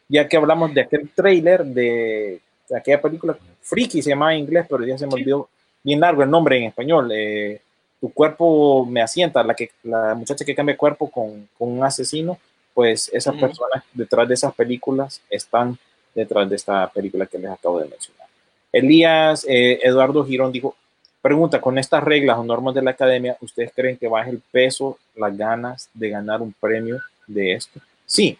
ya 0.08 0.28
que 0.28 0.36
hablamos 0.36 0.72
de 0.72 0.82
aquel 0.82 1.08
tráiler 1.10 1.64
de, 1.64 2.40
de 2.68 2.76
aquella 2.76 3.00
película, 3.02 3.36
Freaky 3.62 4.02
se 4.02 4.10
llamaba 4.10 4.34
en 4.34 4.40
inglés, 4.40 4.66
pero 4.68 4.84
ya 4.84 4.96
se 4.98 5.06
me 5.06 5.12
Sí. 5.12 5.20
olvidó 5.20 5.48
bien 5.82 6.00
largo 6.00 6.22
el 6.22 6.30
nombre 6.30 6.56
en 6.58 6.64
español. 6.64 7.10
eh, 7.12 7.60
tu 8.00 8.12
cuerpo 8.12 8.84
me 8.84 9.00
asienta, 9.00 9.42
la, 9.42 9.54
que, 9.54 9.70
la 9.82 10.14
muchacha 10.14 10.44
que 10.44 10.54
cambia 10.54 10.76
cuerpo 10.76 11.10
con, 11.10 11.48
con 11.58 11.70
un 11.72 11.82
asesino, 11.82 12.38
pues 12.74 13.08
esas 13.14 13.34
personas 13.36 13.82
detrás 13.94 14.28
de 14.28 14.34
esas 14.34 14.54
películas 14.54 15.22
están 15.30 15.78
detrás 16.14 16.48
de 16.50 16.56
esta 16.56 16.86
película 16.90 17.24
que 17.24 17.38
les 17.38 17.50
acabo 17.50 17.80
de 17.80 17.88
mencionar. 17.88 18.26
Elías 18.74 19.46
eh, 19.48 19.78
Eduardo 19.82 20.24
Girón 20.24 20.50
dijo, 20.52 20.74
pregunta, 21.22 21.60
con 21.60 21.78
estas 21.78 22.02
reglas 22.02 22.36
o 22.38 22.44
normas 22.44 22.74
de 22.74 22.82
la 22.82 22.90
academia, 22.90 23.36
¿ustedes 23.40 23.72
creen 23.74 23.96
que 23.96 24.08
baje 24.08 24.30
el 24.30 24.40
peso, 24.50 24.98
las 25.16 25.36
ganas 25.36 25.88
de 25.94 26.10
ganar 26.10 26.42
un 26.42 26.52
premio 26.52 27.00
de 27.26 27.52
esto? 27.54 27.80
Sí, 28.04 28.36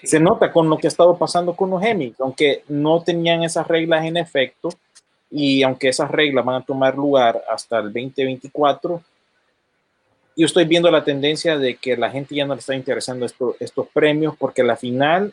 Sí. 0.00 0.06
se 0.08 0.18
nota 0.20 0.50
con 0.50 0.68
lo 0.68 0.76
que 0.76 0.86
ha 0.86 0.94
estado 0.94 1.16
pasando 1.16 1.54
con 1.54 1.70
los 1.70 1.82
Emmys, 1.82 2.18
aunque 2.20 2.64
no 2.68 3.02
tenían 3.02 3.44
esas 3.44 3.66
reglas 3.68 4.04
en 4.04 4.16
efecto 4.16 4.70
y 5.30 5.62
aunque 5.62 5.88
esas 5.88 6.10
reglas 6.10 6.44
van 6.44 6.56
a 6.62 6.64
tomar 6.64 6.96
lugar 6.96 7.40
hasta 7.48 7.78
el 7.78 7.92
2024, 7.92 9.00
yo 10.36 10.46
estoy 10.46 10.64
viendo 10.64 10.90
la 10.90 11.04
tendencia 11.04 11.56
de 11.58 11.76
que 11.76 11.96
la 11.96 12.10
gente 12.10 12.34
ya 12.34 12.44
no 12.44 12.54
le 12.54 12.60
está 12.60 12.74
interesando 12.74 13.24
esto- 13.24 13.54
estos 13.60 13.86
premios 13.88 14.34
porque 14.36 14.64
la 14.64 14.76
final, 14.76 15.32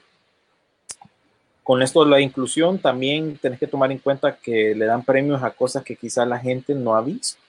con 1.63 1.81
esto 1.81 2.03
de 2.03 2.09
la 2.09 2.19
inclusión, 2.19 2.79
también 2.79 3.37
tenés 3.37 3.59
que 3.59 3.67
tomar 3.67 3.91
en 3.91 3.99
cuenta 3.99 4.35
que 4.35 4.73
le 4.75 4.85
dan 4.85 5.03
premios 5.03 5.43
a 5.43 5.51
cosas 5.51 5.83
que 5.83 5.95
quizá 5.95 6.25
la 6.25 6.39
gente 6.39 6.73
no 6.73 6.95
ha 6.95 7.01
visto. 7.01 7.39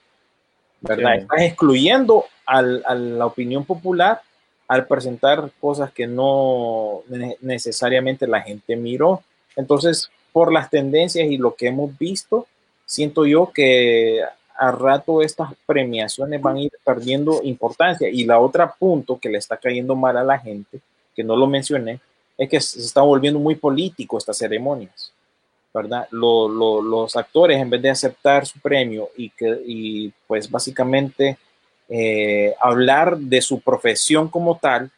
¿Verdad? 0.81 1.13
Sí. 1.15 1.19
Estás 1.23 1.41
excluyendo 1.43 2.25
al- 2.45 2.83
a 2.87 2.95
la 2.95 3.27
opinión 3.27 3.65
popular 3.65 4.21
al 4.69 4.87
presentar 4.87 5.51
cosas 5.61 5.93
que 5.93 6.07
no 6.07 7.03
ne- 7.09 7.37
necesariamente 7.41 8.27
la 8.27 8.41
gente 8.41 8.75
miró. 8.77 9.23
Entonces, 9.57 10.11
por 10.33 10.53
las 10.53 10.71
tendencias 10.71 11.29
y 11.29 11.37
lo 11.37 11.55
que 11.55 11.69
hemos 11.69 11.97
visto, 11.99 12.47
siento 12.87 13.27
yo 13.27 13.51
que 13.53 14.23
a 14.57 14.71
rato 14.71 15.23
estas 15.23 15.51
premiaciones 15.67 16.41
van 16.41 16.57
a 16.57 16.61
ir 16.63 16.73
perdiendo 16.85 17.41
importancia. 17.43 18.09
Y 18.09 18.25
la 18.25 18.39
otra 18.41 18.73
punto 18.73 19.19
que 19.19 19.29
le 19.29 19.39
está 19.39 19.57
cayendo 19.57 19.95
mal 19.95 20.17
a 20.17 20.25
la 20.25 20.39
gente, 20.39 20.81
que 21.15 21.23
no 21.23 21.37
lo 21.37 21.47
mencioné, 21.47 22.01
es 22.39 22.49
que 22.49 22.61
se 22.61 22.81
están 22.81 23.05
volviendo 23.07 23.39
muy 23.41 23.55
político 23.57 24.19
estas 24.19 24.39
ceremonias. 24.39 25.13
¿verdad? 25.75 26.07
Lo- 26.11 26.49
lo- 26.49 26.83
los 26.83 27.17
actores, 27.17 27.59
en 27.61 27.71
vez 27.71 27.83
de 27.83 27.91
aceptar 27.91 28.47
su 28.47 28.61
premio 28.61 29.11
y, 29.17 29.31
que, 29.31 29.59
y 29.67 30.13
pues 30.27 30.51
básicamente 30.51 31.39
eh, 31.89 32.55
hablar 32.61 33.17
de 33.19 33.41
su 33.43 33.61
profesión 33.61 34.29
como 34.29 34.59
tal, 34.59 34.91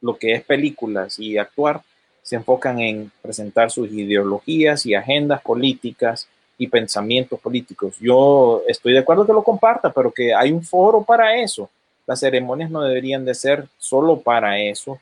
lo 0.00 0.16
que 0.16 0.32
es 0.32 0.44
películas 0.44 1.18
y 1.18 1.38
actuar, 1.38 1.82
se 2.22 2.36
enfocan 2.36 2.80
en 2.80 3.10
presentar 3.22 3.70
sus 3.70 3.90
ideologías 3.90 4.84
y 4.86 4.94
agendas 4.94 5.40
políticas 5.42 6.28
y 6.58 6.66
pensamientos 6.68 7.38
políticos. 7.40 7.96
Yo 8.00 8.62
estoy 8.66 8.92
de 8.94 9.00
acuerdo 9.00 9.26
que 9.26 9.32
lo 9.32 9.44
comparta, 9.44 9.92
pero 9.92 10.10
que 10.12 10.34
hay 10.34 10.52
un 10.52 10.62
foro 10.62 11.02
para 11.02 11.36
eso. 11.40 11.70
Las 12.06 12.20
ceremonias 12.20 12.70
no 12.70 12.82
deberían 12.82 13.24
de 13.24 13.34
ser 13.34 13.66
solo 13.78 14.20
para 14.20 14.58
eso. 14.60 14.98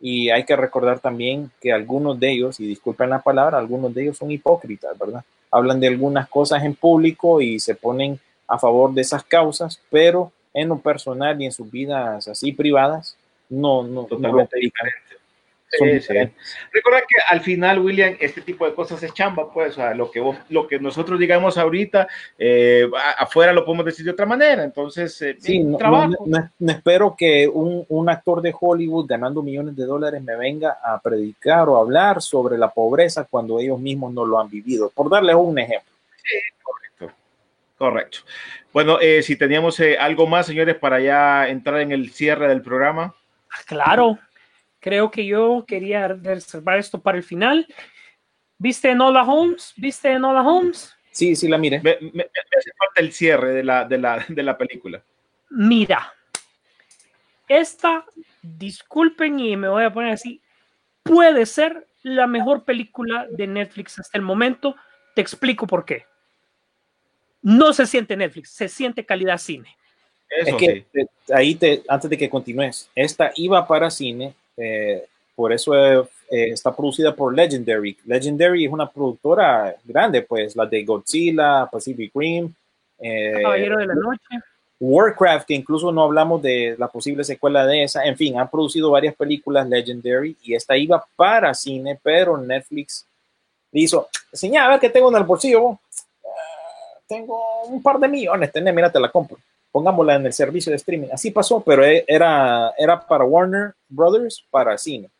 Y 0.00 0.30
hay 0.30 0.44
que 0.44 0.56
recordar 0.56 1.00
también 1.00 1.50
que 1.60 1.72
algunos 1.72 2.20
de 2.20 2.32
ellos, 2.32 2.60
y 2.60 2.66
disculpen 2.66 3.10
la 3.10 3.22
palabra, 3.22 3.58
algunos 3.58 3.94
de 3.94 4.02
ellos 4.02 4.18
son 4.18 4.30
hipócritas, 4.30 4.96
¿verdad? 4.98 5.24
Hablan 5.50 5.80
de 5.80 5.88
algunas 5.88 6.28
cosas 6.28 6.64
en 6.64 6.74
público 6.74 7.40
y 7.40 7.58
se 7.58 7.74
ponen 7.74 8.20
a 8.46 8.58
favor 8.58 8.92
de 8.92 9.00
esas 9.02 9.24
causas, 9.24 9.80
pero 9.90 10.32
en 10.52 10.68
lo 10.68 10.78
personal 10.78 11.40
y 11.40 11.46
en 11.46 11.52
sus 11.52 11.70
vidas 11.70 12.28
así 12.28 12.52
privadas, 12.52 13.16
no, 13.48 13.82
no, 13.82 14.04
Totalmente 14.04 14.58
diferente. 14.58 15.16
Son 15.78 15.88
Sí, 15.88 15.94
sí. 15.94 15.98
diferentes. 15.98 16.36
Recuerda 16.72 17.00
que 17.00 17.16
al 17.28 17.40
final, 17.40 17.80
William, 17.80 18.16
este 18.20 18.40
tipo 18.40 18.64
de 18.66 18.74
cosas 18.74 19.02
es 19.02 19.12
chamba, 19.12 19.52
pues, 19.52 19.72
o 19.72 19.74
sea, 19.74 19.94
lo 19.94 20.10
que 20.10 20.20
vos, 20.20 20.36
lo 20.48 20.68
que 20.68 20.78
nosotros 20.78 21.18
digamos 21.18 21.58
ahorita, 21.58 22.06
eh, 22.38 22.88
afuera 23.18 23.52
lo 23.52 23.64
podemos 23.64 23.84
decir 23.84 24.04
de 24.04 24.12
otra 24.12 24.26
manera, 24.26 24.62
entonces, 24.62 25.20
eh, 25.22 25.36
Sí, 25.40 25.58
no, 25.64 25.76
trabajo. 25.76 26.06
no- 26.24 26.38
no- 26.38 26.50
no 26.58 26.72
espero 26.72 27.16
que 27.18 27.48
un, 27.48 27.84
un 27.88 28.08
actor 28.08 28.40
de 28.42 28.54
Hollywood 28.58 29.06
ganando 29.08 29.42
millones 29.42 29.74
de 29.74 29.84
dólares 29.84 30.22
me 30.22 30.36
venga 30.36 30.78
a 30.84 31.00
predicar 31.00 31.68
o 31.68 31.76
hablar 31.78 32.22
sobre 32.22 32.56
la 32.56 32.70
pobreza 32.70 33.24
cuando 33.28 33.58
ellos 33.58 33.80
mismos 33.80 34.12
no 34.14 34.24
lo 34.24 34.38
han 34.38 34.48
vivido. 34.48 34.90
Por 34.94 35.10
darles 35.10 35.34
un 35.34 35.58
ejemplo. 35.58 35.90
Correcto. 36.62 37.16
Correcto. 37.76 38.18
Bueno, 38.72 38.98
eh, 39.00 39.22
si 39.22 39.36
teníamos 39.36 39.78
eh, 39.80 39.98
algo 39.98 40.26
más, 40.26 40.46
señores, 40.46 40.76
para 40.76 41.00
ya 41.00 41.48
entrar 41.48 41.80
en 41.80 41.92
el 41.92 42.10
cierre 42.12 42.48
del 42.48 42.62
programa. 42.62 43.14
Ah, 43.50 43.62
Claro, 43.66 44.18
creo 44.86 45.10
que 45.10 45.26
yo 45.26 45.64
quería 45.66 46.06
reservar 46.06 46.78
esto 46.78 47.02
para 47.02 47.18
el 47.18 47.24
final. 47.24 47.66
¿Viste 48.56 48.88
Enola 48.88 49.24
Holmes? 49.24 49.72
¿Viste 49.76 50.12
Enola 50.12 50.42
Holmes? 50.42 50.94
Sí, 51.10 51.34
sí, 51.34 51.48
la 51.48 51.58
mire. 51.58 51.80
Me, 51.80 51.98
me- 52.00 52.12
me 52.12 52.22
hace 52.56 52.70
falta 52.78 53.00
el 53.00 53.12
cierre 53.12 53.52
de 53.52 53.64
la, 53.64 53.84
de 53.84 53.98
la, 53.98 54.24
de 54.28 54.42
la 54.44 54.56
película. 54.56 55.02
Mira, 55.50 56.14
esta, 57.48 58.04
disculpen 58.42 59.40
y 59.40 59.56
me 59.56 59.68
voy 59.68 59.82
a 59.82 59.92
poner 59.92 60.12
así, 60.12 60.40
puede 61.02 61.46
ser 61.46 61.88
la 62.04 62.28
mejor 62.28 62.64
película 62.64 63.26
de 63.28 63.48
Netflix 63.48 63.98
hasta 63.98 64.16
el 64.16 64.22
momento. 64.22 64.76
Te 65.16 65.20
explico 65.20 65.66
por 65.66 65.84
qué. 65.84 66.04
No 67.42 67.72
se 67.72 67.86
siente 67.86 68.16
Netflix, 68.16 68.50
se 68.50 68.68
siente 68.68 69.04
calidad 69.04 69.38
cine. 69.38 69.76
Eso 70.28 70.50
es 70.50 70.56
que 70.62 70.86
sí. 70.94 71.32
ahí 71.34 71.56
te, 71.56 71.82
antes 71.88 72.08
de 72.08 72.16
que 72.16 72.30
continúes, 72.30 72.88
esta 72.94 73.32
iba 73.34 73.66
para 73.66 73.90
cine, 73.90 74.32
eh, 74.56 75.06
por 75.36 75.52
eso 75.52 75.74
eh, 75.74 76.02
eh, 76.30 76.48
está 76.52 76.74
producida 76.74 77.14
por 77.14 77.34
Legendary. 77.34 77.96
Legendary 78.06 78.64
es 78.64 78.72
una 78.72 78.90
productora 78.90 79.76
grande, 79.84 80.22
pues 80.22 80.56
la 80.56 80.64
de 80.64 80.82
Godzilla, 80.82 81.68
Pacific 81.70 82.10
Rim, 82.14 82.52
eh, 82.98 83.40
Caballero 83.42 83.78
de 83.78 83.86
la 83.86 83.94
Noche. 83.94 84.44
Warcraft, 84.80 85.46
que 85.46 85.54
incluso 85.54 85.92
no 85.92 86.02
hablamos 86.02 86.42
de 86.42 86.74
la 86.78 86.88
posible 86.88 87.22
secuela 87.22 87.66
de 87.66 87.84
esa. 87.84 88.04
En 88.04 88.16
fin, 88.16 88.38
han 88.38 88.50
producido 88.50 88.90
varias 88.90 89.14
películas 89.14 89.68
Legendary 89.68 90.36
y 90.42 90.54
esta 90.54 90.76
iba 90.76 91.04
para 91.16 91.52
cine, 91.54 91.98
pero 92.02 92.38
Netflix 92.38 93.06
le 93.72 93.80
hizo, 93.80 94.08
señala 94.32 94.78
que 94.80 94.90
tengo 94.90 95.10
en 95.10 95.16
el 95.16 95.24
bolsillo. 95.24 95.70
Ah, 95.70 96.98
tengo 97.06 97.64
un 97.64 97.82
par 97.82 97.98
de 97.98 98.08
millones, 98.08 98.52
tenés, 98.52 98.74
mira, 98.74 98.90
te 98.90 99.00
la 99.00 99.10
compro. 99.10 99.38
Pongámosla 99.76 100.14
en 100.14 100.24
el 100.24 100.32
servicio 100.32 100.70
de 100.70 100.76
streaming. 100.76 101.08
Así 101.12 101.30
pasó, 101.30 101.60
pero 101.62 101.84
e- 101.84 102.02
era, 102.08 102.72
era 102.78 102.98
para 103.06 103.24
Warner 103.24 103.74
Brothers, 103.90 104.42
para 104.50 104.78
cine. 104.78 105.10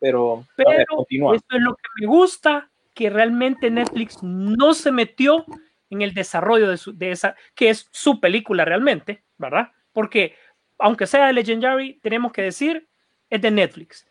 Pero, 0.00 0.38
ver, 0.56 0.66
Pero 0.66 0.84
continúa. 0.96 1.36
eso 1.36 1.44
es 1.48 1.60
lo 1.62 1.76
que 1.76 1.88
me 2.00 2.06
gusta, 2.08 2.68
que 2.92 3.08
realmente 3.08 3.70
Netflix 3.70 4.20
no 4.20 4.74
se 4.74 4.90
metió 4.90 5.44
en 5.90 6.02
el 6.02 6.12
desarrollo 6.12 6.68
de, 6.68 6.76
su- 6.76 6.92
de 6.92 7.12
esa, 7.12 7.36
que 7.54 7.70
es 7.70 7.86
su 7.92 8.18
película 8.18 8.64
realmente, 8.64 9.22
¿verdad? 9.38 9.70
Porque 9.92 10.34
aunque 10.80 11.06
sea 11.06 11.28
de 11.28 11.32
Legendary, 11.32 12.00
tenemos 12.02 12.32
que 12.32 12.42
decir, 12.42 12.88
es 13.28 13.40
de 13.40 13.50
Netflix. 13.52 14.08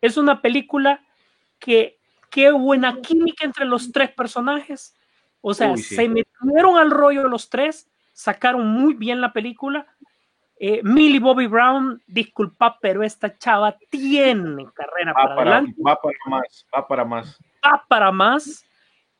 Es 0.00 0.16
una 0.16 0.40
película 0.40 1.04
que, 1.58 1.98
qué 2.30 2.50
buena 2.50 2.98
química 3.02 3.44
entre 3.44 3.66
los 3.66 3.92
tres 3.92 4.10
personajes. 4.10 4.94
O 5.42 5.52
sea, 5.52 5.72
Uy, 5.72 5.82
sí. 5.82 5.96
se 5.96 6.08
metieron 6.08 6.78
al 6.78 6.90
rollo 6.90 7.28
los 7.28 7.50
tres, 7.50 7.90
sacaron 8.22 8.66
muy 8.66 8.94
bien 8.94 9.20
la 9.20 9.32
película. 9.32 9.86
Eh, 10.58 10.80
Millie 10.82 11.20
Bobby 11.20 11.46
Brown, 11.46 12.02
disculpa, 12.08 12.76
pero 12.80 13.04
esta 13.04 13.38
chava 13.38 13.76
tiene 13.90 14.66
carrera 14.74 15.14
para 15.14 15.28
Va 15.28 15.36
para, 15.36 15.50
adelante 15.52 15.80
va 15.86 16.00
para 16.02 16.18
más, 16.26 16.66
va 16.76 16.88
para 16.88 17.04
más. 17.04 17.38
va 17.64 17.84
para 17.88 18.10
más. 18.10 18.64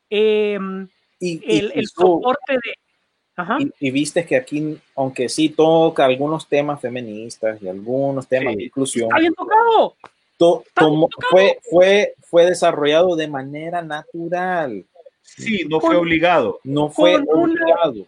Eh, 0.09 0.59
Y, 1.21 1.41
el, 1.59 1.71
y 1.75 1.79
el 1.79 1.87
soporte 1.87 2.53
de. 2.53 2.73
Ajá. 3.37 3.55
y- 3.61 3.71
y 3.79 3.91
viste 3.91 4.25
que 4.25 4.35
aquí, 4.35 4.77
aunque 4.97 5.29
sí 5.29 5.47
toca 5.47 6.03
algunos 6.03 6.45
temas 6.45 6.81
feministas 6.81 7.61
y 7.61 7.69
algunos 7.69 8.27
temas 8.27 8.51
Sí. 8.51 8.57
de 8.57 8.63
inclusión, 8.65 9.05
Está 9.07 9.19
bien 9.19 9.33
tocado. 9.33 9.95
to- 10.37 10.63
Está 10.67 10.81
bien 10.81 10.93
tomó- 10.93 11.07
tocado. 11.07 11.29
fue, 11.31 11.59
fue, 11.71 12.13
fue 12.21 12.45
desarrollado 12.47 13.15
de 13.15 13.29
manera 13.29 13.81
natural, 13.81 14.85
Sí, 15.21 15.63
no 15.69 15.79
fue 15.79 15.95
obligado. 15.95 16.59
no 16.65 16.89
fue 16.89 17.15
una- 17.15 17.31
obligado. 17.31 18.05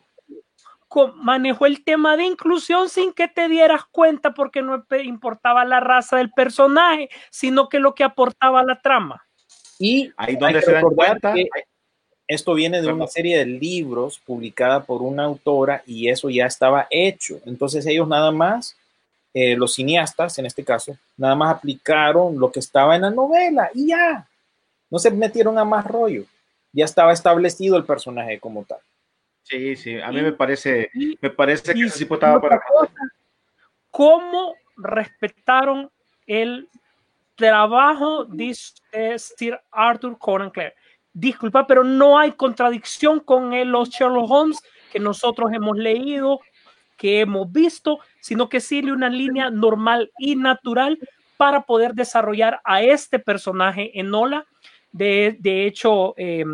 Manejó 1.15 1.65
el 1.65 1.83
tema 1.83 2.17
de 2.17 2.25
inclusión 2.25 2.89
sin 2.89 3.13
que 3.13 3.27
te 3.27 3.47
dieras 3.47 3.83
cuenta 3.91 4.33
porque 4.33 4.61
no 4.61 4.85
importaba 5.03 5.63
la 5.65 5.79
raza 5.79 6.17
del 6.17 6.31
personaje, 6.31 7.09
sino 7.29 7.69
que 7.69 7.79
lo 7.79 7.95
que 7.95 8.03
aportaba 8.03 8.63
la 8.63 8.81
trama. 8.81 9.23
Y 9.79 10.11
Ahí 10.17 10.33
hay 10.33 10.35
donde 10.35 10.61
se 10.61 10.71
dan 10.71 10.83
recordar 10.83 11.19
cuenta. 11.19 11.33
que 11.33 11.49
esto 12.27 12.53
viene 12.53 12.81
de 12.81 12.91
una 12.91 13.07
serie 13.07 13.39
de 13.39 13.45
libros 13.45 14.19
publicada 14.19 14.83
por 14.83 15.01
una 15.01 15.25
autora 15.25 15.83
y 15.85 16.09
eso 16.09 16.29
ya 16.29 16.45
estaba 16.45 16.87
hecho. 16.89 17.39
Entonces 17.45 17.85
ellos 17.85 18.07
nada 18.07 18.31
más, 18.31 18.77
eh, 19.33 19.55
los 19.55 19.73
cineastas 19.73 20.39
en 20.39 20.45
este 20.45 20.63
caso, 20.63 20.95
nada 21.17 21.35
más 21.35 21.55
aplicaron 21.55 22.39
lo 22.39 22.51
que 22.51 22.59
estaba 22.59 22.95
en 22.95 23.01
la 23.01 23.09
novela 23.09 23.69
y 23.73 23.87
ya. 23.87 24.27
No 24.89 24.99
se 24.99 25.11
metieron 25.11 25.57
a 25.57 25.65
más 25.65 25.85
rollo. 25.85 26.25
Ya 26.73 26.85
estaba 26.85 27.11
establecido 27.11 27.75
el 27.75 27.83
personaje 27.83 28.39
como 28.39 28.63
tal. 28.63 28.79
Sí, 29.43 29.75
sí, 29.75 29.99
a 29.99 30.09
mí 30.11 30.19
Y- 30.19 30.23
me 30.23 30.31
parece, 30.33 30.89
y- 30.93 31.17
me 31.21 31.29
parece 31.29 31.73
que 31.73 31.81
ese 31.85 31.99
tipo 31.99 32.13
estaba 32.15 32.37
otra 32.37 32.49
para 32.49 32.61
cosa, 32.61 32.93
¿Cómo 33.89 34.55
respetaron 34.77 35.89
el 36.25 36.69
trabajo 37.35 38.23
de 38.25 38.55
Sir 39.17 39.59
Arthur 39.71 40.17
Conan 40.17 40.49
Clare? 40.49 40.75
Disculpa, 41.13 41.67
pero 41.67 41.83
no 41.83 42.17
hay 42.17 42.31
contradicción 42.31 43.19
con 43.19 43.53
el- 43.53 43.69
los 43.69 43.89
Sherlock 43.89 44.29
Holmes 44.31 44.61
que 44.91 44.99
nosotros 44.99 45.51
hemos 45.53 45.77
leído, 45.77 46.39
que 46.95 47.19
hemos 47.21 47.51
visto, 47.51 47.99
sino 48.21 48.47
que 48.47 48.61
sigue 48.61 48.91
una 48.93 49.09
línea 49.09 49.49
normal 49.49 50.11
y 50.19 50.35
natural 50.35 50.97
para 51.35 51.61
poder 51.63 51.93
desarrollar 51.93 52.61
a 52.63 52.83
este 52.83 53.19
personaje 53.19 53.99
en 53.99 54.13
Ola. 54.13 54.45
De, 54.93 55.35
de 55.39 55.65
hecho, 55.65 56.13
eh, 56.17 56.45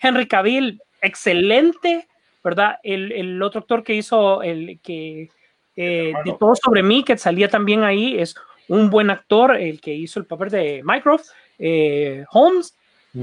Henry 0.00 0.26
Cavill, 0.28 0.80
excelente, 1.02 2.06
¿verdad? 2.46 2.76
El, 2.84 3.10
el 3.10 3.42
otro 3.42 3.60
actor 3.60 3.82
que 3.82 3.94
hizo 3.94 4.40
el 4.40 4.78
que 4.80 5.28
eh, 5.74 6.12
de 6.24 6.36
todo 6.38 6.54
sobre 6.54 6.84
mí, 6.84 7.02
que 7.02 7.18
salía 7.18 7.48
también 7.48 7.82
ahí, 7.82 8.16
es 8.16 8.36
un 8.68 8.88
buen 8.88 9.10
actor, 9.10 9.56
el 9.56 9.80
que 9.80 9.92
hizo 9.92 10.20
el 10.20 10.26
papel 10.26 10.50
de 10.50 10.82
Mycroft, 10.84 11.30
eh, 11.58 12.24
Holmes. 12.30 12.78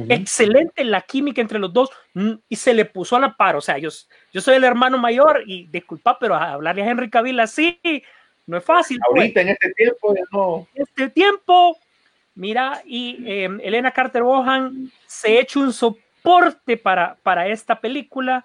Excelente 0.10 0.84
la 0.84 1.02
química 1.02 1.40
entre 1.40 1.60
los 1.60 1.72
dos 1.72 1.91
mm, 2.16 2.32
y 2.50 2.56
se 2.56 2.74
le 2.74 2.86
puso 2.86 3.16
a 3.16 3.20
la 3.20 3.38
par. 3.38 3.56
O 3.56 3.62
sea, 3.62 3.78
yo, 3.78 3.90
yo 4.32 4.41
soy 4.41 4.56
el 4.56 4.64
hermano 4.64 4.98
mayor 4.98 5.44
y 5.45 5.68
disculpa, 5.68 6.18
pero 6.20 6.34
hablarle 6.34 6.82
a 6.82 6.90
Henry 6.90 7.12
Cavill 7.12 7.40
así 7.40 7.80
no 8.48 8.58
es 8.58 8.64
fácil. 8.64 9.00
pues. 9.12 9.22
ahorita 9.22 9.41
en 9.41 9.50
este 9.50 9.72
tiempo 9.74 10.16
no. 10.32 10.68
este 10.74 11.10
tiempo, 11.10 11.78
mira, 12.36 12.82
y 12.86 13.24
eh, 13.26 13.50
Elena 13.62 13.91
Carter 13.91 14.24
Bohan 14.24 14.91
se 15.06 15.38
ha 15.38 15.41
hecho 15.41 15.60
un 15.60 15.72
soporte 15.72 16.76
para, 16.76 17.16
para 17.22 17.48
esta 17.48 17.80
película. 17.80 18.44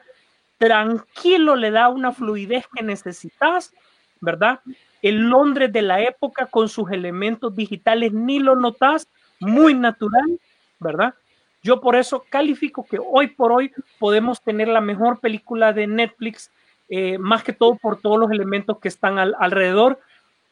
Tranquilo, 0.58 1.54
le 1.54 1.70
da 1.70 1.88
una 1.88 2.12
fluidez 2.12 2.66
que 2.74 2.82
necesitas, 2.82 3.72
¿verdad? 4.20 4.60
El 5.02 5.28
Londres 5.30 5.72
de 5.72 5.82
la 5.82 6.00
época 6.02 6.46
con 6.46 6.68
sus 6.68 6.90
elementos 6.90 7.54
digitales 7.54 8.12
ni 8.12 8.40
lo 8.40 8.56
notas, 8.56 9.08
muy 9.38 9.72
natural, 9.74 10.40
¿verdad? 10.80 11.14
Yo 11.62 11.80
por 11.80 11.94
eso 11.94 12.24
califico 12.28 12.84
que 12.84 12.98
hoy 12.98 13.28
por 13.28 13.52
hoy 13.52 13.70
podemos 14.00 14.42
tener 14.42 14.66
la 14.68 14.80
mejor 14.80 15.20
película 15.20 15.72
de 15.72 15.86
Netflix, 15.86 16.50
eh, 16.88 17.18
más 17.18 17.44
que 17.44 17.52
todo 17.52 17.76
por 17.76 18.00
todos 18.00 18.18
los 18.18 18.30
elementos 18.32 18.78
que 18.80 18.88
están 18.88 19.18
al- 19.18 19.36
alrededor. 19.38 20.00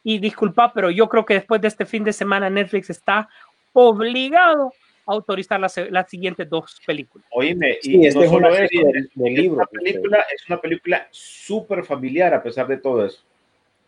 Y 0.03 0.19
disculpa, 0.19 0.71
pero 0.71 0.89
yo 0.89 1.09
creo 1.09 1.25
que 1.25 1.33
después 1.33 1.59
de 1.61 1.67
este 1.67 1.85
fin 1.85 2.05
de 2.05 2.13
semana 2.13 2.49
Netflix 2.49 2.89
está 2.89 3.27
obligado 3.73 4.71
autorizar 5.07 5.59
las, 5.59 5.75
las 5.89 6.09
siguientes 6.09 6.49
dos 6.49 6.79
películas. 6.85 7.27
Oíme, 7.31 7.77
y 7.81 7.91
Sí, 7.91 8.05
esta 8.05 8.19
no 8.19 8.25
es 8.25 8.31
una 8.31 8.47
solo 8.49 8.55
serie 8.55 8.81
eso, 8.81 8.91
de, 8.91 9.01
de 9.23 9.29
es 9.31 9.37
libros. 9.37 9.57
una 9.57 9.65
pues, 9.65 9.83
película, 9.83 10.25
es 10.35 10.49
una 10.49 10.61
película 10.61 11.07
súper 11.11 11.83
familiar 11.85 12.33
a 12.33 12.43
pesar 12.43 12.67
de 12.67 12.77
todo 12.77 13.05
eso. 13.05 13.19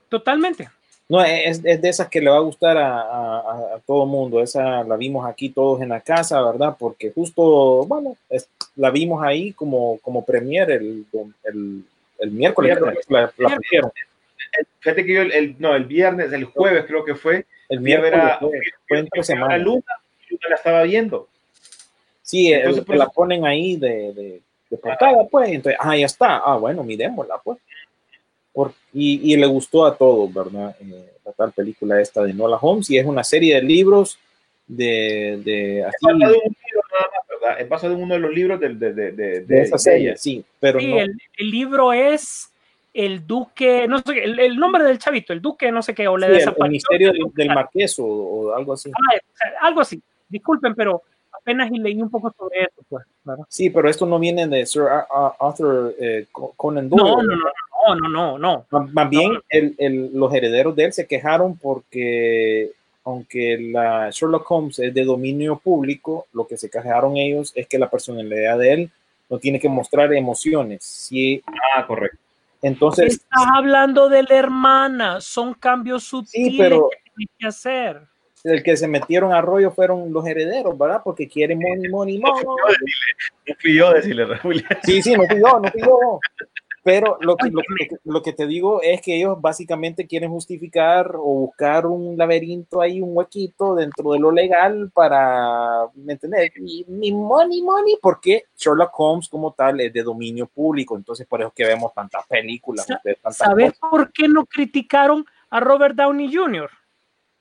Totalmente. 0.07 0.69
No, 1.07 1.23
es, 1.23 1.61
es 1.63 1.81
de 1.81 1.89
esas 1.89 2.07
que 2.07 2.21
le 2.21 2.29
va 2.29 2.37
a 2.37 2.41
gustar 2.41 2.77
a, 2.77 3.01
a, 3.01 3.39
a- 3.75 3.79
todo 3.85 4.05
mundo. 4.05 4.41
Esa 4.41 4.83
la 4.83 4.95
vimos 4.95 5.27
aquí 5.27 5.49
todos 5.49 5.81
en 5.81 5.89
la 5.89 6.01
casa, 6.01 6.39
¿verdad? 6.41 6.75
Porque 6.77 7.11
justo, 7.11 7.83
bueno, 7.85 8.15
es- 8.29 8.47
la 8.75 8.91
vimos 8.91 9.23
ahí 9.23 9.51
como, 9.53 9.97
como 9.99 10.23
premier 10.23 10.69
el, 10.69 11.05
el, 11.43 11.83
el 12.19 12.31
miércoles. 12.31 12.77
Que 12.77 13.13
La, 13.13 13.31
la 13.37 13.55
pusieron. 13.57 13.91
Fíjate 14.79 15.05
que 15.05 15.13
yo 15.13 15.21
el, 15.23 15.31
el- 15.31 15.55
no, 15.59 15.75
el 15.75 15.85
viernes, 15.85 16.31
el 16.31 16.45
jueves 16.45 16.85
creo 16.85 17.03
que 17.03 17.15
fue, 17.15 17.45
El 17.69 17.79
fui 17.81 17.93
a 17.93 18.01
ver 18.01 18.13
miércoles 18.13 18.35
a, 18.35 18.39
fue, 18.39 18.59
fue 18.87 18.99
entre 18.99 19.23
semana. 19.23 19.57
Luna 19.57 19.83
la 20.47 20.55
estaba 20.55 20.83
viendo. 20.83 21.27
Sí, 22.21 22.51
el- 22.53 22.59
Entonces, 22.59 22.85
por 22.85 22.95
la 22.97 23.09
ponen 23.09 23.45
ahí 23.45 23.75
de, 23.75 24.13
de, 24.13 24.41
de 24.69 24.77
portada, 24.77 25.27
pues. 25.29 25.49
Entonces, 25.49 25.79
ah, 25.81 25.97
ya 25.97 26.05
está. 26.05 26.37
Ah, 26.45 26.57
bueno, 26.57 26.83
miremosla, 26.83 27.39
pues. 27.43 27.57
Por- 28.53 28.73
y, 28.93 29.33
y 29.33 29.37
le 29.37 29.47
gustó 29.47 29.85
a 29.85 29.95
todos, 29.97 30.31
¿verdad? 30.33 30.75
Eh, 30.81 31.05
la 31.25 31.31
tal 31.33 31.51
película 31.51 31.99
esta 31.99 32.23
de 32.23 32.33
Nola 32.33 32.57
Holmes. 32.61 32.89
Y 32.89 32.97
es 32.97 33.05
una 33.05 33.23
serie 33.23 33.55
de 33.55 33.61
libros 33.63 34.17
de, 34.67 35.41
de 35.43 35.83
así, 35.83 35.95
Es 35.95 36.13
basado 36.13 36.33
en 36.35 36.41
un 36.45 36.55
libro 36.65 36.81
nada 36.91 37.11
más, 37.11 37.27
¿verdad? 37.41 37.61
Es 37.61 37.69
basado 37.69 37.93
en 37.95 38.03
uno 38.03 38.13
de 38.13 38.19
los 38.19 38.31
libros 38.33 38.59
de, 38.59 38.69
de, 38.69 38.93
de, 38.93 39.11
de, 39.11 39.11
de 39.11 39.41
de- 39.41 39.61
esa 39.63 39.75
de 39.75 39.79
serie, 39.79 40.07
ella. 40.09 40.17
sí. 40.17 40.45
Pero 40.59 40.79
Sí, 40.79 40.87
no, 40.87 40.99
el, 40.99 41.17
el 41.37 41.49
libro 41.51 41.93
es 41.93 42.51
El 42.93 43.25
Duque, 43.25 43.87
no 43.87 43.97
sé, 43.99 44.13
qué, 44.13 44.23
el, 44.23 44.39
el 44.39 44.55
nombre 44.57 44.83
del 44.83 44.99
chavito, 44.99 45.33
el 45.33 45.41
Duque, 45.41 45.71
no 45.71 45.81
sé 45.81 45.95
qué, 45.95 46.07
o 46.07 46.17
le 46.17 46.27
sí, 46.27 46.47
el- 46.47 46.55
el, 46.63 46.69
misterio 46.71 47.11
del, 47.11 47.23
del 47.33 47.47
marqués 47.47 47.97
o, 47.99 48.05
o 48.05 48.53
algo 48.55 48.73
así. 48.73 48.91
Ah, 48.91 49.65
algo 49.67 49.81
así. 49.81 49.99
Disculpen, 50.29 50.73
pero 50.75 51.01
apenas 51.31 51.69
y 51.71 51.79
leí 51.79 52.01
un 52.01 52.09
poco 52.09 52.33
sobre 52.37 52.61
eso, 52.63 52.81
pues, 52.87 53.05
¿verdad? 53.23 53.45
Sí, 53.49 53.69
pero 53.69 53.89
esto 53.89 54.05
no 54.05 54.19
viene 54.19 54.47
de 54.47 54.65
Sir 54.65 54.83
Ar- 54.83 55.07
Ar- 55.09 55.33
Arthur 55.39 55.95
eh, 55.99 56.25
Co- 56.31 56.53
Conan 56.55 56.87
Doyle. 56.89 57.03
No, 57.03 57.23
no, 57.23 57.35
no, 57.35 57.45
no, 57.95 58.09
no, 58.09 58.37
no, 58.37 58.65
no. 58.71 58.87
Más 58.93 59.09
bien, 59.09 59.31
el- 59.49 59.75
el- 59.77 60.11
los 60.13 60.33
herederos 60.33 60.75
de 60.75 60.85
él 60.85 60.93
se 60.93 61.07
quejaron 61.07 61.57
porque, 61.57 62.71
aunque 63.05 63.57
la 63.71 64.09
Sherlock 64.11 64.49
Holmes 64.51 64.79
es 64.79 64.93
de 64.93 65.03
dominio 65.03 65.57
público, 65.57 66.27
lo 66.33 66.45
que 66.47 66.57
se 66.57 66.69
quejaron 66.69 67.17
ellos 67.17 67.51
es 67.55 67.67
que 67.67 67.79
la 67.79 67.89
personalidad 67.89 68.57
de 68.59 68.73
él 68.73 68.91
no 69.29 69.37
tiene 69.39 69.59
que 69.59 69.69
mostrar 69.69 70.11
emociones. 70.13 70.83
Sí, 70.83 71.41
Ah, 71.75 71.85
correcto. 71.87 72.17
entonces, 72.61 73.13
Estás 73.13 73.45
hablando 73.55 74.09
de 74.09 74.23
la 74.23 74.35
hermana, 74.35 75.21
son 75.21 75.53
cambios 75.53 76.03
sutiles 76.03 76.55
pero- 76.57 76.89
que 76.89 76.97
tienes 77.15 77.35
que 77.37 77.47
hacer. 77.47 78.01
El 78.43 78.63
que 78.63 78.77
se 78.77 78.87
metieron 78.87 79.33
a 79.33 79.41
rollo 79.41 79.71
fueron 79.71 80.11
los 80.13 80.25
herederos, 80.25 80.77
¿verdad? 80.77 81.01
Porque 81.03 81.27
quieren 81.27 81.59
money, 81.59 81.89
money, 81.89 82.19
money. 82.19 82.43
No 82.43 83.55
fui 83.59 83.75
yo 83.75 83.87
a 83.87 83.93
decirle, 83.95 84.25
Raúl. 84.25 84.63
Sí, 84.83 85.01
sí, 85.01 85.13
no 85.13 85.25
fui 85.25 85.39
yo, 85.39 85.59
no 85.59 85.71
fui 85.71 85.81
yo. 85.81 86.19
Pero 86.83 87.17
lo 87.21 87.35
que, 87.35 87.49
lo, 87.49 87.61
que, 87.61 87.89
lo 88.05 88.21
que 88.21 88.33
te 88.33 88.47
digo 88.47 88.81
es 88.81 89.01
que 89.01 89.17
ellos 89.17 89.39
básicamente 89.39 90.07
quieren 90.07 90.31
justificar 90.31 91.15
o 91.15 91.41
buscar 91.41 91.85
un 91.85 92.17
laberinto 92.17 92.81
ahí, 92.81 93.01
un 93.01 93.15
huequito 93.15 93.75
dentro 93.75 94.11
de 94.13 94.19
lo 94.19 94.31
legal 94.31 94.89
para, 94.93 95.87
¿me 95.95 96.13
entiendes? 96.13 96.51
Y 96.57 96.85
mi 96.87 97.11
money, 97.11 97.61
money, 97.61 97.97
porque 98.01 98.45
Sherlock 98.57 98.97
Holmes 98.97 99.27
como 99.27 99.53
tal 99.53 99.81
es 99.81 99.91
de 99.93 100.03
dominio 100.03 100.47
público, 100.47 100.95
entonces 100.95 101.27
por 101.27 101.41
eso 101.41 101.51
que 101.55 101.65
vemos 101.65 101.93
tantas 101.93 102.25
películas, 102.27 102.87
¿Sabes 103.31 103.73
por 103.77 104.11
qué 104.11 104.27
no 104.27 104.45
criticaron 104.45 105.25
a 105.49 105.59
Robert 105.59 105.95
Downey 105.95 106.33
Jr.? 106.33 106.69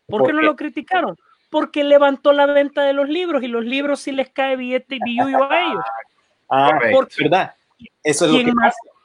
¿Por, 0.09 0.21
¿Por 0.21 0.27
qué 0.29 0.33
no 0.33 0.43
lo 0.43 0.57
criticaron? 0.57 1.17
Porque 1.51 1.85
levantó 1.85 2.33
la 2.33 2.47
venta 2.47 2.83
de 2.83 2.95
los 2.95 3.09
libros 3.09 3.43
y 3.43 3.49
los 3.49 3.65
libros 3.65 4.01
sí 4.01 4.11
les 4.13 4.31
cae 4.31 4.57
billete 4.57 4.97
y 4.97 5.01
billuyo 5.05 5.45
a 5.51 5.63
ellos. 5.63 5.85
Ah. 6.51 6.79
Porque 6.91 7.25
¿verdad? 7.25 7.55
Eso 8.03 8.25
es 8.25 8.31
lo 8.31 8.39
que 8.39 8.45
¿quién 8.45 8.55
más, 8.57 8.73
pasa. 8.75 8.97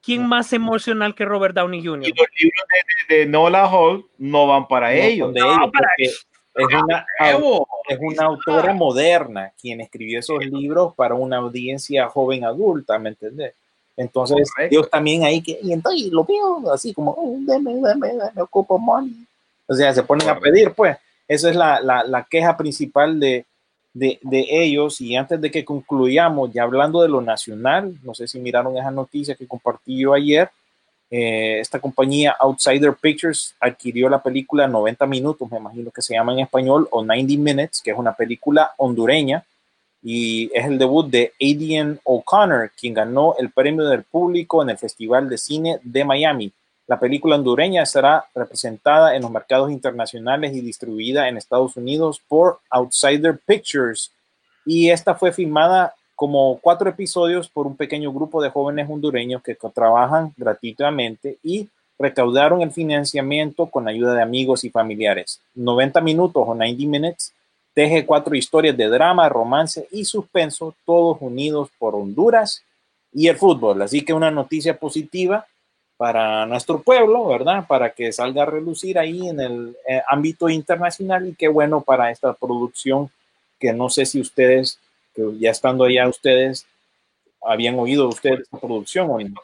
¿quién 0.00 0.26
más 0.26 0.52
emocional 0.54 1.14
que 1.14 1.26
Robert 1.26 1.54
Downey 1.54 1.84
Jr.? 1.84 2.08
Y 2.08 2.12
los 2.14 2.26
libros 2.40 2.64
de, 3.08 3.14
de, 3.16 3.20
de 3.24 3.30
Nola 3.30 3.66
Hall 3.70 4.06
no 4.16 4.46
van 4.46 4.66
para 4.66 4.88
No 4.88 4.94
ellos. 4.96 5.34
de 5.34 5.40
No, 5.40 5.46
ellos, 5.46 5.70
para- 5.74 5.88
porque 6.54 6.74
es 6.74 6.82
una, 6.82 7.06
Evo. 7.20 7.68
es 7.86 7.98
una 8.00 8.22
autora 8.24 8.72
moderna 8.72 9.52
quien 9.60 9.82
escribió 9.82 10.20
esos 10.20 10.42
libros 10.46 10.94
para 10.94 11.14
una 11.14 11.36
audiencia 11.36 12.08
joven 12.08 12.46
adulta, 12.46 12.98
¿me 12.98 13.10
entendés? 13.10 13.52
Entonces, 13.94 14.50
Correcto. 14.54 14.74
ellos 14.74 14.90
también 14.90 15.24
ahí 15.24 15.42
que, 15.42 15.58
y 15.62 15.74
entonces 15.74 16.10
lo 16.10 16.24
veo 16.24 16.72
así 16.72 16.94
como, 16.94 17.10
"Oh, 17.10 17.36
deme, 17.40 17.74
deme, 17.74 18.08
deme, 18.08 18.40
ocupo 18.40 18.78
money. 18.78 19.12
O 19.66 19.74
sea, 19.74 19.92
se 19.92 20.02
ponen 20.02 20.28
a 20.28 20.38
pedir, 20.38 20.72
pues. 20.72 20.96
Esa 21.28 21.50
es 21.50 21.56
la, 21.56 21.80
la, 21.80 22.04
la 22.04 22.22
queja 22.24 22.56
principal 22.56 23.18
de, 23.18 23.44
de, 23.92 24.18
de 24.22 24.46
ellos. 24.48 25.00
Y 25.00 25.16
antes 25.16 25.40
de 25.40 25.50
que 25.50 25.64
concluyamos, 25.64 26.52
ya 26.52 26.62
hablando 26.62 27.02
de 27.02 27.08
lo 27.08 27.20
nacional, 27.20 27.94
no 28.02 28.14
sé 28.14 28.28
si 28.28 28.38
miraron 28.38 28.76
esa 28.76 28.90
noticia 28.90 29.34
que 29.34 29.46
compartí 29.46 29.98
yo 29.98 30.14
ayer, 30.14 30.50
eh, 31.10 31.60
esta 31.60 31.78
compañía 31.78 32.34
Outsider 32.40 32.94
Pictures 32.94 33.54
adquirió 33.60 34.08
la 34.08 34.22
película 34.22 34.66
90 34.66 35.06
minutos, 35.06 35.50
me 35.50 35.58
imagino 35.58 35.90
que 35.90 36.02
se 36.02 36.14
llama 36.14 36.32
en 36.32 36.40
español, 36.40 36.88
o 36.90 37.04
90 37.04 37.34
Minutes, 37.38 37.80
que 37.80 37.92
es 37.92 37.96
una 37.96 38.12
película 38.12 38.72
hondureña 38.76 39.44
y 40.02 40.50
es 40.52 40.66
el 40.66 40.78
debut 40.78 41.08
de 41.08 41.32
Adrian 41.40 42.00
O'Connor, 42.04 42.70
quien 42.78 42.94
ganó 42.94 43.34
el 43.38 43.50
premio 43.50 43.84
del 43.86 44.02
público 44.02 44.62
en 44.62 44.70
el 44.70 44.78
Festival 44.78 45.28
de 45.28 45.38
Cine 45.38 45.78
de 45.82 46.04
Miami. 46.04 46.52
La 46.86 47.00
película 47.00 47.34
hondureña 47.34 47.84
será 47.84 48.26
representada 48.34 49.16
en 49.16 49.22
los 49.22 49.30
mercados 49.30 49.72
internacionales 49.72 50.54
y 50.54 50.60
distribuida 50.60 51.28
en 51.28 51.36
Estados 51.36 51.76
Unidos 51.76 52.20
por 52.28 52.60
Outsider 52.70 53.38
Pictures. 53.44 54.12
Y 54.64 54.90
esta 54.90 55.14
fue 55.14 55.32
filmada 55.32 55.94
como 56.14 56.58
cuatro 56.60 56.88
episodios 56.88 57.48
por 57.48 57.66
un 57.66 57.76
pequeño 57.76 58.12
grupo 58.12 58.40
de 58.40 58.50
jóvenes 58.50 58.88
hondureños 58.88 59.42
que 59.42 59.56
trabajan 59.74 60.32
gratuitamente 60.36 61.38
y 61.42 61.68
recaudaron 61.98 62.62
el 62.62 62.70
financiamiento 62.70 63.66
con 63.66 63.88
ayuda 63.88 64.14
de 64.14 64.22
amigos 64.22 64.64
y 64.64 64.70
familiares. 64.70 65.40
90 65.54 66.00
minutos 66.00 66.44
o 66.46 66.54
90 66.54 66.86
minutes 66.86 67.32
teje 67.74 68.06
cuatro 68.06 68.34
historias 68.34 68.74
de 68.76 68.88
drama, 68.88 69.28
romance 69.28 69.86
y 69.90 70.04
suspenso, 70.06 70.74
todos 70.86 71.18
unidos 71.20 71.68
por 71.78 71.94
Honduras 71.94 72.62
y 73.12 73.28
el 73.28 73.36
fútbol. 73.36 73.82
Así 73.82 74.02
que 74.02 74.14
una 74.14 74.30
noticia 74.30 74.78
positiva 74.78 75.46
para 75.96 76.44
nuestro 76.46 76.82
pueblo, 76.82 77.26
¿verdad? 77.26 77.66
Para 77.66 77.90
que 77.90 78.12
salga 78.12 78.42
a 78.42 78.46
relucir 78.46 78.98
ahí 78.98 79.28
en 79.28 79.40
el 79.40 79.76
eh, 79.88 80.02
ámbito 80.08 80.48
internacional 80.48 81.26
y 81.26 81.34
qué 81.34 81.48
bueno 81.48 81.80
para 81.80 82.10
esta 82.10 82.34
producción 82.34 83.10
que 83.58 83.72
no 83.72 83.88
sé 83.88 84.04
si 84.04 84.20
ustedes, 84.20 84.78
que 85.14 85.22
ya 85.38 85.50
estando 85.50 85.84
allá 85.84 86.06
ustedes, 86.08 86.66
habían 87.42 87.78
oído 87.78 88.08
ustedes 88.08 88.40
esta 88.40 88.58
producción 88.58 89.08
o 89.10 89.18
no. 89.18 89.34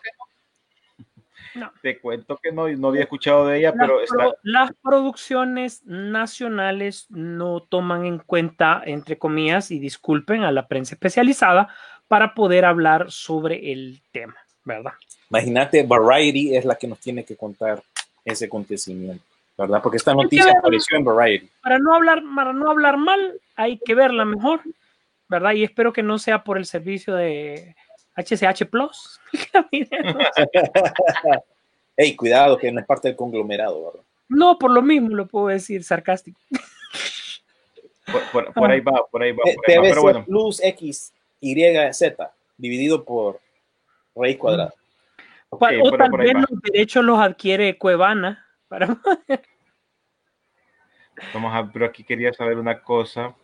Te 1.83 1.99
cuento 1.99 2.39
que 2.43 2.51
no, 2.51 2.67
no 2.69 2.89
había 2.89 3.03
escuchado 3.03 3.47
de 3.47 3.59
ella, 3.59 3.75
Las, 3.77 3.79
pero 3.79 4.01
está. 4.01 4.17
pro- 4.17 4.37
las 4.43 4.73
producciones 4.83 5.83
nacionales 5.85 7.07
no 7.11 7.61
toman 7.61 8.07
en 8.07 8.19
cuenta, 8.19 8.83
entre 8.87 9.19
comillas, 9.19 9.71
y 9.71 9.79
disculpen 9.79 10.45
a 10.45 10.53
la 10.53 10.67
prensa 10.67 10.95
especializada, 10.95 11.69
para 12.09 12.35
poder 12.35 12.65
hablar 12.65 13.11
sobre 13.11 13.73
el 13.73 14.03
tema, 14.13 14.37
¿verdad? 14.65 14.93
Imagínate, 15.31 15.83
Variety 15.83 16.57
es 16.57 16.65
la 16.65 16.77
que 16.77 16.87
nos 16.87 16.99
tiene 16.99 17.25
que 17.25 17.37
contar 17.37 17.83
ese 18.25 18.47
acontecimiento, 18.47 19.25
¿verdad? 19.57 19.81
Porque 19.83 19.97
esta 19.97 20.15
noticia 20.15 20.53
apareció 20.59 20.97
en 20.97 21.05
Variety. 21.05 21.49
Para 21.63 21.79
no 21.79 21.95
hablar, 21.95 22.23
para 22.35 22.53
no 22.53 22.71
hablar 22.71 22.97
mal, 22.97 23.41
hay 23.57 23.79
que 23.79 23.95
verla 23.95 24.25
mejor, 24.25 24.61
¿verdad? 25.29 25.53
Y 25.53 25.65
espero 25.65 25.93
que 25.93 26.03
no 26.03 26.19
sea 26.19 26.45
por 26.45 26.59
el 26.59 26.67
servicio 26.67 27.15
de 27.15 27.75
HCH 28.17 28.67
Plus. 28.69 29.21
Ey, 31.97 32.17
cuidado, 32.17 32.59
que 32.59 32.73
no 32.73 32.81
es 32.81 32.87
parte 32.87 33.09
del 33.09 33.17
conglomerado, 33.17 33.85
¿verdad? 33.87 34.01
No, 34.29 34.59
por 34.59 34.71
lo 34.71 34.83
mismo 34.83 35.11
lo 35.11 35.27
puedo 35.27 35.49
decir 35.49 35.85
sarcástico. 35.85 36.41
Por, 38.11 38.23
por- 38.33 38.53
por 38.55 38.71
ahí 38.71 38.81
va, 38.81 39.05
por 39.11 39.23
ahí 39.23 39.33
va. 39.33 39.43
Por 39.43 39.71
ahí 39.71 39.77
va, 39.77 39.83
TVC 39.83 39.89
Pero 39.91 40.03
bueno, 40.03 40.25
Plus 40.25 40.61
X, 40.63 41.13
Y, 41.41 41.55
Z, 41.93 42.33
dividido 42.57 43.05
por 43.05 43.41
raíz 44.15 44.39
cuadrada. 44.39 44.75
ok, 45.51 45.63
o 45.83 45.91
pero 45.91 45.97
tal 45.97 46.11
vez 46.13 46.35
los 46.35 46.63
derechos 46.63 47.05
los 47.05 47.19
adquiere 47.19 47.79
Cuevana. 47.79 48.47
Para... 48.69 48.87
Vamos 51.35 51.55
a, 51.55 51.71
pero 51.71 51.87
aquí 51.87 52.05
quería 52.05 52.33
saber 52.33 52.59
una 52.59 52.81
cosa. 52.81 53.35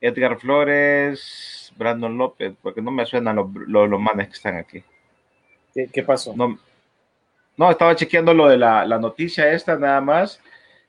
Edgar 0.00 0.38
Flores, 0.38 1.72
Brandon 1.76 2.16
López, 2.16 2.54
porque 2.62 2.80
no 2.80 2.90
me 2.90 3.04
suenan 3.04 3.36
los, 3.36 3.52
los, 3.66 3.88
los 3.88 4.00
manes 4.00 4.28
que 4.28 4.34
están 4.34 4.56
aquí. 4.56 4.84
¿Qué, 5.74 5.88
qué 5.92 6.02
pasó? 6.02 6.34
No, 6.36 6.58
no, 7.56 7.70
estaba 7.70 7.96
chequeando 7.96 8.32
lo 8.32 8.48
de 8.48 8.56
la, 8.56 8.86
la 8.86 8.98
noticia 8.98 9.50
esta 9.50 9.76
nada 9.76 10.00
más. 10.00 10.40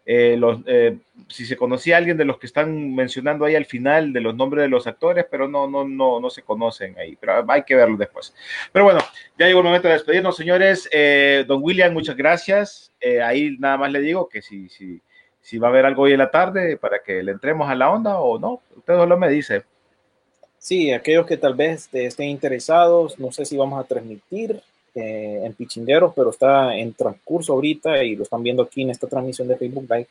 Eh, 0.06 0.36
los, 0.38 0.60
eh, 0.66 0.98
si 1.28 1.46
se 1.46 1.56
conocía 1.56 1.98
alguien 1.98 2.18
de 2.18 2.26
los 2.26 2.40
que 2.40 2.48
están 2.48 2.96
mencionando 2.96 3.46
ahí 3.46 3.56
al 3.56 3.66
final 3.66 4.12
de 4.12 4.22
los 4.22 4.36
nombres 4.36 4.64
de 4.64 4.70
los 4.70 4.88
actores, 4.88 5.26
pero 5.30 5.48
no, 5.48 5.68
no, 5.68 5.88
no, 5.88 6.20
no 6.20 6.30
se 6.30 6.42
conocen 6.42 6.98
ahí. 6.98 7.16
Pero 7.20 7.46
hay 7.48 7.64
que 7.64 7.76
verlo 7.76 7.98
después. 7.98 8.34
Pero 8.72 8.86
bueno, 8.86 9.00
ya 9.38 9.46
llegó 9.46 9.60
el 9.60 9.66
momento 9.66 9.88
de 9.88 9.96
despedirnos, 9.96 10.36
señores. 10.36 10.90
Eh, 10.92 11.46
don 11.48 11.62
William, 11.62 11.94
muchas 11.94 12.16
gracias. 12.16 12.92
Eh, 13.00 13.22
ahí 13.22 13.56
nada 13.60 13.78
más 13.78 13.92
le 13.92 14.00
digo 14.02 14.28
que 14.28 14.42
si, 14.42 14.70
si, 14.70 15.02
si 15.42 15.58
va 15.58 15.68
a 15.68 15.72
haber 15.72 15.86
algo 15.86 16.04
hoy 16.04 16.14
en 16.14 16.20
la 16.20 16.32
tarde 16.32 16.78
para 16.78 17.00
que 17.00 17.22
le 17.22 17.32
entremos 17.32 17.70
a 17.70 17.76
la 17.76 17.90
onda 17.90 18.20
o 18.20 18.40
no, 18.40 18.62
usted 18.76 18.96
solo 18.96 19.18
me 19.18 19.30
dice. 19.30 19.64
Sí, 20.58 20.92
aquellos 20.92 21.26
que 21.26 21.38
tal 21.38 21.54
vez 21.54 21.88
eh, 21.94 22.06
estén 22.06 22.28
interesados, 22.28 23.18
no 23.18 23.32
sé 23.32 23.46
si 23.46 23.56
vamos 23.56 23.80
a 23.80 23.88
transmitir 23.88 24.62
eh, 24.96 25.42
en 25.44 25.54
Pichingueros, 25.54 26.14
pero 26.16 26.30
está 26.30 26.76
en 26.76 26.94
transcurso 26.94 27.54
ahorita 27.54 28.04
y 28.04 28.16
lo 28.16 28.24
están 28.24 28.44
viendo 28.44 28.64
aquí 28.64 28.82
en 28.82 28.92
esta 28.92 29.08
transmisión 29.08 29.48
de 29.48 29.58
Facebook 29.58 29.86
Live. 29.90 30.08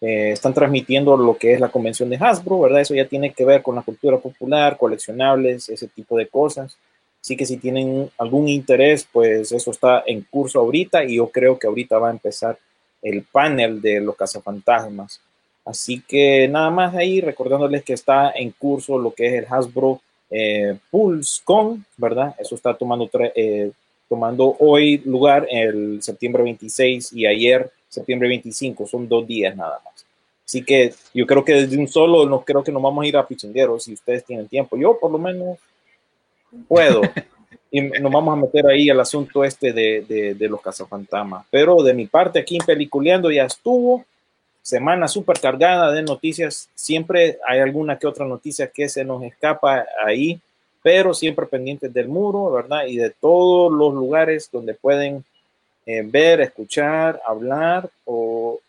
Eh, 0.00 0.30
están 0.32 0.54
transmitiendo 0.54 1.16
lo 1.16 1.36
que 1.36 1.54
es 1.54 1.60
la 1.60 1.70
convención 1.70 2.08
de 2.08 2.16
Hasbro, 2.16 2.60
¿verdad? 2.60 2.80
Eso 2.80 2.94
ya 2.94 3.06
tiene 3.06 3.32
que 3.32 3.44
ver 3.44 3.62
con 3.62 3.74
la 3.74 3.82
cultura 3.82 4.18
popular, 4.18 4.76
coleccionables, 4.76 5.68
ese 5.68 5.88
tipo 5.88 6.16
de 6.16 6.28
cosas. 6.28 6.76
Así 7.20 7.36
que 7.36 7.44
si 7.44 7.56
tienen 7.56 8.10
algún 8.18 8.48
interés, 8.48 9.06
pues 9.10 9.50
eso 9.52 9.70
está 9.70 10.04
en 10.06 10.22
curso 10.22 10.60
ahorita 10.60 11.04
y 11.04 11.16
yo 11.16 11.28
creo 11.28 11.58
que 11.58 11.66
ahorita 11.66 11.98
va 11.98 12.08
a 12.08 12.12
empezar 12.12 12.58
el 13.02 13.22
panel 13.22 13.80
de 13.80 14.00
los 14.00 14.16
cazafantasmas. 14.16 15.20
Así 15.64 16.02
que 16.06 16.48
nada 16.48 16.70
más 16.70 16.94
ahí 16.94 17.20
recordándoles 17.20 17.82
que 17.82 17.92
está 17.92 18.30
en 18.30 18.52
curso 18.52 18.98
lo 18.98 19.12
que 19.12 19.26
es 19.26 19.34
el 19.34 19.46
Hasbro 19.52 20.00
eh, 20.30 20.78
Pulse 20.90 21.40
Con, 21.44 21.84
¿verdad? 21.96 22.34
Eso 22.38 22.54
está 22.54 22.74
tomando, 22.74 23.10
eh, 23.34 23.70
tomando 24.08 24.56
hoy 24.58 24.98
lugar 25.04 25.46
el 25.50 26.02
septiembre 26.02 26.42
26 26.42 27.12
y 27.12 27.26
ayer 27.26 27.70
septiembre 27.88 28.28
25, 28.28 28.86
son 28.86 29.08
dos 29.08 29.26
días 29.26 29.56
nada 29.56 29.80
más. 29.84 30.04
Así 30.46 30.62
que 30.64 30.94
yo 31.12 31.26
creo 31.26 31.44
que 31.44 31.52
desde 31.52 31.76
un 31.76 31.88
solo 31.88 32.26
no 32.26 32.42
creo 32.42 32.64
que 32.64 32.72
nos 32.72 32.82
vamos 32.82 33.04
a 33.04 33.08
ir 33.08 33.16
a 33.16 33.26
Pichingueros 33.26 33.84
si 33.84 33.92
ustedes 33.92 34.24
tienen 34.24 34.48
tiempo. 34.48 34.76
Yo 34.76 34.98
por 34.98 35.10
lo 35.10 35.18
menos 35.18 35.58
puedo. 36.66 37.02
y 37.70 37.82
nos 37.82 38.10
vamos 38.10 38.32
a 38.32 38.40
meter 38.40 38.66
ahí 38.66 38.88
al 38.88 39.00
asunto 39.00 39.44
este 39.44 39.72
de, 39.72 40.04
de, 40.08 40.34
de 40.34 40.48
los 40.48 40.60
cazafantasmas. 40.62 41.44
Pero 41.50 41.82
de 41.82 41.92
mi 41.92 42.06
parte 42.06 42.38
aquí 42.38 42.56
en 42.56 42.64
Peliculeando 42.64 43.30
ya 43.30 43.44
estuvo 43.44 44.06
semana 44.62 45.08
súper 45.08 45.38
cargada 45.40 45.92
de 45.92 46.02
noticias. 46.02 46.70
Siempre 46.74 47.38
hay 47.46 47.60
alguna 47.60 47.98
que 47.98 48.06
otra 48.06 48.26
noticia 48.26 48.68
que 48.68 48.88
se 48.88 49.04
nos 49.04 49.22
escapa 49.22 49.84
ahí, 50.04 50.40
pero 50.82 51.14
siempre 51.14 51.46
pendientes 51.46 51.92
del 51.92 52.08
muro, 52.08 52.50
¿verdad? 52.52 52.86
Y 52.86 52.96
de 52.96 53.10
todos 53.10 53.72
los 53.72 53.92
lugares 53.94 54.48
donde 54.52 54.74
pueden 54.74 55.24
eh, 55.86 56.02
ver, 56.04 56.40
escuchar, 56.40 57.20
hablar 57.26 57.88
o 58.04 58.60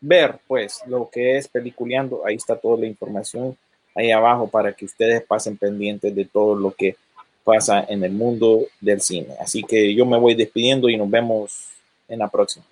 ver, 0.00 0.36
pues, 0.46 0.82
lo 0.86 1.08
que 1.10 1.36
es 1.36 1.48
peliculeando. 1.48 2.22
Ahí 2.26 2.36
está 2.36 2.56
toda 2.56 2.78
la 2.78 2.86
información 2.86 3.56
ahí 3.94 4.10
abajo 4.10 4.48
para 4.48 4.72
que 4.72 4.84
ustedes 4.84 5.22
pasen 5.22 5.56
pendientes 5.56 6.14
de 6.14 6.24
todo 6.24 6.54
lo 6.54 6.72
que 6.72 6.96
pasa 7.44 7.84
en 7.88 8.04
el 8.04 8.12
mundo 8.12 8.66
del 8.80 9.00
cine. 9.00 9.34
Así 9.40 9.62
que 9.62 9.94
yo 9.94 10.06
me 10.06 10.18
voy 10.18 10.34
despidiendo 10.34 10.88
y 10.88 10.96
nos 10.96 11.10
vemos 11.10 11.68
en 12.08 12.20
la 12.20 12.28
próxima. 12.28 12.64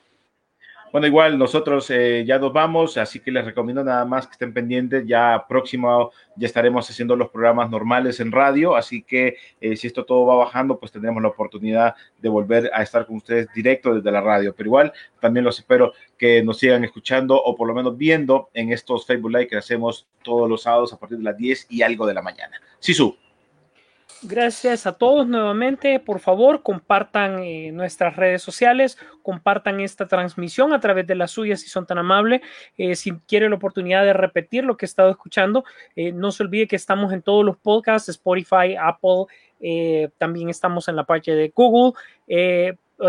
Bueno, 0.92 1.06
igual 1.06 1.38
nosotros 1.38 1.88
eh, 1.90 2.24
ya 2.26 2.40
nos 2.40 2.52
vamos, 2.52 2.96
así 2.96 3.20
que 3.20 3.30
les 3.30 3.44
recomiendo 3.44 3.84
nada 3.84 4.04
más 4.04 4.26
que 4.26 4.32
estén 4.32 4.52
pendientes. 4.52 5.06
Ya 5.06 5.44
próximo 5.48 6.10
ya 6.34 6.48
estaremos 6.48 6.90
haciendo 6.90 7.14
los 7.14 7.28
programas 7.30 7.70
normales 7.70 8.18
en 8.18 8.32
radio, 8.32 8.74
así 8.74 9.02
que 9.02 9.36
eh, 9.60 9.76
si 9.76 9.86
esto 9.86 10.04
todo 10.04 10.26
va 10.26 10.34
bajando, 10.34 10.80
pues 10.80 10.90
tendremos 10.90 11.22
la 11.22 11.28
oportunidad 11.28 11.94
de 12.18 12.28
volver 12.28 12.70
a 12.74 12.82
estar 12.82 13.06
con 13.06 13.16
ustedes 13.16 13.46
directo 13.54 13.94
desde 13.94 14.10
la 14.10 14.20
radio. 14.20 14.52
Pero 14.56 14.66
igual 14.66 14.92
también 15.20 15.44
los 15.44 15.60
espero 15.60 15.92
que 16.18 16.42
nos 16.42 16.58
sigan 16.58 16.82
escuchando 16.82 17.40
o 17.40 17.54
por 17.54 17.68
lo 17.68 17.74
menos 17.74 17.96
viendo 17.96 18.50
en 18.52 18.72
estos 18.72 19.06
Facebook 19.06 19.30
Live 19.30 19.46
que 19.46 19.58
hacemos 19.58 20.08
todos 20.24 20.48
los 20.48 20.62
sábados 20.62 20.92
a 20.92 20.98
partir 20.98 21.18
de 21.18 21.24
las 21.24 21.36
10 21.36 21.68
y 21.70 21.82
algo 21.82 22.04
de 22.04 22.14
la 22.14 22.22
mañana. 22.22 22.60
Sisu. 22.80 23.16
Gracias 24.22 24.86
a 24.86 24.92
todos 24.92 25.26
nuevamente. 25.26 25.98
Por 25.98 26.20
favor, 26.20 26.62
compartan 26.62 27.42
eh, 27.42 27.72
nuestras 27.72 28.16
redes 28.16 28.42
sociales, 28.42 28.98
compartan 29.22 29.80
esta 29.80 30.06
transmisión 30.08 30.74
a 30.74 30.80
través 30.80 31.06
de 31.06 31.14
las 31.14 31.30
suyas 31.30 31.62
si 31.62 31.70
son 31.70 31.86
tan 31.86 31.96
amables. 31.96 32.42
Eh, 32.76 32.96
si 32.96 33.12
quiere 33.26 33.48
la 33.48 33.54
oportunidad 33.54 34.04
de 34.04 34.12
repetir 34.12 34.64
lo 34.64 34.76
que 34.76 34.84
he 34.84 34.88
estado 34.88 35.08
escuchando, 35.08 35.64
eh, 35.96 36.12
no 36.12 36.32
se 36.32 36.42
olvide 36.42 36.68
que 36.68 36.76
estamos 36.76 37.14
en 37.14 37.22
todos 37.22 37.46
los 37.46 37.56
podcasts, 37.56 38.10
Spotify, 38.10 38.76
Apple, 38.78 39.24
también 40.16 40.48
estamos 40.48 40.88
en 40.88 40.96
la 40.96 41.04
parte 41.04 41.34
de 41.34 41.52
Google. 41.54 41.92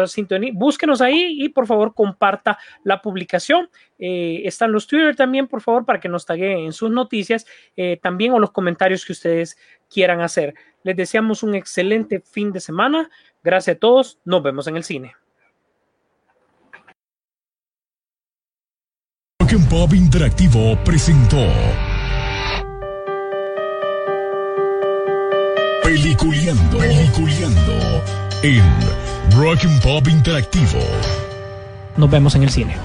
Sintonía, 0.06 0.52
búsquenos 0.54 1.02
ahí 1.02 1.44
y 1.44 1.50
por 1.50 1.68
favor 1.68 1.94
comparta 1.94 2.58
la 2.84 3.02
publicación. 3.02 3.70
Están 3.98 4.74
los 4.74 4.86
Twitter 4.88 5.16
también, 5.16 5.48
por 5.48 5.62
favor, 5.62 5.86
para 5.86 6.00
que 6.02 6.10
nos 6.10 6.26
taguen 6.26 6.60
en 6.60 6.74
sus 6.74 6.92
noticias 6.92 7.46
también 8.02 8.34
o 8.34 8.40
los 8.40 8.52
comentarios 8.52 9.06
que 9.06 9.14
ustedes 9.14 9.58
quieran 9.90 10.22
hacer. 10.22 10.56
Les 10.84 10.96
deseamos 10.96 11.44
un 11.44 11.56
excelente 11.56 12.20
fin 12.22 12.52
de 12.52 12.60
semana. 12.60 13.10
Gracias 13.44 13.78
a 13.78 13.80
todos. 13.80 14.20
Nos 14.26 14.44
vemos 14.44 14.68
en 14.68 14.78
el 14.78 14.84
cine. 14.84 15.16
Pop 19.72 19.94
Interactivo 19.94 20.78
presentó 20.84 21.38
Peliculeando, 25.82 26.78
Peliculeando 26.78 28.04
en 28.44 28.64
Rock 29.38 29.64
and 29.64 29.82
Pop 29.82 30.06
Interactivo. 30.10 30.80
Nos 31.96 32.12
vemos 32.12 32.36
en 32.36 32.44
el 32.44 32.50
cine. 32.50 32.76